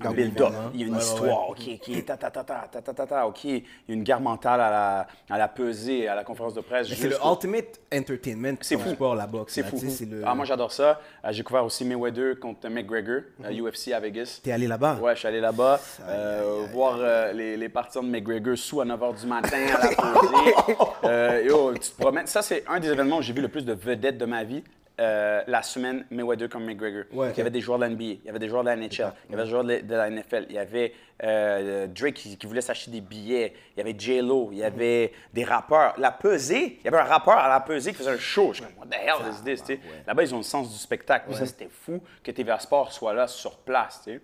il 0.03 0.80
y 0.80 0.84
a 0.84 0.86
une 0.86 0.96
histoire, 0.96 1.51
ouais. 1.51 1.78
OK, 1.78 1.88
OK, 1.88 2.05
ta 2.05 2.16
ta 2.16 2.30
ta, 2.30 2.44
ta, 2.44 2.68
ta, 2.82 2.92
ta, 2.92 3.07
ta, 3.07 3.26
OK. 3.26 3.44
Il 3.44 3.62
y 3.88 3.90
a 3.90 3.94
une 3.94 4.03
guerre 4.03 4.20
mentale 4.20 4.61
à 4.61 4.70
la, 4.70 5.07
à 5.28 5.38
la 5.38 5.48
pesée, 5.48 6.09
à 6.09 6.14
la 6.14 6.24
conférence 6.24 6.55
de 6.55 6.61
presse. 6.61 6.88
C'est 6.88 7.09
le 7.09 7.16
ultimate 7.24 7.80
entertainment 7.92 8.57
c'est 8.61 8.78
fou. 8.78 8.90
sport, 8.90 9.14
la 9.14 9.26
boxe. 9.26 9.55
C'est 9.55 9.62
fou. 9.62 9.78
Ah, 10.24 10.34
moi, 10.34 10.44
j'adore 10.44 10.72
ça. 10.72 11.01
Euh, 11.24 11.32
j'ai 11.32 11.42
couvert 11.42 11.64
aussi 11.64 11.84
Mayweather 11.84 12.38
contre 12.38 12.68
McGregor, 12.68 13.22
euh, 13.44 13.51
mm. 13.51 13.66
UFC 13.66 13.92
à 13.92 14.01
Vegas. 14.01 14.40
T'es 14.42 14.53
allé 14.53 14.66
là-bas? 14.66 14.98
Ouais, 15.01 15.14
je 15.14 15.20
suis 15.20 15.28
allé 15.28 15.40
là-bas. 15.40 15.80
Euh, 16.09 16.66
voir 16.72 16.98
les, 17.34 17.68
partisans 17.68 18.05
de 18.05 18.11
McGregor 18.11 18.57
sous 18.57 18.80
à 18.80 18.84
9 18.84 19.01
h 19.01 19.20
du 19.20 19.26
matin 19.26 19.59
à 19.74 19.84
la 19.84 19.88
pesée. 21.40 21.46
yo, 21.46 21.72
tu 21.74 21.90
te 21.90 22.01
promènes. 22.01 22.26
Ça, 22.26 22.42
c'est 22.42 22.64
un 22.68 22.80
des 22.80 22.88
événements 22.88 23.18
où 23.18 23.22
j'ai 23.22 23.32
vu 23.32 23.42
le 23.42 23.48
plus 23.48 23.64
de 23.64 23.72
vedettes 23.72 24.18
de 24.18 24.24
ma 24.24 24.44
vie 24.44 24.62
euh, 25.01 25.42
la 25.46 25.62
semaine 25.62 26.05
Mayweather 26.11 26.48
contre 26.51 26.66
McGregor. 26.66 27.05
Ouais. 27.12 27.30
Il 27.32 27.38
y 27.38 27.40
avait 27.40 27.51
des 27.51 27.61
joueurs 27.62 27.78
de 27.78 27.84
la 27.84 27.90
NBA, 27.90 28.03
il 28.05 28.20
y 28.24 28.28
avait 28.28 28.38
des 28.38 28.48
joueurs 28.48 28.62
de 28.62 28.68
la 28.68 28.76
NHL, 28.76 28.90
il 29.28 29.30
y 29.30 29.34
avait 29.34 29.44
des 29.44 29.48
joueurs 29.51 29.64
de 29.64 29.68
la- 29.72 29.80
de 29.82 29.94
la 29.94 30.11
NFL, 30.11 30.46
il 30.51 30.55
y 30.55 30.59
avait 30.59 30.92
euh, 31.22 31.86
Drake 31.86 32.14
qui, 32.14 32.36
qui 32.38 32.46
voulait 32.46 32.61
s'acheter 32.61 32.90
des 32.90 33.01
billets, 33.01 33.53
il 33.74 33.78
y 33.78 33.80
avait 33.82 33.94
J-Lo, 33.98 34.51
il 34.53 34.59
y 34.59 34.64
avait 34.64 35.12
des 35.34 35.44
rappeurs. 35.44 35.94
La 35.98 36.11
pesée, 36.12 36.78
il 36.80 36.84
y 36.84 36.88
avait 36.88 36.98
un 36.98 37.05
rappeur 37.05 37.36
à 37.38 37.48
la 37.48 37.61
pesée 37.61 37.90
qui 37.92 37.98
faisait 37.98 38.11
un 38.12 38.18
show. 38.18 38.53
Je 38.55 38.62
comme, 38.62 38.72
what 38.78 38.86
the 38.86 38.94
hell 38.94 39.26
is 39.30 39.42
this? 39.44 39.78
Là-bas, 40.07 40.22
ils 40.22 40.34
ont 40.34 40.38
le 40.38 40.42
sens 40.42 40.70
du 40.72 40.78
spectacle. 40.78 41.34
Ça, 41.34 41.44
c'était 41.46 41.68
fou 41.70 42.01
que 42.22 42.30
TVA 42.30 42.59
Sport 42.59 42.92
soit 42.92 43.12
là 43.14 43.26
sur 43.26 43.59
place. 43.59 44.03
sais? 44.05 44.20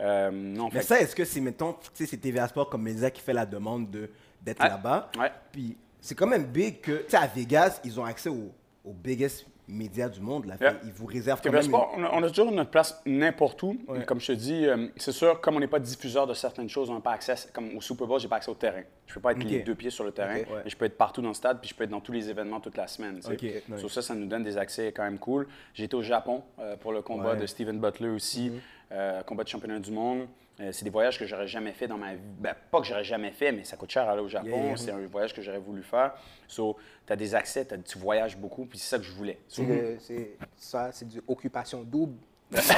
Euh, 0.00 0.30
non, 0.32 0.64
Mais 0.72 0.80
fait- 0.80 0.86
ça, 0.86 1.00
est-ce 1.00 1.14
que 1.14 1.24
c'est, 1.24 1.40
mettons, 1.40 1.76
c'est 1.94 2.16
TVA 2.20 2.48
Sport 2.48 2.68
comme 2.68 2.82
média 2.82 3.10
qui 3.10 3.20
fait 3.20 3.32
la 3.32 3.46
demande 3.46 3.90
de, 3.90 4.10
d'être 4.40 4.62
Ouais. 4.62 4.68
là-bas? 4.68 5.10
Puis 5.52 5.76
c'est 6.00 6.14
quand 6.16 6.26
même 6.26 6.44
big 6.46 6.80
que, 6.80 7.02
tu 7.02 7.10
sais, 7.10 7.16
à 7.18 7.26
Vegas, 7.28 7.80
ils 7.84 7.98
ont 8.00 8.04
accès 8.04 8.28
aux 8.28 8.50
au 8.84 8.92
biggest 8.92 9.46
médias 9.68 10.08
du 10.08 10.20
monde. 10.20 10.46
Là. 10.46 10.56
Yeah. 10.60 10.76
Ils 10.84 10.92
vous 10.92 11.06
réservent 11.06 11.40
quand 11.42 11.52
même. 11.52 11.62
Sport, 11.62 11.92
on 11.96 12.04
a, 12.04 12.10
on 12.12 12.22
a 12.22 12.28
toujours 12.28 12.50
notre 12.52 12.70
place 12.70 13.00
n'importe 13.06 13.62
où. 13.62 13.78
Comme 14.06 14.20
je 14.20 14.26
te 14.28 14.32
dis, 14.32 14.66
euh, 14.66 14.88
c'est 14.96 15.12
sûr, 15.12 15.40
comme 15.40 15.56
on 15.56 15.60
n'est 15.60 15.66
pas 15.68 15.78
diffuseur 15.78 16.26
de 16.26 16.34
certaines 16.34 16.68
choses, 16.68 16.90
on 16.90 16.94
n'a 16.94 17.00
pas 17.00 17.12
accès, 17.12 17.34
comme 17.52 17.76
au 17.76 17.80
Super 17.80 18.06
Bowl, 18.06 18.18
j'ai 18.20 18.28
pas 18.28 18.36
accès 18.36 18.50
au 18.50 18.54
terrain. 18.54 18.82
Je 19.06 19.14
peux 19.14 19.20
pas 19.20 19.32
être 19.32 19.44
les 19.44 19.60
deux 19.60 19.74
pieds 19.74 19.90
sur 19.90 20.04
le 20.04 20.12
terrain, 20.12 20.36
Ok, 20.40 20.50
ouais. 20.50 20.60
mais 20.64 20.70
je 20.70 20.76
peux 20.76 20.84
être 20.84 20.96
partout 20.96 21.22
dans 21.22 21.28
le 21.28 21.34
stade, 21.34 21.58
puis 21.60 21.68
je 21.70 21.74
peux 21.74 21.84
être 21.84 21.90
dans 21.90 22.00
tous 22.00 22.12
les 22.12 22.28
événements 22.28 22.60
toute 22.60 22.76
la 22.76 22.86
semaine. 22.86 23.14
nice. 23.16 23.80
So 23.80 23.88
ça, 23.88 24.02
ça 24.02 24.14
nous 24.14 24.26
donne 24.26 24.42
des 24.42 24.56
accès 24.58 24.92
quand 24.92 25.02
même 25.04 25.18
cool. 25.18 25.46
J'ai 25.74 25.84
été 25.84 25.96
au 25.96 26.02
Japon 26.02 26.42
euh, 26.58 26.76
pour 26.76 26.92
le 26.92 27.02
combat 27.02 27.32
Ouais. 27.34 27.36
De 27.40 27.46
Steven 27.46 27.78
Butler 27.78 28.08
aussi, 28.08 28.52
euh, 28.90 29.22
combat 29.22 29.44
de 29.44 29.48
championnat 29.48 29.78
du 29.78 29.90
monde. 29.92 30.26
Euh, 30.60 30.70
c'est 30.70 30.84
des 30.84 30.90
voyages 30.90 31.18
que 31.18 31.26
j'aurais 31.26 31.46
jamais 31.48 31.72
fait 31.72 31.86
dans 31.88 31.96
ma 31.96 32.12
vie. 32.14 32.20
Ben, 32.38 32.54
pas 32.70 32.80
que 32.80 32.86
j'aurais 32.86 33.04
jamais 33.04 33.30
fait, 33.30 33.52
mais 33.52 33.64
ça 33.64 33.76
coûte 33.76 33.90
cher 33.90 34.08
aller 34.08 34.20
au 34.20 34.28
Japon. 34.28 34.48
Yeah, 34.48 34.64
yeah. 34.66 34.76
C'est 34.76 34.90
un 34.90 34.98
voyage 35.10 35.32
que 35.34 35.40
j'aurais 35.42 35.58
voulu 35.58 35.82
faire. 35.82 36.12
So, 36.46 36.76
tu 37.06 37.12
as 37.12 37.16
des 37.16 37.34
accès, 37.34 37.64
t'as- 37.64 37.78
tu 37.78 37.98
voyages 37.98 38.36
beaucoup, 38.36 38.66
puis 38.66 38.78
c'est 38.78 38.90
ça 38.90 38.98
que 38.98 39.04
je 39.04 39.12
voulais. 39.12 39.38
So, 39.48 39.62
C'est 39.66 39.98
c'est- 40.00 40.36
ça, 40.58 40.90
c'est 40.92 41.08
du 41.08 41.22
occupation 41.26 41.82
double. 41.82 42.16
de 42.52 42.58
faire 42.58 42.76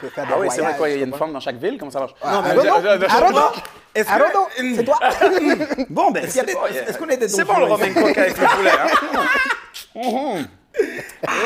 peut 0.00 0.08
faire 0.08 0.26
des 0.26 0.32
Ah 0.32 0.38
oui, 0.38 0.46
c'est 0.50 0.60
vrai 0.62 0.76
quoi, 0.76 0.88
il 0.88 0.98
y 1.00 1.02
a 1.02 1.06
une 1.06 1.12
femme 1.14 1.32
dans 1.32 1.40
chaque 1.40 1.56
ville? 1.56 1.76
Comment 1.76 1.90
ça 1.90 1.98
marche? 2.00 2.14
Non, 2.24 2.40
mais 2.42 2.54
know. 4.32 4.48
C'est 4.76 4.84
toi. 4.84 4.98
Bon, 5.90 6.10
ben, 6.12 6.24
Est-ce 6.24 6.96
qu'on 6.98 7.08
a 7.08 7.16
des 7.16 7.28
C'est 7.28 7.44
bon 7.44 7.58
le? 7.58 7.64
Romain 7.64 7.92
Cook 7.92 8.16
avec 8.16 8.36
le 8.38 8.46
poulet? 8.46 8.70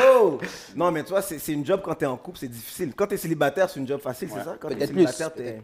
Oh! 0.07 0.39
Non, 0.75 0.91
mais 0.91 1.03
toi, 1.03 1.21
c'est 1.21 1.39
c'est 1.39 1.51
une 1.53 1.65
job 1.65 1.81
quand 1.83 1.95
t'es 1.95 2.05
en 2.05 2.17
couple, 2.17 2.37
c'est 2.37 2.47
difficile. 2.47 2.93
Quand 2.95 3.07
t'es 3.07 3.17
célibataire, 3.17 3.69
c'est 3.69 3.79
une 3.79 3.87
job 3.87 3.99
facile, 3.99 4.29
c'est 4.31 4.43
ça? 4.43 4.55
Quand 4.59 4.69
t'es 4.69 4.85
célibataire, 4.87 5.33
t'es. 5.33 5.61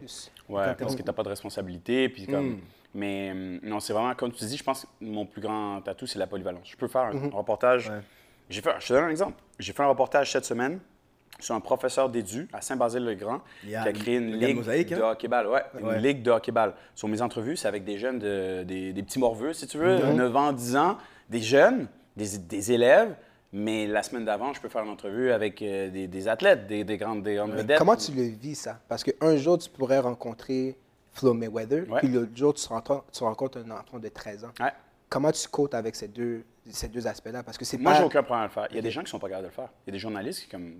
Ouais, 0.48 0.64
Quand 0.66 0.74
parce 0.80 0.92
en 0.94 0.96
que 0.96 1.02
t'as 1.02 1.12
pas 1.12 1.22
de 1.22 1.28
responsabilité. 1.28 2.08
Puis 2.08 2.26
comme, 2.26 2.58
Mais 2.94 3.30
hum, 3.32 3.60
non, 3.62 3.80
c'est 3.80 3.92
vraiment, 3.92 4.14
comme 4.14 4.32
tu 4.32 4.44
dis, 4.44 4.56
je 4.56 4.64
pense 4.64 4.82
que 4.82 4.86
mon 5.00 5.24
plus 5.26 5.40
grand 5.40 5.86
atout, 5.88 6.06
c'est 6.06 6.18
la 6.18 6.26
polyvalence. 6.26 6.68
Je 6.70 6.76
peux 6.76 6.88
faire 6.88 7.02
un 7.02 7.30
reportage. 7.32 7.88
Ouais. 7.88 8.00
J'ai 8.50 8.60
fait, 8.60 8.70
je 8.80 8.88
te 8.88 8.92
donne 8.92 9.04
un 9.04 9.08
exemple. 9.10 9.34
J'ai 9.58 9.72
fait 9.72 9.82
un 9.82 9.86
reportage 9.88 10.30
cette 10.30 10.44
semaine 10.44 10.78
sur 11.40 11.54
un 11.54 11.60
professeur 11.60 12.10
d'édu 12.10 12.48
à 12.52 12.60
Saint-Basile-le-Grand 12.60 13.40
Il 13.64 13.70
qui 13.70 13.74
a 13.76 13.82
a 13.84 13.92
créé 13.92 14.16
une 14.16 14.36
ligue 14.36 14.56
Mosaïque, 14.56 14.90
de 14.90 15.00
hockey-ball. 15.00 15.46
Ouais, 15.46 15.62
Ouais. 15.80 15.96
une 15.96 16.02
ligue 16.02 16.22
de 16.22 16.30
hockey-ball. 16.30 16.74
Sur 16.94 17.08
mes 17.08 17.22
entrevues, 17.22 17.56
c'est 17.56 17.66
avec 17.68 17.84
des 17.84 17.96
jeunes, 17.98 18.18
de- 18.18 18.62
des, 18.64 18.92
des 18.92 19.02
petits 19.02 19.18
morveux, 19.18 19.54
si 19.54 19.66
tu 19.66 19.78
veux, 19.78 20.12
9 20.12 20.36
ans, 20.36 20.52
10 20.52 20.76
ans, 20.76 20.98
des 21.30 21.40
jeunes, 21.40 21.88
des, 22.16 22.36
des 22.36 22.72
élèves. 22.72 23.14
Mais 23.54 23.86
la 23.86 24.02
semaine 24.02 24.24
d'avant, 24.24 24.52
je 24.54 24.60
peux 24.60 24.68
faire 24.70 24.82
une 24.82 24.88
entrevue 24.90 25.30
avec 25.30 25.60
euh, 25.60 25.90
des, 25.90 26.06
des 26.06 26.28
athlètes, 26.28 26.66
des, 26.66 26.84
des 26.84 26.96
grandes, 26.96 27.22
des 27.22 27.34
grandes 27.34 27.52
vedettes. 27.52 27.78
Comment 27.78 27.96
tu 27.96 28.12
le 28.12 28.22
vis, 28.22 28.54
ça? 28.54 28.80
Parce 28.88 29.04
qu'un 29.04 29.36
jour, 29.36 29.58
tu 29.58 29.68
pourrais 29.68 29.98
rencontrer 29.98 30.76
Flo 31.12 31.34
Mayweather, 31.34 31.88
Ouais. 31.90 31.98
puis 31.98 32.08
l'autre 32.08 32.34
jour, 32.34 32.54
tu 32.54 32.66
rencontres, 32.68 33.04
tu 33.12 33.22
rencontres 33.24 33.58
un 33.58 33.70
enfant 33.72 33.98
de 33.98 34.08
13 34.08 34.44
ans. 34.46 34.52
Ouais. 34.58 34.72
Comment 35.10 35.30
tu 35.30 35.46
côtes 35.48 35.74
avec 35.74 35.94
ces 35.94 36.08
deux, 36.08 36.44
ces 36.70 36.88
deux 36.88 37.06
aspects-là? 37.06 37.42
Parce 37.42 37.58
que 37.58 37.66
c'est 37.66 37.76
Moi, 37.76 37.92
pas... 37.92 37.98
j'ai 37.98 38.04
aucun 38.04 38.22
problème 38.22 38.44
à 38.44 38.46
le 38.46 38.52
faire. 38.52 38.66
Il 38.70 38.76
y 38.76 38.78
a 38.78 38.82
des 38.82 38.90
gens 38.90 39.02
qui 39.02 39.10
sont 39.10 39.18
pas 39.18 39.28
capables 39.28 39.44
de 39.44 39.50
le 39.50 39.54
faire. 39.54 39.68
Il 39.86 39.90
y 39.90 39.90
a 39.90 39.92
des 39.92 39.98
journalistes 39.98 40.44
qui, 40.44 40.48
comme. 40.48 40.72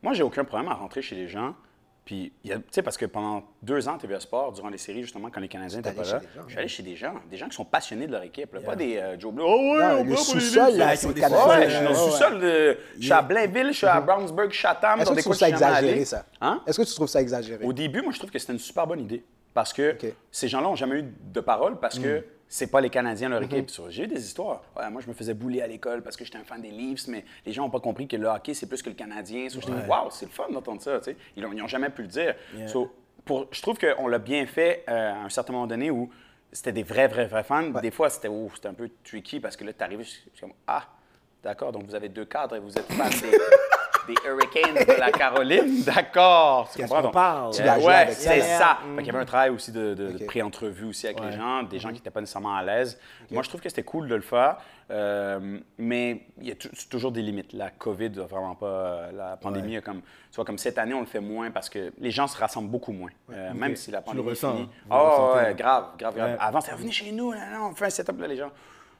Moi, 0.00 0.12
j'ai 0.12 0.22
aucun 0.22 0.44
problème 0.44 0.68
à 0.70 0.74
rentrer 0.74 1.02
chez 1.02 1.16
les 1.16 1.26
gens. 1.26 1.56
Puis, 2.04 2.32
tu 2.44 2.52
sais, 2.72 2.82
parce 2.82 2.96
que 2.96 3.06
pendant 3.06 3.44
deux 3.62 3.88
ans, 3.88 3.96
TVA 3.96 4.18
Sport, 4.18 4.52
durant 4.52 4.68
les 4.68 4.78
séries, 4.78 5.02
justement, 5.02 5.30
quand 5.30 5.40
les 5.40 5.48
Canadiens 5.48 5.80
T'es 5.80 5.90
n'étaient 5.90 6.02
pas 6.02 6.10
là, 6.18 6.20
je 6.46 6.50
suis 6.50 6.58
allé 6.58 6.68
chez 6.68 6.82
des 6.82 6.96
gens, 6.96 7.14
des 7.30 7.36
gens 7.36 7.48
qui 7.48 7.54
sont 7.54 7.64
passionnés 7.64 8.08
de 8.08 8.12
leur 8.12 8.24
équipe, 8.24 8.52
là, 8.54 8.60
pas 8.60 8.74
des 8.74 8.96
euh, 8.96 9.18
Joe 9.18 9.32
Blow. 9.32 9.46
Oh, 9.46 9.76
ouais, 9.76 9.78
Non, 9.78 10.00
on 10.00 10.04
le 10.04 10.16
sous-sol, 10.16 10.76
là, 10.76 10.96
c'est. 10.96 11.06
Ouais, 11.06 11.68
je 11.68 11.74
suis 11.76 11.84
dans 11.84 11.90
le 11.90 11.94
sous-sol 11.94 12.40
de. 12.40 12.76
Je 12.98 13.04
suis 13.04 13.12
à 13.12 13.22
Blainville, 13.22 13.68
je 13.68 13.76
suis 13.78 13.86
à 13.86 14.00
Brownsburg, 14.00 14.50
Chatham, 14.50 15.00
Est-ce 15.00 15.10
que 15.10 15.14
tu 15.14 15.22
trouves 15.22 15.34
ça 15.36 15.48
exagéré, 15.48 16.04
ça? 16.04 16.24
Hein? 16.40 16.60
Est-ce 16.66 16.80
que 16.80 16.86
tu 16.86 16.94
trouves 16.94 17.08
ça 17.08 17.20
exagéré? 17.20 17.64
Au 17.64 17.72
début, 17.72 18.02
moi, 18.02 18.12
je 18.12 18.18
trouve 18.18 18.30
que 18.30 18.38
c'était 18.38 18.52
une 18.52 18.58
super 18.58 18.86
bonne 18.86 19.00
idée. 19.00 19.22
Parce 19.54 19.72
que 19.72 19.96
ces 20.30 20.48
gens-là 20.48 20.66
n'ont 20.66 20.76
jamais 20.76 21.00
eu 21.00 21.04
de 21.32 21.40
parole 21.40 21.78
parce 21.78 21.98
que 21.98 22.24
c'est 22.54 22.66
pas 22.66 22.82
les 22.82 22.90
Canadiens 22.90 23.30
leur 23.30 23.40
Mhm. 23.40 23.46
équipe. 23.46 23.70
J'ai 23.88 24.04
eu 24.04 24.06
des 24.06 24.22
histoires. 24.22 24.62
Ouais, 24.76 24.90
moi, 24.90 25.00
je 25.00 25.08
me 25.08 25.14
faisais 25.14 25.32
bouler 25.32 25.62
à 25.62 25.66
l'école 25.66 26.02
parce 26.02 26.18
que 26.18 26.24
j'étais 26.26 26.36
un 26.36 26.44
fan 26.44 26.60
des 26.60 26.70
Leafs, 26.70 27.08
mais 27.08 27.24
les 27.46 27.52
gens 27.52 27.62
n'ont 27.62 27.70
pas 27.70 27.80
compris 27.80 28.06
que 28.06 28.16
le 28.16 28.26
hockey, 28.26 28.52
c'est 28.52 28.66
plus 28.66 28.82
que 28.82 28.90
le 28.90 28.94
Canadien. 28.94 29.48
So, 29.48 29.58
j'étais 29.60 29.86
waouh, 29.88 30.10
c'est 30.10 30.26
le 30.26 30.30
fun 30.32 30.50
d'entendre 30.50 30.82
ça. 30.82 30.98
tu 30.98 31.04
sais. 31.12 31.16
Ils 31.34 31.42
n'ont 31.42 31.66
jamais 31.66 31.88
pu 31.88 32.02
le 32.02 32.08
dire. 32.08 32.34
So, 32.66 32.92
pour, 33.24 33.46
je 33.52 33.62
trouve 33.62 33.78
qu'on 33.78 34.06
l'a 34.06 34.18
bien 34.18 34.44
fait 34.46 34.84
euh, 34.88 35.12
à 35.14 35.24
un 35.24 35.30
certain 35.30 35.54
moment 35.54 35.66
donné 35.66 35.90
où 35.90 36.10
c'était 36.52 36.72
des 36.72 36.82
vrais, 36.82 37.08
vrais, 37.08 37.26
vrais 37.26 37.42
fans. 37.44 37.70
Des 37.80 37.90
fois, 37.90 38.10
c'était 38.10 38.28
oh, 38.28 38.50
c'était 38.54 38.68
un 38.68 38.74
peu 38.74 38.90
tricky 39.02 39.40
parce 39.40 39.56
que 39.56 39.64
là, 39.64 39.72
tu 39.72 39.82
arrives, 39.82 40.00
je 40.02 40.04
suis 40.10 40.30
comme 40.38 40.52
Ah, 40.66 40.84
d'accord, 41.42 41.72
donc 41.72 41.84
vous 41.86 41.94
avez 41.94 42.10
deux 42.10 42.26
cadres 42.26 42.56
et 42.56 42.60
vous 42.60 42.76
êtes 42.76 42.92
fans 42.92 43.08
des. 43.08 43.38
Des 44.06 44.14
Hurricanes 44.26 44.74
de 44.74 44.98
la 44.98 45.12
Caroline, 45.12 45.82
d'accord. 45.86 46.68
Tu 46.74 46.80
comprends? 46.80 46.96
qu'on 46.96 47.02
Donc, 47.02 47.12
parle? 47.12 47.52
Tu 47.54 47.62
l'as 47.62 47.78
joué 47.78 47.86
ouais, 47.86 47.94
avec 47.94 48.14
c'est 48.14 48.40
ça. 48.40 48.58
ça. 48.58 48.78
Fait 48.96 49.02
qu'il 49.02 49.06
y 49.06 49.10
avait 49.10 49.18
un 49.22 49.24
travail 49.24 49.50
aussi 49.50 49.70
de, 49.70 49.94
de- 49.94 50.08
de 50.12 50.16
Ok. 50.16 50.26
pré-entrevue 50.26 50.86
aussi 50.86 51.06
avec 51.06 51.20
les 51.20 51.32
gens, 51.32 51.62
des 51.62 51.78
gens 51.78 51.88
qui 51.90 51.94
n'étaient 51.94 52.10
pas 52.10 52.20
nécessairement 52.20 52.54
à 52.56 52.62
l'aise. 52.64 52.98
Moi, 53.30 53.42
je 53.42 53.48
trouve 53.48 53.60
que 53.60 53.68
c'était 53.68 53.84
cool 53.84 54.08
de 54.08 54.14
le 54.16 54.20
faire, 54.22 54.56
euh, 54.90 55.58
mais 55.78 56.22
il 56.40 56.48
y 56.48 56.50
a 56.50 56.54
tou- 56.56 56.68
toujours 56.90 57.12
des 57.12 57.22
limites. 57.22 57.52
La 57.52 57.70
COVID, 57.70 58.10
a 58.20 58.26
vraiment 58.26 58.54
pas. 58.56 58.66
euh, 58.66 59.12
La 59.12 59.36
pandémie, 59.36 59.76
a 59.76 59.80
comme, 59.80 60.00
tu 60.00 60.36
vois, 60.36 60.44
comme 60.44 60.58
cette 60.58 60.78
année, 60.78 60.94
on 60.94 61.00
le 61.00 61.06
fait 61.06 61.20
moins 61.20 61.50
parce 61.52 61.68
que 61.70 61.92
les 61.98 62.10
gens 62.10 62.26
se 62.26 62.36
rassemblent 62.36 62.70
beaucoup 62.70 62.92
moins. 62.92 63.10
Euh, 63.32 63.52
Même 63.54 63.76
si 63.76 63.90
la 63.92 63.98
Tu 64.02 64.02
le 64.02 64.22
pandémie 64.22 64.26
est 64.26 64.30
ressens, 64.30 64.52
finie. 64.52 64.68
Vous 64.90 64.96
le 64.96 65.34
ouais, 65.36 65.46
hein? 65.50 65.52
grave, 65.54 65.84
grave, 65.98 66.14
grave. 66.16 66.30
Ouais. 66.32 66.36
Avant, 66.40 66.60
c'était 66.60 66.76
venez 66.76 66.90
chez 66.92 67.12
nous, 67.12 67.32
là, 67.32 67.38
là, 67.50 67.58
on 67.62 67.74
fait 67.74 67.86
un 67.86 67.90
setup, 67.90 68.20
là, 68.20 68.26
les 68.26 68.36
gens 68.36 68.50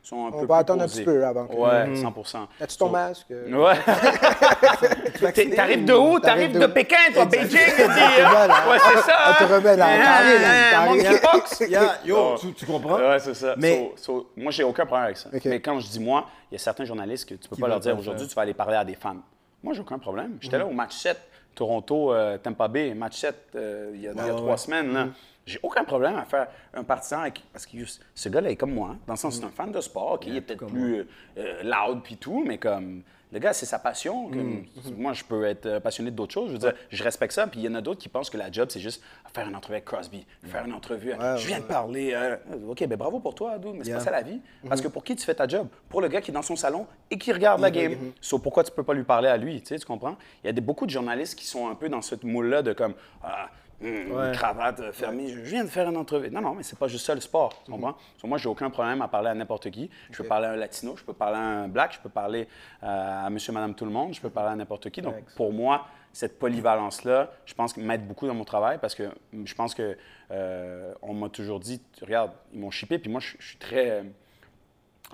sont 0.02 0.26
un 0.26 0.32
peu 0.32 0.46
va 0.46 0.56
attendre 0.58 0.82
un 0.82 0.86
petit 0.88 1.04
peu 1.04 1.24
avant 1.24 1.46
que- 1.46 1.54
Ouais, 1.54 1.96
100 1.96 2.48
As-tu 2.60 2.76
ton 2.76 2.86
So- 2.86 2.92
masque? 2.92 3.26
Ouais. 3.30 3.74
T'es- 5.32 5.50
T'arrives 5.50 5.84
de 5.84 5.92
où? 5.94 6.18
T'arrives 6.18 6.52
de- 6.52 6.58
de 6.60 6.66
Pékin, 6.66 6.96
toi, 7.14 7.24
Beijing, 7.26 7.48
tu 7.48 7.56
dis, 7.56 7.62
Exactement, 7.62 8.28
hein? 8.36 8.46
là. 8.48 8.54
Ouais, 8.70 8.78
c'est 8.78 9.00
ça. 9.02 9.16
On 9.30 9.44
te 9.46 9.52
remet 9.52 9.76
là, 9.76 9.86
Hein, 9.86 9.98
carré, 10.04 10.38
là, 10.38 10.48
hein, 10.50 10.70
carré. 10.70 10.88
monkeypox. 10.88 11.60
Il 11.60 11.68
y 11.70 11.76
a- 11.76 11.98
yo, 12.04 12.16
Oh. 12.18 12.52
tu, 12.56 12.66
comprends? 12.66 12.96
Ouais, 12.96 13.18
c'est 13.20 13.34
ça. 13.34 13.54
Mais- 13.58 13.92
moi, 14.36 14.50
j'ai 14.50 14.64
aucun 14.64 14.84
problème 14.86 15.04
avec 15.06 15.16
ça. 15.16 15.28
Mais 15.44 15.60
quand 15.60 15.78
je 15.80 15.88
dis 15.88 16.00
moi, 16.00 16.26
il 16.50 16.54
y 16.54 16.56
a 16.56 16.58
certains 16.58 16.84
journalistes 16.84 17.28
que 17.28 17.34
tu 17.34 17.48
peux 17.48 17.56
pas 17.56 17.68
leur 17.68 17.80
dire 17.80 17.96
aujourd'hui, 17.98 18.26
tu 18.26 18.34
vas 18.34 18.42
aller 18.42 18.54
parler 18.54 18.76
à 18.76 18.84
des 18.84 18.94
fans. 18.94 19.16
Moi, 19.62 19.74
j'ai 19.74 19.80
aucun 19.80 19.98
problème. 19.98 20.38
J'étais 20.40 20.58
là 20.58 20.66
au 20.66 20.72
match 20.72 20.94
7, 20.96 21.16
Toronto, 21.54 22.12
euh, 22.12 22.38
Tampa 22.38 22.66
Bay, 22.66 22.94
match 22.94 23.18
7, 23.18 23.36
euh, 23.54 23.90
il 23.94 24.00
y 24.00 24.08
a, 24.08 24.12
il 24.12 24.16
y 24.16 24.20
a 24.20 24.24
Ouais, 24.24 24.30
trois 24.36 24.50
ouais. 24.52 24.56
semaines. 24.56 25.12
J'ai 25.46 25.58
aucun 25.62 25.84
problème 25.84 26.16
à 26.16 26.24
faire 26.24 26.46
un 26.74 26.84
partisan 26.84 27.20
avec. 27.20 27.42
Parce 27.52 27.66
que 27.66 27.76
ce 28.14 28.28
gars-là 28.28 28.50
est 28.50 28.56
comme 28.56 28.74
moi. 28.74 28.90
hein. 28.92 28.98
Dans 29.06 29.14
le 29.14 29.18
sens, 29.18 29.38
c'est 29.38 29.44
un 29.44 29.50
fan 29.50 29.72
de 29.72 29.80
sport, 29.80 30.20
qui 30.20 30.36
est 30.36 30.40
peut-être 30.40 30.66
plus 30.66 31.00
euh, 31.00 31.04
euh, 31.38 31.62
loud 31.64 32.02
puis 32.04 32.16
tout, 32.16 32.44
mais 32.46 32.58
comme. 32.58 33.02
Le 33.34 33.38
gars, 33.38 33.54
c'est 33.54 33.64
sa 33.64 33.78
passion. 33.78 34.28
comme- 34.28 34.66
Moi, 34.98 35.14
je 35.14 35.24
peux 35.24 35.46
être 35.46 35.64
euh, 35.64 35.80
passionné 35.80 36.10
d'autres 36.10 36.34
choses. 36.34 36.48
Je 36.48 36.52
veux 36.52 36.58
dire, 36.58 36.74
je 36.90 37.02
respecte 37.02 37.32
ça. 37.32 37.46
Puis 37.46 37.60
il 37.60 37.62
y 37.64 37.68
en 37.68 37.74
a 37.74 37.80
d'autres 37.80 37.98
qui 37.98 38.10
pensent 38.10 38.28
que 38.28 38.36
la 38.36 38.52
job, 38.52 38.68
c'est 38.70 38.78
juste 38.78 39.02
faire 39.32 39.48
une 39.48 39.56
entrevue 39.56 39.76
avec 39.76 39.86
Crosby, 39.86 40.26
faire 40.44 40.66
une 40.66 40.74
entrevue. 40.74 41.12
avec- 41.12 41.40
je 41.40 41.46
viens 41.46 41.58
de 41.60 41.64
parler. 41.64 42.10
euh, 42.12 42.36
OK, 42.68 42.86
ben 42.86 42.96
bravo 42.98 43.20
pour 43.20 43.34
toi, 43.34 43.52
Adou, 43.52 43.72
mais 43.72 43.84
c'est 43.84 43.88
Yeah. 43.88 43.98
pas 44.00 44.04
ça 44.04 44.10
la 44.10 44.20
vie. 44.22 44.38
Parce 44.68 44.82
que 44.82 44.88
pour 44.88 45.02
qui 45.02 45.16
tu 45.16 45.24
fais 45.24 45.34
ta 45.34 45.48
job? 45.48 45.66
Pour 45.88 46.02
le 46.02 46.08
gars 46.08 46.20
qui 46.20 46.30
est 46.30 46.34
dans 46.34 46.42
son 46.42 46.56
salon 46.56 46.86
et 47.10 47.16
qui 47.16 47.32
regarde 47.32 47.62
la 47.62 47.70
game. 47.70 47.96
So, 48.20 48.38
pourquoi 48.38 48.64
tu 48.64 48.70
peux 48.70 48.82
pas 48.84 48.92
lui 48.92 49.04
parler 49.04 49.28
à 49.28 49.38
lui? 49.38 49.62
Tu, 49.62 49.68
sais, 49.68 49.78
tu 49.78 49.86
comprends? 49.86 50.16
Il 50.44 50.48
y 50.48 50.50
a 50.50 50.52
des, 50.52 50.60
beaucoup 50.60 50.84
de 50.84 50.90
journalistes 50.90 51.36
qui 51.38 51.46
sont 51.46 51.68
un 51.68 51.74
peu 51.74 51.88
dans 51.88 52.02
cette 52.02 52.24
moule-là 52.24 52.60
de 52.60 52.74
comme. 52.74 52.92
Ah, 53.24 53.48
Ouais. 53.82 54.32
cravate 54.32 54.80
euh, 54.80 54.92
fermée, 54.92 55.28
je 55.28 55.40
viens 55.40 55.64
de 55.64 55.68
faire 55.68 55.88
une 55.88 55.96
entrevue. 55.96 56.30
Non, 56.30 56.40
non, 56.40 56.54
mais 56.54 56.62
c'est 56.62 56.78
pas 56.78 56.88
juste 56.88 57.06
ça 57.06 57.14
le 57.14 57.20
sport, 57.20 57.62
tu 57.64 57.70
comprends? 57.70 57.96
So, 58.18 58.26
moi, 58.26 58.38
j'ai 58.38 58.48
aucun 58.48 58.70
problème 58.70 59.02
à 59.02 59.08
parler 59.08 59.30
à 59.30 59.34
n'importe 59.34 59.70
qui. 59.70 59.90
Je 60.10 60.22
peux 60.22 60.28
parler 60.28 60.46
à 60.46 60.52
un 60.52 60.56
latino, 60.56 60.96
je 60.96 61.04
peux 61.04 61.12
parler 61.12 61.36
à 61.36 61.40
un 61.40 61.68
black, 61.68 61.94
je 61.94 62.00
peux 62.00 62.08
parler 62.08 62.46
euh, 62.82 63.26
à 63.26 63.30
monsieur, 63.30 63.52
madame, 63.52 63.74
tout 63.74 63.84
le 63.84 63.90
monde, 63.90 64.14
je 64.14 64.20
peux 64.20 64.30
parler 64.30 64.52
à 64.52 64.56
n'importe 64.56 64.90
qui. 64.90 65.02
Donc, 65.02 65.14
pour 65.36 65.52
moi, 65.52 65.86
cette 66.12 66.38
polyvalence-là, 66.38 67.30
je 67.46 67.54
pense 67.54 67.72
que 67.72 67.80
m'aide 67.80 68.06
beaucoup 68.06 68.26
dans 68.26 68.34
mon 68.34 68.44
travail 68.44 68.78
parce 68.80 68.94
que 68.94 69.04
je 69.44 69.54
pense 69.54 69.74
que 69.74 69.96
euh, 70.30 70.92
on 71.02 71.14
m'a 71.14 71.28
toujours 71.28 71.58
dit, 71.58 71.80
regarde, 72.02 72.32
ils 72.52 72.60
m'ont 72.60 72.70
shippé, 72.70 72.98
puis 72.98 73.10
moi, 73.10 73.20
je 73.20 73.32
je 73.38 73.48
suis 73.48 73.56
très 73.56 73.90
euh, 73.90 74.02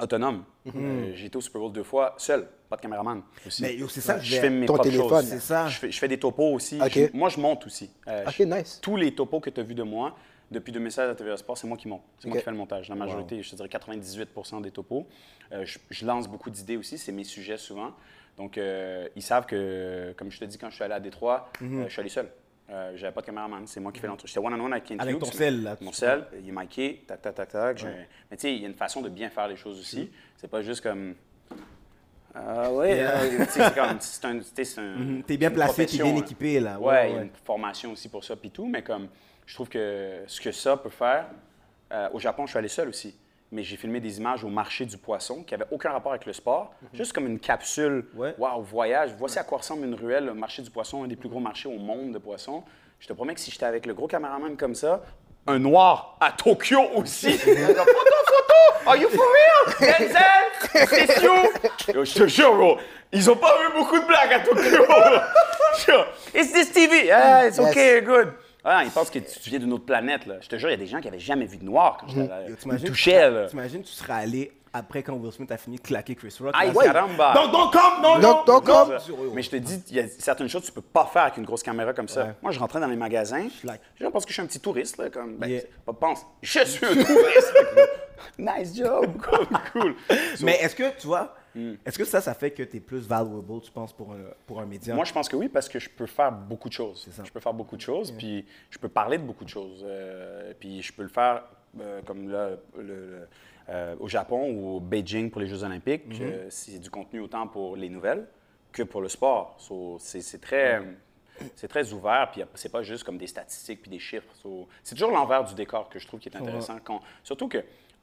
autonome. 0.01 0.45
Euh, 0.75 1.13
j'ai 1.15 1.27
été 1.27 1.37
au 1.37 1.41
Super 1.41 1.61
Bowl 1.61 1.73
deux 1.73 1.83
fois, 1.85 2.15
seul, 2.19 2.49
pas 2.69 2.77
de 2.77 2.83
caméraman 2.83 3.23
aussi. 3.47 3.63
Mais 3.63 3.77
c'est 3.89 4.01
ça 4.01 4.19
je 4.19 4.37
fais 4.41 4.51
mes 4.51 4.67
Ton 4.67 4.75
propres 4.75 4.91
téléphone, 4.91 5.09
choses. 5.21 5.25
c'est 5.29 5.41
ça. 5.41 5.69
Je 5.69 5.79
fais, 5.79 5.91
je 5.91 5.99
fais 5.99 6.09
des 6.09 6.19
topos 6.19 6.53
aussi. 6.53 6.79
Je- 6.91 7.07
moi, 7.17 7.29
je 7.29 7.41
monte 7.41 7.67
aussi. 7.67 7.91
Euh, 8.07 8.25
je- 8.31 8.43
nice. 8.45 8.79
Tous 8.83 8.97
les 8.97 9.15
topos 9.15 9.41
que 9.41 9.51
tu 9.51 9.61
as 9.61 9.63
vus 9.63 9.75
de 9.75 9.83
moi, 9.83 10.17
depuis 10.51 10.73
2016 10.73 11.11
à 11.11 11.15
TVA 11.15 11.37
Sport, 11.37 11.59
c'est 11.59 11.67
moi 11.67 11.77
qui 11.77 11.89
monte. 11.89 12.03
C'est 12.19 12.29
moi 12.29 12.37
qui 12.39 12.45
fais 12.45 12.51
le 12.51 12.57
montage. 12.57 12.89
La 12.89 12.95
majorité, 12.95 13.43
je 13.43 13.51
te 13.51 13.57
dirais 13.57 13.69
98% 13.69 14.61
des 14.61 14.71
topos. 14.71 15.07
Euh, 15.53 15.65
je, 15.91 16.05
lance 16.07 16.29
beaucoup 16.29 16.51
d'idées 16.51 16.77
aussi. 16.77 16.99
C'est 16.99 17.13
mes 17.13 17.25
sujets 17.25 17.59
souvent. 17.59 17.93
Donc, 18.37 18.57
euh, 18.57 19.09
ils 19.17 19.23
savent 19.23 19.47
que, 19.47 20.15
comme 20.17 20.31
je 20.31 20.39
te 20.39 20.45
dis, 20.45 20.59
quand 20.59 20.71
je 20.71 20.75
suis 20.77 20.85
allé 20.85 20.95
à 20.95 21.01
Détroit, 21.01 21.51
Mhm. 21.61 21.81
euh, 21.81 21.85
je 21.89 21.93
suis 21.93 22.01
allé 22.01 22.09
seul. 22.11 22.29
Euh, 22.71 22.93
J'avais 22.97 23.13
pas 23.15 23.23
de 23.23 23.27
caméraman, 23.27 23.67
c'est 23.67 23.81
moi 23.81 23.91
qui 23.93 23.99
fais 23.99 24.07
l'entrevue. 24.07 24.29
J'étais 24.29 24.47
one-on-one 24.47 24.73
avec 24.73 24.85
Ken 24.85 25.01
Avec 25.01 25.19
ton 25.19 25.25
sel, 25.25 25.63
là, 25.63 25.77
Mon 25.81 25.91
sel, 25.91 26.27
il 26.39 26.47
est 26.49 26.53
miké, 26.53 27.03
tac, 27.07 27.23
tac, 27.23 27.35
tac, 27.35 27.49
tac. 27.49 27.83
Mais 28.31 28.37
tu 28.37 28.43
sais, 28.43 28.55
il 28.55 28.61
y 28.61 28.65
a 28.67 28.69
une 28.69 28.75
façon 28.75 29.01
de 29.01 29.09
bien 29.09 29.31
faire 29.31 29.49
les 29.49 29.57
choses 29.57 29.81
aussi. 29.81 30.11
C'est 30.37 30.49
pas 30.49 30.61
juste 30.63 30.83
comme. 30.83 31.15
Ah 32.35 32.69
Yeah. 32.85 33.21
euh, 33.21 33.45
sais, 33.47 33.65
c'est 33.65 33.75
comme. 33.75 33.97
C'est 34.01 34.25
un. 34.25 34.41
c'est 34.43 34.79
Mhm. 34.79 35.23
T'es 35.25 35.37
bien 35.37 35.51
placé, 35.51 35.87
t'es 35.87 35.93
bien 35.97 36.05
profession, 36.05 36.19
équipé, 36.25 36.61
là. 36.61 36.79
Ouais, 36.79 36.87
Ouais, 36.87 37.11
il 37.11 37.17
y 37.17 37.19
a 37.19 37.23
une 37.23 37.31
formation 37.45 37.93
aussi 37.93 38.09
pour 38.09 38.23
ça, 38.25 38.37
puis 38.37 38.51
tout, 38.51 38.67
mais 38.67 38.83
comme. 38.83 39.09
Je 39.47 39.55
trouve 39.55 39.69
que 39.69 40.21
ce 40.27 40.41
que 40.41 40.53
ça 40.53 40.77
peut 40.77 40.91
faire. 40.91 41.27
euh, 41.91 42.09
au 42.13 42.19
Japon, 42.19 42.45
je 42.45 42.51
suis 42.51 42.59
allé 42.59 42.69
seul 42.69 42.89
aussi. 42.89 43.17
Mais 43.51 43.63
j'ai 43.63 43.79
filmé 43.79 43.99
des 43.99 44.19
images 44.19 44.45
au 44.45 44.49
marché 44.51 44.85
du 44.85 44.99
poisson 44.99 45.43
qui 45.43 45.55
n'avaient 45.55 45.71
aucun 45.71 45.91
rapport 45.91 46.13
avec 46.13 46.27
le 46.27 46.35
sport, 46.35 46.75
juste 46.93 47.15
comme 47.15 47.27
une 47.27 47.39
capsule. 47.41 48.05
Ouais. 48.15 48.35
Waouh, 48.37 48.61
voyage. 48.63 49.13
Voici 49.19 49.39
à 49.39 49.45
quoi 49.45 49.57
ressemble 49.59 49.87
une 49.87 49.95
ruelle, 49.95 50.27
le 50.27 50.35
marché 50.35 50.61
du 50.61 50.71
poisson, 50.71 51.03
un 51.05 51.09
des 51.09 51.17
plus 51.17 51.31
gros 51.31 51.41
marchés 51.41 51.67
au 51.67 51.79
monde 51.79 52.13
de 52.13 52.19
poissons. 52.19 52.63
Je 53.01 53.09
te 53.09 53.15
promets 53.15 53.33
que 53.33 53.41
si 53.41 53.51
j'étais 53.51 53.65
avec 53.65 53.87
le 53.87 53.95
gros 53.95 54.07
caméraman 54.07 54.55
comme 54.59 54.75
ça, 54.75 55.03
un 55.47 55.59
noir 55.59 56.19
à 56.21 56.31
Tokyo 56.33 56.79
aussi. 56.97 57.39
Are 58.87 58.97
you 58.97 59.09
for 59.09 59.25
real? 59.25 59.75
Denzel? 59.81 60.87
C'est 60.89 61.23
you? 61.23 61.95
Yo, 61.95 62.05
je 62.05 62.15
te 62.15 62.27
jure, 62.27 62.55
bro, 62.55 62.79
ils 63.13 63.31
ont 63.31 63.37
pas 63.37 63.55
vu 63.61 63.75
beaucoup 63.79 63.99
de 63.99 64.07
blagues 64.07 64.33
à 64.33 64.41
Tokyo. 64.41 64.85
Yo, 65.89 65.95
It's 66.35 66.53
this 66.53 66.73
TV. 66.73 67.11
Ah, 67.11 67.47
it's 67.47 67.59
Yes. 67.59 67.67
okay, 67.71 68.01
good. 68.03 68.33
Ah, 68.65 68.83
ils 68.85 68.91
pensent 68.91 69.11
que 69.11 69.19
tu 69.19 69.51
viens 69.51 69.59
d'une 69.59 69.73
autre 69.73 69.85
planète. 69.87 70.27
Là. 70.27 70.37
Je 70.41 70.49
te 70.49 70.57
jure, 70.57 70.69
il 70.69 70.73
y 70.73 70.75
a 70.75 70.79
des 70.79 70.87
gens 70.87 70.99
qui 71.01 71.07
n'avaient 71.07 71.19
jamais 71.19 71.47
vu 71.47 71.57
de 71.59 71.65
noir 71.65 71.99
quand 72.01 72.09
j'étais 72.09 72.29
là. 72.29 72.41
Ils 72.49 72.85
touchaient. 72.85 73.31
Là. 73.31 73.47
t'imagines, 73.47 73.83
tu 73.83 73.93
serais 73.93 74.13
allé 74.15 74.53
après 74.73 75.03
quand 75.03 75.15
Will 75.15 75.33
Smith 75.33 75.51
a 75.51 75.57
fini 75.57 75.77
de 75.77 75.83
claquer 75.83 76.15
Chris 76.15 76.35
Rock. 76.41 76.55
Aïe, 76.59 76.73
là, 76.75 76.93
caramba! 76.93 77.33
Donc, 77.35 77.53
donc, 77.53 77.73
comme, 77.73 78.03
non, 78.03 78.19
non, 78.19 78.21
Donc, 78.21 78.47
donc, 78.47 78.69
non. 78.69 78.75
comme. 78.87 78.99
Mais 79.35 79.43
je 79.43 79.51
te 79.51 79.57
dis, 79.57 79.83
il 79.91 79.97
y 79.97 80.01
a 80.01 80.05
certaines 80.19 80.49
choses 80.49 80.63
que 80.63 80.67
tu 80.67 80.73
peux 80.73 80.83
pas 80.83 81.09
faire 81.11 81.23
avec 81.23 81.37
une 81.39 81.45
grosse 81.45 81.63
caméra 81.63 81.93
comme 81.95 82.09
ça. 82.09 82.25
Ouais. 82.25 82.31
Moi, 82.43 82.53
je 82.53 82.59
rentrais 82.59 82.81
dans 82.81 82.87
les 82.89 82.97
magasins. 82.97 83.47
gens 84.01 84.11
pensent 84.11 84.25
que 84.25 84.31
je 84.31 84.35
suis 84.35 84.43
un 84.43 84.47
petit 84.47 84.61
touriste. 84.61 84.99
Là, 84.99 85.09
comme, 85.11 85.37
ben, 85.37 85.49
Yeah. 85.49 85.63
pas 85.87 85.93
pense. 85.95 86.27
Je 86.43 86.65
suis 86.65 86.85
un 86.85 86.93
touriste. 86.95 87.55
nice 88.39 88.77
job. 88.77 89.17
Cool, 89.23 89.47
cool. 89.73 89.95
So, 90.37 90.45
Mais 90.45 90.57
est-ce 90.61 90.75
que, 90.77 90.97
tu 90.99 91.07
vois, 91.07 91.35
Hmm. 91.55 91.75
est-ce 91.85 91.99
que 91.99 92.05
ça, 92.05 92.21
ça 92.21 92.35
fait 92.35 92.51
que 92.51 92.63
tu 92.63 92.77
es 92.77 92.81
plus 92.81 93.09
valuable, 93.09 93.61
tu 93.63 93.71
penses, 93.73 93.93
pour 93.93 94.13
un, 94.13 94.19
pour 94.47 94.61
un 94.61 94.67
média? 94.67 94.95
Moi, 94.95 95.05
je 95.07 95.13
pense 95.13 95.29
que 95.29 95.35
oui, 95.35 95.49
parce 95.49 95.69
que 95.69 95.79
je 95.79 95.89
peux 95.89 96.07
faire 96.07 96.31
beaucoup 96.31 96.69
de 96.69 96.75
choses. 96.75 97.03
C'est 97.05 97.11
ça. 97.13 97.25
Je 97.25 97.33
peux 97.33 97.41
faire 97.41 97.55
beaucoup 97.55 97.75
de 97.77 97.81
choses, 97.81 98.13
puis 98.13 98.45
je 98.71 98.79
peux 98.79 98.89
parler 98.91 99.17
de 99.19 99.23
beaucoup 99.25 99.45
de 99.45 99.49
choses. 99.49 99.83
Euh, 99.85 100.53
puis 100.61 100.83
je 100.83 100.93
peux 100.93 101.03
le 101.03 101.09
faire 101.09 101.45
euh, 101.81 102.01
comme 102.03 102.31
là, 102.31 102.51
le- 102.77 102.83
le- 102.83 103.29
euh, 103.71 103.97
au 103.99 104.09
Japon 104.09 104.51
ou 104.53 104.77
au 104.77 104.81
Beijing 104.81 105.31
pour 105.31 105.41
les 105.41 105.47
Jeux 105.49 105.65
Olympiques. 105.65 106.07
Mhm. 106.07 106.19
euh, 106.21 106.47
c'est 106.51 106.79
du 106.79 106.91
contenu 106.91 107.21
autant 107.21 107.47
pour 107.49 107.77
les 107.77 107.89
nouvelles 107.89 108.27
que 108.71 108.83
pour 108.83 109.01
le 109.01 109.09
sport. 109.09 109.57
So, 109.59 109.97
c'est 109.99 110.21
c'est 110.21 110.41
très, 110.41 110.81
c'est 111.57 111.69
très 111.69 111.93
ouvert, 111.93 112.29
puis 112.31 112.43
c'est 112.55 112.71
pas 112.71 112.83
juste 112.83 113.05
comme 113.05 113.19
des 113.19 113.27
statistiques 113.27 113.81
puis 113.83 113.91
des 113.91 113.99
chiffres. 113.99 114.33
So, 114.43 114.69
c'est 114.85 114.95
toujours 114.95 115.11
l'envers 115.11 115.45
du 115.45 115.55
décor 115.55 115.89
que 115.89 115.99
je 115.99 116.07
trouve 116.07 116.21
qui 116.21 116.29
est 116.29 116.37
intéressant. 116.37 116.77
Quand, 116.85 117.01
surtout 117.25 117.49
que 117.49 117.59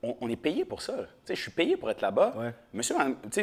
on, 0.06 0.18
on 0.22 0.30
est 0.30 0.36
payé 0.36 0.66
pour 0.66 0.82
ça. 0.82 0.94
Je 1.28 1.34
suis 1.34 1.52
payé 1.52 1.78
pour 1.78 1.90
être 1.90 2.02
là-bas. 2.02 2.34
Ouais. 2.38 2.54
Monsieur, 2.74 2.96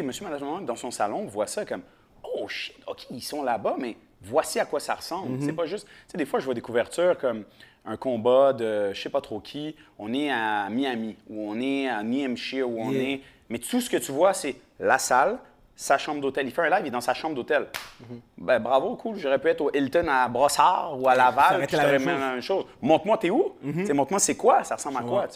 monsieur, 0.03 0.27
dans 0.67 0.77
son 0.77 0.91
salon, 0.91 1.25
voit 1.27 1.47
ça 1.47 1.65
comme 1.65 1.83
Oh 2.23 2.49
shit, 2.49 2.77
OK, 2.87 3.07
ils 3.11 3.21
sont 3.23 3.43
là-bas, 3.43 3.77
mais 3.79 3.97
voici 4.23 4.59
à 4.61 4.65
quoi 4.65 4.81
ça 4.81 4.95
ressemble. 4.95 5.37
Mm-hmm. 5.37 5.47
C'est 5.47 5.53
pas 5.53 5.67
juste. 5.67 5.87
Tu 5.87 6.13
sais, 6.13 6.19
des 6.19 6.27
fois, 6.27 6.41
je 6.41 6.45
vois 6.45 6.55
des 6.55 6.61
couvertures 6.61 7.19
comme 7.19 7.45
un 7.85 7.97
combat 7.97 8.53
de 8.53 8.93
je 8.93 9.01
sais 9.01 9.11
pas 9.11 9.21
trop 9.21 9.41
qui. 9.41 9.75
On 9.99 10.13
est 10.15 10.31
à 10.31 10.69
Miami, 10.71 11.17
ou 11.29 11.51
on 11.51 11.61
est 11.61 11.89
à 11.89 12.03
New 12.03 12.25
Hampshire, 12.25 12.69
ou 12.69 12.81
on 12.81 12.91
Yeah. 12.93 13.03
est. 13.15 13.21
Mais 13.49 13.59
tout 13.59 13.81
ce 13.81 13.91
que 13.91 13.97
tu 13.97 14.13
vois, 14.13 14.33
c'est 14.33 14.57
la 14.81 14.99
salle, 14.99 15.39
sa 15.75 15.99
chambre 15.99 16.21
d'hôtel. 16.21 16.47
Il 16.47 16.53
fait 16.53 16.63
un 16.63 16.71
live, 16.71 16.81
il 16.85 16.87
est 16.89 16.91
dans 16.91 17.01
sa 17.01 17.15
chambre 17.15 17.35
d'hôtel. 17.35 17.63
Mm-hmm. 18.03 18.19
Ben 18.39 18.59
bravo, 18.61 18.97
cool. 18.97 19.17
J'aurais 19.17 19.39
pu 19.39 19.49
être 19.49 19.61
au 19.63 19.71
Hilton 19.73 20.07
à 20.09 20.29
Brossard 20.29 21.01
ou 21.01 21.09
à 21.09 21.13
Ça 21.13 21.19
Laval. 21.19 21.67
puis 21.67 21.77
la 21.77 21.87
même 21.99 22.05
la 22.07 22.33
même 22.33 22.41
chose. 22.43 22.65
Montre-moi, 22.81 23.19
t'es 23.19 23.31
où? 23.31 23.55
Tu 23.63 23.87
sais, 23.87 23.93
Montre-moi, 23.95 24.21
c'est 24.21 24.37
quoi? 24.37 24.65
Ça 24.65 24.77
ressemble 24.77 24.99
à 24.99 25.03
quoi? 25.03 25.27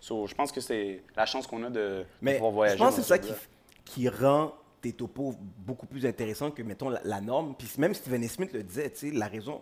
So, 0.00 0.26
je 0.26 0.34
pense 0.34 0.50
que 0.50 0.60
c'est 0.60 1.02
la 1.16 1.26
chance 1.26 1.46
qu'on 1.46 1.62
a 1.64 1.70
de, 1.70 2.04
Mais 2.20 2.34
pouvoir 2.34 2.52
voyager. 2.52 2.78
je 2.78 2.82
pense 2.84 2.96
que 2.96 3.02
c'est 3.02 3.08
ça 3.08 3.18
qui, 3.18 3.32
qui 3.84 4.08
rend 4.08 4.52
tes 4.80 4.92
topos 4.92 5.34
beaucoup 5.58 5.86
plus 5.86 6.04
intéressants 6.06 6.50
que, 6.50 6.62
mettons, 6.62 6.88
la, 6.88 7.00
la 7.04 7.20
norme. 7.20 7.54
Puis 7.56 7.68
même 7.78 7.94
Steven 7.94 8.26
Smith 8.28 8.52
le 8.52 8.62
disait, 8.62 8.92
la 9.12 9.26
raison. 9.28 9.60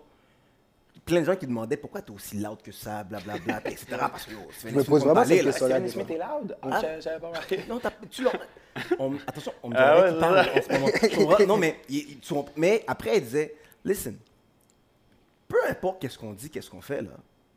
Plein 1.04 1.20
de 1.20 1.24
gens 1.26 1.36
qui 1.36 1.46
demandaient 1.46 1.76
pourquoi 1.76 2.02
tu 2.02 2.12
es 2.12 2.14
aussi 2.14 2.36
loud 2.36 2.60
que 2.62 2.70
ça, 2.72 3.02
blablabla, 3.04 3.60
etc. 3.64 3.86
Parce 3.98 4.26
que 4.26 4.32
Steven 4.52 4.74
Je 4.74 4.78
me 4.78 4.84
pose 4.84 5.04
vraiment 5.04 5.24
cette 5.24 5.38
là. 5.38 5.44
question-là. 5.44 5.74
Steven 5.76 5.90
Smith 5.90 6.10
est 6.10 6.18
loud? 6.18 6.56
Ah, 6.62 6.80
j'avais- 7.00 7.18
pas 7.20 7.26
remarqué. 7.28 7.60
Non, 7.68 7.80
tu 8.10 8.22
l'as. 8.22 8.32
on- 8.98 9.14
attention, 9.26 9.52
on 9.62 9.68
me 9.70 9.74
Ah 9.76 9.96
dirait 9.96 10.10
qu'il 10.10 10.18
parle 10.20 10.38
en 10.38 10.62
ce 10.62 11.18
moment. 11.20 11.36
Non, 11.48 11.56
mais, 11.56 11.80
mais 12.56 12.84
après, 12.86 13.16
il 13.16 13.24
disait 13.24 13.54
Listen, 13.84 14.16
peu 15.48 15.56
importe 15.68 16.00
qu'est-ce 16.00 16.18
qu'on 16.18 16.32
dit, 16.32 16.50
qu'est-ce 16.50 16.70
qu'on 16.70 16.80
fait, 16.82 17.02
là. 17.02 17.10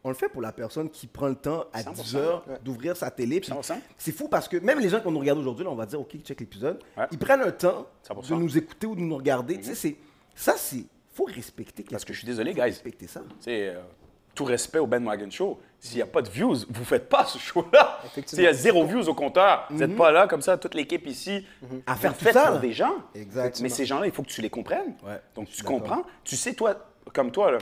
On 0.06 0.10
le 0.10 0.16
fait 0.16 0.28
pour 0.28 0.42
la 0.42 0.52
personne 0.52 0.90
qui 0.90 1.08
prend 1.08 1.28
le 1.30 1.36
temps 1.36 1.66
à 1.72 1.82
100%, 1.82 1.94
10 1.94 2.16
heures 2.18 2.46
d'ouvrir 2.64 2.98
sa 2.98 3.10
télé. 3.10 3.40
puis 3.40 3.50
100%. 3.52 3.76
C'est 3.98 4.12
fou 4.12 4.28
parce 4.28 4.50
que 4.50 4.58
même 4.58 4.80
les 4.80 4.90
gens 4.90 5.00
qui 5.00 5.08
nous 5.10 5.20
regardent 5.20 5.40
aujourd'hui, 5.40 5.66
on 5.66 5.76
va 5.76 5.86
dire, 5.86 6.00
OK, 6.02 6.18
check 6.24 6.40
l'épisode, 6.42 6.80
Ouais. 6.98 7.06
ils 7.12 7.18
prennent 7.18 7.42
un 7.42 7.52
temps 7.52 7.88
100%. 8.10 8.30
de 8.32 8.36
nous 8.36 8.58
écouter 8.58 8.86
ou 8.88 8.96
de 8.96 9.02
nous 9.02 9.16
regarder. 9.16 9.62
Sais, 9.64 9.76
c'est- 9.76 9.96
ça, 10.36 10.56
c'est. 10.58 10.84
Faut 11.14 11.26
respecter. 11.26 11.86
Parce 11.90 12.06
que 12.06 12.14
je 12.14 12.20
suis 12.20 12.26
désolé, 12.28 12.52
faut 12.52 12.58
guys. 12.58 12.64
respecter 12.66 13.08
ça. 13.08 13.22
Sais, 13.40 13.70
euh, 13.70 13.80
tout 14.36 14.46
respect 14.46 14.80
au 14.80 14.88
Ben 14.88 15.04
Wagon 15.06 15.30
Show. 15.30 15.60
S'il 15.80 15.98
n'y 15.98 16.02
a 16.02 16.08
pas 16.08 16.22
de 16.24 16.30
views, 16.30 16.56
vous 16.70 16.86
faites 16.86 17.08
pas 17.08 17.26
ce 17.26 17.38
show-là. 17.38 18.00
S'il 18.26 18.42
y 18.42 18.48
a 18.48 18.54
zéro 18.54 18.84
views 18.86 19.08
au 19.08 19.14
compteur, 19.14 19.68
vous 19.70 19.78
n'êtes 19.78 19.96
pas 19.96 20.12
là 20.12 20.28
comme 20.28 20.42
ça, 20.42 20.58
toute 20.58 20.74
l'équipe 20.74 21.06
ici. 21.06 21.46
À 21.86 21.94
Vous 21.94 22.00
faire 22.00 22.18
tout 22.18 22.26
ça, 22.26 22.46
pour 22.46 22.56
là. 22.56 22.60
des 22.60 22.74
gens. 22.74 22.96
Exactement. 23.14 23.64
Mais 23.64 23.70
ces 23.70 23.86
gens-là, 23.86 24.08
il 24.08 24.12
faut 24.12 24.24
que 24.24 24.30
tu 24.30 24.42
les 24.42 24.50
comprennes. 24.50 24.96
Ouais, 25.06 25.22
Donc 25.36 25.50
tu 25.50 25.62
comprends. 25.64 26.04
Tu 26.24 26.36
sais, 26.36 26.54
toi, 26.54 26.76
comme 27.14 27.32
toi, 27.32 27.52
là, 27.52 27.58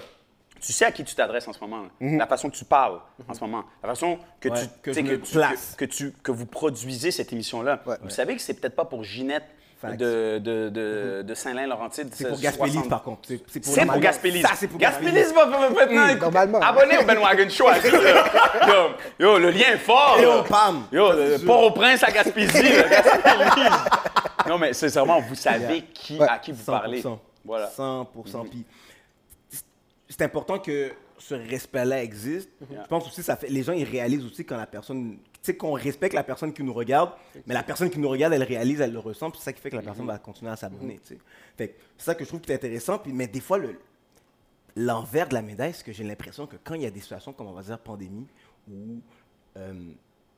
tu 0.61 0.71
sais 0.71 0.85
à 0.85 0.91
qui 0.91 1.03
tu 1.03 1.15
t'adresses 1.15 1.47
en 1.47 1.53
ce 1.53 1.59
moment. 1.59 1.83
là. 1.83 1.89
La 2.17 2.27
façon 2.27 2.49
que 2.49 2.55
tu 2.55 2.63
parles 2.65 2.99
en 3.27 3.33
ce 3.33 3.41
moment. 3.41 3.65
La 3.83 3.89
façon 3.89 4.19
que, 4.39 4.47
Ouais, 4.49 4.61
tu, 4.61 4.67
que 4.83 4.91
que, 4.91 5.15
que, 5.15 5.75
que 5.75 5.85
tu, 5.85 6.11
que 6.23 6.31
vous 6.31 6.45
produisez 6.45 7.09
cette 7.11 7.33
émission-là. 7.33 7.81
Ouais. 7.87 7.95
vous 8.03 8.11
savez 8.11 8.35
que 8.35 8.41
c'est 8.41 8.53
peut-être 8.53 8.75
pas 8.75 8.85
pour 8.85 9.03
Ginette. 9.03 9.43
De, 9.83 10.37
de, 10.39 10.69
de, 10.69 11.21
de 11.23 11.33
Saint-Lin-Laurentide. 11.33 12.09
C'est 12.13 12.27
pour 12.27 12.37
60. 12.37 12.41
Gaspélis, 12.59 12.87
par 12.89 13.03
contre. 13.03 13.19
C'est 13.27 13.59
pour 13.59 13.75
normalement- 13.75 13.99
Gaspélis. 14.01 14.41
Ça, 14.41 14.49
c'est 14.55 14.67
pour 14.67 14.79
Gaspélis 14.79 15.33
va 15.33 15.45
maintenant. 15.45 16.15
normalement. 16.15 16.59
Abonnez 16.59 16.97
au 16.99 17.03
Ben 17.03 17.17
Wagon 17.19 17.49
Show. 17.49 17.65
yo, 18.67 18.89
yo, 19.19 19.37
le 19.39 19.49
lien 19.51 19.73
est 19.73 19.77
fort. 19.77 20.17
Au 20.39 20.43
PAM. 20.43 20.83
Yo, 20.91 21.11
sûr. 21.37 21.45
Port-au-Prince 21.45 22.03
à 22.03 22.11
Gaspésie. 22.11 22.63
non, 24.47 24.57
mais 24.57 24.73
sincèrement, 24.73 25.19
vous 25.21 25.35
savez 25.35 25.81
qui, 25.93 26.21
à 26.21 26.37
qui 26.39 26.51
vous 26.51 26.63
parlez. 26.63 27.01
100%. 27.01 27.17
Voilà. 27.43 27.67
100%. 27.75 28.05
Puis 28.49 28.65
c'est- 29.49 29.63
c'est 30.09 30.21
important 30.23 30.59
que 30.59 30.91
ce 31.21 31.35
respect-là 31.35 32.03
existe. 32.03 32.49
Je 32.69 32.87
pense 32.87 33.07
aussi 33.07 33.23
ça 33.23 33.35
fait 33.35 33.47
les 33.49 33.63
gens 33.63 33.73
ils 33.73 33.83
réalisent 33.83 34.25
aussi 34.25 34.43
quand 34.43 34.57
la 34.57 34.65
personne 34.65 35.17
tu 35.33 35.39
sais 35.41 35.55
qu'on 35.55 35.73
respecte 35.73 36.13
la 36.13 36.23
personne 36.23 36.53
qui 36.53 36.63
nous 36.63 36.73
regarde, 36.73 37.13
mais 37.47 37.55
la 37.55 37.63
personne 37.63 37.89
qui 37.89 37.97
nous 37.97 38.09
regarde, 38.09 38.33
elle 38.33 38.43
réalise, 38.43 38.79
elle 38.79 38.93
le 38.93 38.99
ressent, 38.99 39.31
puis 39.31 39.39
c'est 39.39 39.45
ça 39.45 39.53
qui 39.53 39.61
fait 39.61 39.71
que 39.71 39.75
la 39.75 39.81
personne 39.81 40.05
va 40.05 40.19
continuer 40.19 40.51
à 40.51 40.55
s'abonner, 40.55 40.97
que 40.97 41.15
c'est 41.57 41.71
ça 41.97 42.13
que 42.13 42.23
je 42.23 42.29
trouve 42.29 42.41
qui 42.41 42.51
est 42.51 42.55
intéressant 42.55 42.97
puis 42.97 43.13
mais 43.13 43.27
des 43.27 43.41
fois 43.41 43.57
le 43.57 43.79
l'envers 44.75 45.27
de 45.27 45.33
la 45.33 45.41
médaille, 45.41 45.73
c'est 45.73 45.83
que 45.83 45.91
j'ai 45.91 46.03
l'impression 46.03 46.47
que 46.47 46.55
quand 46.63 46.75
il 46.75 46.83
y 46.83 46.85
a 46.85 46.91
des 46.91 47.01
situations 47.01 47.33
comme 47.33 47.47
on 47.47 47.53
va 47.53 47.61
dire 47.61 47.77
pandémie 47.77 48.27
ou 48.69 49.01
euh, 49.57 49.73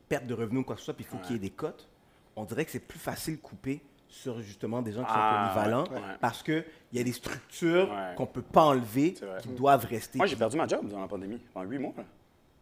perte 0.09 0.25
de 0.25 0.33
revenus 0.33 0.61
ou 0.61 0.63
quoi 0.63 0.75
que 0.75 0.81
ce 0.81 0.85
soit, 0.85 0.93
puis 0.95 1.05
il 1.07 1.11
faut 1.11 1.23
qu'il 1.23 1.33
y 1.33 1.35
ait 1.35 1.39
des 1.39 1.51
cotes, 1.51 1.87
on 2.35 2.45
dirait 2.45 2.65
que 2.65 2.71
c'est 2.71 2.79
plus 2.79 2.99
facile 2.99 3.35
de 3.35 3.41
couper 3.41 3.81
sur 4.13 4.39
justement 4.41 4.81
des 4.81 4.91
gens 4.91 5.01
qui 5.03 5.09
Ah, 5.11 5.47
sont 5.47 5.53
polyvalents 5.59 5.83
ouais, 5.89 5.95
ouais. 5.95 6.17
parce 6.21 6.43
qu'il 6.43 6.63
y 6.93 6.99
a 6.99 7.03
des 7.03 7.11
structures 7.11 7.89
Ouais. 7.91 8.13
qu'on 8.15 8.23
ne 8.23 8.27
peut 8.27 8.41
pas 8.43 8.63
enlever 8.65 9.13
qui 9.41 9.47
doivent 9.49 9.85
rester. 9.85 10.17
Moi, 10.17 10.27
j'ai 10.27 10.35
perdu 10.35 10.55
ma 10.55 10.67
job 10.67 10.87
dans 10.87 11.01
la 11.01 11.07
pandémie, 11.07 11.39
pendant 11.53 11.67
huit 11.69 11.79
mois, 11.79 11.93
là, 11.97 12.03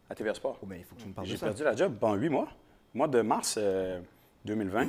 à 0.08 0.14
TVA 0.14 0.34
Sport. 0.34 0.58
Oh, 0.62 0.66
ben, 0.66 0.76
il 0.78 0.84
faut 0.84 0.94
que 0.94 1.02
tu 1.02 1.08
me 1.08 1.12
parles 1.12 1.26
J'ai 1.26 1.36
perdu 1.36 1.62
la 1.62 1.76
job 1.76 1.94
pendant 2.00 2.14
huit 2.14 2.30
mois. 2.30 2.48
Mois 2.94 3.08
de 3.08 3.20
mars 3.20 3.56
euh, 3.60 4.00
2020. 4.44 4.88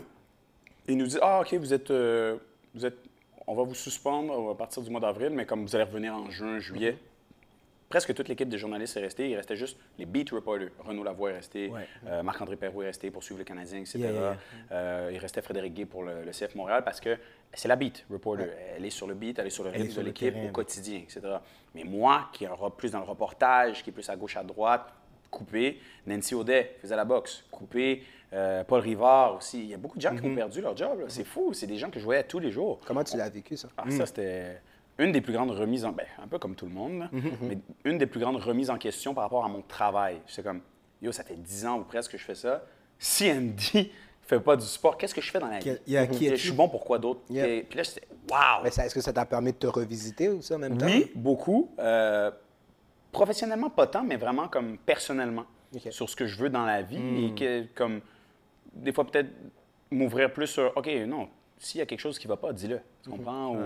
Ils 0.88 0.98
nous 0.98 1.06
disent 1.06 1.20
Ah, 1.22 1.42
OK, 1.42 1.54
vous 1.54 1.74
êtes, 1.74 1.92
euh, 1.92 2.38
vous 2.74 2.86
êtes. 2.86 2.98
On 3.46 3.56
va 3.56 3.64
vous 3.64 3.76
suspendre 3.76 4.52
à 4.52 4.56
partir 4.58 4.82
du 4.84 4.90
mois 4.90 5.02
d'avril, 5.02 5.30
mais 5.32 5.46
comme 5.46 5.64
vous 5.66 5.76
allez 5.76 5.84
revenir 5.86 6.14
en 6.16 6.30
juin, 6.30 6.60
juillet. 6.60 6.98
Presque 7.94 8.16
toute 8.16 8.28
l'équipe 8.28 8.50
des 8.50 8.58
journalistes 8.58 8.98
est 8.98 9.02
restée. 9.02 9.30
Il 9.30 9.36
restait 9.36 9.56
juste 9.56 9.78
les 10.00 10.08
beat 10.08 10.32
reporters. 10.32 10.70
Renaud 10.80 11.04
Lavoie 11.04 11.30
est 11.30 11.36
resté, 11.36 11.70
Ouais. 11.70 11.88
euh, 12.08 12.24
Marc-André 12.24 12.56
Perrault 12.56 12.82
est 12.82 12.88
resté 12.88 13.12
pour 13.12 13.24
suivre 13.24 13.38
le 13.38 13.44
Canadien, 13.46 13.82
etc. 13.82 14.00
Yeah, 14.00 14.12
yeah, 14.12 14.20
yeah. 14.22 14.38
Euh, 14.72 15.12
il 15.14 15.20
restait 15.20 15.44
Frédéric 15.44 15.76
Gay 15.76 15.86
pour 15.86 16.02
le, 16.02 16.24
le 16.24 16.32
CF 16.32 16.56
Montréal 16.56 16.82
parce 16.84 17.00
que 17.00 17.16
c'est 17.54 17.68
la 17.68 17.76
beat 17.76 18.04
reporter. 18.10 18.48
Elle 18.76 18.84
est 18.84 18.90
sur 18.90 19.06
le 19.06 19.14
beat, 19.14 19.38
elle 19.38 19.46
est 19.46 19.52
sur 19.52 19.64
le 19.64 19.70
rythme 19.70 19.94
de 19.96 20.02
l'équipe 20.02 20.34
au 20.44 20.52
quotidien, 20.52 21.02
etc. 21.04 21.22
Mais 21.76 21.84
moi, 21.84 22.30
qui 22.34 22.46
est 22.46 22.50
plus 22.76 22.90
dans 22.94 22.98
le 23.00 23.06
reportage, 23.06 23.84
qui 23.84 23.92
est 23.92 23.94
plus 23.94 24.10
à 24.10 24.16
gauche, 24.16 24.38
à 24.38 24.44
droite, 24.44 24.92
coupé. 25.30 25.80
Nancy 26.08 26.34
Audet 26.34 26.78
faisait 26.82 26.96
la 26.96 27.06
boxe, 27.06 27.46
coupé. 27.52 28.02
Euh, 28.34 28.64
Paul 28.64 28.80
Rivard 28.80 29.36
aussi. 29.36 29.60
Il 29.60 29.68
y 29.68 29.74
a 29.76 29.78
beaucoup 29.78 29.98
de 29.98 30.02
gens 30.02 30.16
qui 30.16 30.26
ont 30.26 30.34
perdu 30.34 30.62
leur 30.62 30.76
job. 30.76 31.06
C'est 31.10 31.24
fou. 31.24 31.54
C'est 31.54 31.68
des 31.68 31.78
gens 31.78 31.92
que 31.92 32.00
je 32.00 32.04
voyais 32.06 32.24
tous 32.24 32.40
les 32.40 32.50
jours. 32.52 32.80
Comment 32.88 33.04
tu 33.04 33.18
l'as 33.18 33.30
vécu, 33.30 33.56
ça? 33.56 33.68
Ah, 33.78 33.84
ça, 33.92 34.08
c'était 34.08 34.60
une 34.98 35.12
des 35.12 35.22
plus 35.22 35.34
grandes 35.34 35.52
remises 35.52 35.86
en... 35.86 35.92
Ben, 35.92 36.06
un 36.24 36.28
peu 36.28 36.38
comme 36.40 36.56
tout 36.56 36.66
le 36.66 36.72
monde, 36.72 37.00
là, 37.00 37.10
mais 37.42 37.58
une 37.86 37.98
des 37.98 38.06
plus 38.06 38.20
grandes 38.20 38.38
remises 38.38 38.70
en 38.70 38.78
question 38.78 39.14
par 39.14 39.24
rapport 39.24 39.44
à 39.46 39.48
mon 39.48 39.62
travail. 39.62 40.22
C'est 40.28 40.44
comme, 40.44 40.62
yo, 41.02 41.12
ça 41.12 41.24
fait 41.24 41.36
10 41.36 41.66
ans 41.66 41.80
ou 41.80 41.84
presque 41.84 42.12
que 42.12 42.18
je 42.18 42.24
fais 42.24 42.36
ça. 42.36 42.64
Si 43.00 43.30
Andy 43.32 43.92
fait 44.22 44.40
pas 44.40 44.56
du 44.56 44.66
sport, 44.66 44.98
qu'est-ce 44.98 45.14
que 45.16 45.22
je 45.22 45.30
fais 45.32 45.40
dans 45.40 45.48
la 45.48 45.60
vie? 45.60 45.78
Qui 46.08 46.30
je 46.30 46.36
suis 46.36 46.52
bon 46.52 46.70
pour 46.70 46.84
quoi 46.86 46.98
d'autre? 47.00 47.22
Yeah. 47.30 47.48
Et 47.48 47.64
Puis 47.64 47.78
là, 47.78 47.84
j'étais, 47.84 48.08
ça- 48.72 48.86
Est-ce 48.86 48.94
que 48.96 49.02
ça 49.02 49.12
t'a 49.12 49.26
permis 49.26 49.52
de 49.52 49.58
te 49.58 49.68
revisiter 49.68 50.30
aussi 50.30 50.54
en 50.54 50.60
même 50.60 50.78
temps? 50.78 50.86
Oui, 50.86 51.12
beaucoup. 51.16 51.72
Euh, 51.80 52.32
professionnellement, 53.12 53.70
pas 53.70 53.88
tant, 53.88 54.04
mais 54.04 54.16
vraiment 54.16 54.48
comme 54.48 54.78
personnellement. 54.78 55.46
Sur 55.90 56.08
ce 56.08 56.16
que 56.16 56.28
je 56.28 56.38
veux 56.38 56.50
dans 56.50 56.66
la 56.66 56.84
vie 56.84 57.26
et 57.26 57.34
que, 57.36 57.64
comme, 57.74 58.00
des 58.74 58.94
fois, 58.94 59.06
peut-être 59.06 59.30
m'ouvrir 59.90 60.32
plus 60.32 60.46
sur, 60.48 60.72
OK, 60.76 60.88
non, 61.08 61.28
s'il 61.58 61.80
y 61.80 61.82
a 61.82 61.86
quelque 61.88 62.00
chose 62.00 62.20
qui 62.20 62.28
va 62.28 62.38
pas, 62.38 62.54
dis-le. 62.54 62.80
Tu 63.04 63.10
comprends? 63.10 63.56
Ou- 63.56 63.60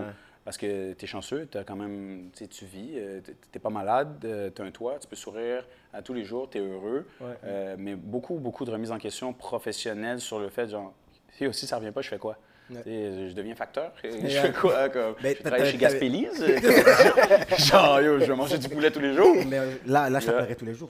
parce 0.48 0.56
que 0.56 0.94
tu 0.94 1.04
es 1.04 1.06
chanceux, 1.06 1.46
as 1.56 1.62
quand 1.62 1.76
même, 1.76 2.30
tu 2.34 2.64
vis, 2.64 2.92
euh, 2.96 3.20
tu 3.22 3.32
n'es 3.54 3.60
pas 3.60 3.68
malade, 3.68 4.16
tu 4.56 4.62
as 4.62 4.64
un 4.64 4.70
toit, 4.70 4.96
tu 4.98 5.06
peux 5.06 5.14
sourire 5.14 5.62
à 5.92 6.00
tous 6.00 6.14
les 6.14 6.24
jours, 6.24 6.48
tu 6.48 6.56
es 6.56 6.60
heureux. 6.62 7.06
Ouais. 7.20 7.26
Euh, 7.44 7.76
mais 7.78 7.94
beaucoup, 7.94 8.36
beaucoup 8.38 8.64
de 8.64 8.70
remises 8.70 8.90
en 8.90 8.96
question 8.96 9.34
professionnelles 9.34 10.20
sur 10.20 10.38
le 10.38 10.48
fait, 10.48 10.66
genre, 10.70 10.94
si 11.36 11.46
aussi 11.46 11.66
ça 11.66 11.76
revient 11.76 11.90
pas, 11.90 12.00
je 12.00 12.08
fais 12.08 12.16
quoi? 12.16 12.38
Ouais. 12.70 12.80
Je 12.86 13.34
deviens 13.34 13.54
facteur. 13.54 13.92
Je 14.02 14.08
fais 14.26 14.52
quoi? 14.52 14.88
Comme, 14.88 15.16
Ben, 15.22 15.36
je 15.36 15.42
travaille 15.42 15.66
chez 15.70 15.72
t'as- 15.76 15.90
Gaspélis? 15.90 16.28
Genre, 17.68 18.00
yo, 18.00 18.18
je 18.18 18.24
vais 18.24 18.34
manger 18.36 18.56
du 18.56 18.70
poulet 18.70 18.90
tous 18.90 19.00
les 19.00 19.12
jours. 19.12 19.36
Mais 19.46 19.58
euh, 19.58 19.74
là, 19.86 20.08
là, 20.08 20.18
Yeah. 20.18 20.32
t'appellerai 20.32 20.56
tous 20.56 20.64
les 20.64 20.74
jours. 20.74 20.88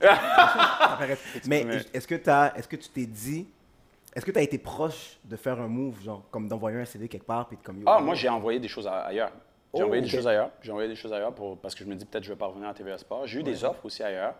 Mais 1.47 1.65
est-ce 1.93 2.07
que, 2.07 2.15
t'as- 2.15 2.53
est-ce 2.55 2.67
que 2.69 2.77
tu 2.77 2.87
t'es 2.87 3.05
dit, 3.05 3.45
est-ce 4.15 4.25
que 4.25 4.31
tu 4.31 4.39
as 4.39 4.41
été 4.41 4.57
proche 4.57 5.17
de 5.25 5.35
faire 5.35 5.59
un 5.59 5.67
move, 5.67 6.01
genre, 6.01 6.23
comme 6.31 6.47
d'envoyer 6.47 6.79
un 6.79 6.85
CV 6.85 7.09
quelque 7.09 7.25
part, 7.25 7.47
puis 7.49 7.57
de 7.57 7.61
comme 7.61 7.83
Ah, 7.85 7.99
moi, 7.99 8.15
j'ai 8.15 8.29
envoyé 8.29 8.59
des 8.59 8.67
choses 8.69 8.87
ailleurs. 8.87 9.31
J'ai 9.73 9.81
Oh, 9.83 9.85
envoyé 9.85 10.01
ok. 10.01 10.09
des 10.09 10.15
choses 10.15 10.27
ailleurs. 10.27 10.49
J'ai 10.61 10.71
envoyé 10.71 10.89
des 10.89 10.95
choses 10.95 11.13
ailleurs 11.13 11.33
pour, 11.33 11.57
parce 11.59 11.75
que 11.75 11.83
je 11.83 11.89
me 11.89 11.95
dis 11.95 12.03
peut-être 12.05 12.23
que 12.23 12.27
je 12.27 12.33
vais 12.33 12.39
pas 12.39 12.47
revenir 12.47 12.67
à 12.69 12.73
TVA 12.73 12.97
Sport. 12.97 13.27
J'ai 13.27 13.39
eu 13.39 13.43
des 13.43 13.63
offres 13.63 13.85
aussi 13.85 14.01
ailleurs. 14.03 14.33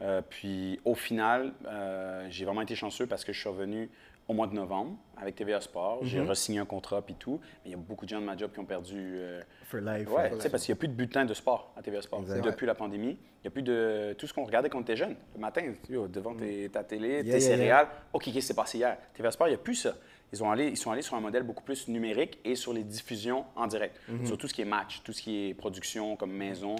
Euh, 0.00 0.22
puis 0.28 0.80
au 0.84 0.94
final, 0.94 1.52
euh, 1.66 2.26
j'ai 2.30 2.44
vraiment 2.44 2.62
été 2.62 2.74
chanceux 2.74 3.06
parce 3.06 3.24
que 3.24 3.32
je 3.32 3.38
suis 3.38 3.48
revenu 3.48 3.88
au 4.28 4.34
mois 4.34 4.46
de 4.48 4.54
novembre 4.54 4.96
avec 5.16 5.36
TVA 5.36 5.60
Sport. 5.60 6.00
J'ai 6.02 6.20
Mhm. 6.20 6.30
re-signé 6.30 6.58
un 6.58 6.64
contrat 6.64 7.00
puis 7.02 7.14
tout. 7.14 7.38
Mais 7.64 7.66
il 7.66 7.70
y 7.70 7.74
a 7.74 7.76
beaucoup 7.76 8.04
de 8.06 8.10
gens 8.10 8.20
de 8.20 8.24
ma 8.26 8.36
job 8.36 8.50
qui 8.52 8.58
ont 8.58 8.64
perdu. 8.64 9.14
euh, 9.18 9.42
For 9.66 9.80
life. 9.80 10.08
Ouais, 10.10 10.30
tu 10.32 10.40
sais, 10.40 10.50
parce 10.50 10.64
qu'il 10.64 10.72
n'y 10.72 10.78
a 10.78 10.80
plus 10.80 10.88
de 10.88 10.94
bulletin 10.94 11.24
de 11.26 11.34
sport 11.34 11.72
à 11.76 11.82
TVA 11.82 12.02
Sport. 12.02 12.22
Depuis 12.42 12.66
la 12.66 12.74
pandémie, 12.74 13.10
il 13.20 13.42
n'y 13.44 13.48
a 13.48 13.50
plus 13.50 13.62
de 13.62 14.14
tout 14.18 14.26
ce 14.26 14.34
qu'on 14.34 14.44
regardait 14.44 14.68
quand 14.68 14.78
on 14.78 14.82
était 14.82 14.96
jeune. 14.96 15.14
Le 15.34 15.40
matin, 15.40 15.62
yo, 15.88 16.08
devant 16.08 16.34
tes- 16.34 16.68
ta 16.70 16.82
télé, 16.82 17.08
Yeah, 17.08 17.22
tes 17.22 17.28
yeah, 17.28 17.38
yeah. 17.38 17.48
céréales. 17.48 17.88
OK, 18.12 18.24
qu'est-ce 18.24 18.34
qui 18.36 18.42
s'est 18.42 18.54
passé 18.54 18.78
hier? 18.78 18.96
TVA 19.14 19.30
Sport, 19.30 19.46
il 19.46 19.50
n'y 19.50 19.56
a 19.56 19.58
plus 19.58 19.74
ça. 19.76 19.94
Ils, 20.32 20.42
ont 20.42 20.50
allé, 20.50 20.68
ils 20.68 20.76
sont 20.76 20.90
allés 20.90 21.02
sur 21.02 21.14
un 21.14 21.20
modèle 21.20 21.42
beaucoup 21.42 21.62
plus 21.62 21.88
numérique 21.88 22.38
et 22.44 22.54
sur 22.54 22.72
les 22.72 22.84
diffusions 22.84 23.44
en 23.54 23.66
direct. 23.66 24.00
Mhm. 24.08 24.26
Sur 24.26 24.38
tout 24.38 24.48
ce 24.48 24.54
qui 24.54 24.62
est 24.62 24.66
match, 24.66 25.02
tout 25.04 25.12
ce 25.12 25.22
qui 25.22 25.48
est 25.48 25.54
production 25.54 26.16
comme 26.16 26.32
maison. 26.32 26.76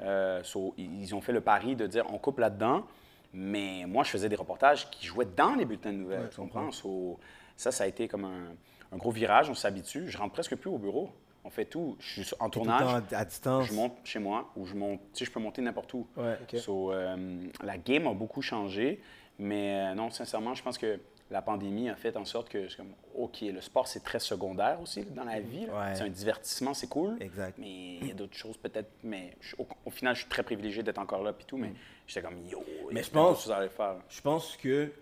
Euh, 0.00 0.42
so, 0.42 0.74
ils 0.76 1.14
ont 1.14 1.20
fait 1.20 1.32
le 1.32 1.40
pari 1.40 1.76
de 1.76 1.86
dire 1.86 2.04
on 2.12 2.18
coupe 2.18 2.38
là-dedans. 2.38 2.84
Mais 3.32 3.84
moi, 3.86 4.02
je 4.02 4.10
faisais 4.10 4.28
des 4.28 4.36
reportages 4.36 4.88
qui 4.90 5.06
jouaient 5.06 5.28
dans 5.36 5.54
les 5.54 5.64
bulletins 5.64 5.92
de 5.92 5.98
nouvelles. 5.98 6.22
Ouais, 6.22 6.28
tu 6.30 6.36
comprends? 6.36 6.70
So, 6.72 7.18
ça, 7.56 7.70
ça 7.70 7.84
a 7.84 7.86
été 7.86 8.08
comme 8.08 8.24
un, 8.24 8.54
un 8.92 8.96
gros 8.96 9.10
virage. 9.10 9.50
On 9.50 9.54
s'habitue. 9.54 10.08
Je 10.08 10.16
rentre 10.16 10.32
presque 10.32 10.56
plus 10.56 10.70
au 10.70 10.78
bureau. 10.78 11.10
On 11.44 11.50
fait 11.50 11.66
tout. 11.66 11.96
Je 12.00 12.22
suis 12.22 12.36
en 12.40 12.50
tournage. 12.50 13.02
à 13.12 13.24
distance. 13.24 13.66
Je 13.66 13.72
monte 13.72 13.92
chez 14.02 14.18
moi 14.18 14.50
ou 14.56 14.66
je 14.66 14.74
monte, 14.74 15.00
tu 15.12 15.20
sais, 15.20 15.24
je 15.26 15.30
peux 15.30 15.38
monter 15.38 15.62
n'importe 15.62 15.94
où. 15.94 16.06
Ouais. 16.16 16.36
Ok. 16.42 16.58
So, 16.58 16.92
euh, 16.92 17.46
la 17.62 17.78
game 17.78 18.08
a 18.08 18.14
beaucoup 18.14 18.42
changé, 18.42 19.00
mais 19.38 19.90
euh, 19.90 19.94
non, 19.94 20.10
sincèrement, 20.10 20.54
je 20.54 20.62
pense 20.64 20.76
que 20.76 20.98
la 21.30 21.42
pandémie 21.42 21.88
a 21.88 21.96
fait 21.96 22.16
en 22.16 22.24
sorte 22.24 22.48
que, 22.48 22.74
comme, 22.76 22.92
OK, 23.16 23.38
le 23.42 23.60
sport, 23.60 23.88
c'est 23.88 24.04
très 24.04 24.20
secondaire 24.20 24.80
aussi 24.80 25.02
dans 25.04 25.24
la 25.24 25.40
vie. 25.40 25.66
Ouais. 25.66 25.94
C'est 25.94 26.02
un 26.04 26.08
divertissement, 26.08 26.72
c'est 26.72 26.86
cool. 26.88 27.16
Exact. 27.20 27.56
Mais 27.58 27.96
il 27.96 28.06
y 28.06 28.10
a 28.12 28.14
d'autres 28.14 28.36
choses 28.36 28.56
peut-être, 28.56 28.90
mais 29.02 29.36
je- 29.40 29.56
au, 29.58 29.66
au 29.84 29.90
final, 29.90 30.14
je 30.14 30.20
suis 30.20 30.28
très 30.28 30.42
privilégié 30.44 30.82
d'être 30.84 30.98
encore 30.98 31.22
là 31.24 31.32
puis 31.32 31.44
tout, 31.44 31.56
mais 31.56 31.72
j'étais 32.06 32.22
comme, 32.22 32.38
yo, 32.46 32.60
Mm. 32.60 32.92
Mais 32.92 33.02
je 33.02 33.10
pense- 33.10 33.42
choses 33.42 33.52
à 33.52 33.56
aller 33.56 33.68
faire. 33.68 33.96
Je 34.08 34.20
pense 34.20 34.56
que 34.56 34.92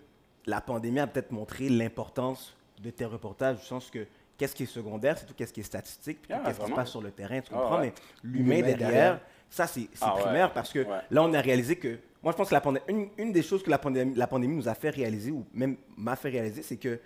la 0.47 0.61
pandémie 0.61 0.99
a 0.99 1.05
peut-être 1.07 1.31
montré 1.31 1.69
l'importance 1.69 2.55
de 2.81 2.89
tes 2.89 3.05
reportages, 3.05 3.57
du 3.57 3.63
sens 3.65 3.89
que 3.91 4.07
qu'est-ce 4.37 4.55
qui 4.55 4.63
est 4.63 4.67
secondaire, 4.67 5.17
c'est 5.17 5.25
tout 5.27 5.33
qu'est-ce 5.35 5.53
qui 5.53 5.59
est 5.59 5.63
statistique, 5.63 6.21
puis 6.23 6.33
Ah, 6.33 6.41
qu'est-ce 6.45 6.59
qui 6.59 6.67
se 6.69 6.73
passe 6.75 6.89
sur 6.89 7.01
le 7.01 7.11
terrain, 7.11 7.39
tu 7.41 7.49
Ah, 7.53 7.57
comprends? 7.57 7.79
ouais. 7.81 7.93
Mais 8.23 8.29
l'humain 8.39 8.61
derrière, 8.63 9.19
ça, 9.49 9.67
c'est 9.67 9.87
Ah, 10.01 10.15
ouais. 10.15 10.21
primaire 10.23 10.51
parce 10.53 10.73
que 10.73 10.79
Ouais. 10.79 10.99
là, 11.11 11.21
on 11.23 11.33
a 11.33 11.39
réalisé 11.41 11.75
que. 11.77 11.99
Moi, 12.25 12.31
je 12.31 12.37
pense 12.37 12.49
que 12.49 12.55
la 12.55 12.61
pandémie, 12.61 12.83
une, 12.89 13.07
une 13.19 13.31
des 13.31 13.43
choses 13.43 13.61
que 13.63 13.69
la 13.69 13.77
pandémie, 13.77 14.15
la 14.15 14.25
pandémie 14.25 14.55
nous 14.55 14.67
a 14.67 14.73
fait 14.73 14.89
réaliser, 14.89 15.29
ou 15.31 15.45
même 15.53 15.77
m'a 15.95 16.15
fait 16.15 16.29
réaliser, 16.29 16.63
c'est 16.63 16.75
que 16.77 16.99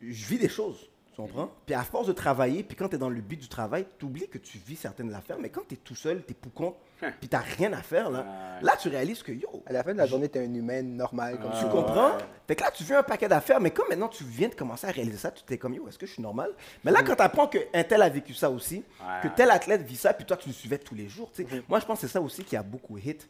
je 0.00 0.26
vis 0.26 0.38
des 0.38 0.48
choses. 0.48 0.88
Tu 1.14 1.20
comprends? 1.20 1.42
Mhm. 1.46 1.50
Puis 1.66 1.74
à 1.74 1.82
force 1.82 2.06
de 2.06 2.12
travailler, 2.12 2.62
puis 2.62 2.76
quand 2.76 2.88
tu 2.88 2.94
es 2.94 2.98
dans 2.98 3.10
le 3.10 3.20
but 3.20 3.36
du 3.38 3.48
travail, 3.48 3.84
tu 3.98 4.06
oublies 4.06 4.28
que 4.28 4.38
tu 4.38 4.56
vis 4.56 4.76
certaines 4.76 5.12
affaires, 5.12 5.36
mais 5.38 5.50
quand 5.50 5.62
tu 5.68 5.74
es 5.74 5.76
tout 5.76 5.96
seul, 5.96 6.24
tu 6.24 6.30
es 6.32 6.34
pour 6.34 6.52
compte, 6.54 6.76
Hein. 7.02 7.12
puis 7.20 7.28
tu 7.28 7.36
rien 7.36 7.72
à 7.74 7.82
faire, 7.82 8.08
là, 8.10 8.20
Ouais. 8.20 8.62
là, 8.66 8.72
tu 8.80 8.88
réalises 8.88 9.22
que, 9.22 9.32
yo, 9.32 9.62
À 9.66 9.72
la 9.72 9.84
fin 9.84 9.92
de 9.92 9.98
la 9.98 10.06
journée, 10.06 10.28
tu 10.30 10.38
es 10.38 10.46
un 10.46 10.54
humain 10.54 10.80
normal 10.82 11.38
comme 11.38 11.50
tu 11.50 11.56
Ah, 11.60 11.62
monde. 11.64 11.70
comprends? 11.72 12.16
ouais. 12.16 12.24
Fait 12.46 12.56
que 12.56 12.62
là, 12.62 12.70
tu 12.70 12.84
vis 12.84 12.94
un 12.94 13.02
paquet 13.02 13.28
d'affaires, 13.28 13.60
mais 13.60 13.70
comme 13.70 13.88
maintenant 13.90 14.08
tu 14.08 14.24
viens 14.24 14.48
de 14.48 14.54
commencer 14.54 14.86
à 14.86 14.90
réaliser 14.92 15.18
ça, 15.18 15.30
tu 15.30 15.42
t'es 15.42 15.58
comme, 15.58 15.74
yo, 15.74 15.86
est-ce 15.88 15.98
que 15.98 16.06
je 16.06 16.12
suis 16.14 16.22
normal? 16.22 16.52
Mais 16.84 16.90
là, 16.90 17.02
quand 17.02 17.16
tu 17.16 17.22
apprends 17.22 17.48
qu'un 17.48 17.84
tel 17.84 18.00
a 18.00 18.08
vécu 18.08 18.32
ça 18.32 18.48
aussi, 18.50 18.76
Ouais. 19.00 19.28
que 19.28 19.28
tel 19.36 19.50
athlète 19.50 19.82
vit 19.82 19.96
ça, 19.96 20.14
puis 20.14 20.24
toi, 20.24 20.36
tu 20.38 20.48
le 20.48 20.54
suivais 20.54 20.78
tous 20.78 20.94
les 20.94 21.08
jours, 21.10 21.30
tu 21.34 21.42
sais. 21.46 21.62
Moi, 21.68 21.78
je 21.80 21.84
pense 21.84 22.00
que 22.00 22.06
c'est 22.06 22.12
ça 22.12 22.20
aussi 22.22 22.42
qui 22.44 22.56
a 22.56 22.62
beaucoup 22.62 22.96
hit 22.96 23.28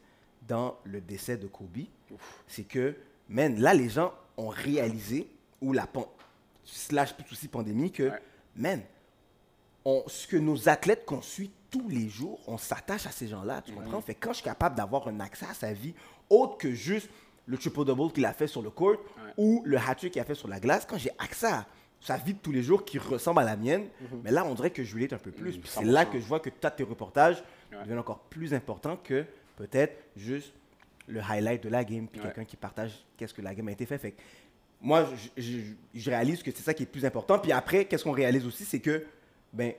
dans 0.49 0.75
le 0.83 0.99
décès 0.99 1.37
de 1.37 1.47
Kobe. 1.47 1.77
C'est 2.47 2.63
que, 2.63 2.95
man, 3.29 3.57
là, 3.61 3.73
les 3.73 3.87
gens 3.87 4.11
ont 4.35 4.49
réalisé, 4.49 5.29
ou 5.61 5.71
la 5.71 5.87
pan- 5.87 6.11
slash 6.65 7.13
aussi 7.31 7.47
pandémie, 7.47 7.91
que, 7.91 8.03
Ouais. 8.09 8.21
man, 8.55 8.81
on- 9.85 10.03
ce 10.07 10.27
que 10.27 10.37
nos 10.37 10.67
athlètes 10.67 11.05
qu'on 11.05 11.21
suit 11.21 11.51
tous 11.71 11.87
les 11.87 12.09
jours, 12.09 12.39
on 12.47 12.57
s'attache 12.57 13.05
à 13.05 13.11
ces 13.11 13.27
gens-là, 13.27 13.61
tu 13.61 13.71
comprends? 13.73 14.01
Fait 14.01 14.15
que 14.15 14.25
quand 14.25 14.31
je 14.31 14.37
suis 14.37 14.43
capable 14.45 14.75
d'avoir 14.75 15.07
un 15.07 15.19
accès 15.19 15.45
à 15.45 15.53
sa 15.53 15.71
vie 15.71 15.93
autre 16.29 16.57
que 16.57 16.71
juste 16.71 17.09
le 17.45 17.57
triple-double 17.57 18.11
qu'il 18.11 18.25
a 18.25 18.33
fait 18.33 18.47
sur 18.47 18.61
le 18.61 18.69
court 18.71 18.97
ou 19.37 19.61
le 19.65 19.77
hat-trick 19.77 20.13
qu'il 20.13 20.21
a 20.21 20.25
fait 20.25 20.35
sur 20.35 20.47
la 20.47 20.59
glace, 20.59 20.85
quand 20.87 20.97
j'ai 20.97 21.11
accès 21.19 21.47
à 21.47 21.65
sa 22.01 22.17
vie 22.17 22.33
de 22.33 22.39
tous 22.39 22.51
les 22.51 22.63
jours 22.63 22.85
qui 22.85 22.97
ressemble 22.97 23.41
à 23.41 23.43
la 23.43 23.55
mienne, 23.55 23.87
mais 24.23 24.31
là, 24.31 24.45
on 24.45 24.53
dirait 24.55 24.71
que 24.71 24.83
je 24.83 24.95
relate 24.95 25.13
un 25.13 25.17
peu 25.17 25.31
plus. 25.31 25.59
C'est 25.65 25.83
là 25.83 26.05
que 26.05 26.19
je 26.19 26.25
vois 26.25 26.39
que 26.39 26.49
toi, 26.49 26.71
tes 26.71 26.83
reportages 26.83 27.43
deviennent 27.71 27.99
encore 27.99 28.19
plus 28.19 28.53
importants 28.53 28.97
que 28.97 29.25
peut-être 29.59 29.95
juste 30.15 30.53
le 31.07 31.19
highlight 31.21 31.61
de 31.63 31.69
la 31.69 31.83
game, 31.83 32.07
puis 32.07 32.19
Ouais. 32.21 32.27
quelqu'un 32.27 32.45
qui 32.45 32.55
partage 32.55 32.91
qu'est-ce 33.17 33.33
que 33.33 33.41
la 33.41 33.53
game 33.53 33.67
a 33.67 33.71
été 33.71 33.85
fait. 33.85 34.15
Moi, 34.81 35.05
je, 35.35 35.41
je- 35.41 35.73
je 35.93 36.09
réalise 36.09 36.41
que 36.41 36.51
c'est 36.51 36.63
ça 36.63 36.73
qui 36.73 36.83
est 36.83 36.85
le 36.85 36.91
plus 36.91 37.05
important. 37.05 37.37
Puis 37.39 37.51
après, 37.51 37.85
qu'est-ce 37.85 38.03
qu'on 38.03 38.11
réalise 38.13 38.45
aussi, 38.45 38.63
c'est 38.63 38.79
que, 38.79 39.05
ben, 39.51 39.73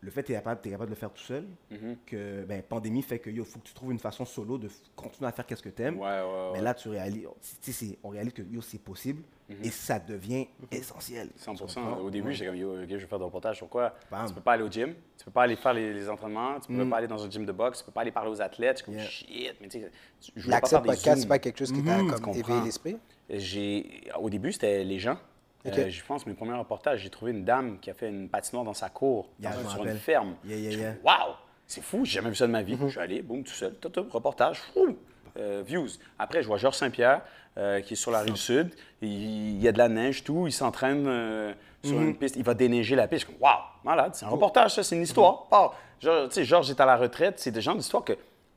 le 0.00 0.10
fait 0.10 0.22
que 0.22 0.28
tu 0.28 0.32
es 0.32 0.36
capable, 0.36 0.60
de 0.62 0.86
le 0.90 0.94
faire 0.94 1.10
tout 1.12 1.22
seul, 1.22 1.44
Mhm. 1.70 1.96
que, 2.06 2.44
ben, 2.44 2.62
pandémie 2.62 3.02
fait 3.02 3.18
que, 3.18 3.28
yo, 3.30 3.44
faut 3.44 3.58
que 3.58 3.66
tu 3.66 3.74
trouves 3.74 3.92
une 3.92 3.98
façon 3.98 4.24
solo 4.24 4.56
de 4.58 4.68
continuer 4.96 5.28
à 5.28 5.32
faire 5.32 5.44
qu'est-ce 5.46 5.62
que 5.62 5.68
tu 5.70 5.82
aimes. 5.82 5.98
Ouais, 5.98 6.06
ouais, 6.06 6.22
ouais. 6.22 6.50
Mais 6.54 6.62
là, 6.62 6.72
tu 6.74 6.88
réalises, 6.88 7.26
c'est- 7.40 7.98
on 8.02 8.08
réalise 8.10 8.32
que, 8.32 8.42
yo, 8.42 8.60
c'est 8.62 8.78
possible 8.80 9.22
et 9.62 9.70
ça 9.70 9.98
devient 9.98 10.46
essentiel. 10.70 11.28
Tu 11.36 11.50
100%. 11.50 11.56
comprends? 11.74 11.96
Au 11.98 12.10
début, 12.10 12.32
j'étais 12.32 12.46
comme, 12.46 12.56
yo, 12.56 12.74
ok, 12.82 12.88
je 12.88 12.94
vais 12.96 13.06
faire 13.06 13.18
des 13.18 13.24
reportages. 13.24 13.58
Pourquoi? 13.58 13.94
Bam. 14.10 14.26
Tu 14.26 14.34
peux 14.34 14.40
pas 14.40 14.52
aller 14.52 14.62
au 14.62 14.70
gym, 14.70 14.94
tu 15.18 15.24
peux 15.24 15.30
pas 15.30 15.42
aller 15.42 15.56
faire 15.56 15.72
les, 15.74 15.92
les 15.92 16.08
entraînements, 16.08 16.58
tu 16.60 16.72
peux 16.72 16.88
pas 16.88 16.96
aller 16.98 17.06
dans 17.08 17.22
un 17.24 17.30
gym 17.30 17.44
de 17.44 17.52
boxe, 17.52 17.78
tu 17.80 17.84
peux 17.84 17.92
pas 17.92 18.00
aller 18.02 18.10
parler 18.12 18.30
aux 18.30 18.40
athlètes. 18.40 18.78
Je 18.78 18.82
suis 18.82 18.84
comme, 18.86 18.94
Yeah. 18.94 19.04
shit, 19.50 19.56
mais 19.60 19.68
tu 19.68 19.80
sais, 19.80 19.90
je 20.36 20.42
voulais 20.42 20.60
pas 20.60 20.68
faire 20.68 20.82
des 20.82 20.88
podcast, 20.88 21.22
c'est 21.22 21.28
pas 21.28 21.38
quelque 21.38 21.58
chose 21.58 21.72
qui 21.72 21.82
t'a 21.82 21.98
tu 21.98 22.06
comme 22.22 22.34
éveillé 22.36 22.60
l'esprit? 22.62 22.96
J'ai, 23.28 24.02
au 24.18 24.30
début, 24.30 24.52
c'était 24.52 24.84
les 24.84 24.98
gens. 24.98 25.18
Euh, 25.66 25.88
je 25.88 26.04
pense, 26.04 26.26
mes 26.26 26.34
premiers 26.34 26.58
reportages, 26.58 27.00
j'ai 27.00 27.08
trouvé 27.10 27.32
une 27.32 27.44
dame 27.44 27.78
qui 27.80 27.88
a 27.90 27.94
fait 27.94 28.10
une 28.10 28.28
patinoire 28.28 28.64
dans 28.64 28.74
sa 28.74 28.90
cour, 28.90 29.30
Yeah, 29.40 29.54
dans- 29.62 29.68
sur 29.70 29.84
une 29.84 29.96
ferme. 29.96 30.36
Yeah, 30.44 30.56
yeah, 30.58 30.94
Wow! 31.02 31.36
C'est 31.66 31.82
fou, 31.82 32.04
j'ai 32.04 32.16
jamais 32.16 32.28
vu 32.28 32.34
ça 32.36 32.46
de 32.46 32.52
ma 32.52 32.60
Mhm. 32.60 32.66
vie. 32.66 32.76
Je 32.82 32.88
suis 32.88 33.00
allé, 33.00 33.22
boum, 33.22 33.42
tout 33.42 33.52
seul, 33.54 33.74
tout, 33.80 33.88
tout, 33.88 34.06
reportage, 34.10 34.58
fou, 34.58 34.98
euh, 35.38 35.62
views. 35.66 35.88
Après, 36.18 36.42
je 36.42 36.46
vois 36.48 36.58
Georges 36.58 36.76
Saint-Pierre, 36.76 37.22
euh, 37.58 37.80
qui 37.80 37.92
est 37.94 37.96
sur 37.96 38.10
la 38.10 38.20
rive 38.20 38.36
sud. 38.36 38.74
Il, 39.02 39.08
il 39.56 39.62
y 39.62 39.68
a 39.68 39.72
de 39.72 39.78
la 39.78 39.88
neige, 39.88 40.24
tout. 40.24 40.46
Il 40.46 40.52
s'entraîne 40.52 41.06
euh, 41.06 41.52
sur 41.84 41.96
Mhm. 41.96 42.08
une 42.08 42.16
piste. 42.16 42.36
Il 42.36 42.42
va 42.44 42.54
déneiger 42.54 42.96
la 42.96 43.06
piste. 43.08 43.28
Wow, 43.40 43.48
malade, 43.84 44.12
c'est 44.14 44.24
un 44.24 44.28
reportage, 44.28 44.74
ça, 44.74 44.82
c'est 44.82 44.96
une 44.96 45.02
histoire. 45.02 45.46
Mhm. 45.52 45.68
Genre, 46.00 46.28
tu 46.28 46.34
sais, 46.34 46.44
Georges 46.44 46.70
est 46.70 46.80
à 46.80 46.86
la 46.86 46.96
retraite. 46.96 47.38
C'est 47.38 47.50
des 47.50 47.60
gens 47.60 47.74
d'histoire 47.74 48.04
que 48.04 48.14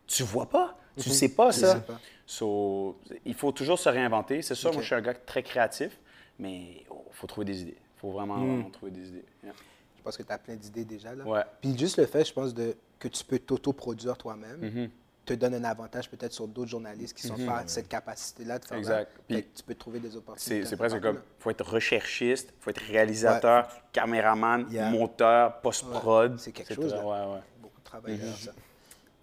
tu 0.07 0.23
vois 0.23 0.47
pas. 0.47 0.75
Tu 0.99 1.09
sais 1.09 1.29
pas 1.29 1.51
ça. 1.51 1.75
sais 1.75 1.81
pas. 1.81 1.99
So, 2.25 2.97
il 3.23 3.33
faut 3.35 3.51
toujours 3.51 3.79
se 3.79 3.87
réinventer. 3.87 4.41
C'est 4.41 4.55
sûr, 4.55 4.71
moi, 4.73 4.81
je 4.81 4.87
suis 4.87 4.95
un 4.95 5.01
gars 5.01 5.13
très 5.13 5.43
créatif, 5.43 5.97
mais 6.39 6.55
il 6.81 6.85
faut 7.13 7.27
trouver 7.27 7.45
des 7.45 7.61
idées. 7.61 7.77
Il 7.77 7.99
faut 7.99 8.09
vraiment, 8.11 8.35
vraiment 8.37 8.69
trouver 8.69 8.91
des 8.91 9.07
idées. 9.07 9.25
Yeah. 9.43 9.53
Je 9.97 10.01
pense 10.03 10.17
que 10.17 10.23
tu 10.23 10.31
as 10.31 10.37
plein 10.37 10.55
d'idées 10.55 10.85
déjà. 10.85 11.13
Là. 11.15 11.23
Ouais. 11.23 11.41
Puis 11.61 11.77
juste 11.77 11.97
le 11.97 12.05
fait, 12.05 12.25
je 12.25 12.33
pense, 12.33 12.53
de, 12.53 12.75
que 12.99 13.07
tu 13.07 13.23
peux 13.23 13.39
t'auto-produire 13.39 14.17
toi-même. 14.17 14.89
Te 15.27 15.33
donne 15.33 15.53
un 15.55 15.63
avantage 15.65 16.09
peut-être 16.09 16.31
sur 16.33 16.47
d'autres 16.47 16.69
journalistes 16.71 17.15
qui 17.17 17.27
n'ont 17.27 17.45
pas 17.45 17.63
cette 17.67 17.87
capacité-là 17.89 18.59
de 18.59 18.65
faire 18.65 18.77
Exact. 18.77 19.11
Puis 19.27 19.45
tu 19.55 19.63
peux 19.63 19.75
trouver 19.75 19.99
des 19.99 20.15
opportunités. 20.15 20.65
C'est, 20.65 20.77
presque 20.77 21.01
comme, 21.01 21.17
il 21.17 21.41
faut 21.43 21.49
être 21.49 21.65
recherchiste, 21.69 22.53
il 22.57 22.63
faut 22.63 22.69
être 22.69 22.81
réalisateur, 22.81 23.67
caméraman, 23.91 24.65
Yeah. 24.71 24.89
monteur, 24.89 25.59
post-prod. 25.61 26.31
Ouais, 26.33 26.37
c'est 26.39 26.51
quelque 26.51 26.73
chose, 26.73 26.93
là. 26.93 27.03
Ouais, 27.05 27.33
ouais. 27.35 27.41
Beaucoup 27.61 27.79
de 27.79 27.85
travail 27.85 28.19
ça. 28.37 28.51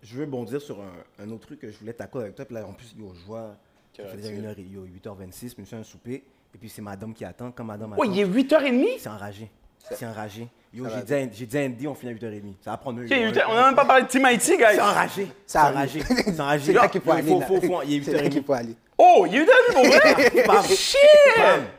Je 0.03 0.17
veux 0.19 0.27
bondir 0.27 0.61
sur 0.61 0.79
un, 0.83 0.93
un 1.25 1.31
autre 1.31 1.47
truc 1.47 1.61
que 1.61 1.71
je 1.71 1.79
voulais 1.79 1.95
t'accorder 1.95 2.25
avec 2.27 2.37
toi. 2.37 2.45
Puis 2.45 2.55
là, 2.55 2.67
en 2.67 2.75
plus, 2.75 2.95
yo, 2.99 3.13
je 3.19 3.25
vois, 3.25 3.57
ça 3.97 4.05
fait 4.05 4.17
déjà 4.19 4.31
une 4.31 4.45
heure, 4.45 4.59
et- 4.59 4.63
yo, 4.63 4.85
8h26, 4.85 5.55
monsieur, 5.59 5.79
un 5.79 5.83
souper. 5.83 6.23
Et 6.55 6.59
puis 6.59 6.69
c'est 6.69 6.83
madame 6.83 7.15
qui 7.15 7.25
attend. 7.25 7.51
Quand 7.51 7.65
madame 7.65 7.95
Oh, 7.97 8.03
attend, 8.03 8.13
il 8.13 8.21
est 8.21 8.25
8h30? 8.27 8.99
c'est 8.99 9.09
enragé. 9.09 9.51
C'est 9.79 10.07
enragé. 10.07 10.49
Yo, 10.75 10.85
j'ai 11.33 11.47
dit, 11.47 11.59
Andy, 11.59 11.87
on 11.87 11.95
finit 11.95 12.13
à 12.13 12.15
8h30. 12.17 12.43
Ça 12.65 12.71
va 12.73 12.77
prendre 12.79 12.99
une 13.01 13.07
Ok, 13.07 13.13
8h 13.13 13.43
On 13.49 13.55
n'a 13.55 13.67
même 13.67 13.75
pas 13.77 13.85
parlé 13.85 14.03
de 14.03 14.09
Team 14.09 14.27
Haiti, 14.27 14.57
guys. 14.57 14.65
C'est 14.75 14.81
enragé. 14.81 15.29
C'est 15.47 15.59
enragé. 15.59 16.01
C'est 16.03 16.41
enragé. 16.41 16.65
C'est 16.67 16.73
là 16.73 16.89
qu'il 16.89 17.01
faut 17.01 17.13
aller. 17.13 17.23
faut- 17.31 17.39
là. 17.41 17.47
faut- 17.47 17.61
faut- 17.61 17.83
Il 17.87 17.95
est 18.01 18.03
C'est 18.05 18.13
là 18.13 18.23
qu'il 18.29 18.41
8h30. 18.43 18.45
faut 18.47 18.53
aller. 18.55 18.75
Oh, 18.99 19.25
il 19.29 19.35
est 19.37 19.39
8h30 19.41 19.73
pour 19.73 19.85
vrai? 19.85 20.67
Shit! 20.75 20.99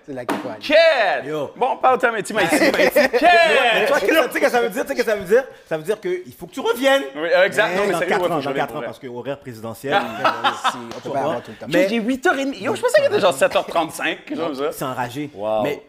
C'est 0.06 0.14
là 0.14 0.26
qu'il 0.26 0.38
faut 0.38 0.48
aller. 0.50 0.60
Quête! 0.62 1.26
Yo. 1.26 1.52
Bon, 1.58 1.68
on 1.74 1.78
parle 1.78 1.98
de 1.98 2.22
Team 2.22 2.36
vois, 2.38 2.44
Quête! 2.48 2.62
qu'est-ce 2.84 4.00
que- 4.06 4.28
tu 4.28 4.32
sais 4.34 4.40
que 4.40 4.50
ça 4.50 4.62
veut 4.62 4.70
dire? 4.70 4.82
Tu 4.86 4.88
sais 4.88 4.94
ce 4.96 5.00
que 5.02 5.06
ça 5.10 5.16
veut 5.18 5.26
dire? 5.26 5.44
Ça 5.68 5.78
veut 5.78 5.84
dire 5.84 6.00
qu'il 6.00 6.34
faut 6.38 6.46
que 6.48 6.54
tu 6.54 6.60
reviennes. 6.62 7.04
Oui, 7.18 7.28
exact. 7.46 7.76
Non, 7.76 7.84
mais 7.86 7.92
dans 7.94 8.00
sérieux, 8.00 8.10
4 8.16 8.22
ouais, 8.22 8.28
faut 8.28 8.34
ans, 8.34 8.38
que 8.38 8.42
je 8.42 8.46
dans 8.46 8.50
revienne 8.52 8.56
4 8.66 8.72
pour 8.74 8.78
ans, 8.82 8.86
parce 8.86 9.00
que 9.00 9.08
horaire 9.08 9.40
présidentiel. 9.40 9.94
Si, 10.72 10.78
on 10.96 11.00
peut 11.02 11.10
pas 11.10 11.20
avoir 11.20 11.42
tout 11.44 11.52
le 11.52 11.58
temps. 11.58 11.66
Mais 11.70 11.88
j'ai 11.90 12.00
8h30. 12.00 12.54
Yo, 12.62 12.76
je 12.76 12.82
pensais 12.82 13.02
qu'il 13.02 13.06
était 13.12 13.20
genre 13.20 13.34
7h35, 13.38 14.04
quelque 14.26 14.36
chose 14.36 14.58
comme 14.58 14.72
ça. 14.72 14.78
C'est 14.78 14.86
enragé. 14.86 15.30
Wow. 15.34 15.64
Mais, 15.64 15.82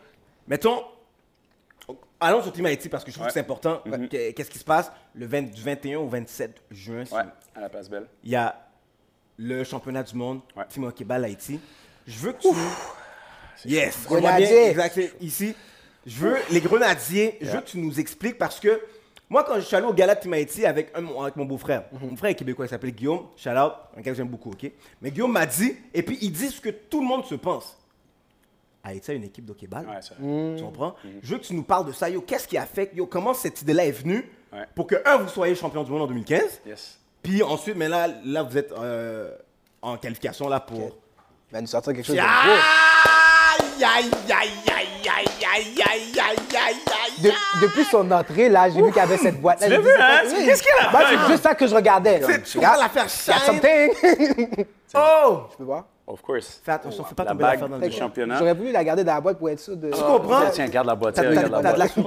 mettons, 0.48 0.82
allons 2.20 2.42
sur 2.42 2.52
Team 2.52 2.66
Haïti 2.66 2.88
parce 2.88 3.04
que 3.04 3.10
je 3.10 3.14
trouve 3.16 3.24
Ouais. 3.24 3.28
que 3.30 3.34
c'est 3.34 3.40
important. 3.40 3.82
Qu'est- 4.10 4.32
Qu'est-ce 4.32 4.50
qui 4.50 4.58
se 4.58 4.64
passe? 4.64 4.90
Le 5.14 5.26
20 5.26 5.42
du 5.52 5.62
21 5.62 5.98
au 5.98 6.08
27 6.08 6.56
juin? 6.70 7.04
Ouais, 7.12 7.22
à 7.54 7.60
la 7.60 7.68
place 7.68 7.88
belle. 7.88 8.06
Il 8.24 8.30
y 8.30 8.36
a 8.36 8.54
le 9.38 9.64
championnat 9.64 10.02
du 10.02 10.14
monde, 10.16 10.40
Ouais. 10.56 10.64
Team 10.68 10.84
Hokeball 10.84 11.24
Haïti. 11.24 11.60
Je 12.06 12.18
veux 12.18 12.32
que 12.32 12.42
tu. 12.42 12.48
Yes! 13.64 13.96
on 14.06 14.08
voit 14.10 14.20
Grenadiers. 14.20 14.46
bien, 14.46 14.70
exact, 14.70 14.94
c'est 14.94 15.12
ici. 15.20 15.54
Je 16.06 16.18
veux 16.20 16.36
les 16.50 16.60
grenadiers, 16.60 17.36
je 17.40 17.50
veux 17.50 17.60
que 17.60 17.66
tu 17.66 17.78
nous 17.78 17.98
expliques 17.98 18.38
parce 18.38 18.60
que 18.60 18.80
moi, 19.28 19.42
quand 19.42 19.56
je 19.56 19.60
suis 19.62 19.74
allé 19.74 19.86
au 19.86 19.92
gala 19.92 20.14
de 20.14 20.20
Team 20.20 20.32
Haïti 20.34 20.64
avec, 20.64 20.92
un- 20.94 21.20
avec 21.22 21.34
mon 21.34 21.44
beau-frère, 21.46 21.84
Mhm. 21.90 22.10
mon 22.10 22.16
frère 22.16 22.30
est 22.30 22.34
québécois, 22.36 22.66
il 22.66 22.68
s'appelle 22.68 22.92
Guillaume, 22.92 23.26
shout 23.36 23.50
out, 23.50 23.72
un 23.96 24.00
gars 24.02 24.12
que 24.12 24.14
j'aime 24.16 24.28
beaucoup, 24.28 24.50
ok? 24.52 24.70
Mais 25.02 25.10
Guillaume 25.10 25.32
m'a 25.32 25.46
dit, 25.46 25.74
et 25.92 26.02
puis 26.02 26.16
il 26.20 26.30
dit 26.30 26.48
ce 26.48 26.60
que 26.60 26.68
tout 26.70 27.00
le 27.00 27.06
monde 27.06 27.24
se 27.24 27.34
pense. 27.34 27.76
Haïti 28.88 29.10
a 29.10 29.14
une 29.14 29.24
équipe 29.24 29.44
d'hockey-ball. 29.44 29.86
Ouais. 29.86 30.56
Tu 30.56 30.62
comprends? 30.62 30.94
Je 31.22 31.32
veux 31.32 31.38
que 31.38 31.44
tu 31.44 31.54
nous 31.54 31.62
parles 31.62 31.86
de 31.86 31.92
ça. 31.92 32.08
Yo, 32.08 32.20
qu'est-ce 32.20 32.46
qui 32.48 32.56
a 32.56 32.66
fait? 32.66 32.90
Yo, 32.94 33.06
comment 33.06 33.34
cette 33.34 33.62
idée-là 33.62 33.86
est 33.86 33.92
venue 33.92 34.30
Ouais. 34.52 34.64
pour 34.74 34.86
que, 34.86 34.94
un, 35.04 35.16
vous 35.18 35.28
soyez 35.28 35.54
champion 35.56 35.82
du 35.82 35.90
monde 35.90 36.02
en 36.02 36.06
2015, 36.06 36.60
Yes. 36.64 36.98
puis 37.22 37.42
ensuite, 37.42 37.76
mais 37.76 37.88
là, 37.88 38.06
là 38.24 38.42
vous 38.44 38.56
êtes 38.56 38.70
euh, 38.72 39.30
en 39.82 39.96
qualification 39.96 40.48
là 40.48 40.60
pour. 40.60 40.78
Il 41.50 41.52
va 41.54 41.60
nous 41.60 41.66
sortir 41.66 41.92
quelque 41.92 42.06
chose 42.06 42.14
de 42.16 42.20
Aïe, 42.20 42.26
beau. 42.46 43.84
aïe, 43.84 44.04
aïe, 44.04 44.10
aïe, 44.32 44.50
aïe, 44.72 45.26
aïe, 45.26 45.26
aïe, 45.52 45.82
aïe, 45.84 46.18
aïe, 46.20 46.76
aïe. 46.86 47.22
De- 47.22 47.62
depuis 47.66 47.84
son 47.84 48.08
entrée, 48.10 48.48
là, 48.48 48.70
j'ai 48.70 48.80
vu 48.80 48.88
qu'il 48.88 48.96
y 48.96 49.00
avait 49.00 49.16
cette 49.18 49.40
boîte. 49.40 49.60
Tu 49.62 49.68
l'as 49.68 49.80
vu, 49.80 49.88
hein? 49.98 50.20
Qu'est-ce 50.22 50.62
qu'il 50.62 50.72
a 50.80 50.90
fait? 50.90 51.16
c'est 51.16 51.32
juste 51.32 51.42
ça 51.42 51.54
que 51.54 51.66
je 51.66 51.74
regardais. 51.74 52.20
là. 52.20 52.26
C'est- 52.28 52.42
tu 52.42 52.58
Regarde, 52.58 52.76
vas 52.76 52.82
la 52.84 52.88
faire 52.88 53.06
il 53.06 53.30
y 53.30 53.34
a 53.34 53.38
shine. 53.38 53.46
something. 53.46 54.66
Oh! 54.94 55.40
Tu 55.50 55.56
peux 55.58 55.64
voir? 55.64 55.84
Of 56.08 56.22
course. 56.22 56.60
Fais 56.64 56.70
attention, 56.70 57.02
fais 57.02 57.16
pas 57.16 57.24
La 57.24 57.30
tomber 57.32 57.42
bague 57.42 57.52
l'affaire 57.54 57.68
dans 57.68 57.78
le 57.84 57.90
championnat. 57.90 58.36
J'aurais 58.38 58.54
voulu 58.54 58.70
la 58.70 58.84
garder 58.84 59.02
dans 59.02 59.14
la 59.14 59.20
boîte 59.20 59.38
pour 59.38 59.50
être 59.50 59.58
sûr 59.58 59.76
de. 59.76 59.90
Tu 59.90 60.00
comprends? 60.00 60.42
Tiens, 60.52 60.68
garde 60.68 60.86
la 60.86 60.94
boîte. 60.94 61.16
La 61.18 61.24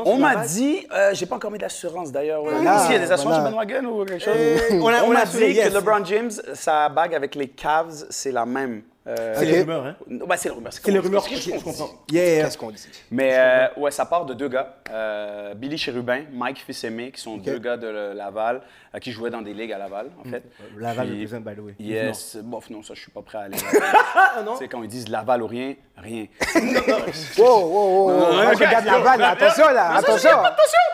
On 0.05 0.17
m'a 0.17 0.29
la 0.29 0.35
bague? 0.37 0.47
dit, 0.47 0.87
euh, 0.93 1.09
j'ai 1.13 1.25
pas 1.25 1.35
encore 1.35 1.51
mis 1.51 1.57
d'assurance 1.57 2.09
d'ailleurs. 2.09 2.43
Ici, 2.45 2.85
il 2.87 2.93
y 2.93 2.95
a 2.95 2.99
des 2.99 3.11
assurances 3.11 3.39
voilà. 3.41 3.49
chez 3.49 3.55
Bandwagon 3.75 3.85
ou 4.01 4.05
quelque 4.05 4.23
chose? 4.23 4.33
Euh, 4.37 4.79
on 4.81 4.87
a- 4.87 5.03
on 5.03 5.07
on 5.07 5.11
a 5.11 5.13
m'a 5.15 5.25
dit 5.25 5.37
yes. 5.39 5.67
que 5.69 5.73
LeBron 5.73 6.05
James, 6.05 6.31
sa 6.53 6.87
bague 6.87 7.13
avec 7.13 7.35
les 7.35 7.49
Cavs, 7.49 8.05
c'est 8.09 8.31
la 8.31 8.45
même 8.45 8.83
Euh, 9.09 9.33
C'est 9.37 9.45
les 9.45 9.59
rumeurs, 9.61 9.85
hein? 9.85 9.95
ouais, 10.07 10.37
c'est 10.37 10.49
le 10.49 10.55
rumeur. 10.55 10.71
C'est 10.71 10.91
les 10.91 10.99
rumeurs, 10.99 11.23
c'est 11.23 11.35
ce 11.35 11.49
qu'on 11.63 11.89
yeah. 12.11 12.43
Qu'est-ce 12.43 12.57
qu'on 12.57 12.69
dit? 12.71 12.87
Mais 13.09 13.31
euh, 13.33 13.67
ouais, 13.77 13.89
ça 13.91 14.05
part 14.05 14.25
de 14.25 14.33
deux 14.35 14.49
gars, 14.49 14.75
euh, 14.91 15.53
Billy 15.55 15.77
Chérubin, 15.79 16.25
Mike 16.31 16.59
Fils-Aimé, 16.59 17.11
qui 17.11 17.19
sont 17.19 17.37
deux 17.37 17.57
gars 17.57 17.75
de 17.77 17.87
le- 17.87 18.13
Laval, 18.13 18.61
euh, 18.93 18.99
qui 18.99 19.11
jouaient 19.11 19.31
dans 19.31 19.41
des 19.41 19.53
ligues 19.53 19.71
à 19.73 19.79
Laval, 19.79 20.11
en 20.23 20.29
fait. 20.29 20.43
Laval 20.77 21.07
Puis- 21.07 21.23
represent, 21.25 21.41
by 21.41 21.55
the 21.55 21.59
way. 21.59 21.75
Yes, 21.79 22.37
bof, 22.43 22.69
non, 22.69 22.83
ça, 22.83 22.93
je 22.93 23.01
suis 23.01 23.11
pas 23.11 23.21
prêt 23.23 23.39
à 23.39 23.41
aller. 23.41 23.57
Ah? 24.15 24.43
Tu 24.53 24.57
sais, 24.57 24.67
quand 24.67 24.83
ils 24.83 24.89
disent 24.89 25.09
Laval 25.09 25.41
ou 25.41 25.47
rien, 25.47 25.73
rien. 26.01 26.25
Wow, 27.37 27.45
wow, 27.45 27.69
wow, 27.69 28.09
wow. 28.09 28.33
Moi, 28.33 28.53
je 28.53 28.57
regarde 28.59 28.85
la 28.85 28.99
balle, 28.99 29.19
là. 29.19 29.29
Attention, 29.29 29.69
là. 29.69 29.95
Attention. 29.95 30.29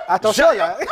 Attention, 0.07 0.45
là. 0.57 0.77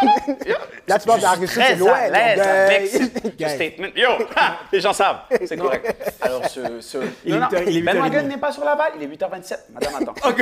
Là, 0.87 0.99
tu 0.99 1.05
parles 1.07 1.19
de 1.19 1.23
la 1.23 1.31
Russie, 1.31 1.53
c'est 1.53 1.61
Très 1.61 1.75
loin, 1.77 1.93
à 1.93 2.09
là. 2.09 2.35
l'aise 2.35 2.41
avec 2.41 2.87
ce, 2.89 2.97
ce 2.97 3.27
Gang. 3.37 3.49
statement. 3.55 3.87
Yo, 3.95 4.09
ha, 4.35 4.57
les 4.71 4.81
gens 4.81 4.91
savent, 4.91 5.19
c'est 5.45 5.55
correct. 5.55 5.95
Alors, 6.21 6.45
ce, 6.45 6.81
ce... 6.81 6.97
Il 7.23 7.33
est 7.35 7.39
non, 7.39 7.47
non, 7.93 8.09
Ben 8.09 8.27
n'est 8.27 8.37
pas 8.37 8.51
sur 8.51 8.65
Laval, 8.65 8.91
il 8.97 9.03
est 9.03 9.07
8h27. 9.07 9.57
Madame, 9.73 9.95
attends. 10.01 10.29
Donc, 10.29 10.41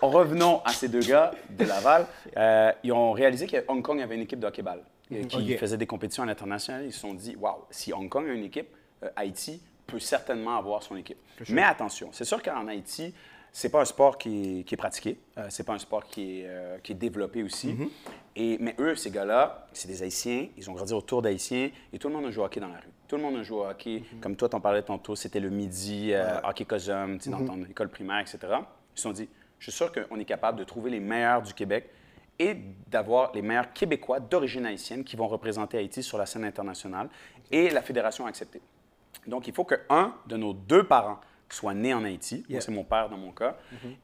revenons 0.00 0.62
à 0.64 0.70
ces 0.72 0.88
deux 0.88 1.00
gars 1.00 1.32
de 1.50 1.64
Laval. 1.64 2.06
Euh, 2.36 2.72
ils 2.84 2.92
ont 2.92 3.12
réalisé 3.12 3.46
que 3.46 3.56
Hong 3.66 3.82
Kong 3.82 4.00
avait 4.00 4.14
une 4.14 4.22
équipe 4.22 4.38
de 4.40 4.46
hockey-ball 4.46 4.80
euh, 5.12 5.24
qui 5.24 5.52
Ok. 5.54 5.58
faisait 5.58 5.76
des 5.76 5.86
compétitions 5.86 6.22
à 6.22 6.26
l'international. 6.26 6.84
Ils 6.84 6.92
se 6.92 7.00
sont 7.00 7.14
dit, 7.14 7.34
waouh, 7.40 7.64
si 7.70 7.92
Hong 7.92 8.08
Kong 8.08 8.28
a 8.28 8.32
une 8.32 8.44
équipe, 8.44 8.68
euh, 9.02 9.08
Haïti 9.16 9.60
peut 9.88 9.98
certainement 9.98 10.56
avoir 10.56 10.82
son 10.82 10.96
équipe. 10.96 11.18
Mais 11.48 11.62
attention, 11.62 12.10
c'est 12.12 12.24
sûr 12.24 12.40
qu'en 12.42 12.68
Haïti, 12.68 13.12
c'est 13.50 13.70
pas 13.70 13.80
un 13.80 13.86
sport 13.86 14.18
qui 14.18 14.60
est, 14.60 14.64
qui 14.64 14.74
est 14.74 14.76
pratiqué, 14.76 15.18
euh, 15.38 15.46
c'est 15.48 15.64
pas 15.64 15.72
un 15.72 15.78
sport 15.78 16.04
qui 16.06 16.40
est, 16.40 16.44
euh, 16.46 16.78
qui 16.78 16.92
est 16.92 16.94
développé 16.94 17.42
aussi. 17.42 17.74
Et, 18.36 18.58
mais 18.60 18.76
eux, 18.78 18.94
ces 18.94 19.10
gars-là, 19.10 19.66
c'est 19.72 19.88
des 19.88 20.02
Haïtiens, 20.02 20.48
ils 20.56 20.70
ont 20.70 20.74
grandi 20.74 20.92
autour 20.92 21.22
d'Haïtiens 21.22 21.70
et 21.92 21.98
tout 21.98 22.08
le 22.08 22.14
monde 22.14 22.26
a 22.26 22.30
joué 22.30 22.42
au 22.42 22.46
hockey 22.46 22.60
dans 22.60 22.68
la 22.68 22.76
rue. 22.76 22.92
Tout 23.08 23.16
le 23.16 23.22
monde 23.22 23.36
a 23.36 23.42
joué 23.42 23.58
au 23.58 23.64
hockey. 23.66 24.04
Comme 24.20 24.36
toi, 24.36 24.48
t'en 24.48 24.60
parlais 24.60 24.82
tantôt, 24.82 25.16
c'était 25.16 25.40
le 25.40 25.48
midi, 25.48 26.12
euh, 26.12 26.40
hockey 26.44 26.66
cosum, 26.66 27.18
dans 27.26 27.44
ton 27.44 27.64
école 27.64 27.88
primaire, 27.88 28.20
etc. 28.20 28.38
Ils 28.42 28.64
se 28.94 29.02
sont 29.02 29.12
dit, 29.12 29.28
je 29.58 29.70
suis 29.70 29.76
sûr 29.76 29.90
qu'on 29.90 30.20
est 30.20 30.26
capable 30.26 30.58
de 30.58 30.64
trouver 30.64 30.90
les 30.90 31.00
meilleurs 31.00 31.42
du 31.42 31.54
Québec 31.54 31.88
et 32.38 32.54
d'avoir 32.86 33.32
les 33.34 33.42
meilleurs 33.42 33.72
Québécois 33.72 34.20
d'origine 34.20 34.66
haïtienne 34.66 35.02
qui 35.02 35.16
vont 35.16 35.26
représenter 35.26 35.78
Haïti 35.78 36.02
sur 36.02 36.18
la 36.18 36.26
scène 36.26 36.44
internationale. 36.44 37.08
Et 37.50 37.70
la 37.70 37.82
fédération 37.82 38.26
a 38.26 38.28
accepté. 38.28 38.60
Donc, 39.28 39.46
il 39.48 39.54
faut 39.54 39.64
qu'un 39.64 40.14
de 40.26 40.36
nos 40.36 40.52
deux 40.52 40.82
parents 40.84 41.20
soit 41.50 41.74
né 41.74 41.94
en 41.94 42.04
Haïti. 42.04 42.36
Moi, 42.36 42.44
Yeah. 42.48 42.60
c'est 42.60 42.72
mon 42.72 42.84
père 42.84 43.08
dans 43.08 43.16
mon 43.16 43.30
cas. 43.32 43.56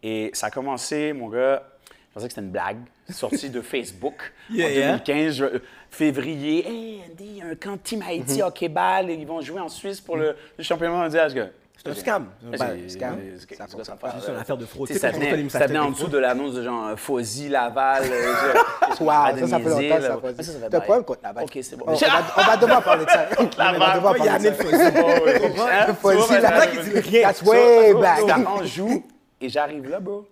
Et 0.02 0.30
ça 0.32 0.46
a 0.46 0.50
commencé, 0.50 1.12
mon 1.12 1.28
gars, 1.28 1.62
je 1.90 2.14
pensais 2.14 2.26
que 2.28 2.34
c'était 2.34 2.46
une 2.46 2.52
blague, 2.52 2.78
sortie 3.10 3.50
de 3.50 3.60
Facebook 3.62 4.32
Yeah, 4.50 4.66
en 4.66 4.70
yeah. 4.70 4.86
2015, 4.98 5.34
je- 5.34 5.58
février. 5.90 6.66
Hey, 6.68 7.00
Andy, 7.10 7.24
il 7.24 7.36
y 7.38 7.42
a 7.42 7.46
un 7.46 7.54
camp 7.54 7.76
Team 7.82 8.02
Haïti 8.02 8.42
hockey-ball 8.42 9.10
et 9.10 9.14
ils 9.14 9.26
vont 9.26 9.40
jouer 9.40 9.60
en 9.60 9.68
Suisse 9.68 10.00
pour 10.00 10.16
le, 10.16 10.36
le 10.58 10.64
championnat 10.64 10.92
mondial. 10.92 11.52
C'est 11.84 11.90
un 11.90 11.94
scam. 11.94 12.26
C'est- 12.52 12.88
scam. 12.88 13.18
c'est- 13.38 13.56
C'est 13.58 14.30
une 14.32 14.36
affaire 14.38 14.56
de 14.56 14.64
fraude. 14.64 14.88
Ça 14.92 15.10
venait, 15.10 15.78
en 15.78 15.90
dessous 15.90 16.08
de 16.08 16.16
l'annonce 16.18 16.54
de 16.54 16.62
genre 16.62 16.88
euh, 16.88 16.96
Fosy, 16.96 17.50
Laval. 17.50 18.04
euh, 18.10 18.54
de 18.92 18.94
ça, 18.94 19.46
ça 19.48 19.58
fait 19.58 19.68
longtemps, 19.68 20.32
fait 20.32 20.68
T'as 20.70 20.76
un 20.78 20.80
problème 20.80 21.04
contre 21.04 21.20
Laval. 21.22 21.44
Ok, 21.44 21.58
c'est 21.62 21.76
bon. 21.76 21.84
On, 21.86 21.92
on 21.92 21.94
va, 21.94 22.06
on 22.36 22.42
va 22.42 22.56
devoir 22.56 22.82
parler 22.82 23.04
de 23.04 23.10
ça. 23.10 23.28
On 23.38 23.44
va 23.78 23.94
devoir 23.96 24.00
Moi, 24.00 24.16
il 24.18 24.24
y 24.24 24.28
a 24.28 24.32
parler 24.32 24.48
amené 24.48 24.50
de 24.50 24.62
le 24.62 24.78
ça. 24.78 24.90
feu. 24.92 25.60
Hein, 25.70 25.84
tu 25.88 25.94
Fosy, 25.94 26.16
vois, 26.26 26.38
la 26.40 26.50
ben, 26.50 26.56
blague, 26.56 26.70
il 26.72 26.78
ben, 26.78 26.84
dit 27.02 27.08
rien. 27.10 27.22
That's 27.28 27.42
way 27.42 27.94
back. 27.94 28.20
on 28.48 28.64
joue 28.64 29.04
et 29.40 29.48
j'arrive 29.50 29.88
là, 29.88 30.00
bro. 30.00 30.26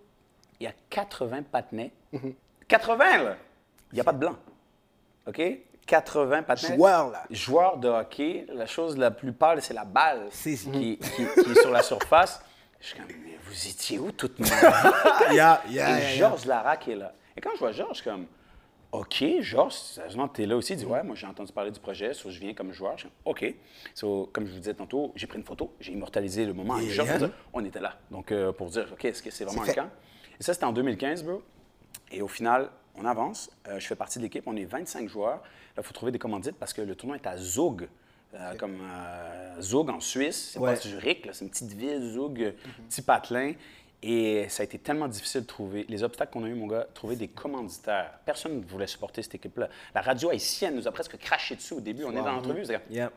Il 0.59 0.65
y 0.65 0.67
a 0.69 0.73
80 0.89 1.43
patinets. 1.51 1.93
80, 2.69 3.05
là. 3.25 3.37
Il 3.93 3.97
n'y 3.97 4.01
a 4.01 4.05
pas 4.05 4.13
de 4.13 4.19
blanc. 4.19 4.37
OK? 5.27 5.43
80 5.93 6.43
patinets. 6.45 6.77
Joueurs, 6.77 7.11
là. 7.11 7.77
De 7.77 7.89
hockey. 7.89 8.47
La 8.55 8.65
chose 8.67 8.97
la 8.97 9.11
plus 9.11 9.33
pâle, 9.33 9.61
c'est 9.61 9.75
la 9.75 9.85
balle 9.85 10.29
qui, 10.31 10.57
qui- 10.57 10.99
qui 10.99 11.23
est 11.23 11.61
sur 11.61 11.71
la 11.71 11.83
surface. 11.83 12.43
Je 12.81 12.87
suis 12.89 12.97
comme, 12.97 13.07
mais 13.09 13.39
vous 13.45 13.69
étiez 13.69 13.99
où 13.99 14.11
toute 14.11 14.39
ma 14.39 14.47
vie? 14.47 14.53
Yeah, 15.35 15.63
yeah, 15.69 15.99
Et 15.99 16.03
yeah. 16.03 16.17
Georges 16.17 16.47
Larac 16.47 16.89
est 16.89 16.95
là. 16.97 17.13
Et 17.37 17.41
quand 17.43 17.51
je 17.55 17.59
vois 17.59 17.73
Georges, 17.73 17.99
je 17.99 18.01
suis 18.03 18.11
comme, 18.11 18.27
OK, 18.91 19.23
Georges, 19.41 19.75
sérieusement, 19.75 20.29
tu 20.29 20.43
es 20.43 20.47
là 20.47 20.57
aussi? 20.57 20.73
Il 20.73 20.77
dit, 20.77 20.85
ouais, 20.87 21.03
moi, 21.03 21.15
j'ai 21.15 21.27
entendu 21.27 21.53
parler 21.53 21.71
du 21.71 21.79
projet, 21.81 22.15
so, 22.15 22.31
je 22.31 22.39
viens 22.41 22.55
comme 22.55 22.73
joueur. 22.73 22.93
Je 22.97 23.01
suis 23.03 23.09
comme, 23.09 23.33
OK. 23.33 23.55
So, 23.95 24.31
comme 24.33 24.47
je 24.47 24.53
vous 24.53 24.59
disais 24.59 24.75
tantôt, 24.75 25.13
j'ai 25.15 25.27
pris 25.27 25.39
une 25.39 25.45
photo, 25.45 25.75
j'ai 25.79 25.93
immortalisé 25.93 26.47
le 26.47 26.55
moment. 26.55 26.79
Et. 26.79 26.89
Georges, 26.89 27.29
on 27.53 27.63
était 27.65 27.81
là. 27.81 27.97
Donc, 28.11 28.33
euh, 28.33 28.51
pour 28.53 28.69
dire, 28.71 28.89
OK, 28.93 29.05
est-ce 29.05 29.23
que 29.23 29.31
c'est 29.31 29.45
vraiment 29.45 29.63
un 29.63 29.73
camp? 29.73 29.91
Et 30.41 30.43
ça, 30.43 30.55
c'était 30.55 30.65
en 30.67 30.73
2015, 30.73 31.23
bro. 31.25 31.43
Et 32.11 32.23
au 32.23 32.29
final, 32.29 32.71
on 32.95 33.05
avance. 33.05 33.51
Euh, 33.69 33.79
je 33.79 33.87
fais 33.87 33.95
partie 33.97 34.19
de 34.19 34.25
l'équipe. 34.25 34.45
On 34.47 34.57
est 34.57 34.65
25 34.65 35.09
joueurs. 35.09 35.43
Là, 35.77 35.83
il 35.83 35.83
faut 35.83 35.93
trouver 35.95 36.13
des 36.13 36.19
commandites 36.19 36.57
parce 36.59 36.73
que 36.73 36.83
le 36.83 36.95
tournoi 36.95 37.17
est 37.17 37.27
à 37.27 37.37
Zug. 37.37 37.89
euh, 38.35 38.55
Comme 38.57 38.77
euh, 38.83 39.61
Zug 39.61 39.89
en 39.91 40.01
Suisse, 40.01 40.51
c'est 40.53 40.59
Ouais. 40.59 40.75
pas 40.75 40.81
Zurich, 40.81 41.29
c'est 41.33 41.45
une 41.45 41.51
petite 41.51 41.73
ville, 41.73 42.03
Zug, 42.13 42.43
euh, 42.43 42.53
petit 42.89 43.03
patelin. 43.03 43.53
Et 44.05 44.49
ça 44.49 44.63
a 44.63 44.65
été 44.65 44.79
tellement 44.79 45.07
difficile 45.07 45.43
de 45.43 45.47
trouver. 45.47 45.87
Les 45.89 46.03
obstacles 46.03 46.33
qu'on 46.33 46.43
a 46.45 46.49
eu, 46.49 46.55
mon 46.55 46.67
gars, 46.67 46.87
trouver 46.93 47.15
des 47.15 47.29
commanditaires. 47.29 48.19
Personne 48.25 48.59
ne 48.59 48.65
voulait 48.65 48.89
supporter 48.89 49.23
cette 49.23 49.37
équipe-là. 49.37 49.69
La 49.95 50.01
radio 50.01 50.31
haïtienne 50.31 50.75
nous 50.75 50.89
a 50.89 50.91
presque 50.91 51.17
craché 51.19 51.55
dessus 51.55 51.75
au 51.75 51.81
début. 51.81 52.03
On 52.05 52.11
est 52.11 52.17
dans 52.17 52.33
l'entrevue, 52.33 52.65
c'est 52.65 52.81
Yeah. 52.91 53.13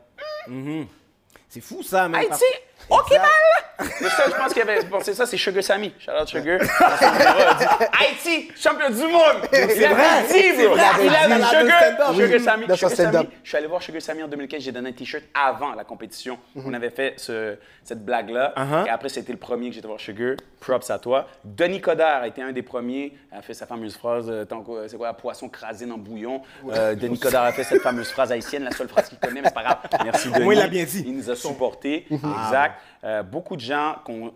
Mhm. 1.46 1.50
C'est 1.50 1.60
fou, 1.60 1.82
ça, 1.82 2.08
man. 2.08 2.20
Haïti, 2.20 2.44
OK, 2.88 3.10
mal! 3.12 3.88
Le 4.00 4.08
seul, 4.08 4.30
je 4.30 4.36
pense, 4.36 4.52
qui 4.54 4.60
avait 4.60 4.82
pensé 4.84 5.12
ça, 5.14 5.26
c'est 5.26 5.36
Sugar 5.36 5.62
Sammy. 5.62 5.92
Shout 5.98 6.10
out 6.20 6.28
Sugar. 6.28 6.58
Il 7.00 7.58
dit 7.58 7.64
Haïti, 8.00 8.52
champion 8.56 8.88
du 8.90 9.02
monde! 9.12 9.42
C'est 9.50 9.64
vrai, 9.88 10.22
dit, 10.28 10.32
c'est 10.34 10.66
bro. 10.66 10.74
vrai, 10.76 10.84
Il 11.00 11.04
il 11.06 11.08
avait 11.14 11.32
avait 11.34 11.38
le 11.38 11.44
Sugar. 11.44 12.14
Sugar 12.14 12.40
Sammy. 12.40 12.64
Sugar. 12.76 12.90
Sammy. 12.90 13.28
Je 13.42 13.48
suis 13.48 13.58
allé 13.58 13.66
voir 13.66 13.82
Sugar 13.82 14.00
Sammy 14.02 14.22
en 14.22 14.28
2015. 14.28 14.62
J'ai 14.62 14.72
donné 14.72 14.90
un 14.90 14.92
T-shirt 14.92 15.24
avant 15.34 15.74
la 15.74 15.84
compétition. 15.84 16.38
On 16.56 16.72
avait 16.74 16.90
fait 16.90 17.14
ce- 17.18 17.56
cette 17.84 18.04
blague-là. 18.04 18.54
Uh-huh. 18.56 18.86
Et 18.86 18.90
après, 18.90 19.08
c'était 19.08 19.32
le 19.32 19.38
premier 19.38 19.68
que 19.68 19.74
j'étais 19.74 19.86
voir 19.88 20.00
Sugar. 20.00 20.36
Props 20.60 20.90
à 20.90 20.98
toi. 20.98 21.26
Denis 21.44 21.80
Coderre 21.80 22.22
a 22.22 22.26
été 22.28 22.42
un 22.42 22.52
des 22.52 22.62
premiers. 22.62 23.12
Il 23.32 23.38
a 23.38 23.42
fait 23.42 23.54
sa 23.54 23.66
fameuse 23.66 23.96
phrase 23.96 24.26
euh, 24.30 24.44
tant 24.44 24.62
que- 24.62 24.88
c'est 24.88 24.96
quoi, 24.96 25.12
poisson 25.14 25.48
crasé 25.48 25.86
dans 25.86 25.96
le 25.96 26.02
bouillon. 26.02 26.40
Euh, 26.72 26.94
Denis 26.94 27.18
Coderre 27.18 27.42
a 27.42 27.52
fait 27.52 27.64
cette 27.64 27.82
fameuse 27.82 28.10
phrase 28.10 28.32
haïtienne, 28.32 28.64
la 28.64 28.70
seule 28.70 28.88
phrase 28.88 29.08
qu'il 29.08 29.18
connaît, 29.18 29.40
mais 29.42 29.48
c'est 29.48 29.54
pas 29.54 29.62
grave. 29.64 29.78
Merci, 30.04 30.30
Denis. 30.30 30.48
il 30.52 30.58
l'a 30.58 30.66
bien 30.68 30.84
dit. 30.84 31.04
Il 31.06 31.16
nous 31.16 31.30
a 31.30 31.36
supportés. 31.48 32.06
Exact. 32.10 32.80
Euh, 33.04 33.22
beaucoup 33.22 33.56
de 33.56 33.60
gens 33.60 33.96
qu'on 34.04 34.32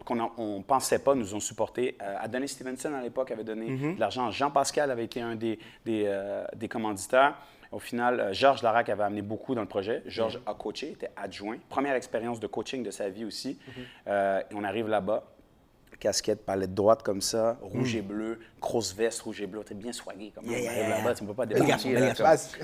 ne 0.57 0.63
pensait 0.63 0.99
pas 0.99 1.15
nous 1.15 1.35
ont 1.35 1.41
supportés. 1.41 1.97
Euh, 2.03 2.17
Adonis 2.21 2.49
Stevenson, 2.49 2.93
à 2.95 3.03
l'époque, 3.03 3.31
avait 3.31 3.45
donné 3.45 3.95
de 3.95 4.01
l'argent. 4.01 4.31
Jean-Pascal 4.31 4.91
avait 4.91 5.05
été 5.05 5.21
un 5.21 5.35
des, 5.35 5.59
des, 5.85 6.05
euh, 6.07 6.45
des 6.55 6.69
commanditaires. 6.69 7.35
Au 7.73 7.79
final, 7.79 8.31
Georges 8.33 8.63
Larac 8.63 8.89
avait 8.89 9.05
amené 9.05 9.23
beaucoup 9.23 9.55
dans 9.55 9.61
le 9.61 9.69
projet. 9.69 10.03
Georges 10.07 10.41
a 10.45 10.55
coaché, 10.55 10.91
était 10.91 11.11
adjoint. 11.17 11.57
Première 11.69 11.95
expérience 11.95 12.41
de 12.41 12.49
coaching 12.49 12.83
de 12.83 12.91
sa 12.91 13.09
vie 13.09 13.25
aussi. 13.25 13.59
On 14.07 14.65
arrive 14.65 14.89
là-bas. 14.89 15.25
Casquette, 16.01 16.45
palette 16.47 16.75
droite 16.75 17.03
comme 17.03 17.21
ça, 17.21 17.59
rouge 17.61 17.95
et 17.95 18.01
bleu, 18.01 18.39
grosse 18.61 18.95
veste 18.95 19.21
rouge 19.21 19.43
et 19.43 19.47
bleu. 19.47 19.63
T'es 19.63 19.75
bien 19.75 19.93
soigné. 19.93 20.33
Comme 20.35 20.47
Yeah, 20.47 20.59
on 20.59 20.63
yeah, 20.63 20.89
là-bas, 20.89 21.15
tu 21.15 21.23
ne 21.25 21.29
peux 21.29 21.35
pas 21.35 21.45
débarquer. 21.47 21.93
là. 21.93 22.15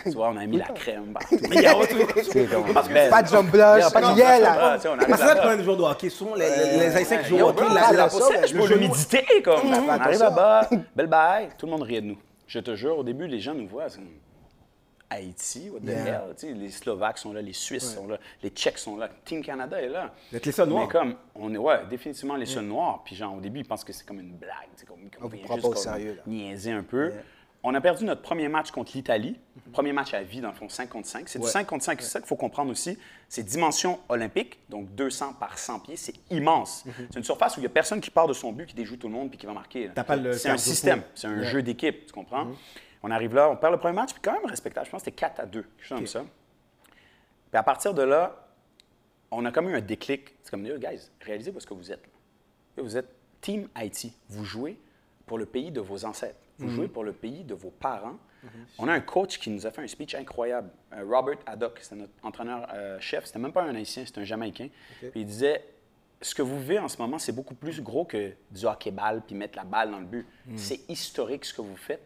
Tu 0.02 0.10
vois, 0.12 0.30
on 0.30 0.36
a 0.38 0.46
mis 0.46 0.56
la 0.56 0.64
crème 0.64 1.12
partout. 1.12 1.36
Mais 1.42 1.56
il 1.56 1.62
y 1.62 1.66
a 1.66 1.76
autre 1.76 1.94
C'est 2.32 3.10
Pas 3.10 3.22
de 3.22 3.28
jump 3.28 3.50
blush, 3.50 3.78
Yeah, 3.78 3.90
pas 3.90 4.00
de 4.00 4.18
là. 4.18 4.70
ouais, 4.72 4.76
tu 4.76 4.82
sais, 4.82 4.88
on 4.88 4.92
arrive 4.92 5.08
Parce 5.08 5.20
que 5.20 5.26
là, 5.26 5.34
là-bas. 5.34 5.48
quand 5.50 5.56
les 5.58 5.64
joueurs 5.64 5.76
de 5.76 5.82
hockey, 5.82 6.08
souvent, 6.08 6.34
les, 6.34 6.44
Haïtiens 6.44 7.18
qui 7.18 7.28
jouent 7.28 7.40
au 7.40 7.48
hockey, 7.50 7.64
la, 7.94 8.08
pour 8.08 8.46
genou. 8.46 8.66
l'humidité, 8.66 9.24
comme. 9.44 9.60
On 9.66 9.88
arrive 9.88 10.18
là-bas, 10.18 10.68
belle 10.96 11.06
bye, 11.06 11.48
tout 11.58 11.66
le 11.66 11.72
monde 11.72 11.82
riait 11.82 12.00
de 12.00 12.06
nous. 12.06 12.18
Je 12.46 12.60
te 12.60 12.74
jure, 12.74 12.98
au 12.98 13.04
début, 13.04 13.26
les 13.26 13.40
gens 13.40 13.54
nous 13.54 13.68
voient, 13.68 13.88
c'est 13.90 14.00
Haïti, 15.10 15.70
what 15.70 15.80
the 15.80 15.84
Yeah. 15.90 16.24
hell, 16.40 16.58
les 16.58 16.70
Slovaques 16.70 17.18
sont 17.18 17.32
là, 17.32 17.40
les 17.40 17.52
Suisses 17.52 17.94
sont 17.94 18.08
là, 18.08 18.18
les 18.42 18.50
Tchèques 18.50 18.78
sont 18.78 18.96
là, 18.96 19.08
Team 19.24 19.42
Canada 19.42 19.80
est 19.80 19.88
là. 19.88 20.12
Vous 20.30 20.36
êtes 20.36 20.46
les 20.46 20.52
seuls 20.52 20.68
noirs. 20.68 20.86
Mais 20.86 20.92
comme, 20.92 21.14
on 21.36 21.54
est, 21.54 21.58
ouais, 21.58 21.86
définitivement 21.88 22.36
les 22.36 22.46
seuls 22.46 22.64
noirs. 22.64 23.02
Puis 23.04 23.14
genre, 23.14 23.34
au 23.34 23.40
début, 23.40 23.60
ils 23.60 23.64
pensent 23.66 23.84
que 23.84 23.92
c'est 23.92 24.04
comme 24.06 24.20
une 24.20 24.32
blague, 24.32 24.52
comme, 24.86 24.96
qu'on 25.10 25.28
vous 25.28 25.36
vient 25.36 25.46
juste 25.46 25.62
comme 25.62 25.76
sérieux, 25.76 26.20
niaiser 26.26 26.72
un 26.72 26.82
peu. 26.82 27.12
On 27.62 27.74
a 27.74 27.80
perdu 27.80 28.04
notre 28.04 28.22
premier 28.22 28.46
match 28.46 28.70
contre 28.70 28.92
l'Italie. 28.94 29.36
Premier 29.72 29.92
match 29.92 30.14
à 30.14 30.22
vie, 30.22 30.40
dans 30.40 30.50
le 30.50 30.54
fond, 30.54 30.68
5 30.68 30.88
contre 30.88 31.08
5. 31.08 31.28
C'est 31.28 31.40
du 31.40 31.46
Ouais. 31.46 31.50
5 31.50 31.66
contre 31.66 31.82
5. 31.84 32.00
C'est 32.00 32.08
ça 32.10 32.20
qu'il 32.20 32.28
faut 32.28 32.36
comprendre 32.36 32.70
aussi. 32.70 32.96
C'est 33.28 33.42
dimension 33.42 33.98
olympique, 34.08 34.60
donc 34.68 34.94
200 34.94 35.32
par 35.40 35.58
100 35.58 35.80
pieds. 35.80 35.96
C'est 35.96 36.14
immense. 36.30 36.84
C'est 37.10 37.18
une 37.18 37.24
surface 37.24 37.56
où 37.56 37.60
il 37.60 37.62
n'y 37.62 37.66
a 37.66 37.70
personne 37.70 38.00
qui 38.00 38.10
part 38.10 38.28
de 38.28 38.34
son 38.34 38.52
but, 38.52 38.66
qui 38.66 38.74
déjoue 38.74 38.96
tout 38.96 39.08
le 39.08 39.14
monde 39.14 39.30
puis 39.30 39.38
qui 39.38 39.46
va 39.46 39.52
marquer. 39.52 39.90
C'est 40.34 40.48
un 40.50 40.58
système. 40.58 41.02
C'est 41.16 41.26
un 41.26 41.42
jeu 41.42 41.60
d'équipe, 41.62 42.06
tu 42.06 42.12
comprends? 42.12 42.46
On 43.02 43.10
arrive 43.10 43.34
là, 43.34 43.50
on 43.50 43.56
perd 43.56 43.72
le 43.72 43.78
premier 43.78 43.94
match, 43.94 44.12
puis 44.12 44.22
quand 44.22 44.32
même 44.32 44.46
respectable. 44.46 44.86
Je 44.86 44.90
pense 44.90 45.02
que 45.02 45.06
c'était 45.06 45.16
4 45.16 45.40
à 45.40 45.46
2, 45.46 45.62
quelque 45.62 45.86
chose 45.86 45.98
comme 45.98 46.06
ça. 46.06 46.24
Puis 47.50 47.58
à 47.58 47.62
partir 47.62 47.94
de 47.94 48.02
là, 48.02 48.46
on 49.30 49.44
a 49.44 49.52
comme 49.52 49.68
eu 49.68 49.76
un 49.76 49.80
déclic. 49.80 50.34
C'est 50.42 50.50
comme, 50.50 50.64
Yo, 50.66 50.78
guys, 50.78 51.10
réalisez 51.20 51.50
où 51.50 51.56
est-ce 51.56 51.66
que 51.66 51.74
vous 51.74 51.92
êtes. 51.92 52.02
Vous 52.76 52.96
êtes 52.96 53.08
Team 53.40 53.68
Haïti. 53.74 54.14
Vous 54.28 54.44
jouez 54.44 54.78
pour 55.26 55.38
le 55.38 55.46
pays 55.46 55.70
de 55.70 55.80
vos 55.80 56.04
ancêtres. 56.04 56.38
Vous 56.58 56.70
jouez 56.70 56.88
pour 56.88 57.04
le 57.04 57.12
pays 57.12 57.44
de 57.44 57.54
vos 57.54 57.70
parents. 57.70 58.16
On 58.78 58.86
a 58.86 58.92
un 58.92 59.00
coach 59.00 59.38
qui 59.38 59.50
nous 59.50 59.66
a 59.66 59.70
fait 59.70 59.82
un 59.82 59.88
speech 59.88 60.14
incroyable. 60.14 60.70
Euh, 60.92 61.04
Robert 61.04 61.38
Haddock, 61.46 61.78
c'était 61.80 61.96
notre 61.96 62.12
entraîneur-chef. 62.22 63.24
c'était 63.24 63.40
même 63.40 63.52
pas 63.52 63.62
un 63.64 63.74
Haïtien, 63.74 64.06
c'était 64.06 64.20
un 64.20 64.24
Jamaïcain. 64.24 64.68
Puis 65.00 65.10
il 65.20 65.26
disait, 65.26 65.64
ce 66.22 66.34
que 66.34 66.42
vous 66.42 66.60
vivez 66.60 66.78
en 66.78 66.88
ce 66.88 66.96
moment, 66.98 67.18
c'est 67.18 67.32
beaucoup 67.32 67.54
plus 67.54 67.80
gros 67.82 68.04
que 68.04 68.32
du 68.50 68.64
hockey-ball 68.64 69.22
puis 69.26 69.34
mettre 69.34 69.56
la 69.58 69.64
balle 69.64 69.90
dans 69.90 69.98
le 69.98 70.06
but. 70.06 70.26
C'est 70.54 70.88
historique 70.88 71.44
ce 71.44 71.52
que 71.54 71.60
vous 71.60 71.76
faites. 71.76 72.02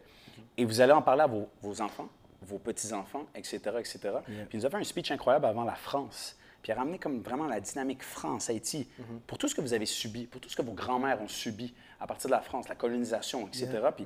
Et 0.57 0.65
vous 0.65 0.81
allez 0.81 0.93
en 0.93 1.01
parler 1.01 1.21
à 1.21 1.27
vos, 1.27 1.47
vos 1.61 1.81
enfants, 1.81 2.09
vos 2.41 2.57
petits-enfants, 2.57 3.25
etc., 3.35 3.59
etc. 3.79 3.99
Puis 4.25 4.35
il 4.53 4.59
nous 4.59 4.65
a 4.65 4.69
fait 4.69 4.77
un 4.77 4.83
speech 4.83 5.11
incroyable 5.11 5.45
avant 5.45 5.63
la 5.63 5.75
France. 5.75 6.35
puis 6.61 6.73
ramener 6.73 6.99
comme 6.99 7.21
vraiment 7.21 7.47
la 7.47 7.59
dynamique 7.59 8.03
France-Haïti, 8.03 8.87
pour 9.27 9.37
tout 9.37 9.47
ce 9.47 9.55
que 9.55 9.61
vous 9.61 9.73
avez 9.73 9.85
subi, 9.85 10.25
pour 10.25 10.41
tout 10.41 10.49
ce 10.49 10.55
que 10.55 10.61
vos 10.61 10.73
grands-mères 10.73 11.21
ont 11.21 11.27
subi 11.27 11.73
à 11.99 12.07
partir 12.07 12.29
de 12.29 12.35
la 12.35 12.41
France, 12.41 12.67
la 12.67 12.75
colonisation, 12.75 13.47
etc. 13.47 13.67
Puis 13.95 14.05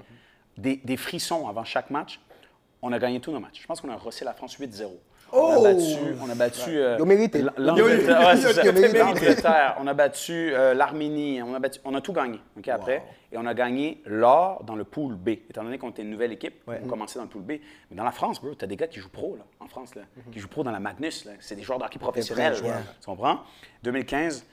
des, 0.57 0.77
des 0.77 0.97
frissons 0.97 1.47
avant 1.47 1.63
chaque 1.63 1.89
match, 1.89 2.19
on 2.81 2.91
a 2.91 2.99
gagné 2.99 3.19
tous 3.19 3.31
nos 3.31 3.39
matchs. 3.39 3.61
Je 3.61 3.67
pense 3.67 3.81
qu'on 3.81 3.89
a 3.89 3.95
rossé 3.95 4.25
la 4.25 4.33
France 4.33 4.57
8-0. 4.57 4.91
On 5.31 5.65
a 5.65 5.73
battu, 5.73 5.97
on 6.21 6.29
a 6.29 6.35
battu 6.35 6.77
euh, 6.77 6.97
l'Angleterre, 7.57 8.19
ouais, 8.19 9.75
on 9.79 9.87
a 9.87 9.93
battu 9.93 10.53
euh, 10.53 10.73
l'Arménie, 10.73 11.41
on 11.41 11.53
a 11.53 11.59
battu, 11.59 11.79
on 11.83 11.93
a 11.93 12.01
tout 12.01 12.13
gagné, 12.13 12.39
ok, 12.57 12.67
après, 12.69 13.03
et 13.31 13.37
on 13.37 13.45
a 13.45 13.53
gagné 13.53 14.01
l'or 14.05 14.63
dans 14.63 14.75
le 14.75 14.83
pool 14.83 15.15
B. 15.15 15.29
Étant 15.49 15.63
donné 15.63 15.77
qu'on 15.77 15.89
était 15.89 16.03
une 16.03 16.11
nouvelle 16.11 16.31
équipe, 16.31 16.55
on 16.67 16.87
commençait 16.87 17.19
dans 17.19 17.25
le 17.25 17.29
pool 17.29 17.41
B. 17.41 17.51
Mais 17.89 17.97
dans 17.97 18.03
la 18.03 18.11
France, 18.11 18.41
bro, 18.41 18.55
t'as 18.55 18.67
des 18.67 18.75
gars 18.77 18.87
qui 18.87 18.99
jouent 18.99 19.09
pro 19.09 19.35
là, 19.35 19.43
en 19.59 19.67
France 19.67 19.95
là, 19.95 20.03
qui 20.31 20.39
jouent 20.39 20.47
pro 20.47 20.63
dans 20.63 20.71
la 20.71 20.79
Magnus. 20.79 21.27
C'est 21.39 21.55
des 21.55 21.63
joueurs 21.63 21.79
de 21.79 21.85
hockey 21.85 21.99
professionnels. 21.99 22.55
Tu 22.55 23.05
comprends? 23.05 23.39
2015. 23.83 24.45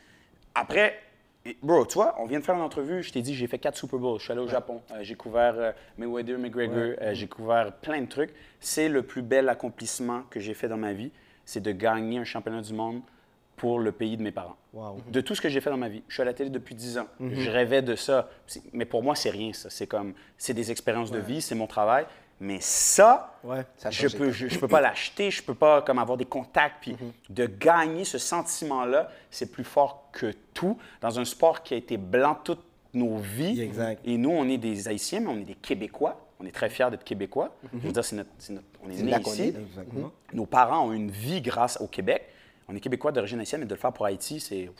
Après, 0.55 0.99
et, 1.45 1.57
bro, 1.63 1.85
tu 1.87 1.95
vois, 1.95 2.15
on 2.19 2.27
vient 2.27 2.39
de 2.39 2.45
faire 2.45 2.55
une 2.55 2.61
entrevue. 2.63 3.03
Je 3.03 3.13
t'ai 3.13 3.21
dit, 3.23 3.35
j'ai 3.35 3.47
fait 3.47 3.59
quatre 3.59 3.77
Super 3.77 3.99
Bowls. 3.99 4.19
Je 4.19 4.25
suis 4.25 4.33
allé 4.33 4.41
au 4.41 4.49
Japon. 4.49 4.81
Euh, 4.93 4.99
j'ai 5.03 5.15
couvert 5.15 5.55
euh, 5.57 5.73
Mayweather, 5.99 6.39
McGregor. 6.39 6.77
euh, 7.01 7.15
j'ai 7.15 7.27
couvert 7.27 7.73
plein 7.73 8.01
de 8.01 8.07
trucs. 8.07 8.31
C'est 8.61 8.89
le 8.89 9.03
plus 9.03 9.23
bel 9.23 9.49
accomplissement 9.49 10.23
que 10.31 10.39
j'ai 10.41 10.55
fait 10.55 10.69
dans 10.69 10.77
ma 10.77 10.93
vie. 10.93 11.11
C'est 11.45 11.61
de 11.61 11.73
gagner 11.73 12.19
un 12.19 12.25
championnat 12.25 12.63
du 12.63 12.73
monde 12.73 13.01
pour 13.57 13.81
le 13.81 13.93
pays 13.93 14.17
de 14.17 14.23
mes 14.23 14.31
parents. 14.33 14.57
De 15.11 15.21
tout 15.21 15.35
ce 15.35 15.41
que 15.41 15.49
j'ai 15.49 15.61
fait 15.61 15.71
dans 15.71 15.77
ma 15.77 15.89
vie. 15.89 16.03
Je 16.09 16.15
suis 16.15 16.23
à 16.23 16.25
la 16.25 16.33
télé 16.33 16.51
depuis 16.51 16.75
10 16.75 16.99
ans. 16.99 17.07
Je 17.21 17.51
rêvais 17.51 17.83
de 17.83 17.95
ça. 17.97 18.29
Mais 18.73 18.85
pour 18.85 19.03
moi, 19.03 19.15
c'est 19.15 19.31
rien, 19.31 19.53
ça. 19.53 19.69
C'est 19.71 19.87
comme, 19.87 20.15
c'est 20.39 20.55
des 20.55 20.71
expériences 20.71 21.11
de 21.11 21.19
vie, 21.19 21.43
c'est 21.43 21.55
mon 21.55 21.67
travail. 21.67 22.07
Mais 22.43 22.59
ça, 22.61 23.29
Ouais. 23.45 23.65
Ça 23.77 23.89
a 23.89 23.91
je 23.91 24.03
changé 24.03 24.19
peux, 24.19 24.31
je, 24.33 24.49
je 24.49 24.59
peux 24.59 24.69
pas 24.69 24.81
l'acheter, 24.81 25.31
je 25.31 25.43
peux 25.43 25.55
pas 25.55 25.81
comme 25.83 25.99
avoir 25.99 26.17
des 26.19 26.25
contacts, 26.25 26.77
puis 26.81 26.97
de 27.31 27.47
gagner 27.47 28.05
ce 28.05 28.19
sentiment-là, 28.19 29.11
c'est 29.31 29.51
plus 29.51 29.65
fort 29.65 30.09
que 30.13 30.33
tout 30.55 30.77
dans 31.01 31.19
un 31.19 31.25
sport 31.25 31.63
qui 31.63 31.75
a 31.75 31.77
été 31.77 31.97
blanc 31.97 32.37
toutes 32.43 32.63
nos 32.95 33.17
vies. 33.19 33.61
Exact. 33.61 34.01
Et 34.05 34.17
nous, 34.19 34.31
on 34.31 34.49
est 34.49 34.59
des 34.59 34.87
Haïtiens, 34.89 35.21
mais 35.21 35.29
on 35.29 35.37
est 35.39 35.45
des 35.45 35.55
Québécois. 35.55 36.21
On 36.41 36.45
est 36.47 36.51
très 36.53 36.69
fiers 36.69 36.89
d'être 36.91 37.05
Québécois. 37.05 37.55
Je 37.73 37.79
veux 37.87 37.93
dire, 37.93 38.05
c'est 38.05 38.17
notre, 38.17 38.31
c'est 38.39 38.53
notre- 38.53 38.67
on 38.85 38.91
est 38.91 38.97
C'est 38.97 39.03
né 39.05 39.11
là 39.13 39.21
qu'on 39.21 39.31
ici. 39.33 39.43
est. 39.43 39.57
Exactement. 39.57 40.11
Nos 40.33 40.47
parents 40.47 40.87
ont 40.89 40.93
une 40.93 41.11
vie 41.11 41.41
grâce 41.41 41.81
au 41.81 41.87
Québec. 41.87 42.29
On 42.69 42.77
est 42.77 42.81
Québécois 42.81 43.13
d'origine 43.13 43.41
haïtienne, 43.41 43.61
mais 43.61 43.67
de 43.67 43.75
le 43.75 43.81
faire 43.81 43.93
pour 43.93 44.07
Haïti, 44.07 44.41
c'est 44.41 44.71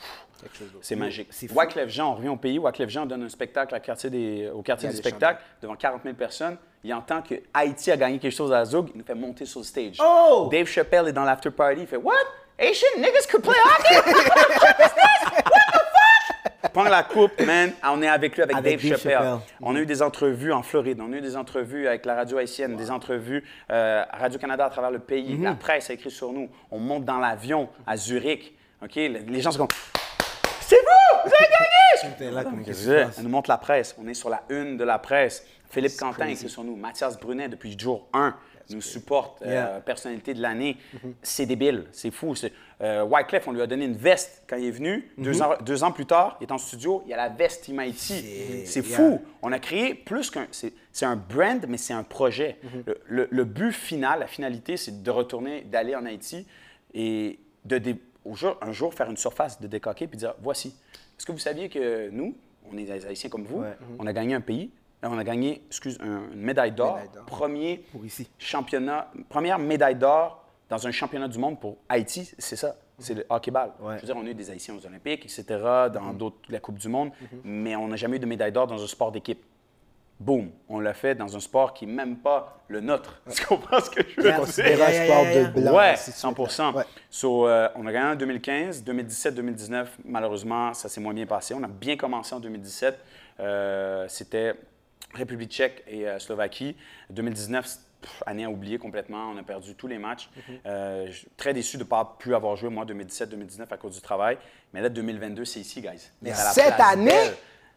c'est 0.81 0.95
magique. 0.95 1.29
Wyclef 1.53 1.89
Jean, 1.89 2.11
on 2.11 2.15
revient 2.15 2.29
au 2.29 2.37
pays. 2.37 2.57
Wyclef 2.59 2.89
Jean 2.89 3.05
donne 3.05 3.23
un 3.23 3.29
spectacle 3.29 3.73
à 3.75 3.79
quartier 3.79 4.09
des- 4.09 4.49
au 4.53 4.61
quartier 4.61 4.89
du 4.89 4.95
spectacle 4.95 5.41
devant 5.61 5.75
40 5.75 6.01
000 6.03 6.15
personnes. 6.15 6.57
Il 6.83 6.93
entend 6.93 7.21
que 7.21 7.35
Haïti 7.53 7.91
a 7.91 7.97
gagné 7.97 8.19
quelque 8.19 8.35
chose 8.35 8.51
à 8.51 8.65
Zug. 8.65 8.89
Il 8.93 8.97
nous 8.99 9.05
fait 9.05 9.15
monter 9.15 9.45
sur 9.45 9.59
le 9.61 9.65
stage. 9.65 9.97
Oh! 10.03 10.49
Dave 10.51 10.65
Chappelle 10.67 11.07
est 11.07 11.13
dans 11.13 11.23
l'after 11.23 11.49
party. 11.51 11.81
Il 11.81 11.87
fait 11.87 11.95
What? 11.97 12.13
Asian 12.59 12.87
niggas 12.97 13.25
could 13.29 13.41
play 13.41 13.53
hockey? 13.53 13.95
Prends 16.73 16.83
la 16.85 17.03
coupe, 17.03 17.39
man. 17.45 17.71
On 17.83 18.01
est 18.01 18.07
avec 18.07 18.35
lui, 18.35 18.41
avec, 18.41 18.55
Avec 18.55 18.79
Dave, 18.79 18.89
Dave 18.89 18.97
Chappelle. 18.99 19.17
Chappelle. 19.17 19.37
On 19.61 19.75
a 19.75 19.79
eu 19.79 19.85
des 19.85 20.01
entrevues 20.01 20.51
en 20.51 20.63
Floride. 20.63 20.99
On 21.01 21.13
a 21.13 21.17
eu 21.17 21.21
des 21.21 21.37
entrevues 21.37 21.87
avec 21.87 22.05
la 22.05 22.15
radio 22.15 22.37
haïtienne, 22.37 22.75
des 22.75 22.89
entrevues 22.89 23.43
euh, 23.71 24.03
à 24.09 24.17
Radio-Canada 24.17 24.65
à 24.65 24.69
travers 24.69 24.89
le 24.91 24.99
pays. 24.99 25.35
Mhm. 25.35 25.43
La 25.43 25.53
presse 25.53 25.89
a 25.89 25.93
écrit 25.93 26.09
sur 26.11 26.33
nous. 26.33 26.49
On 26.71 26.79
monte 26.79 27.05
dans 27.05 27.19
l'avion 27.19 27.69
à 27.85 27.95
Zurich. 27.95 28.55
OK? 28.83 28.95
Les 28.95 29.41
gens 29.41 29.51
sont 29.51 29.59
comme 29.59 29.67
C'est 30.61 30.77
vous! 30.77 31.19
Vous 31.25 31.31
avez 31.39 31.49
gagné! 31.49 32.31
Là 32.31 32.43
comme? 32.43 32.63
Elle 32.67 33.23
nous 33.23 33.29
montre 33.29 33.49
la 33.49 33.57
presse. 33.57 33.95
On 33.99 34.07
est 34.07 34.13
sur 34.13 34.29
la 34.29 34.41
une 34.49 34.75
de 34.75 34.83
la 34.83 34.97
presse. 34.99 35.45
Philippe 35.69 35.97
Quentin 35.97 36.27
écrit 36.27 36.49
sur 36.49 36.63
nous. 36.63 36.75
Mathias 36.75 37.19
Brunet, 37.19 37.49
depuis 37.49 37.77
jour 37.79 38.07
1, 38.13 38.35
nous 38.69 38.81
supporte. 38.81 39.41
euh, 39.41 39.51
Yeah. 39.51 39.81
personnalité 39.85 40.33
de 40.33 40.41
l'année. 40.41 40.77
C'est 41.21 41.45
débile. 41.45 41.85
C'est 41.91 42.11
fou. 42.11 42.33
Euh, 42.81 43.03
Wyclef, 43.05 43.47
on 43.47 43.51
lui 43.51 43.61
a 43.61 43.67
donné 43.67 43.85
une 43.85 43.95
veste 43.95 44.43
quand 44.47 44.57
il 44.57 44.65
est 44.65 44.71
venu. 44.71 45.09
deux, 45.17 45.41
ans, 45.41 45.53
deux 45.65 45.83
ans 45.83 45.91
plus 45.91 46.05
tard, 46.05 46.37
il 46.41 46.47
est 46.47 46.51
en 46.51 46.57
studio. 46.57 47.01
Il 47.05 47.09
y 47.11 47.13
a 47.13 47.17
la 47.17 47.29
veste 47.29 47.63
Team 47.65 47.79
Haïti. 47.79 48.13
C'est 48.65 48.85
yeah. 48.85 48.97
fou. 48.97 49.21
On 49.41 49.51
a 49.51 49.59
créé 49.59 49.93
plus 49.93 50.29
qu'un. 50.29 50.47
C'est 50.51 51.05
un 51.05 51.15
brand, 51.15 51.65
mais 51.67 51.77
c'est 51.77 51.93
un 51.93 52.03
projet. 52.03 52.57
le, 52.85 52.99
le- 53.07 53.27
le 53.31 53.43
but 53.45 53.71
final, 53.71 54.19
la 54.19 54.27
finalité, 54.27 54.77
c'est 54.77 55.01
de 55.03 55.11
retourner, 55.11 55.61
d'aller 55.61 55.95
en 55.95 56.05
Haïti 56.05 56.45
et 56.93 57.39
de 57.65 57.77
dé- 57.77 57.95
au 58.25 58.35
jour- 58.35 58.57
un 58.61 58.71
jour 58.71 58.93
faire 58.93 59.09
une 59.09 59.17
surface 59.17 59.59
de 59.61 59.67
décoquer 59.67 60.07
puis 60.07 60.17
dire 60.17 60.33
voici. 60.41 60.69
Est-ce 61.17 61.25
que 61.25 61.31
vous 61.31 61.37
saviez 61.39 61.69
que 61.69 62.09
nous, 62.09 62.35
on 62.71 62.77
est 62.77 62.83
des 62.85 63.05
Haïtiens 63.05 63.29
comme 63.29 63.43
vous, 63.43 63.59
Ouais. 63.61 63.73
on 63.99 64.07
a 64.07 64.13
gagné 64.13 64.33
un 64.33 64.41
pays, 64.41 64.69
on 65.09 65.17
a 65.17 65.23
gagné, 65.23 65.61
excuse, 65.67 65.97
un- 66.01 66.31
une 66.33 66.41
médaille 66.41 66.71
d'or, 66.71 66.99
premier 67.27 67.77
Pour 67.91 68.05
ici. 68.05 68.29
championnat, 68.37 69.11
première 69.29 69.59
médaille 69.59 69.95
d'or 69.95 70.43
dans 70.69 70.87
un 70.87 70.91
championnat 70.91 71.27
du 71.27 71.37
monde 71.39 71.59
pour 71.59 71.77
Haïti, 71.89 72.31
c'est 72.37 72.55
ça. 72.55 72.75
C'est 72.99 73.15
le 73.15 73.25
hockey-ball. 73.29 73.71
Ouais. 73.81 73.95
Je 73.97 74.01
veux 74.01 74.05
dire, 74.05 74.15
on 74.17 74.25
a 74.25 74.29
eu 74.29 74.33
des 74.35 74.49
Haïtiens 74.51 74.75
aux 74.75 74.85
Olympiques, 74.85 75.25
etc., 75.25 75.43
dans 75.93 76.13
d'autres, 76.13 76.37
la 76.49 76.59
Coupe 76.59 76.77
du 76.77 76.87
Monde, 76.87 77.11
mais 77.43 77.75
on 77.75 77.87
n'a 77.87 77.95
jamais 77.95 78.17
eu 78.17 78.19
de 78.19 78.25
médaille 78.25 78.51
d'or 78.51 78.67
dans 78.67 78.81
un 78.81 78.87
sport 78.87 79.11
d'équipe. 79.11 79.43
Boum, 80.19 80.51
on 80.69 80.79
l'a 80.79 80.93
fait 80.93 81.15
dans 81.15 81.35
un 81.35 81.39
sport 81.39 81.73
qui 81.73 81.85
n'est 81.87 81.91
même 81.93 82.17
pas 82.17 82.59
le 82.69 82.79
nôtre. 82.81 83.19
Tu 83.35 83.45
comprends 83.45 83.81
ce 83.81 83.89
que 83.89 84.01
je 84.07 84.21
veux 84.21 84.27
Yeah, 84.29 84.45
dire? 84.45 84.65
Yeah, 84.67 84.85
un 84.87 85.05
sport 85.05 85.25
de 85.25 85.59
blanc. 85.61 85.75
Ouais, 85.75 85.89
ainsi 85.89 86.11
de 86.11 86.15
suite, 86.15 86.49
100 86.49 86.71
là. 86.71 86.77
Ouais. 86.77 86.83
So, 87.09 87.47
euh, 87.47 87.67
on 87.75 87.85
a 87.87 87.91
gagné 87.91 88.11
en 88.11 88.15
2015. 88.15 88.83
2017, 88.83 89.35
2019, 89.35 89.97
malheureusement, 90.05 90.73
ça 90.75 90.87
s'est 90.87 91.01
moins 91.01 91.13
bien 91.15 91.25
passé. 91.25 91.55
On 91.55 91.63
a 91.63 91.67
bien 91.67 91.97
commencé 91.97 92.33
en 92.35 92.39
2017. 92.39 92.97
Euh, 93.39 94.05
C'était 94.07 94.53
République 95.13 95.51
tchèque 95.51 95.83
et 95.87 96.07
euh, 96.07 96.19
Slovaquie. 96.19 96.75
2019, 97.09 97.65
c'est- 97.65 97.79
pff, 98.01 98.23
année 98.25 98.43
à 98.45 98.49
oublier 98.49 98.77
complètement. 98.77 99.31
On 99.33 99.37
a 99.37 99.43
perdu 99.43 99.75
tous 99.75 99.87
les 99.87 99.97
matchs. 99.97 100.29
Mm-hmm. 100.37 100.53
Euh, 100.65 101.05
je 101.07 101.11
suis 101.11 101.27
très 101.37 101.53
déçu 101.53 101.77
de 101.77 101.83
ne 101.83 101.87
pas 101.87 102.15
plus 102.19 102.35
avoir 102.35 102.55
joué, 102.55 102.69
moi, 102.69 102.85
2017-2019 102.85 103.71
à 103.71 103.77
cause 103.77 103.95
du 103.95 104.01
travail. 104.01 104.37
Mais 104.73 104.81
là, 104.81 104.89
2022, 104.89 105.45
c'est 105.45 105.59
ici, 105.59 105.81
guys. 105.81 106.09
Mais 106.21 106.33
C'est 106.33 106.41
à 106.41 106.43
la 106.45 106.51
cette 106.51 106.79
année? 106.79 107.05
Belle. 107.11 107.33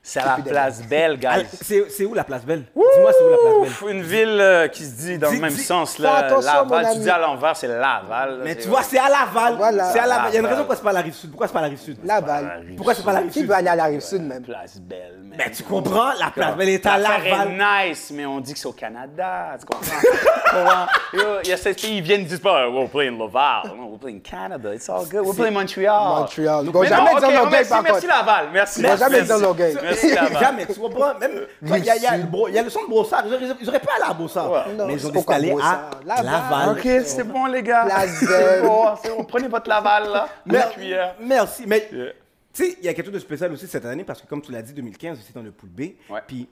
C'est 0.09 0.21
à 0.21 0.37
la 0.37 0.43
place 0.45 0.83
belle, 0.83 1.19
guys. 1.19 1.47
C'est 1.63 1.91
c'est 1.91 2.05
où 2.05 2.15
la 2.15 2.23
place 2.23 2.45
belle? 2.45 2.61
Dis-moi, 2.77 3.11
c'est 3.13 3.25
où 3.25 3.29
la 3.29 3.37
place 3.39 3.81
belle? 3.83 3.91
Une 3.97 4.03
ville 4.03 4.39
euh, 4.41 4.69
qui 4.69 4.85
se 4.85 4.93
dit 4.95 5.19
dans 5.19 5.31
Dis- 5.31 5.35
le 5.37 5.43
même 5.43 5.53
dis- 5.53 5.65
sens. 5.65 5.99
Là, 5.99 6.15
attention, 6.19 6.53
Laval, 6.53 6.87
tu 6.93 6.99
dis 7.01 7.11
à 7.11 7.19
l'envers, 7.19 7.57
c'est 7.57 7.67
Laval. 7.67 8.39
là, 8.39 8.45
Mais 8.45 8.51
c'est- 8.55 8.61
tu 8.61 8.69
vois, 8.69 8.85
c'est 8.85 8.99
à 8.99 9.09
Laval. 9.09 9.57
Voilà. 9.57 9.91
C'est 9.91 9.99
à 9.99 10.07
Laval. 10.07 10.31
Il 10.31 10.35
y 10.35 10.37
a 10.37 10.41
une 10.41 10.47
raison 10.47 10.59
pourquoi 10.59 10.77
c'est 10.77 10.83
pas 10.85 10.93
la 10.93 11.01
rive 11.01 11.13
sud. 11.15 11.31
Pourquoi 11.31 11.49
c'est 11.49 11.53
pas 11.55 11.61
la 11.61 11.67
rive 11.67 11.81
sud? 11.81 11.97
Laval. 12.05 12.67
Pourquoi 12.77 12.95
c'est 12.95 13.05
pas 13.05 13.13
la 13.15 13.19
rive 13.19 13.31
Qui 13.33 13.41
sud? 13.41 13.49
veut 13.49 13.55
aller 13.57 13.69
à 13.69 13.75
la 13.75 13.85
rive 13.87 14.01
sud 14.01 14.23
même? 14.23 14.43
Place 14.45 14.79
belle, 14.79 15.19
man. 15.25 15.39
Ben, 15.39 15.51
tu 15.51 15.65
comprends? 15.65 16.13
La 16.21 16.31
place 16.31 16.55
belle 16.57 16.69
est 16.69 16.87
à 16.87 16.99
Laval. 16.99 17.49
est 17.59 17.89
nice, 17.91 18.13
mais 18.15 18.27
on 18.27 18.39
dit 18.39 18.53
que 18.53 18.61
c'est 18.61 18.69
au 18.69 18.73
Canada. 18.73 19.57
Tu 19.59 19.67
comprends? 19.67 20.87
Il 21.43 21.49
y 21.49 21.53
a 21.53 21.57
ces 21.57 21.75
pays, 21.75 21.97
ils 21.99 22.03
viennent, 22.03 22.21
ils 22.21 22.27
disent 22.29 22.39
pas, 22.41 22.69
we're 22.69 22.89
playing 22.89 23.19
Laval. 23.19 23.63
No, 23.97 23.99
we're 23.99 23.99
playing 23.99 24.21
Canada. 24.21 24.73
It's 24.73 24.89
all 24.89 25.05
good. 25.07 25.25
We're 25.25 25.35
playing 25.35 25.55
Montreal. 25.55 26.29
Mais 26.37 26.71
vont 26.71 26.83
non, 26.83 26.89
jamais 26.89 27.13
ok, 27.13 27.21
dire 27.21 27.51
merci, 27.51 27.71
par 27.71 27.83
merci 27.83 28.01
contre. 28.01 28.07
Laval. 28.07 28.49
Merci. 28.53 28.83
Vont 28.83 28.97
jamais 28.97 29.11
merci. 29.11 29.27
dire 29.27 29.39
Longueuil. 29.39 29.79
Merci 29.83 30.15
Laval. 30.15 30.39
Jamais, 30.41 30.67
tu 30.67 30.81
comprends? 30.81 31.19
Même, 31.19 31.47
il 31.63 31.77
y, 31.77 31.81
y 31.81 32.55
y 32.55 32.59
a 32.59 32.63
le 32.63 32.71
son 32.71 32.83
de 32.83 32.89
Brossard. 32.89 33.25
Ils 33.27 33.35
auraient, 33.35 33.57
ils 33.61 33.69
auraient 33.69 33.81
pas 33.81 33.93
allé 33.97 34.11
à 34.11 34.15
Brossard. 34.15 34.51
Ouais. 34.51 34.75
Non, 34.75 34.87
mais 34.87 34.95
ils 34.95 35.07
ont 35.07 35.11
d'aller 35.11 35.55
à. 35.63 35.91
Laval. 36.05 36.71
Ok, 36.71 36.89
c'est 37.05 37.25
bon, 37.25 37.47
les 37.47 37.63
gars. 37.63 37.87
C'est 38.07 38.63
bon, 38.63 38.95
bon. 39.17 39.25
Prenez 39.25 39.49
votre 39.49 39.69
Laval, 39.69 40.05
là. 40.47 40.69
Cuillère. 40.73 41.15
Merci. 41.21 41.65
Mais 41.67 41.89
tu 41.91 42.65
sais, 42.65 42.77
il 42.81 42.85
y 42.85 42.89
a 42.89 42.95
quelque 42.95 43.07
chose 43.07 43.15
de 43.15 43.19
spécial 43.19 43.53
aussi 43.53 43.67
cette 43.67 43.85
année 43.85 44.05
parce 44.05 44.23
que, 44.23 44.27
comme 44.27 44.41
tu 44.41 44.51
l'as 44.51 44.63
dit, 44.63 44.73
2015, 44.73 45.17
vous 45.19 45.23
étiez 45.23 45.35
dans 45.35 45.43
le 45.43 45.51
pool 45.51 45.69
B. 45.69 45.83
Puis, 46.27 46.49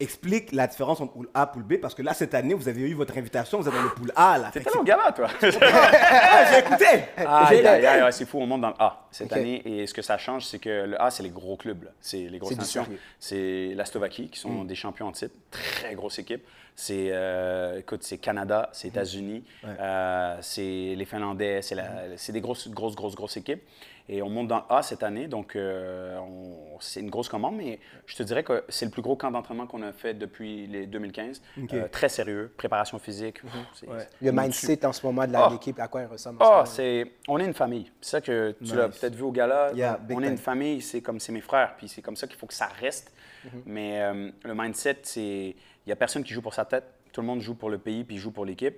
explique 0.00 0.52
la 0.52 0.66
différence 0.66 1.00
entre 1.00 1.12
pool 1.12 1.28
A 1.34 1.44
et 1.44 1.52
pool 1.52 1.62
B 1.62 1.80
parce 1.80 1.94
que 1.94 2.02
là, 2.02 2.14
cette 2.14 2.34
année, 2.34 2.54
vous 2.54 2.68
avez 2.68 2.82
eu 2.82 2.94
votre 2.94 3.16
invitation, 3.16 3.60
vous 3.60 3.68
êtes 3.68 3.74
dans 3.74 3.82
le 3.82 3.90
pool 3.90 4.12
A. 4.16 4.38
Là. 4.38 4.50
Que 4.52 4.58
tellement 4.58 4.82
gamin, 4.82 5.12
toi? 5.12 5.28
Ah, 5.60 6.44
j'ai 6.50 6.58
écouté. 6.58 7.04
Ah, 7.16 7.48
ouais, 7.50 8.12
c'est 8.12 8.26
fou, 8.26 8.38
on 8.40 8.46
monte 8.46 8.60
dans 8.62 8.68
le 8.68 8.74
A 8.78 9.06
cette 9.10 9.32
année. 9.32 9.62
Et 9.64 9.86
ce 9.86 9.94
que 9.94 10.02
ça 10.02 10.18
change, 10.18 10.46
c'est 10.46 10.58
que 10.58 10.84
le 10.86 11.00
A, 11.00 11.10
c'est 11.10 11.22
les 11.22 11.30
gros 11.30 11.56
clubs. 11.56 11.88
C'est 12.00 12.28
les 12.28 12.38
grosses 12.38 12.56
nations. 12.56 12.86
C'est 13.18 13.72
la 13.74 13.84
Slovaquie, 13.84 14.28
qui 14.28 14.38
sont 14.38 14.64
des 14.64 14.74
champions 14.74 15.08
en 15.08 15.12
titre. 15.12 15.34
Très 15.50 15.94
grosse 15.94 16.18
équipe. 16.18 16.44
C'est, 16.76 17.10
euh, 17.12 17.78
écoute, 17.78 18.02
c'est 18.02 18.18
Canada, 18.18 18.68
c'est 18.72 18.88
États-Unis, 18.88 19.44
euh, 19.64 20.36
c'est 20.40 20.94
les 20.96 21.04
Finlandais. 21.04 21.62
C'est, 21.62 21.76
c'est 22.16 22.32
des 22.32 22.40
grosses, 22.40 22.68
grosses, 22.68 22.96
grosses, 22.96 23.14
grosses 23.14 23.36
équipes. 23.36 23.62
Et 24.08 24.20
on 24.20 24.28
monte 24.28 24.48
dans 24.48 24.66
A 24.68 24.82
cette 24.82 25.02
année, 25.02 25.28
donc 25.28 25.56
euh, 25.56 26.18
on- 26.18 26.78
c'est 26.78 27.00
une 27.00 27.08
grosse 27.08 27.30
commande, 27.30 27.56
mais 27.56 27.78
je 28.04 28.14
te 28.16 28.22
dirais 28.22 28.44
que 28.44 28.62
c'est 28.68 28.84
le 28.84 28.90
plus 28.90 29.00
gros 29.00 29.16
camp 29.16 29.30
d'entraînement 29.30 29.66
qu'on 29.66 29.80
a 29.80 29.92
fait 29.92 30.12
depuis 30.12 30.66
les 30.66 30.86
2015. 30.86 31.40
Euh, 31.72 31.88
très 31.90 32.10
sérieux, 32.10 32.52
préparation 32.56 32.98
physique. 32.98 33.40
c'est- 33.72 33.88
Ouais. 33.88 34.06
Le 34.20 34.30
mindset 34.32 34.84
en 34.84 34.92
ce 34.92 35.06
moment 35.06 35.26
de 35.26 35.32
la- 35.32 35.46
Ah. 35.46 35.48
l'équipe, 35.50 35.78
à 35.80 35.88
quoi 35.88 36.02
il 36.02 36.06
ressemble 36.06 36.42
en 36.42 36.44
ce 36.44 36.50
moment? 36.50 36.64
c'est. 36.66 37.12
On 37.28 37.38
est 37.38 37.46
une 37.46 37.54
famille. 37.54 37.90
C'est 38.02 38.10
ça 38.10 38.20
que 38.20 38.54
tu 38.62 38.74
l'as 38.76 38.88
peut-être 38.90 39.14
vu 39.14 39.22
au 39.22 39.32
gala. 39.32 39.72
Yeah, 39.74 39.98
on 40.10 40.22
est 40.22 40.28
une 40.28 40.36
famille, 40.38 40.82
c'est 40.82 41.00
comme 41.00 41.18
c'est 41.18 41.32
mes 41.32 41.40
frères, 41.40 41.74
puis 41.78 41.88
c'est 41.88 42.02
comme 42.02 42.16
ça 42.16 42.26
qu'il 42.26 42.36
faut 42.36 42.46
que 42.46 42.54
ça 42.54 42.66
reste. 42.66 43.10
Mm-hmm. 43.46 43.48
Mais 43.66 44.02
euh, 44.02 44.30
le 44.44 44.54
mindset, 44.54 44.98
c'est. 45.04 45.54
Il 45.86 45.88
n'y 45.88 45.92
a 45.92 45.96
personne 45.96 46.24
qui 46.24 46.32
joue 46.34 46.42
pour 46.42 46.54
sa 46.54 46.64
tête. 46.66 46.84
Tout 47.12 47.20
le 47.20 47.26
monde 47.26 47.40
joue 47.40 47.54
pour 47.54 47.70
le 47.70 47.78
pays, 47.78 48.04
puis 48.04 48.18
joue 48.18 48.32
pour 48.32 48.44
l'équipe. 48.44 48.76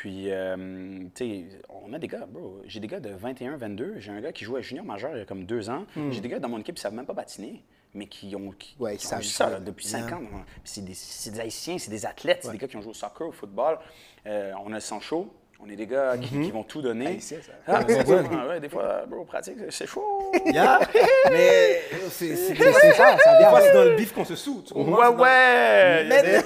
Puis, 0.00 0.30
euh, 0.30 0.98
tu 1.14 1.24
sais, 1.24 1.44
on 1.70 1.90
a 1.94 1.98
des 1.98 2.06
gars, 2.06 2.26
bro. 2.26 2.60
J'ai 2.66 2.80
des 2.80 2.86
gars 2.86 3.00
de 3.00 3.08
21, 3.08 3.56
22. 3.56 3.94
J'ai 3.98 4.12
un 4.12 4.20
gars 4.20 4.30
qui 4.30 4.44
joue 4.44 4.56
à 4.56 4.60
junior 4.60 4.84
majeur 4.84 5.12
il 5.14 5.20
y 5.20 5.22
a 5.22 5.24
comme 5.24 5.46
deux 5.46 5.70
ans. 5.70 5.86
Hmm. 5.96 6.10
J'ai 6.12 6.20
des 6.20 6.28
gars 6.28 6.38
dans 6.38 6.50
mon 6.50 6.58
équipe 6.58 6.74
qui 6.74 6.80
ne 6.80 6.82
savent 6.82 6.94
même 6.94 7.06
pas 7.06 7.14
patiner, 7.14 7.64
mais 7.94 8.06
qui 8.06 8.36
ont, 8.36 8.50
qui, 8.50 8.76
Ouais, 8.78 8.96
ont 8.96 9.22
ça 9.22 9.48
là, 9.48 9.58
depuis 9.58 9.86
cinq 9.86 10.12
ans. 10.12 10.20
C'est 10.64 10.84
des, 10.84 10.92
des 11.30 11.40
Haïtiens, 11.40 11.78
c'est 11.78 11.90
des 11.90 12.04
athlètes, 12.04 12.40
c'est 12.42 12.52
des 12.52 12.58
gars 12.58 12.68
qui 12.68 12.76
ont 12.76 12.82
joué 12.82 12.90
au 12.90 12.94
soccer, 12.94 13.26
au 13.26 13.32
football. 13.32 13.78
Euh, 14.26 14.52
on 14.66 14.70
a 14.74 14.80
Sancho, 14.80 15.32
On 15.58 15.70
est 15.70 15.76
des 15.76 15.86
gars 15.86 16.16
qui, 16.20 16.28
qui 16.28 16.50
vont 16.50 16.62
tout 16.62 16.82
donner. 16.82 17.18
Ça. 17.20 17.36
Ah, 17.66 17.80
c'est 17.88 18.06
ça. 18.06 18.14
Ah 18.30 18.46
ouais, 18.48 18.60
des 18.60 18.68
fois, 18.68 19.04
bro, 19.08 19.24
pratique, 19.24 19.56
c'est 19.70 19.86
chaud. 19.88 20.30
Yeah. 20.44 20.78
Mais 21.30 21.82
c'est 22.10 22.36
c'est- 22.36 22.92
ça, 22.92 23.16
ça 23.18 23.32
des 23.32 23.38
vient 23.38 23.50
fois, 23.50 23.60
c'est 23.62 23.72
dans 23.72 23.84
le 23.84 23.96
bif 23.96 24.12
qu'on 24.12 24.24
se 24.24 24.36
comprends? 24.74 25.08
Ouais, 25.10 25.16
dans- 25.16 25.22
ouais! 25.22 26.04
Mais- 26.08 26.42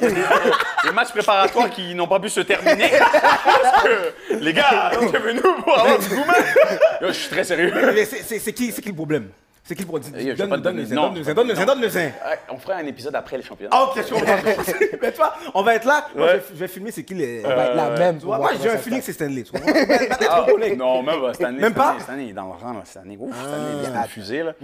des 0.85 0.93
matchs 0.95 1.11
préparatoires 1.11 1.71
qui 1.71 1.95
n'ont 1.95 2.07
pas 2.07 2.21
pu 2.21 2.29
se 2.31 2.41
terminer. 2.41 2.91
Parce 3.01 3.83
que, 3.83 4.35
les 4.37 4.53
gars, 4.55 4.91
venus 5.19 5.43
pour 5.65 5.79
avoir 5.79 5.99
du. 5.99 6.07
Yo, 6.07 7.09
Je 7.09 7.13
suis 7.13 7.31
très 7.31 7.45
sérieux. 7.45 7.73
Mais 7.95 8.05
c'est- 8.05 8.23
qui, 8.53 8.71
c'est 8.71 8.81
qui 8.81 8.89
le 8.91 8.95
problème? 8.95 9.29
C'est 9.71 9.77
qui 9.77 9.83
le 9.83 9.87
problème? 9.87 10.13
Eh, 10.17 10.21
je 10.23 10.33
vais 10.33 10.49
pas 10.49 10.57
te 10.59 10.63
Donne, 10.63 10.75
donner- 10.75 10.83
donne, 10.89 10.95
non. 10.97 11.03
donne, 11.13 11.23
donne, 11.23 11.25
donne, 11.35 11.47
donne, 11.47 11.57
donne, 11.57 11.67
donne, 11.67 11.81
donne. 11.81 11.95
Ouais, 11.95 12.13
On 12.51 12.57
ferait 12.59 12.75
un 12.83 12.87
épisode 12.87 13.15
après 13.15 13.37
les 13.37 13.45
championnats. 13.45 13.71
Ah, 13.73 13.85
ok, 13.85 14.03
je. 14.05 14.97
Mais 15.01 15.13
toi, 15.13 15.33
on 15.55 15.63
va 15.63 15.77
être 15.77 15.85
là. 15.85 16.09
Moi, 16.17 16.27
je, 16.27 16.33
vais, 16.33 16.43
je 16.51 16.55
vais 16.57 16.67
filmer 16.67 16.91
c'est 16.91 17.05
qui 17.05 17.15
les. 17.15 17.43
On 17.45 17.49
va 17.51 17.67
être 17.67 17.77
la 17.77 17.91
même. 17.91 18.15
Tu 18.17 18.23
pour 18.23 18.31
vois, 18.35 18.39
moi, 18.39 18.51
j'ai 18.61 18.69
un 18.69 18.79
feeling 18.79 18.99
que 18.99 19.05
c'est 19.05 19.13
Stanley. 19.13 19.45
Tu 19.45 19.53
d'être 19.53 20.29
Ah, 20.29 20.45
non, 20.77 21.03
même 21.05 21.21
pas. 21.21 21.47
Année, 21.47 21.61
Même 21.61 21.73
pas? 21.73 21.97
année, 22.09 22.25
il 22.25 22.31
est 22.31 22.33
dans 22.33 22.47
le 22.47 22.51
rang. 22.51 22.73
Là, 22.73 22.81
cette 22.83 22.97
année, 22.97 23.17
ouf, 23.17 23.33
année, 23.33 23.81
il 23.85 23.97
est 24.05 24.09
fusée. 24.09 24.43
Là. 24.43 24.55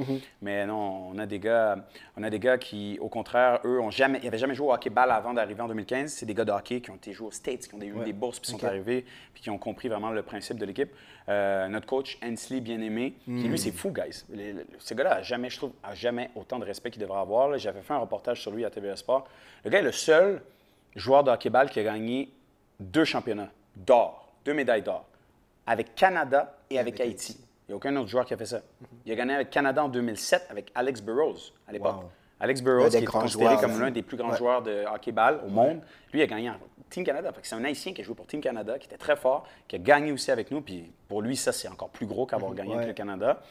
Mais 0.43 0.67
non, 0.67 1.11
on 1.15 1.19
a 1.21 1.27
des 1.27 1.39
gars, 1.39 1.77
on 2.17 2.25
a 2.25 2.29
des 2.31 2.41
gars 2.41 2.59
qui, 2.59 2.99
au 3.01 3.09
contraire, 3.09 3.61
eux, 3.65 3.79
ont 3.81 3.93
jamais, 3.93 4.19
ils 4.23 4.25
n'avaient 4.25 4.39
jamais 4.39 4.57
joué 4.57 4.67
au 4.67 4.73
hockey 4.73 4.91
ball 4.91 5.13
avant 5.13 5.33
d'arriver 5.35 5.61
en 5.63 5.69
2015. 5.69 6.11
C'est 6.13 6.27
des 6.27 6.35
gars 6.35 6.45
de 6.45 6.51
hockey 6.51 6.81
qui 6.81 6.91
ont 6.91 6.97
été 6.97 7.13
joués 7.13 7.29
aux 7.29 7.33
States, 7.33 7.69
qui 7.69 7.75
ont 7.77 7.81
eu 7.81 8.05
des 8.05 8.13
bourses, 8.13 8.41
puis 8.41 8.51
sont 8.51 8.65
arrivés, 8.65 9.05
puis 9.33 9.45
qui 9.45 9.51
ont 9.51 9.59
compris 9.59 9.87
vraiment 9.89 10.11
le 10.11 10.23
principe 10.23 10.59
de 10.59 10.67
l'équipe. 10.67 10.91
Euh, 11.29 11.67
notre 11.69 11.87
coach, 11.87 12.19
Hensley, 12.25 12.61
bien 12.61 12.81
aimé, 12.81 13.15
qui 13.25 13.33
lui, 13.49 13.59
c'est 13.59 13.73
fou, 13.73 13.91
guys. 13.91 14.25
Les- 14.31 14.53
les- 14.53 14.65
ce 14.79 14.95
gars-là 14.95 15.15
a 15.17 15.23
jamais, 15.23 15.51
je 15.51 15.57
trouve, 15.57 15.73
a 15.83 15.95
jamais 15.95 16.31
autant 16.37 16.59
de 16.61 16.65
respect 16.65 16.91
qu'il 16.93 17.03
devrait 17.03 17.19
avoir. 17.21 17.49
là. 17.49 17.59
J'avais 17.59 17.83
fait 17.83 17.95
un 17.95 17.99
reportage 17.99 18.41
sur 18.41 18.53
lui 18.53 18.65
à 18.65 18.71
TVA 18.71 18.95
Sport. 18.97 19.27
Le 19.65 19.71
gars 19.71 19.81
est 19.81 19.83
le 19.83 19.91
seul 19.93 20.41
joueur 20.95 21.25
de 21.25 21.31
hockey-ball 21.33 21.69
qui 21.71 21.81
a 21.81 21.83
gagné 21.83 22.31
deux 22.79 23.05
championnats 23.05 23.51
d'or, 23.75 24.33
deux 24.45 24.55
médailles 24.55 24.83
d'or, 24.83 25.05
avec 25.67 25.95
Canada 25.97 26.57
et 26.71 26.79
avec, 26.79 27.01
Haïti. 27.01 27.37
Il 27.69 27.71
n'y 27.71 27.73
a 27.73 27.77
aucun 27.77 27.97
autre 27.97 28.09
joueur 28.09 28.25
qui 28.25 28.33
a 28.33 28.37
fait 28.37 28.47
ça. 28.47 28.61
Il 29.05 29.11
a 29.13 29.17
gagné 29.17 29.35
avec 29.35 29.51
Canada 29.51 29.83
en 29.85 29.89
2007 29.89 30.47
avec 30.51 30.71
Alex 30.77 31.01
Burrows 31.03 31.35
à 31.67 31.73
l'époque. 31.73 31.97
Wow. 31.97 32.11
Alex 32.39 32.61
des 32.61 32.89
qui 32.91 32.97
est 32.99 33.07
considéré 33.07 33.57
joueurs, 33.57 33.61
comme 33.61 33.81
l'un 33.81 33.91
des 33.91 34.03
plus 34.03 34.17
grands 34.17 34.31
Ouais. 34.31 34.37
joueurs 34.37 34.63
de 34.63 34.85
hockey-ball 34.95 35.41
au 35.45 35.49
monde, 35.51 35.81
lui 36.13 36.23
a 36.23 36.27
gagné 36.27 36.51
en 36.51 36.55
Team 36.91 37.05
Canada. 37.05 37.33
Fait 37.33 37.41
que 37.41 37.47
C'est 37.47 37.55
un 37.57 37.65
Haïtien 37.65 37.93
qui 37.93 38.01
a 38.01 38.05
joué 38.05 38.15
pour 38.15 38.27
Team 38.27 38.41
Canada, 38.41 38.79
qui 38.79 38.87
était 38.87 38.97
très 38.99 39.17
fort, 39.17 39.47
qui 39.69 39.77
a 39.77 39.79
gagné 39.79 40.13
aussi 40.13 40.31
avec 40.31 40.51
nous. 40.51 40.61
Puis 40.61 40.93
pour 41.09 41.23
lui, 41.23 41.37
ça, 41.37 41.53
c'est 41.53 41.69
encore 41.69 41.91
plus 41.91 42.07
gros 42.07 42.27
qu'avoir 42.27 42.55
gagné 42.55 42.73
avec 42.73 42.83
Ouais. 42.83 42.89
le 42.89 42.95
Canada. 42.95 43.43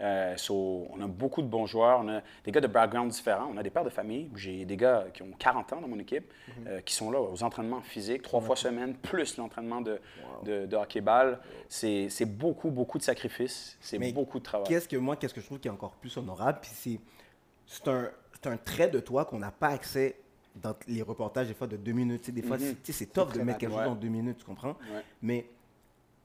Euh, 0.00 0.36
so, 0.36 0.88
on 0.90 1.00
a 1.02 1.06
beaucoup 1.06 1.40
de 1.40 1.46
bons 1.46 1.66
joueurs, 1.66 2.00
on 2.00 2.08
a 2.08 2.20
des 2.44 2.50
gars 2.50 2.60
de 2.60 2.66
background 2.66 3.12
différents, 3.12 3.48
on 3.54 3.56
a 3.56 3.62
des 3.62 3.70
pères 3.70 3.84
de 3.84 3.90
famille. 3.90 4.28
J'ai 4.34 4.64
des 4.64 4.76
gars 4.76 5.04
qui 5.14 5.22
ont 5.22 5.30
40 5.38 5.72
ans 5.72 5.80
dans 5.80 5.86
mon 5.86 6.00
équipe, 6.00 6.32
euh, 6.66 6.80
qui 6.80 6.92
sont 6.94 7.12
là 7.12 7.20
aux 7.20 7.44
entraînements 7.44 7.80
physiques, 7.80 8.22
trois 8.22 8.40
fois 8.40 8.56
semaine, 8.56 8.94
plus 8.96 9.36
l'entraînement 9.36 9.80
de, 9.80 10.00
de, 10.42 10.66
de 10.66 10.76
hockey-ball. 10.76 11.38
C'est 11.68 12.08
c'est 12.10 12.24
beaucoup, 12.26 12.70
beaucoup 12.70 12.98
de 12.98 13.04
sacrifices, 13.04 13.78
c'est 13.80 13.98
Mais 13.98 14.12
beaucoup 14.12 14.40
de 14.40 14.44
travail. 14.44 14.66
Qu'est-ce 14.66 14.88
que 14.88 14.96
moi, 14.96 15.14
qu'est-ce 15.14 15.32
que 15.32 15.40
je 15.40 15.46
trouve 15.46 15.60
qui 15.60 15.68
est 15.68 15.70
encore 15.70 15.92
plus 15.94 16.16
honorable, 16.16 16.58
puis 16.60 16.70
c'est 16.74 17.00
c'est 17.66 17.86
un, 17.88 18.10
c'est 18.32 18.48
un 18.48 18.56
trait 18.56 18.88
de 18.88 18.98
toi 18.98 19.24
qu'on 19.24 19.38
n'a 19.38 19.52
pas 19.52 19.68
accès 19.68 20.16
dans 20.54 20.74
les 20.86 21.02
reportages 21.02 21.48
des 21.48 21.54
fois 21.54 21.66
de 21.66 21.76
deux 21.76 21.92
minutes. 21.92 22.20
Tu 22.22 22.26
sais, 22.26 22.32
des 22.32 22.42
fois, 22.42 22.58
c'est- 22.58 22.74
tu 22.82 22.92
sais, 22.92 22.92
c'est 22.92 23.06
tough 23.12 23.32
de 23.32 23.40
mettre 23.42 23.58
quelque 23.58 23.72
chose 23.72 23.86
en 23.88 23.94
deux 23.94 24.08
minutes, 24.08 24.38
tu 24.38 24.44
comprends? 24.44 24.76
Ouais. 24.92 25.02
Mais 25.22 25.46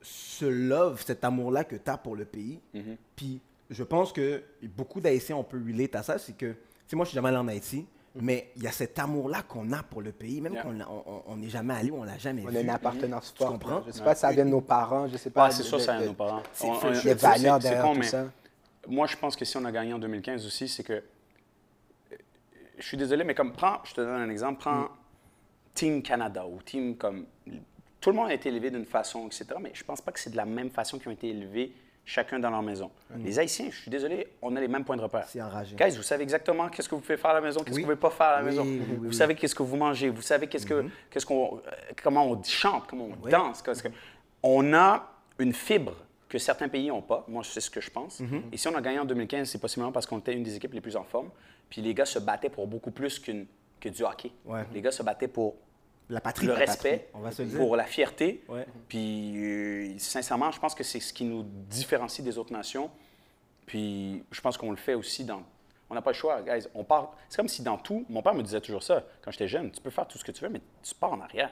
ce 0.01 0.45
love, 0.45 1.01
cet 1.05 1.23
amour-là 1.23 1.63
que 1.63 1.75
tu 1.75 1.89
as 1.89 1.97
pour 1.97 2.15
le 2.15 2.25
pays, 2.25 2.59
Mhm. 2.73 2.95
puis 3.15 3.41
je 3.69 3.83
pense 3.83 4.13
que 4.13 4.43
beaucoup 4.75 5.01
d'Haïtiens, 5.01 5.35
on 5.35 5.43
peut 5.43 5.61
relate 5.65 5.95
à 5.95 6.03
ça, 6.03 6.17
c'est 6.17 6.33
que, 6.37 6.51
tu 6.51 6.57
sais, 6.87 6.95
moi, 6.95 7.05
je 7.05 7.09
suis 7.09 7.15
jamais 7.15 7.29
allé 7.29 7.37
en 7.37 7.47
Haïti, 7.47 7.85
mais 8.15 8.49
il 8.55 8.63
y 8.63 8.67
a 8.67 8.71
cet 8.71 8.97
amour-là 8.99 9.41
qu'on 9.43 9.71
a 9.73 9.83
pour 9.83 10.01
le 10.01 10.11
pays, 10.11 10.41
même 10.41 10.53
Mhm. 10.53 10.77
Yeah. 10.77 10.85
qu'on 10.85 10.93
on- 11.11 11.23
on 11.27 11.35
n'est 11.37 11.49
jamais 11.49 11.73
allé 11.73 11.91
ou 11.91 11.97
on 11.97 12.03
l'a 12.03 12.17
jamais 12.17 12.43
On 12.45 12.49
vu. 12.49 12.57
a 12.57 12.61
une 12.61 12.69
appartenance 12.69 13.33
forte. 13.35 13.51
comprends? 13.51 13.75
là. 13.77 13.81
Je 13.83 13.87
ne 13.87 13.93
sais 13.93 14.03
pas 14.03 14.15
si 14.15 14.21
ça 14.21 14.31
vient 14.31 14.45
de 14.45 14.49
nos 14.51 14.61
parents, 14.61 15.07
je 15.07 15.13
ne 15.13 15.17
sais 15.17 15.29
pas. 15.31 15.45
Ah, 15.47 15.51
c'est 15.51 15.63
sûr, 15.63 15.81
ça 15.81 15.93
vient 15.93 16.01
de 16.03 16.07
nos 16.07 16.13
parents. 16.13 16.43
c'est 16.53 16.67
On- 16.67 16.73
on-. 16.73 16.89
Les 16.91 16.95
c'est- 16.95 17.13
valeurs 17.15 17.61
c'est 17.61 17.69
derrière 17.69 17.93
tout 17.93 18.03
ça. 18.03 18.25
Moi, 18.87 19.05
je 19.07 19.17
pense 19.17 19.35
que 19.35 19.43
si 19.45 19.57
on 19.57 19.65
a 19.65 19.71
gagné 19.71 19.93
en 19.93 19.99
2015 19.99 20.45
aussi, 20.45 20.67
c'est 20.67 20.83
que. 20.83 21.03
Je 22.79 22.85
suis 22.87 22.97
désolé, 22.97 23.23
mais 23.23 23.35
comme, 23.35 23.53
prends, 23.53 23.79
je 23.83 23.93
te 23.93 24.01
donne 24.01 24.21
un 24.21 24.29
exemple, 24.29 24.59
prends 24.61 24.87
Team 25.73 26.01
Canada 26.01 26.45
ou 26.47 26.61
Team 26.63 26.95
comme. 26.97 27.25
Tout 28.01 28.11
le 28.11 28.15
monde 28.15 28.29
a 28.29 28.33
été 28.33 28.47
élevé 28.49 28.71
d'une 28.71 28.85
façon, 28.85 29.25
etc. 29.27 29.45
Mais 29.59 29.71
je 29.73 29.83
pense 29.83 29.99
pas 30.01 30.11
que 30.13 30.19
c'est 30.19 30.29
de 30.29 30.37
la 30.37 30.45
même 30.45 30.69
façon 30.69 30.97
qu'ils 30.97 31.09
ont 31.09 31.13
été 31.13 31.29
élevés 31.29 31.73
chacun 32.05 32.39
dans 32.39 32.49
leur 32.49 32.61
maison. 32.63 32.89
Les 33.17 33.37
Haïtiens, 33.37 33.67
je 33.69 33.75
suis 33.81 33.91
désolé, 33.91 34.27
on 34.41 34.55
a 34.55 34.61
les 34.61 34.67
mêmes 34.69 34.83
points 34.85 34.95
de 34.97 35.01
repère. 35.01 35.25
C'est 35.27 35.41
enragé. 35.41 35.75
Guys, 35.75 35.95
vous 35.97 36.01
savez 36.01 36.23
exactement 36.23 36.69
qu'est-ce 36.69 36.87
que 36.89 36.95
vous 36.95 37.01
pouvez 37.01 37.17
faire 37.17 37.31
à 37.31 37.33
la 37.35 37.41
maison, 37.41 37.59
qu'est-ce 37.59 37.75
Oui. 37.75 37.83
que 37.83 37.87
vous 37.87 37.95
pouvez 37.97 38.09
pas 38.09 38.15
faire 38.15 38.27
à 38.27 38.37
la 38.37 38.43
maison. 38.43 38.63
oui, 38.63 38.81
oui, 38.89 38.97
vous 39.07 39.11
savez 39.11 39.35
qu'est-ce 39.35 39.53
que 39.53 39.61
vous 39.63 39.75
mangez, 39.75 40.09
vous 40.09 40.21
savez 40.23 40.47
qu'est-ce 40.47 40.65
que, 40.65 40.85
qu'est-ce 41.11 41.25
qu'on, 41.25 41.57
euh, 41.57 41.71
comment 42.01 42.25
on 42.25 42.41
chante, 42.43 42.85
comment 42.87 43.09
on 43.23 43.29
danse. 43.29 43.61
que- 43.61 43.71
On 44.41 44.73
a 44.73 45.07
une 45.37 45.53
fibre 45.53 45.93
que 46.29 46.37
certains 46.39 46.69
pays 46.69 46.87
n'ont 46.87 47.01
pas. 47.01 47.25
Moi, 47.27 47.43
c'est 47.43 47.59
ce 47.61 47.69
que 47.69 47.81
je 47.81 47.91
pense. 47.91 48.21
Mhm. 48.21 48.43
Et 48.53 48.57
si 48.57 48.67
on 48.69 48.75
a 48.75 48.81
gagné 48.81 48.97
en 48.99 49.05
2015, 49.05 49.49
c'est 49.49 49.59
possiblement 49.59 49.91
parce 49.91 50.05
qu'on 50.07 50.19
était 50.19 50.33
une 50.33 50.43
des 50.43 50.55
équipes 50.55 50.73
les 50.73 50.81
plus 50.81 50.95
en 50.95 51.03
forme. 51.03 51.29
Puis 51.69 51.81
les 51.81 51.93
gars 51.93 52.05
se 52.05 52.19
battaient 52.19 52.49
pour 52.49 52.67
beaucoup 52.67 52.91
plus 52.91 53.19
qu'une, 53.19 53.45
que 53.79 53.89
du 53.89 54.03
hockey. 54.03 54.31
Ouais. 54.45 54.65
Les 54.73 54.81
gars 54.81 54.91
se 54.91 55.03
battaient 55.03 55.27
pour 55.27 55.55
La 56.09 56.19
patrie. 56.21 56.47
le 56.47 56.53
la 56.53 56.59
respect, 56.59 56.97
patrie, 56.97 57.09
on 57.13 57.19
va 57.19 57.31
se 57.31 57.41
le 57.43 57.47
dire. 57.49 57.57
pour 57.59 57.75
la 57.75 57.85
fierté. 57.85 58.43
Ouais. 58.49 58.65
Puis, 58.87 59.33
euh, 59.37 59.97
sincèrement, 59.99 60.51
je 60.51 60.59
pense 60.59 60.73
que 60.75 60.83
c'est 60.83 60.99
ce 60.99 61.13
qui 61.13 61.25
nous 61.25 61.43
différencie 61.43 62.23
des 62.25 62.37
autres 62.37 62.53
nations. 62.53 62.89
Puis, 63.65 64.23
je 64.31 64.41
pense 64.41 64.57
qu'on 64.57 64.71
le 64.71 64.77
fait 64.77 64.95
aussi 64.95 65.23
dans. 65.23 65.43
On 65.91 65.95
n'a 65.95 66.01
pas 66.03 66.11
le 66.11 66.15
choix, 66.15 66.41
guys. 66.43 66.67
On 66.75 66.83
part. 66.83 67.13
C'est 67.29 67.37
comme 67.37 67.47
si 67.47 67.63
dans 67.63 67.77
tout, 67.77 68.05
mon 68.09 68.21
père 68.21 68.33
me 68.35 68.43
disait 68.43 68.61
toujours 68.61 68.83
ça 68.83 69.03
quand 69.23 69.31
j'étais 69.31 69.47
jeune. 69.47 69.71
Tu 69.71 69.81
peux 69.81 69.89
faire 69.89 70.07
tout 70.07 70.17
ce 70.19 70.23
que 70.23 70.31
tu 70.31 70.43
veux, 70.43 70.49
mais 70.49 70.61
tu 70.83 70.93
pars 70.95 71.11
en 71.13 71.19
arrière. 71.21 71.49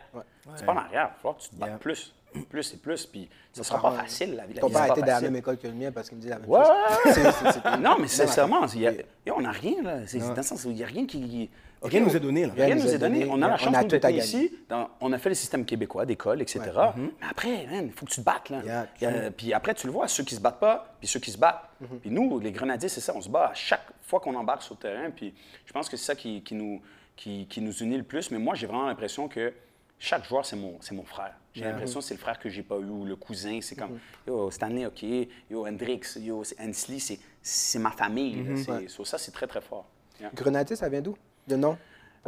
Tu 0.57 0.63
pars 0.63 0.75
en 0.75 0.79
arrière. 0.79 1.09
Il 1.09 1.13
va 1.13 1.15
falloir 1.15 1.37
que 1.37 1.41
tu 1.43 1.49
te 1.49 1.55
battes 1.55 1.69
Yeah. 1.69 1.77
plus, 1.79 2.13
plus 2.45 2.73
et 2.73 2.77
plus. 2.77 3.05
Puis, 3.05 3.29
ça 3.53 3.63
sera 3.63 3.81
pas 3.81 3.91
facile, 3.91 4.35
la 4.35 4.45
vie. 4.45 4.53
La 4.53 4.61
Ton 4.61 4.67
vie, 4.67 4.73
père 4.73 4.81
c'est 4.83 4.87
pas 4.89 4.93
était 4.95 5.01
de 5.03 5.07
la 5.07 5.21
même 5.21 5.35
école 5.35 5.57
que 5.57 5.67
le 5.67 5.73
mien 5.73 5.91
parce 5.91 6.09
qu'il 6.09 6.17
me 6.17 6.21
dit 6.23 6.29
la 6.29 6.39
même 6.39 6.49
Ouais. 6.49 6.59
chose. 7.05 7.61
Non, 7.81 7.97
mais 7.99 8.07
sincèrement, 8.07 8.65
y 8.67 8.87
a- 8.87 8.93
on 9.35 9.41
n'a 9.41 9.51
rien, 9.51 9.81
là. 9.83 9.99
C'est 10.07 10.19
dans 10.19 10.33
le 10.35 10.41
sens 10.43 10.63
où 10.65 10.69
il 10.69 10.75
n'y 10.75 10.83
a 10.83 10.87
rien 10.87 11.05
qui. 11.05 11.49
Rien 11.83 11.99
nous 12.01 12.15
est 12.15 12.19
donné, 12.19 12.47
là. 12.47 12.53
Rien 12.55 12.73
nous 12.75 12.87
est 12.91 12.97
donné. 12.97 13.27
On 13.29 13.39
a 13.41 13.47
la 13.49 13.53
On 13.53 13.57
chance 13.57 13.75
a 13.75 13.83
tout 13.83 13.99
gagner. 13.99 14.17
ici. 14.17 14.51
dans- 14.67 14.89
on 14.99 15.13
a 15.13 15.17
fait 15.19 15.29
le 15.29 15.35
système 15.35 15.63
québécois 15.63 16.05
d'école, 16.07 16.41
etc. 16.41 16.59
Mais 16.95 17.09
après, 17.29 17.67
il 17.83 17.91
faut 17.91 18.05
que 18.07 18.11
tu 18.11 18.21
te 18.21 18.25
battes. 18.25 18.49
Là. 18.49 18.87
Yeah, 18.99 19.27
a- 19.27 19.31
puis 19.31 19.53
après, 19.53 19.75
tu 19.75 19.85
le 19.85 19.93
vois, 19.93 20.07
ceux 20.07 20.23
qui 20.23 20.33
se 20.33 20.39
battent 20.41 20.59
pas, 20.59 20.95
puis 20.99 21.07
ceux 21.07 21.19
qui 21.19 21.29
se 21.31 21.37
battent. 21.37 21.69
Puis 22.01 22.09
nous, 22.09 22.39
les 22.39 22.51
Grenadiers, 22.51 22.89
c'est 22.89 22.99
ça. 23.01 23.13
On 23.15 23.21
se 23.21 23.29
bat 23.29 23.49
à 23.51 23.53
chaque 23.53 23.85
fois 24.01 24.19
qu'on 24.19 24.33
embarque 24.33 24.63
sur 24.63 24.73
le 24.75 24.79
terrain. 24.79 25.11
Puis 25.11 25.33
je 25.65 25.71
pense 25.71 25.87
que 25.87 25.97
c'est 25.97 26.05
ça 26.05 26.15
qui, 26.15 26.41
qui 26.41 26.55
nous, 26.55 26.81
qui, 27.15 27.45
qui 27.47 27.61
nous 27.61 27.73
unit 27.73 27.97
le 27.97 28.03
plus. 28.03 28.31
Mais 28.31 28.39
moi, 28.39 28.55
j'ai 28.55 28.65
vraiment 28.65 28.87
l'impression 28.87 29.27
que 29.27 29.53
chaque 29.99 30.25
joueur, 30.25 30.45
c'est 30.47 30.55
mon, 30.55 30.77
c'est 30.81 30.95
mon 30.95 31.03
frère. 31.05 31.33
J'ai 31.57 31.65
l'impression 31.65 31.99
que 31.99 32.05
c'est 32.05 32.13
le 32.13 32.19
frère 32.19 32.39
que 32.39 32.49
j'ai 32.49 32.63
pas 32.63 32.77
eu, 32.77 32.85
ou 32.85 33.05
le 33.05 33.15
cousin. 33.15 33.59
C'est 33.61 33.75
comme, 33.75 33.99
yo, 34.27 34.49
Stanley, 34.51 34.85
OK, 34.85 35.03
yo, 35.49 35.65
Hendrix, 35.65 36.17
yo, 36.19 36.43
Hensley, 36.59 36.99
c'est, 36.99 37.19
c'est 37.41 37.79
ma 37.79 37.91
famille. 37.91 38.43
là. 38.43 38.55
C'est- 38.57 38.87
so, 38.89 39.03
ça, 39.05 39.17
c'est 39.17 39.31
très, 39.31 39.47
très 39.47 39.61
fort. 39.61 39.85
Yeah. 40.19 40.31
Grenadier, 40.33 40.75
ça 40.75 40.89
vient 40.89 41.01
d'où? 41.01 41.15
Le 41.47 41.55
nom? 41.57 41.77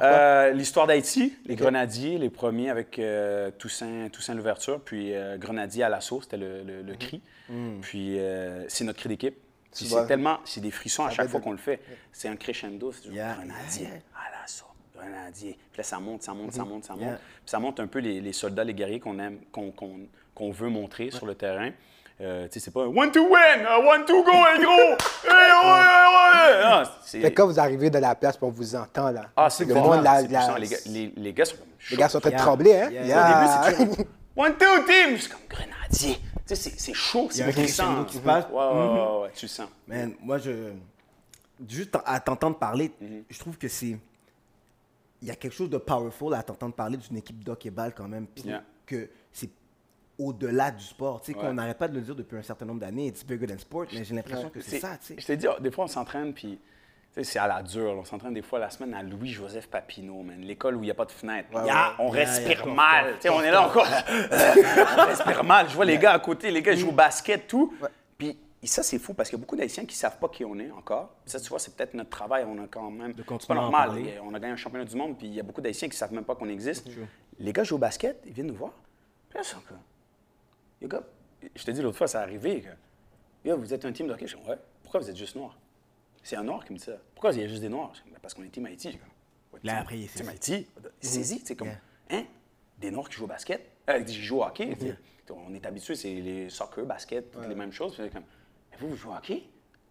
Euh, 0.01 0.51
L'histoire 0.51 0.88
d'Haïti, 0.88 1.34
les. 1.45 1.56
Grenadiers, 1.56 2.18
les 2.18 2.30
premiers 2.30 2.69
avec 2.69 2.99
euh, 2.99 3.51
Toussaint, 3.51 4.07
Toussaint 4.10 4.34
Louverture, 4.34 4.80
puis 4.80 5.14
euh, 5.14 5.38
Grenadier 5.38 5.84
à 5.84 5.89
l'assaut, 5.89 6.22
c'était 6.22 6.38
le, 6.38 6.64
le- 6.64 6.81
le 6.84 6.95
cri. 6.95 7.22
Puis 7.81 8.18
euh, 8.19 8.64
c'est 8.69 8.84
notre 8.85 8.99
cri 8.99 9.10
d'équipe. 9.10 9.35
Puis 9.76 9.85
c'est 9.85 10.07
tellement, 10.07 10.39
c'est 10.45 10.61
des 10.61 10.72
frissons 10.72 11.03
à 11.06 11.10
chaque 11.10 11.27
fois 11.30 11.39
de- 11.39 11.43
qu'on 11.43 11.51
le 11.51 11.57
fait. 11.57 11.80
C'est 12.14 12.27
un 12.30 12.35
crescendo, 12.38 12.91
c'est 12.91 13.01
toujours 13.01 13.15
Yeah. 13.15 13.34
Grenadier 13.35 13.84
Yeah. 13.84 13.91
à 14.15 14.39
Grenadier. 14.99 15.57
Puis 15.71 15.77
là, 15.80 15.84
ça 15.84 15.99
monte, 15.99 16.23
ça 16.23 16.34
monte, 16.34 16.53
ça 16.53 16.63
monte, 16.65 16.84
ça 16.85 16.93
monte. 16.93 17.01
Yeah. 17.03 17.15
Puis 17.15 17.49
ça 17.49 17.59
monte 17.59 17.80
un 17.80 17.88
peu 17.88 17.99
les, 17.99 18.21
les 18.21 18.34
soldats, 18.34 18.63
les 18.63 18.73
guerriers 18.73 18.99
qu'on 18.99 19.17
aime, 19.19 19.39
qu'on 19.51 19.71
qu'on- 19.71 20.07
qu'on 20.35 20.51
veut 20.51 20.69
montrer 20.69 21.11
sur 21.11 21.26
le 21.26 21.35
terrain. 21.35 21.71
Euh, 22.21 22.47
tu 22.47 22.53
sais, 22.53 22.65
c'est 22.65 22.71
pas 22.71 22.81
un 22.84 22.88
one 22.88 23.11
to 23.11 23.21
win, 23.21 23.65
un 23.65 23.77
one 23.77 24.03
to 24.05 24.23
go, 24.23 24.31
les 24.57 24.63
gros! 24.63 24.73
Eh, 25.23 25.27
ouais, 25.27 25.34
ouais, 25.34 26.53
ouais! 26.53 26.63
Non, 26.69 26.84
c'est- 27.05 27.21
Fait 27.21 27.31
que 27.31 27.35
quand 27.35 27.47
vous 27.47 27.59
arrivez 27.59 27.89
de 27.89 27.97
la 27.97 28.13
place, 28.13 28.35
puis 28.35 28.45
on 28.45 28.49
vous 28.49 28.76
entend 28.76 29.09
là. 29.11 29.26
ah, 29.38 29.49
c'est 29.49 29.63
le 29.65 29.73
monde, 29.73 30.03
la-. 30.03 30.21
Les, 30.21 30.27
gars, 30.27 30.77
les, 30.85 31.13
les 31.15 31.34
gars 31.34 31.45
sont 31.45 31.55
comme 31.57 31.65
les 31.91 31.95
gars 31.97 32.09
sont 32.09 32.17
en 32.17 32.21
train 32.21 32.30
de 32.31 32.35
Yeah. 32.35 32.43
trembler, 32.43 32.76
hein? 32.76 32.89
Yeah. 32.91 33.05
Yeah. 33.05 33.69
Au 33.69 33.80
début, 33.80 33.93
c'est 33.95 34.07
One, 34.35 34.53
two, 34.57 34.84
team! 34.85 35.17
C'est 35.17 35.30
comme 35.30 35.39
grenadier. 35.49 36.15
Tu 36.15 36.19
sais, 36.45 36.55
c'est- 36.55 36.80
c'est 36.80 36.93
chaud, 36.93 37.27
Il 37.31 37.34
y 37.34 37.38
c'est 37.38 37.43
a 37.43 37.47
un 37.47 37.51
puissant. 37.51 38.03
qui 38.05 38.17
se 38.17 38.21
passe. 38.21 38.45
Ouais, 38.51 38.57
ouais, 38.57 38.65
ouais, 38.65 39.21
ouais, 39.23 39.30
tu 39.35 39.45
le 39.45 39.49
sens. 39.49 39.67
Man, 39.88 40.13
moi, 40.21 40.38
je. 40.39 40.51
Juste 41.67 41.97
à 42.05 42.19
t'entendre 42.21 42.57
parler, 42.57 42.91
Mhm. 43.01 43.23
je 43.30 43.39
trouve 43.39 43.57
que 43.57 43.67
c'est. 43.67 43.97
Il 45.21 45.27
y 45.27 45.31
a 45.31 45.35
quelque 45.35 45.53
chose 45.53 45.69
de 45.69 45.77
powerful 45.77 46.33
à 46.33 46.43
t'entendre 46.43 46.73
parler 46.75 46.97
d'une 46.97 47.17
équipe 47.17 47.43
d'hockey-ball 47.43 47.93
quand 47.93 48.07
même. 48.07 48.25
puis 48.27 48.43
Yeah. 48.45 48.63
Que 48.85 49.09
c'est 49.31 49.49
au-delà 50.17 50.71
du 50.71 50.83
sport. 50.83 51.21
Tu 51.21 51.31
sais, 51.31 51.37
Ouais. 51.37 51.45
qu'on 51.45 51.53
n'arrête 51.53 51.77
pas 51.77 51.87
de 51.87 51.95
le 51.95 52.01
dire 52.01 52.15
depuis 52.15 52.37
un 52.37 52.41
certain 52.41 52.65
nombre 52.65 52.79
d'années, 52.79 53.07
it's 53.07 53.25
bigger 53.25 53.47
than 53.47 53.57
sport, 53.57 53.85
mais 53.93 54.03
j'ai 54.03 54.15
l'impression 54.15 54.49
que 54.49 54.59
c'est 54.61 54.79
ça, 54.79 54.97
tu 54.97 55.07
sais. 55.07 55.15
Je 55.19 55.25
t'ai 55.25 55.37
dit, 55.37 55.47
oh, 55.47 55.59
des 55.61 55.71
fois, 55.71 55.85
on 55.85 55.87
s'entraîne, 55.87 56.33
puis 56.33 56.59
c'est 57.21 57.39
à 57.39 57.47
la 57.47 57.61
dure. 57.63 57.95
On 57.97 58.03
s'entraîne 58.05 58.33
des 58.33 58.41
fois 58.41 58.59
la 58.59 58.69
semaine 58.69 58.93
à 58.93 59.03
Louis-Joseph 59.03 59.67
Papineau, 59.67 60.21
man. 60.23 60.41
L'école 60.41 60.75
où 60.75 60.79
il 60.83 60.85
n'y 60.87 60.91
a 60.91 60.95
pas 60.95 61.05
de 61.05 61.11
fenêtre. 61.11 61.49
Ouais, 61.53 61.65
Yeah, 61.65 61.89
ouais. 61.89 61.95
On 61.99 62.13
Yeah, 62.13 62.25
respire 62.25 62.65
yeah, 62.65 62.73
mal. 62.73 63.05
tough, 63.05 63.15
Tu 63.15 63.21
sais, 63.21 63.29
on 63.29 63.41
est 63.41 63.51
là 63.51 63.67
encore. 63.67 63.87
on 64.97 65.05
respire 65.05 65.43
mal. 65.43 65.69
Je 65.69 65.75
vois 65.75 65.85
les 65.85 65.97
gars 65.97 66.13
à 66.13 66.19
côté, 66.19 66.51
les 66.51 66.61
gars 66.61 66.73
Mm. 66.73 66.77
jouent 66.77 66.89
au 66.89 66.93
basket, 66.93 67.47
tout. 67.47 67.73
Puis 68.17 68.37
et 68.61 68.68
ça, 68.68 68.84
c'est 68.84 68.99
fou 68.99 69.14
parce 69.14 69.30
qu'il 69.30 69.38
y 69.38 69.40
a 69.40 69.41
beaucoup 69.41 69.56
d'Haïtiens 69.56 69.86
qui 69.86 69.95
ne 69.95 69.99
savent 69.99 70.19
pas 70.19 70.27
qui 70.30 70.44
on 70.44 70.57
est 70.60 70.69
encore. 70.72 71.15
Ça, 71.26 71.40
tu 71.40 71.48
vois, 71.49 71.60
c'est 71.60 71.76
peut-être 71.76 71.94
notre 71.94 72.10
travail. 72.10 72.44
On 72.45 72.61
a 72.64 72.68
quand 72.68 72.91
même. 72.91 73.14
C'est 73.15 73.48
pas 73.48 73.56
normal. 73.56 73.91
On 74.23 74.34
a 74.34 74.40
gagné 74.40 74.53
un 74.53 74.57
championnat 74.57 74.86
du 74.86 74.95
monde, 74.95 75.18
puis 75.18 75.27
il 75.27 75.34
y 75.34 75.40
a 75.40 75.44
beaucoup 75.44 75.61
d'Haïtiens 75.61 75.88
qui 75.88 75.94
ne 75.95 75.98
savent 75.99 76.14
même 76.14 76.26
pas 76.26 76.36
qu'on 76.36 76.49
existe. 76.49 76.88
Les 77.40 77.53
gars 77.53 77.64
jouent 77.64 77.76
au 77.76 77.80
basket, 77.80 78.22
ils 78.26 78.34
viennent 78.34 78.48
nous 78.48 78.56
voir. 78.56 78.73
Puis 79.30 79.38
là, 79.38 79.44
sont 79.44 79.60
comme. 79.68 79.77
Yo, 80.81 80.88
gars, 80.88 81.03
je 81.56 81.64
te 81.64 81.72
dis 81.72 81.81
l'autre 81.81 81.98
fois, 81.98 82.07
ça 82.07 82.22
arrivé. 82.22 82.65
Que, 83.44 83.52
vous 83.52 83.73
êtes 83.73 83.86
un 83.86 83.91
team 83.94 84.07
de 84.07 84.14
hockey? 84.14 84.27
Je 84.27 84.36
dis, 84.36 84.44
ouais. 84.48 84.57
Pourquoi 84.84 84.99
vous 84.99 85.10
êtes 85.10 85.15
juste 85.15 85.36
noir? 85.36 85.57
C'est 86.23 86.36
un 86.36 86.44
noir 86.44 86.65
qui 86.65 86.73
me 86.73 86.77
dit 86.77 86.84
ça. 86.84 86.98
Pourquoi 87.15 87.31
il 87.31 87.40
y 87.40 87.44
a 87.44 87.48
juste 87.48 87.61
des 87.61 87.69
noirs? 87.69 87.91
Je 87.95 88.02
dis, 88.03 88.10
Ben, 88.11 88.19
parce 88.22 88.34
qu'on 88.34 88.44
est 88.44 88.49
team 88.49 88.65
Haïti. 88.65 88.91
Je 88.91 88.98
dis, 88.98 89.03
Ouais, 89.53 89.60
Là, 89.64 89.80
après, 89.80 89.98
il 89.99 90.10
Team. 90.10 90.27
Haïti. 90.27 90.68
Il. 91.02 91.10
C'est 91.45 91.56
comme, 91.56 91.69
Yeah. 91.69 92.19
hein? 92.19 92.26
Des 92.77 92.91
noirs 92.91 93.07
qui 93.10 93.15
jouent 93.15 93.23
au 93.23 93.27
basket? 93.27 93.61
Euh, 93.90 94.03
qui 94.03 94.14
jouent 94.22 94.40
au 94.40 94.44
hockey. 94.44 94.76
On 95.31 95.53
est 95.53 95.65
habitué, 95.65 95.95
c'est 95.95 96.14
les 96.14 96.49
soccer, 96.49 96.86
basket, 96.86 97.31
toutes 97.31 97.48
les 97.48 97.56
mêmes 97.56 97.72
choses. 97.72 97.95
Puis 97.95 98.10
comme, 98.10 98.23
vous, 98.80 98.89
vous 98.89 98.95
jouez 98.95 99.11
au 99.11 99.15
hockey? 99.15 99.43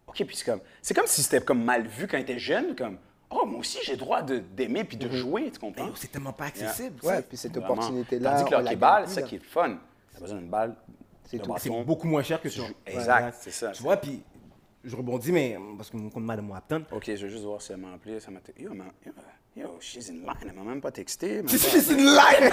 OK, 0.07 0.23
puis 0.25 0.35
c'est 0.35 0.45
comme, 0.45 0.61
c'est 0.81 0.93
comme 0.93 1.05
si 1.07 1.21
c'était 1.23 1.41
comme 1.43 1.63
mal 1.63 1.85
vu 1.87 2.07
quand 2.07 2.17
tu 2.17 2.23
étais 2.23 2.39
jeune, 2.39 2.75
comme, 2.75 2.97
oh, 3.29 3.45
moi 3.45 3.59
aussi, 3.59 3.77
j'ai 3.83 3.91
le 3.93 3.97
droit 3.99 4.21
d'aimer 4.23 4.83
puis 4.83 4.97
de 4.97 5.09
jouer, 5.09 5.51
tu 5.51 5.59
comprends? 5.59 5.85
Yo, 5.87 5.93
c'est 5.95 6.11
tellement 6.11 6.33
pas 6.33 6.45
accessible. 6.45 6.99
tu 6.99 7.05
Ouais, 7.05 7.21
puis 7.21 7.37
cette 7.37 7.55
opportunité-là. 7.57 8.31
Tandis 8.31 8.43
que 8.45 8.49
le 8.49 8.55
on 8.55 8.59
la 8.59 8.65
hockey-ball, 8.65 9.01
gagne 9.03 9.07
c'est 9.13 9.21
ça 9.21 9.27
qui 9.27 9.35
est 9.35 9.43
fun. 9.43 9.77
T'as 10.13 10.19
besoin 10.19 10.39
d'une 10.39 10.49
balle, 10.49 10.75
C'est 11.25 11.69
beaucoup 11.85 12.07
moins 12.07 12.23
cher 12.23 12.41
que 12.41 12.49
sur. 12.49 12.65
Exact, 12.85 13.35
c'est 13.39 13.51
ça. 13.51 13.71
Tu 13.71 13.83
vois, 13.83 13.97
puis 13.97 14.23
je 14.83 14.95
rebondis, 14.95 15.31
mais 15.31 15.57
parce 15.77 15.89
que 15.89 15.97
mon 15.97 16.09
compte 16.09 16.23
Madame 16.23 16.49
Wapton. 16.49 16.83
OK, 16.91 17.03
je 17.05 17.11
veux 17.25 17.29
juste 17.29 17.43
voir 17.43 17.61
si 17.61 17.71
elle 17.71 17.77
m'a 17.77 17.93
appelé. 17.93 18.19
Ça 18.19 18.31
m'a 18.31 18.39
dit, 18.39 18.63
yo, 18.63 18.73
man, 18.73 18.91
yo, 19.05 19.11
yo, 19.55 19.77
she's 19.79 20.09
in 20.09 20.13
line. 20.13 20.25
Elle 20.41 20.53
m'a 20.53 20.63
même 20.63 20.81
pas 20.81 20.91
texté. 20.91 21.35
même 21.37 21.45
pas- 21.45 21.51
C'est 21.57 21.93
une 21.93 22.05
live! 22.05 22.51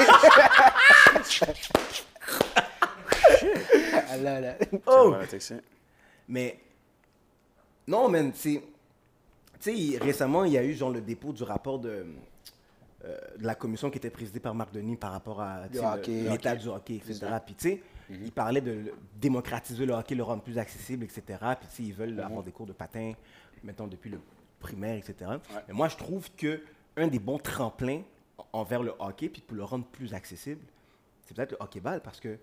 Ah, 4.09 4.17
là, 4.19 4.41
là. 4.41 4.55
Oh! 4.87 5.11
Elle 5.15 5.21
m'a 5.21 5.27
texté. 5.27 5.57
Mais 6.29 6.59
non, 7.87 8.09
man, 8.09 8.33
c'est. 8.35 8.63
Tu 9.61 9.93
sais, 9.93 9.99
récemment, 9.99 10.45
il 10.45 10.53
y 10.53 10.59
a 10.59 10.65
eu 10.65 10.75
genre 10.75 10.91
le 10.91 11.01
dépôt 11.01 11.33
du 11.33 11.43
rapport 11.43 11.79
de, 11.79 12.05
euh, 13.05 13.19
de 13.39 13.45
la 13.47 13.55
commission 13.55 13.91
qui 13.91 13.99
était 13.99 14.11
présidée 14.11 14.41
par 14.41 14.55
Marc 14.55 14.73
Denis 14.73 14.97
par 14.97 15.13
rapport 15.13 15.41
à 15.41 15.63
l'état 16.33 16.55
du 16.57 16.69
hockey, 16.69 16.97
etc. 16.97 17.27
Puis 17.45 17.55
tu 17.55 17.69
sais, 17.71 17.83
Mhm. 18.11 18.25
il 18.25 18.33
parlait 18.33 18.61
de 18.61 18.71
le- 18.73 18.95
démocratiser 19.21 19.87
le 19.87 19.95
hockey, 19.95 20.15
le 20.15 20.23
rendre 20.23 20.43
plus 20.43 20.59
accessible, 20.59 21.05
etc. 21.05 21.23
Puis 21.59 21.69
tu 21.69 21.75
sais, 21.77 21.83
ils 21.85 21.95
veulent 21.95 22.15
Mhm. 22.15 22.21
avoir 22.21 22.43
des 22.43 22.53
cours 22.53 22.67
de 22.67 22.73
patin, 22.75 23.13
mettons 23.65 23.87
depuis 23.87 24.11
le 24.11 24.21
primaire, 24.61 24.97
etc. 24.97 25.31
Mais 25.69 25.75
moi, 25.75 25.89
je 25.89 25.97
trouve 25.97 26.31
que 26.37 26.63
un 26.97 27.07
des 27.09 27.19
bons 27.19 27.39
tremplins 27.39 28.03
envers 28.53 28.83
le 28.83 28.95
hockey, 28.99 29.29
puis 29.29 29.41
pour 29.43 29.57
le 29.57 29.65
rendre 29.65 29.87
plus 29.87 30.13
accessible, 30.13 30.61
c'est 31.23 31.35
peut-être 31.35 31.53
le 31.53 31.59
hockey-ball 31.61 32.01
parce 32.03 32.21
que 32.21 32.39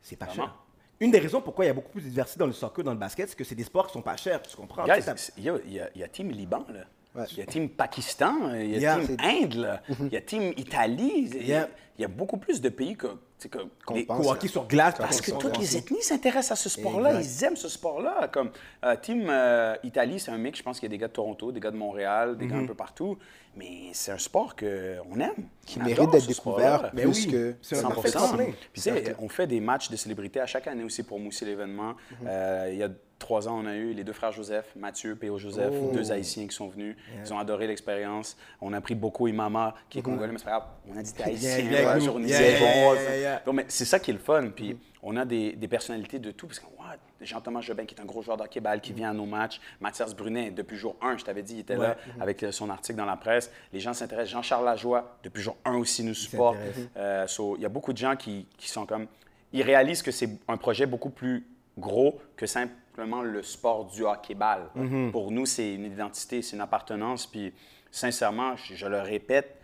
c'est 0.00 0.16
pas 0.16 0.26
Vraiment? 0.26 0.44
cher. 0.44 0.58
Une 1.00 1.10
des 1.10 1.18
raisons 1.18 1.40
pourquoi 1.40 1.64
il 1.64 1.68
y 1.68 1.70
a 1.70 1.74
beaucoup 1.74 1.90
plus 1.92 2.02
de 2.02 2.08
diversité 2.08 2.40
dans 2.40 2.46
le 2.46 2.52
soccer, 2.52 2.84
dans 2.84 2.92
le 2.92 2.98
basket, 2.98 3.28
c'est 3.28 3.36
que 3.36 3.44
c'est 3.44 3.54
des 3.54 3.64
sports 3.64 3.86
qui 3.86 3.92
sont 3.92 4.02
pas 4.02 4.16
chers, 4.16 4.42
tu 4.42 4.56
comprends? 4.56 4.84
Il 4.84 5.44
y, 5.44 5.48
a- 5.48 5.58
il 5.94 6.00
y 6.00 6.02
a 6.04 6.08
Team 6.08 6.30
Liban, 6.30 6.64
là. 6.72 6.80
Ouais. 7.14 7.24
Il 7.32 7.38
y 7.38 7.42
a 7.42 7.46
Team 7.46 7.68
Pakistan, 7.70 8.52
il 8.54 8.70
y 8.70 8.76
a 8.76 8.78
Yeah. 8.80 8.98
Team 9.06 9.16
Inde, 9.22 9.54
là. 9.54 9.82
il 9.98 10.12
y 10.12 10.16
a 10.16 10.20
Team 10.20 10.52
Italie. 10.56 11.30
Il 11.34 11.36
y 11.46 11.52
a- 11.54 11.60
Yeah. 11.60 11.68
il 11.98 12.02
y 12.02 12.04
a 12.04 12.08
beaucoup 12.08 12.36
plus 12.36 12.60
de 12.60 12.68
pays 12.68 12.96
que. 12.96 13.06
que 13.50 13.58
Qu'on 13.86 13.94
les- 13.94 14.04
pense. 14.04 14.26
hockey 14.26 14.48
sur 14.48 14.66
glace, 14.66 14.96
Parce 14.98 15.20
que 15.20 15.30
toutes 15.30 15.58
les 15.58 15.76
ethnies 15.76 16.02
s'intéressent 16.02 16.52
à 16.52 16.56
ce 16.62 16.68
sport-là. 16.68 17.14
Exact. 17.20 17.24
Ils 17.40 17.44
aiment 17.44 17.56
ce 17.56 17.68
sport-là. 17.68 18.28
Comme 18.32 18.50
euh, 18.84 18.96
Team 19.00 19.26
euh, 19.30 19.76
Italie, 19.84 20.18
c'est 20.20 20.32
un 20.32 20.38
mix, 20.38 20.58
je 20.58 20.62
pense 20.64 20.80
qu'il 20.80 20.88
y 20.88 20.90
a 20.92 20.94
des 20.96 20.98
gars 20.98 21.06
de 21.08 21.12
Toronto, 21.12 21.50
des 21.52 21.60
gars 21.60 21.70
de 21.70 21.76
Montréal, 21.76 22.36
des 22.36 22.44
Mhm. 22.46 22.50
gars 22.50 22.56
un 22.58 22.66
peu 22.66 22.74
partout. 22.74 23.16
Mais 23.58 23.90
c'est 23.92 24.12
un 24.12 24.18
sport 24.18 24.54
qu'on 24.54 25.20
aime. 25.20 25.48
Qui 25.66 25.80
On 25.80 25.84
mérite 25.84 26.10
d'être 26.10 26.26
découvert. 26.28 26.90
Mais 26.94 27.02
plus 27.02 27.26
oui, 27.26 27.32
que. 27.32 27.54
c'est 27.60 27.76
un 27.78 27.88
100%. 27.88 27.94
parfait 27.94 28.10
tremplin. 28.10 28.44
Puis 28.72 28.80
tu 28.80 28.90
sais, 28.90 29.16
on 29.18 29.28
fait 29.28 29.46
des 29.48 29.60
matchs 29.60 29.90
de 29.90 29.96
célébrités 29.96 30.40
à 30.40 30.46
chaque 30.46 30.66
année 30.68 30.84
aussi 30.84 31.02
pour 31.02 31.18
mousser 31.18 31.44
l'événement. 31.44 31.94
Euh, 32.24 32.68
il 32.70 32.78
y 32.78 32.82
a 32.84 32.88
trois 33.18 33.48
ans, 33.48 33.60
on 33.62 33.66
a 33.66 33.74
eu 33.74 33.92
les 33.92 34.04
deux 34.04 34.12
frères 34.12 34.30
Joseph, 34.30 34.66
Mathieu, 34.76 35.16
P.O. 35.16 35.38
Joseph, 35.38 35.74
deux 35.92 36.12
Haïtiens 36.12 36.46
qui 36.46 36.54
sont 36.54 36.68
venus. 36.68 36.96
Ils 37.24 37.34
ont 37.34 37.38
adoré 37.38 37.66
l'expérience. 37.66 38.36
On 38.60 38.72
a 38.72 38.80
pris 38.80 38.94
beaucoup 38.94 39.26
Imama, 39.26 39.74
qui 39.90 39.98
est 39.98 40.02
congolais, 40.02 40.30
mais 40.32 40.38
c'est 40.38 40.44
pas 40.44 40.50
grave. 40.50 40.64
On 40.88 40.96
a 40.96 41.02
dit 41.02 41.12
haïtien, 41.24 41.58
Yeah, 41.58 43.42
bon. 43.44 43.52
mais 43.52 43.64
c'est 43.68 43.84
ça 43.84 43.98
qui 43.98 44.10
est 44.12 44.14
le 44.14 44.20
fun. 44.20 44.50
Puis 44.54 44.78
on 45.02 45.16
a 45.16 45.24
des, 45.24 45.52
des 45.52 45.68
personnalités 45.68 46.18
de 46.20 46.30
tout. 46.30 46.46
Parce 46.46 46.60
que, 46.60 46.66
wow, 46.66 46.84
Jean-Thomas 47.20 47.60
Jobin, 47.60 47.84
qui 47.84 47.94
est 47.94 48.00
un 48.00 48.04
gros 48.04 48.22
joueur 48.22 48.36
d'hockey-ball, 48.36 48.80
qui 48.80 48.92
vient 48.92 49.10
à 49.10 49.12
nos 49.12 49.26
matchs. 49.26 49.60
Mathias 49.80 50.14
Brunet, 50.14 50.50
depuis 50.50 50.76
jour 50.76 50.96
1, 51.02 51.18
je 51.18 51.24
t'avais 51.24 51.42
dit, 51.42 51.54
il 51.54 51.60
était 51.60 51.76
là 51.76 51.96
avec 52.20 52.42
euh, 52.42 52.52
son 52.52 52.70
article 52.70 52.98
dans 52.98 53.04
la 53.04 53.16
presse. 53.16 53.50
Les 53.72 53.80
gens 53.80 53.92
s'intéressent. 53.92 54.32
Jean-Charles 54.32 54.64
Lajoie, 54.64 55.18
depuis 55.22 55.42
jour 55.42 55.56
1 55.64 55.74
aussi, 55.76 56.04
nous 56.04 56.14
supporte. 56.14 56.56
Euh, 56.96 57.26
so, 57.26 57.56
il 57.56 57.62
y 57.62 57.66
a 57.66 57.68
beaucoup 57.68 57.92
de 57.92 57.98
gens 57.98 58.16
qui, 58.16 58.46
qui 58.56 58.68
sont 58.68 58.86
comme. 58.86 59.06
Ils 59.52 59.62
réalisent 59.62 60.02
que 60.02 60.10
c'est 60.10 60.28
un 60.46 60.56
projet 60.56 60.86
beaucoup 60.86 61.10
plus 61.10 61.46
gros 61.78 62.20
que 62.36 62.46
simplement 62.46 63.22
le 63.22 63.42
sport 63.42 63.86
du 63.86 64.04
hockey-ball. 64.04 64.68
Pour 65.10 65.30
nous, 65.30 65.46
c'est 65.46 65.74
une 65.74 65.84
identité, 65.84 66.42
c'est 66.42 66.56
une 66.56 66.62
appartenance. 66.62 67.26
Puis, 67.26 67.52
sincèrement, 67.90 68.56
je, 68.56 68.74
je 68.74 68.86
le 68.86 69.00
répète, 69.00 69.56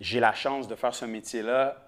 j'ai 0.00 0.20
la 0.20 0.32
chance 0.32 0.68
de 0.68 0.74
faire 0.74 0.94
ce 0.94 1.04
métier-là. 1.04 1.83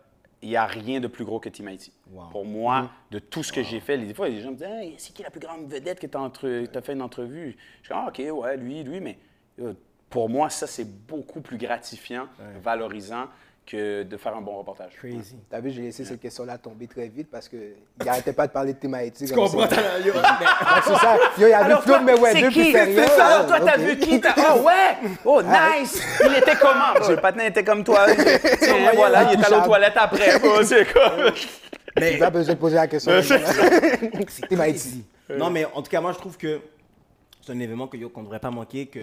Il 0.46 0.50
n'y 0.50 0.56
a 0.56 0.66
rien 0.66 1.00
de 1.00 1.08
plus 1.08 1.24
gros 1.24 1.40
que 1.40 1.48
Team 1.48 1.66
Haïti. 1.66 1.92
Pour 2.30 2.44
moi, 2.44 2.92
de 3.10 3.18
tout 3.18 3.42
ce 3.42 3.52
que 3.52 3.64
j'ai 3.64 3.80
fait, 3.80 3.98
des 3.98 4.14
fois, 4.14 4.28
les 4.28 4.40
gens 4.40 4.52
me 4.52 4.54
disent 4.54 4.68
Hey, 4.68 4.94
c'est 4.96 5.12
qui 5.12 5.24
la 5.24 5.30
plus 5.30 5.40
grande 5.40 5.68
vedette 5.68 5.98
que 5.98 6.06
tu 6.06 6.16
as, 6.16 6.82
fait 6.82 6.92
une 6.92 7.02
entrevue? 7.02 7.56
Je 7.82 7.88
dis 7.88 7.92
Ah, 7.92 8.06
OK, 8.06 8.22
ouais, 8.32 8.56
lui, 8.56 8.84
lui, 8.84 9.00
mais 9.00 9.18
euh, 9.60 9.74
pour 10.08 10.28
moi, 10.28 10.48
ça, 10.48 10.68
c'est 10.68 10.84
beaucoup 10.84 11.40
plus 11.40 11.58
gratifiant, 11.58 12.28
valorisant 12.62 13.26
que 13.66 14.04
de 14.04 14.16
faire 14.16 14.36
un 14.36 14.40
bon 14.40 14.56
reportage. 14.58 14.92
Crazy. 14.96 15.36
T'as 15.50 15.58
vu, 15.60 15.70
j'ai 15.70 15.82
laissé 15.82 16.04
cette 16.04 16.20
question-là 16.20 16.56
tomber 16.56 16.86
très 16.86 17.08
vite 17.08 17.28
parce 17.30 17.48
qu'il 17.48 17.74
n'arrêtait 18.04 18.32
pas 18.32 18.46
de 18.46 18.52
parler 18.52 18.74
de 18.74 18.78
Timaïti. 18.78 19.26
Tu 19.26 19.34
comprends? 19.34 19.66
t'as- 19.66 19.98
yo, 19.98 20.12
mais- 20.14 20.46
C'est 20.84 20.94
ça. 20.94 21.16
Yo, 21.36 21.46
il 21.46 21.50
y 21.50 21.52
avait 21.52 21.64
Alors, 21.64 21.82
Claude 21.82 21.96
toi, 21.96 22.14
Mayweather 22.14 22.40
c'est 22.40 22.46
puis 22.46 22.54
qui? 22.66 22.72
Ferrier. 22.72 22.96
C'est 22.96 23.08
ça, 23.08 23.40
Ouais, 23.40 23.46
toi, 23.48 23.60
t'as 23.60 23.76
vu 23.76 23.98
qui? 23.98 24.20
Oh, 24.38 24.60
ouais! 24.62 25.08
Oh, 25.24 25.42
nice! 25.42 26.00
Il 26.24 26.36
était 26.36 26.54
comment? 26.60 27.08
Le 27.08 27.16
patin 27.16 27.44
était 27.44 27.64
comme 27.64 27.82
toi. 27.82 28.06
Voilà, 28.94 29.32
il 29.32 29.40
est 29.40 29.44
allé 29.44 29.56
aux 29.56 29.64
toilettes 29.64 29.96
après. 29.96 30.40
Oh, 30.44 30.62
c'est 30.62 30.86
comme... 30.92 31.32
Il 32.00 32.18
va 32.18 32.30
besoin 32.30 32.54
de 32.54 32.58
poser 32.60 32.76
la 32.76 32.86
question. 32.86 33.12
c'est 33.22 34.48
Timaïti. 34.48 35.04
crazy. 35.28 35.38
Non, 35.38 35.50
mais 35.50 35.64
en 35.64 35.82
tout 35.82 35.90
cas, 35.90 36.00
moi, 36.00 36.12
je 36.12 36.18
trouve 36.18 36.36
que 36.36 36.60
c'est 37.44 37.52
un 37.52 37.58
événement 37.58 37.88
que, 37.88 37.96
yo, 37.96 38.10
qu'on 38.10 38.20
ne 38.20 38.26
devrait 38.26 38.38
pas 38.38 38.50
manquer. 38.50 38.86
Que... 38.86 39.00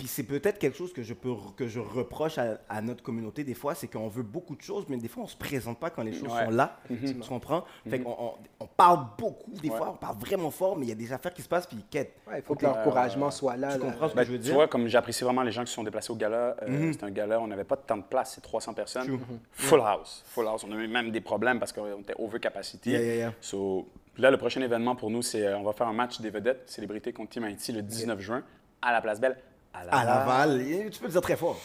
Puis 0.00 0.08
c'est 0.08 0.22
peut-être 0.22 0.58
quelque 0.58 0.78
chose 0.78 0.94
que 0.94 1.02
je, 1.02 1.12
peux, 1.12 1.34
que 1.58 1.68
je 1.68 1.78
reproche 1.78 2.38
à, 2.38 2.58
à 2.70 2.80
notre 2.80 3.02
communauté 3.02 3.44
des 3.44 3.52
fois, 3.52 3.74
c'est 3.74 3.86
qu'on 3.86 4.08
veut 4.08 4.22
beaucoup 4.22 4.56
de 4.56 4.62
choses, 4.62 4.86
mais 4.88 4.96
des 4.96 5.08
fois, 5.08 5.24
on 5.24 5.26
ne 5.26 5.30
se 5.30 5.36
présente 5.36 5.78
pas 5.78 5.90
quand 5.90 6.02
les 6.02 6.14
choses 6.14 6.32
Ouais. 6.32 6.46
sont 6.46 6.50
là. 6.50 6.78
Tu 6.88 7.14
comprends? 7.16 7.64
Fait 7.86 8.00
qu'on 8.00 8.16
on, 8.18 8.32
on 8.60 8.66
parle 8.66 9.08
beaucoup, 9.18 9.50
des 9.60 9.68
Ouais. 9.68 9.76
fois, 9.76 9.90
on 9.92 9.96
parle 9.98 10.16
vraiment 10.16 10.50
fort, 10.50 10.78
mais 10.78 10.86
il 10.86 10.88
y 10.88 10.92
a 10.92 10.94
des 10.94 11.12
affaires 11.12 11.34
qui 11.34 11.42
se 11.42 11.48
passent, 11.48 11.66
puis 11.66 11.76
ils 11.78 11.84
quêtent. 11.84 12.14
Ouais, 12.26 12.38
il 12.38 12.42
faut 12.42 12.54
que 12.54 12.64
l'encouragement 12.64 13.30
soit 13.30 13.58
là. 13.58 13.74
Tu 13.74 13.78
là. 13.80 13.84
comprends 13.90 14.06
ce 14.08 14.12
que 14.12 14.16
Ben, 14.16 14.24
je 14.24 14.32
veux 14.32 14.38
tu 14.38 14.44
dire? 14.44 14.54
vois, 14.54 14.68
comme 14.68 14.86
j'apprécie 14.88 15.22
vraiment 15.22 15.42
les 15.42 15.52
gens 15.52 15.64
qui 15.64 15.68
se 15.68 15.74
sont 15.74 15.84
déplacés 15.84 16.12
au 16.12 16.16
gala, 16.16 16.56
euh, 16.62 16.68
Mhm. 16.68 16.92
c'était 16.94 17.04
un 17.04 17.10
gala, 17.10 17.38
on 17.38 17.46
n'avait 17.48 17.64
pas 17.64 17.76
tant 17.76 17.98
de 17.98 18.02
place, 18.04 18.32
c'est 18.36 18.40
300 18.40 18.72
personnes. 18.72 19.20
Full 19.52 19.80
house. 19.80 20.22
Full 20.28 20.46
house. 20.48 20.64
On 20.66 20.72
a 20.72 20.76
eu 20.76 20.88
même 20.88 21.10
des 21.10 21.20
problèmes 21.20 21.58
parce 21.58 21.74
qu'on 21.74 22.00
était 22.00 22.14
over 22.18 22.40
capacity. 22.40 22.92
Yeah, 22.92 23.00
yeah, 23.02 23.14
yeah. 23.16 23.32
So, 23.42 23.86
là, 24.16 24.30
le 24.30 24.38
prochain 24.38 24.62
événement 24.62 24.96
pour 24.96 25.10
nous, 25.10 25.20
c'est 25.20 25.46
euh, 25.46 25.58
on 25.58 25.62
va 25.62 25.74
faire 25.74 25.88
un 25.88 25.92
match 25.92 26.22
des 26.22 26.30
vedettes, 26.30 26.62
célébrité 26.70 27.12
contre 27.12 27.32
Team 27.32 27.44
Haïti 27.44 27.70
le 27.72 27.82
19 27.82 28.18
juin 28.20 28.42
à 28.80 28.92
la 28.92 29.02
Place 29.02 29.20
Belle. 29.20 29.36
À 29.72 30.00
À 30.00 30.04
Laval, 30.04 30.62
tu 30.92 30.98
peux 30.98 31.06
le 31.06 31.12
dire 31.12 31.20
très 31.20 31.36
fort. 31.36 31.56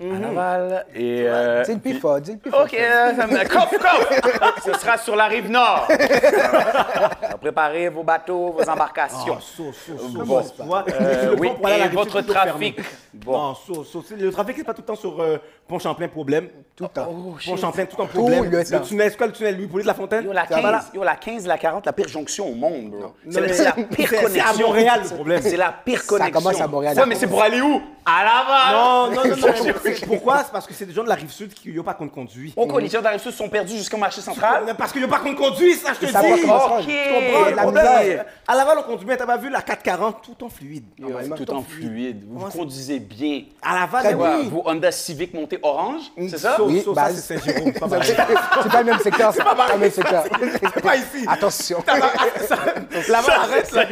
À 0.00 0.18
Laval. 0.18 0.86
Et, 0.94 1.24
euh, 1.26 1.62
Dis 1.64 1.72
le 1.74 1.78
plus 1.78 1.94
fort, 2.00 2.20
dis 2.20 2.32
le 2.32 2.38
plus 2.38 2.50
fort. 2.50 2.62
OK, 2.64 2.74
euh, 2.74 3.14
ça 3.16 3.26
me- 3.26 3.48
coff, 3.48 3.70
coff! 3.78 4.62
Ce 4.64 4.72
sera 4.80 4.98
sur 4.98 5.16
la 5.16 5.26
rive 5.26 5.50
nord. 5.50 5.88
Préparez 7.40 7.88
vos 7.88 8.02
bateaux, 8.02 8.52
vos 8.52 8.68
embarcations. 8.68 9.36
Ah, 9.38 9.40
so, 9.40 9.72
so, 9.72 9.96
so, 9.98 10.24
Bon. 10.24 10.42
vois, 10.64 10.84
Euh, 10.88 11.22
sur 11.22 11.30
le 11.32 11.38
oui, 11.40 11.50
et 11.68 11.88
votre 11.88 12.20
trafic. 12.22 12.78
Bon. 13.24 13.32
Non, 13.32 13.54
so, 13.54 13.84
so, 13.84 14.02
c'est- 14.06 14.16
le 14.16 14.30
trafic, 14.32 14.56
c'est 14.56 14.64
pas 14.64 14.74
tout 14.74 14.80
le 14.82 14.86
temps 14.86 14.96
sur 14.96 15.20
euh, 15.20 15.38
Pont-Champlain, 15.68 16.08
problème. 16.08 16.48
Tout 16.76 16.84
le 16.84 16.88
temps. 16.90 17.06
Oh. 17.10 17.36
Pont-Champlain, 17.46 17.84
tout 17.86 17.96
le 17.98 18.02
temps 18.04 18.08
problème. 18.08 18.50
le 18.50 18.64
temps. 18.64 18.80
tunnel, 18.80 19.10
c'est 19.10 19.16
quoi 19.16 19.26
le 19.28 19.32
tunnel 19.32 19.56
Louis-Paulier 19.56 19.82
de 19.84 19.86
la 19.88 19.94
Fontaine? 19.94 20.24
Yo, 20.24 20.32
la 20.32 20.46
Ça 20.48 20.60
va 20.60 20.70
là? 20.72 20.78
15, 20.78 20.90
yo, 20.94 21.04
la 21.04 21.16
15, 21.16 21.46
la 21.46 21.58
40, 21.58 21.86
la 21.86 21.92
pire 21.92 22.08
jonction 22.08 22.48
au 22.48 22.54
monde, 22.54 22.90
bro. 22.90 23.14
C'est 23.30 23.40
la, 23.40 23.46
la 23.64 23.72
pire 23.72 24.08
c'est 24.08 24.18
à 24.18 24.22
connexion. 24.22 24.66
Montréal, 24.66 25.00
le 25.08 25.14
problème. 25.14 25.42
C'est 25.42 25.56
la 25.56 25.72
pire 25.72 26.00
Ça 26.00 26.06
connexion. 26.08 26.32
commence 26.40 26.60
à 26.60 26.66
Montréal. 26.66 26.98
Ouais, 26.98 27.06
mais 27.06 27.14
c'est 27.14 27.26
pour 27.28 27.40
aller 27.42 27.60
où? 27.60 27.80
À 28.06 28.22
Laval! 28.24 28.74
Non, 28.74 29.30
non, 29.30 29.36
non, 29.36 29.72
Pourquoi? 30.06 30.42
C'est 30.44 30.52
parce 30.52 30.66
que 30.66 30.74
c'est 30.74 30.84
des 30.84 30.92
gens 30.92 31.04
de 31.04 31.08
la 31.08 31.14
rive 31.14 31.30
sud 31.30 31.54
qui 31.54 31.72
n'ont 31.72 31.82
pas 31.82 31.94
compte 31.94 32.12
conduit. 32.12 32.50
Pourquoi 32.54 32.80
les 32.80 32.88
gens 32.88 33.00
d'arrive 33.00 33.20
sud 33.20 33.32
sont 33.32 33.48
perdus 33.48 33.76
jusqu'au 33.76 33.96
marché 33.96 34.20
central? 34.20 34.74
Parce 34.76 34.92
qu'ils 34.92 35.00
n'ont 35.00 35.08
pas 35.08 35.20
compte 35.20 35.36
conduit, 35.36 35.74
ça, 35.74 35.92
je 35.94 36.00
te 36.00 36.06
dis. 36.06 36.12
comprends? 36.42 37.70
La. 37.70 38.24
À 38.46 38.54
Laval, 38.54 38.78
on 38.80 38.82
conduit, 38.82 39.06
mais 39.06 39.16
t'as 39.16 39.24
pas 39.26 39.36
vu 39.38 39.48
la 39.48 39.62
440, 39.62 40.22
tout 40.22 40.44
en 40.44 40.48
fluide. 40.48 40.84
vraiment. 40.98 41.36
Tout 41.36 41.50
en 41.52 41.62
fluide. 41.62 42.24
Vous 42.28 42.46
conduisez 42.50 43.00
bien. 43.04 43.42
À 43.62 43.74
Laval, 43.80 44.02
Très 44.02 44.14
Ouais, 44.14 44.28
oui. 44.40 44.48
Vous 44.50 44.62
Honda 44.64 44.90
Civic 44.90 45.32
monté 45.34 45.58
orange, 45.62 46.02
c'est 46.28 46.38
ça? 46.38 46.56
So, 46.56 46.66
Oui, 46.66 46.82
bah, 46.94 47.08
ça, 47.08 47.14
c'est 47.14 47.38
Saint-Jérôme. 47.38 47.70
c'est 47.72 47.80
pas 47.80 47.88
pareil. 47.88 48.14
C'est 48.62 48.70
pas 48.72 48.80
le 48.82 48.84
même 48.90 48.98
secteur. 48.98 49.32
C'est 49.32 49.44
pas 49.44 49.56
le 49.74 49.78
même 49.78 49.90
secteur. 49.90 50.24
C'est 50.74 50.82
pas 50.82 50.96
ici. 50.96 51.24
Attention. 51.28 51.82
Laval, 53.08 53.30
arrête 53.40 53.66
ça. 53.66 53.84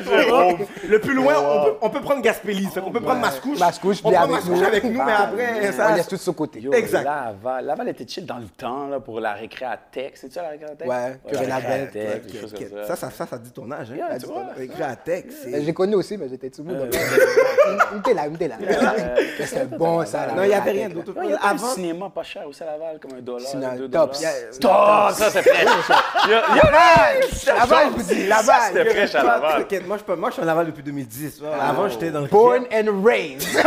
Le 0.89 0.99
plus 1.01 1.15
loin, 1.15 1.35
on 1.39 1.65
peut, 1.65 1.77
on 1.83 1.91
peut 1.91 2.01
prendre 2.01 2.23
Gaspésie. 2.23 2.67
Fait 2.67 2.81
qu'on 2.81 2.91
peut 2.91 3.01
prendre 3.01 3.21
Mascouche. 3.21 3.59
Mascouche, 3.59 3.99
on 4.05 4.09
puis 4.09 4.17
prend 4.17 4.25
avec 4.25 4.37
Mascouche 4.37 4.59
nous. 4.59 4.65
avec 4.65 4.85
nous, 4.85 4.91
mais 4.93 5.13
Ah, 5.13 5.23
après, 5.25 5.69
On 5.69 5.73
ça. 5.73 5.97
laisse 5.97 6.09
tout 6.09 6.17
de 6.17 6.21
son 6.21 6.33
côté. 6.33 6.61
Yo, 6.61 6.73
Exact. 6.73 7.05
Laval. 7.05 7.65
Laval 7.67 7.89
était 7.89 8.07
chill 8.07 8.27
dans 8.27 8.39
le 8.39 8.47
temps 8.57 8.89
là, 8.89 9.01
pour 9.01 9.21
la 9.21 9.33
récré 9.35 9.65
à 9.65 9.77
Tech. 9.77 10.13
C'est 10.15 10.33
ça 10.33 10.43
la 10.43 10.49
récré 10.51 10.67
à 10.67 10.75
Tech? 10.75 10.89
Ouais, 10.89 10.95
la 11.25 11.31
Curé 11.31 11.45
récré 11.45 11.53
à 11.53 11.61
Labelle. 11.61 11.91
Tech, 11.91 12.03
Ouais, 12.05 12.21
des 12.33 12.39
choses 12.41 12.53
ok. 12.55 12.69
comme 12.71 12.85
Ça, 12.87 12.97
ça, 12.97 13.11
ça, 13.11 13.27
ça 13.27 13.39
dit 13.39 13.51
ton 13.53 13.71
âge. 13.71 13.89
Hein? 13.93 13.97
Yeah, 13.97 14.09
Ça 14.13 14.15
tu 14.19 14.27
dit 14.27 14.33
vois. 14.33 14.43
ton 14.43 14.49
âge. 14.51 14.61
Écrit 14.61 14.83
à 14.83 14.97
texte. 14.97 15.39
c'est- 15.45 15.65
J'ai 15.65 15.73
connu 15.75 15.95
aussi, 15.95 16.17
mais 16.17 16.29
j'étais 16.29 16.51
tout 16.51 16.63
le 16.63 16.75
monde. 16.75 16.89
Là, 16.93 18.27
était 18.27 18.49
là. 18.49 18.57
Mais 19.39 19.47
c'est 19.47 19.69
bon, 19.79 20.05
ça. 20.05 20.27
là. 20.27 20.33
Non, 20.35 20.43
il 20.45 20.49
n'y 20.49 20.55
avait 20.55 20.71
rien 20.71 20.89
d'autre. 20.89 21.13
Il 21.25 21.31
y 21.31 21.35
a 21.35 21.39
pas 21.39 21.51
un 21.53 21.59
cinéma 21.59 22.11
pas 22.11 22.23
cher 22.23 22.47
aussi 22.47 22.63
à 22.63 22.67
Laval, 22.67 22.99
comme 23.01 23.15
un 23.19 23.21
dollar, 23.21 23.77
deux 23.77 23.89
Tops. 23.89 24.21
dollars. 24.61 25.13
Ça 25.13 25.31
c'est 25.31 25.45
yo, 25.45 26.37
Laval, 26.65 27.23
je 27.33 27.97
vous 27.97 28.03
dis, 28.15 28.27
Laval. 28.27 28.63
C'était 28.69 28.91
fraîche 28.91 29.15
à 29.15 29.23
Laval. 29.23 29.63
t'inquiète, 29.63 29.87
moi, 29.87 29.99
je 29.99 30.33
suis 30.33 30.43
en 30.43 30.45
Laval 30.45 30.67
depuis 30.67 30.83
2010. 30.83 31.43
Avant, 31.61 31.89
j'étais 31.89 32.11
dans 32.11 32.21
le 32.21 32.27
Born 32.29 32.65
and 32.73 33.03
raised. 33.05 33.49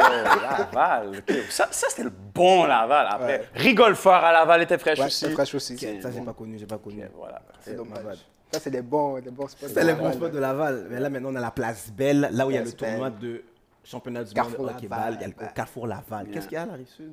Laval. 0.00 1.22
Ça, 1.50 1.68
ça 1.70 1.86
c'était 1.90 2.04
le 2.04 2.12
bon 2.34 2.64
Laval. 2.64 3.06
Après, 3.10 3.44
Rigole 3.54 3.94
fort 3.96 4.14
à 4.24 4.32
Laval 4.32 4.62
était 4.62 4.78
fraîche 4.78 4.98
Ouais, 4.98 5.06
aussi. 5.06 5.16
c'est 5.26 5.30
fraîche 5.30 5.54
aussi. 5.54 5.76
Ça, 5.78 6.10
j'ai 6.10 6.20
pas 6.20 6.32
connu, 6.32 6.56
j'ai 6.58 6.66
pas 6.66 6.78
connu. 6.78 7.02
Voilà. 7.16 7.40
C'est 7.60 7.74
dommage. 7.76 7.98
Laval. 7.98 8.16
Ça, 8.52 8.60
c'est 8.60 8.70
des 8.70 8.80
bons, 8.82 9.20
des 9.20 9.30
bons 9.30 9.46
spots. 9.48 9.68
C'était 9.68 9.84
les 9.84 9.92
bons 9.92 10.12
spots 10.12 10.28
de 10.30 10.38
Laval. 10.38 10.86
Mais 10.90 11.00
là, 11.00 11.10
maintenant, 11.10 11.30
on 11.32 11.36
a 11.36 11.40
la 11.40 11.50
place 11.50 11.90
Belle, 11.94 12.30
là 12.32 12.46
où 12.46 12.50
il 12.50 12.54
y 12.54 12.58
a 12.58 12.62
le 12.62 12.72
tournoi 12.72 13.10
de 13.10 13.42
championnat 13.88 14.24
du 14.24 14.34
Carrefour 14.34 14.58
monde 14.60 14.68
de 14.68 14.74
hockey 14.76 14.88
Laval. 14.88 15.04
ball. 15.04 15.14
Il 15.14 15.20
y 15.20 15.24
a 15.24 15.28
le 15.28 15.34
au 15.50 15.54
Carrefour 15.54 15.86
Laval. 15.86 16.28
Qu'est-ce 16.30 16.48
qu'il 16.48 16.54
y 16.54 16.58
a 16.58 16.62
à 16.62 16.66
la 16.66 16.72
rive 16.74 16.88
sud? 16.88 17.12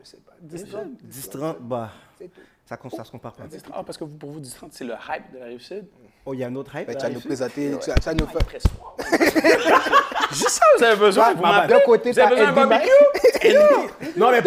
Je 0.00 0.06
sais 0.06 0.18
pas. 0.18 0.32
10-30, 0.42 1.56
bah, 1.60 1.90
C'est 2.18 2.28
tout. 2.28 2.40
ça, 2.96 3.04
se 3.04 3.10
compare 3.10 3.32
pas. 3.32 3.44
Ah, 3.72 3.82
parce 3.84 3.96
que 3.98 4.04
vous- 4.04 4.16
pour 4.18 4.30
vous, 4.30 4.40
10 4.40 4.56
c'est 4.70 4.84
le 4.84 4.92
hype 4.92 5.32
de 5.32 5.38
la 5.38 5.46
rive 5.46 5.60
sud. 5.60 5.86
Oh, 6.26 6.34
il 6.34 6.40
y 6.40 6.44
a 6.44 6.48
un 6.48 6.54
autre 6.54 6.74
hype? 6.76 6.86
Ben, 6.86 6.96
tu 6.96 7.02
vas 7.02 7.10
nous 7.10 7.20
présenter, 7.20 7.78
tu 7.80 7.90
vas- 7.90 8.14
nous 8.14 8.26
faire. 8.26 8.60
Juste 10.30 10.48
ça, 10.50 10.64
vous 10.78 10.82
avez 10.84 10.96
besoin. 10.96 11.34
Vous 11.34 11.42
bah, 11.42 11.52
m'appelez? 11.52 11.74
d'un 11.74 11.80
côté, 11.80 12.12
vous 12.12 12.18
avez 12.18 12.34
t'as 12.36 12.50
besoin 12.52 12.66
d'un 12.66 12.66
barbecue? 12.68 14.18
Non, 14.18 14.30
mais 14.30 14.42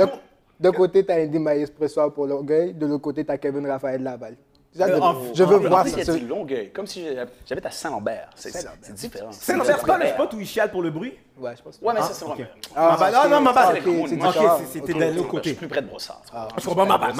de 0.59 0.69
côté, 0.71 1.05
tu 1.05 1.11
as 1.11 1.15
Andy 1.17 1.39
Maïs 1.39 1.69
Pressoir 1.69 2.11
pour 2.11 2.25
l'orgueil. 2.25 2.73
De 2.73 2.85
l'autre 2.87 3.03
côté, 3.03 3.23
tu 3.25 3.31
as 3.31 3.37
Kevin 3.37 3.67
Raphaël 3.67 4.01
Laval. 4.01 4.35
Euh, 4.79 4.87
je- 4.87 5.01
en- 5.01 5.15
je 5.33 5.43
veux 5.43 5.55
en- 5.55 5.59
voir 5.59 5.79
En 5.79 5.83
plus, 5.83 5.93
il 5.97 6.05
ça. 6.05 6.11
y 6.13 6.15
a 6.15 6.19
du 6.19 6.27
Longueuil, 6.27 6.71
comme 6.71 6.87
si 6.87 7.05
j'habite 7.47 7.65
à 7.65 7.71
Saint-Lambert. 7.71 8.29
C'est 8.35 8.49
Saint-Lambert. 8.51 8.77
c'est 8.81 8.93
différent. 8.93 9.29
C'est 9.31 9.55
l'envers, 9.55 9.77
c'est 9.79 9.85
pas 9.87 9.97
le 9.97 10.07
spot 10.07 10.33
où 10.33 10.39
il 10.39 10.45
chiale 10.47 10.71
pour 10.71 10.81
le 10.81 10.91
bruit? 10.91 11.13
Ouais, 11.39 11.51
je 11.55 11.61
pense. 11.61 11.77
Ouais, 11.83 11.93
mais 11.93 11.99
Ah, 12.01 12.07
ça, 12.07 12.13
c'est 12.15 12.25
ok. 12.25 12.31
vrai. 12.35 12.49
Ah, 12.75 12.97
bah, 12.99 13.11
non, 13.11 13.29
non, 13.29 13.41
ma 13.41 13.53
base. 13.53 13.69
ok, 13.69 13.83
c'est 13.85 13.85
c'est- 13.85 14.79
c'était 14.79 14.93
de 14.93 14.99
l'autre 14.99 15.11
Je 15.13 15.19
suis 15.19 15.27
côté. 15.29 15.53
plus 15.53 15.67
près 15.67 15.81
de 15.83 15.87
Brossard. 15.87 16.21
Je 16.57 16.65
comprends 16.65 16.85
ma 16.87 16.97
base. 16.97 17.13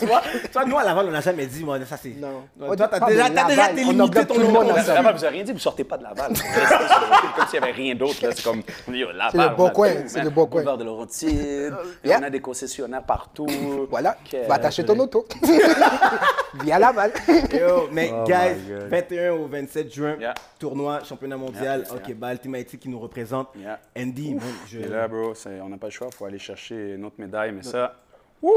Tu 0.00 0.06
vois, 0.06 0.20
tu 0.20 0.50
vois, 0.52 0.64
nous 0.64 0.76
à 0.78 0.82
Laval, 0.84 1.06
on 1.08 1.12
n'a 1.12 1.20
jamais 1.20 1.46
dit, 1.46 1.62
moi, 1.62 1.78
ça 1.88 1.96
c'est. 1.96 2.08
Non. 2.18 2.42
Toi, 2.74 2.88
t'as 2.88 3.06
déjà, 3.06 3.28
délimité 3.72 4.26
ton 4.26 4.34
tout 4.34 4.40
le 4.40 4.48
nom. 4.48 4.62
Laval, 4.62 5.14
vous 5.16 5.24
avez 5.24 5.36
rien 5.36 5.44
dit, 5.44 5.52
vous 5.52 5.58
sortez 5.60 5.84
pas 5.84 5.96
de 5.96 6.02
Laval. 6.02 6.32
Comme 7.36 7.46
s'il 7.48 7.60
n'y 7.60 7.64
avait 7.66 7.72
rien 7.76 7.94
d'autre. 7.94 8.16
là. 8.22 8.30
C'est 8.34 8.42
comme, 8.42 8.62
on 8.88 8.90
dit, 8.92 9.04
oh, 9.04 9.08
C'est 9.30 9.38
le 9.38 9.48
bon 9.56 9.70
coin, 9.70 9.90
c'est 10.06 10.22
le 10.22 10.30
bon 10.30 10.46
coin. 10.46 10.76
De 10.76 10.82
Laurentide, 10.84 11.74
on 12.04 12.22
a 12.22 12.30
des 12.30 12.40
concessionnaires 12.40 13.02
partout. 13.04 13.46
Voilà, 13.90 14.16
va 14.48 14.54
attacher 14.56 14.84
ton 14.84 14.98
auto. 14.98 15.24
Via 16.76 16.78
Laval. 16.78 17.12
Yo, 17.52 17.88
mais 17.92 18.10
Oh 18.12 18.24
guys, 18.24 18.56
my 18.66 18.68
God. 18.80 18.88
21 18.90 19.32
au 19.32 19.46
27 19.46 19.92
juin, 19.94 20.16
Yeah. 20.20 20.34
tournoi, 20.58 21.02
championnat 21.04 21.36
mondial, 21.36 21.80
Yeah, 21.86 21.94
ok, 21.94 22.08
yeah. 22.08 22.16
bah, 22.16 22.32
Ultimate 22.32 22.66
qui 22.76 22.88
nous 22.88 22.98
représente. 22.98 23.48
Yeah. 23.56 23.80
Andy, 23.98 24.34
bon, 24.34 24.40
je... 24.66 24.78
Et 24.80 24.88
là, 24.88 25.08
bro, 25.08 25.32
on 25.62 25.68
n'a 25.68 25.78
pas 25.78 25.86
le 25.86 25.92
choix, 25.92 26.08
il 26.10 26.14
faut 26.14 26.24
aller 26.26 26.38
chercher 26.38 26.96
notre 26.98 27.20
médaille, 27.20 27.52
mais 27.52 27.62
ça, 27.62 27.96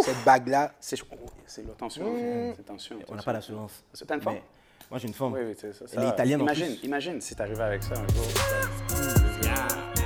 Cette 0.02 0.24
bague-là, 0.26 0.72
c'est 0.80 0.98
oh, 1.12 1.16
c'est 1.46 1.62
attention, 1.70 2.06
c'est 2.56 2.60
attention. 2.62 2.96
on 3.08 3.16
n'a 3.16 3.22
pas 3.24 3.34
l'assurance. 3.34 3.84
C'est 3.94 4.06
t'as 4.06 4.16
une 4.16 4.22
forme? 4.22 4.36
Mais 4.36 4.44
Moi, 4.91 5.00
j'ai 5.00 5.08
une 5.08 5.14
forme. 5.14 5.34
Oui, 5.34 5.40
oui, 5.48 5.56
c'est 5.58 5.74
ça. 5.74 5.86
Elle 5.96 6.04
est 6.04 6.10
italienne 6.10 6.41
en 6.41 6.46
imagine, 6.46 6.76
plus. 6.76 6.86
Imagine 6.86 7.22
si 7.22 7.36
t'arrivais 7.36 7.64
avec 7.64 7.84
ça 7.84 7.94
un 7.94 8.14
jour. 8.14 8.26
ça- 9.44 9.99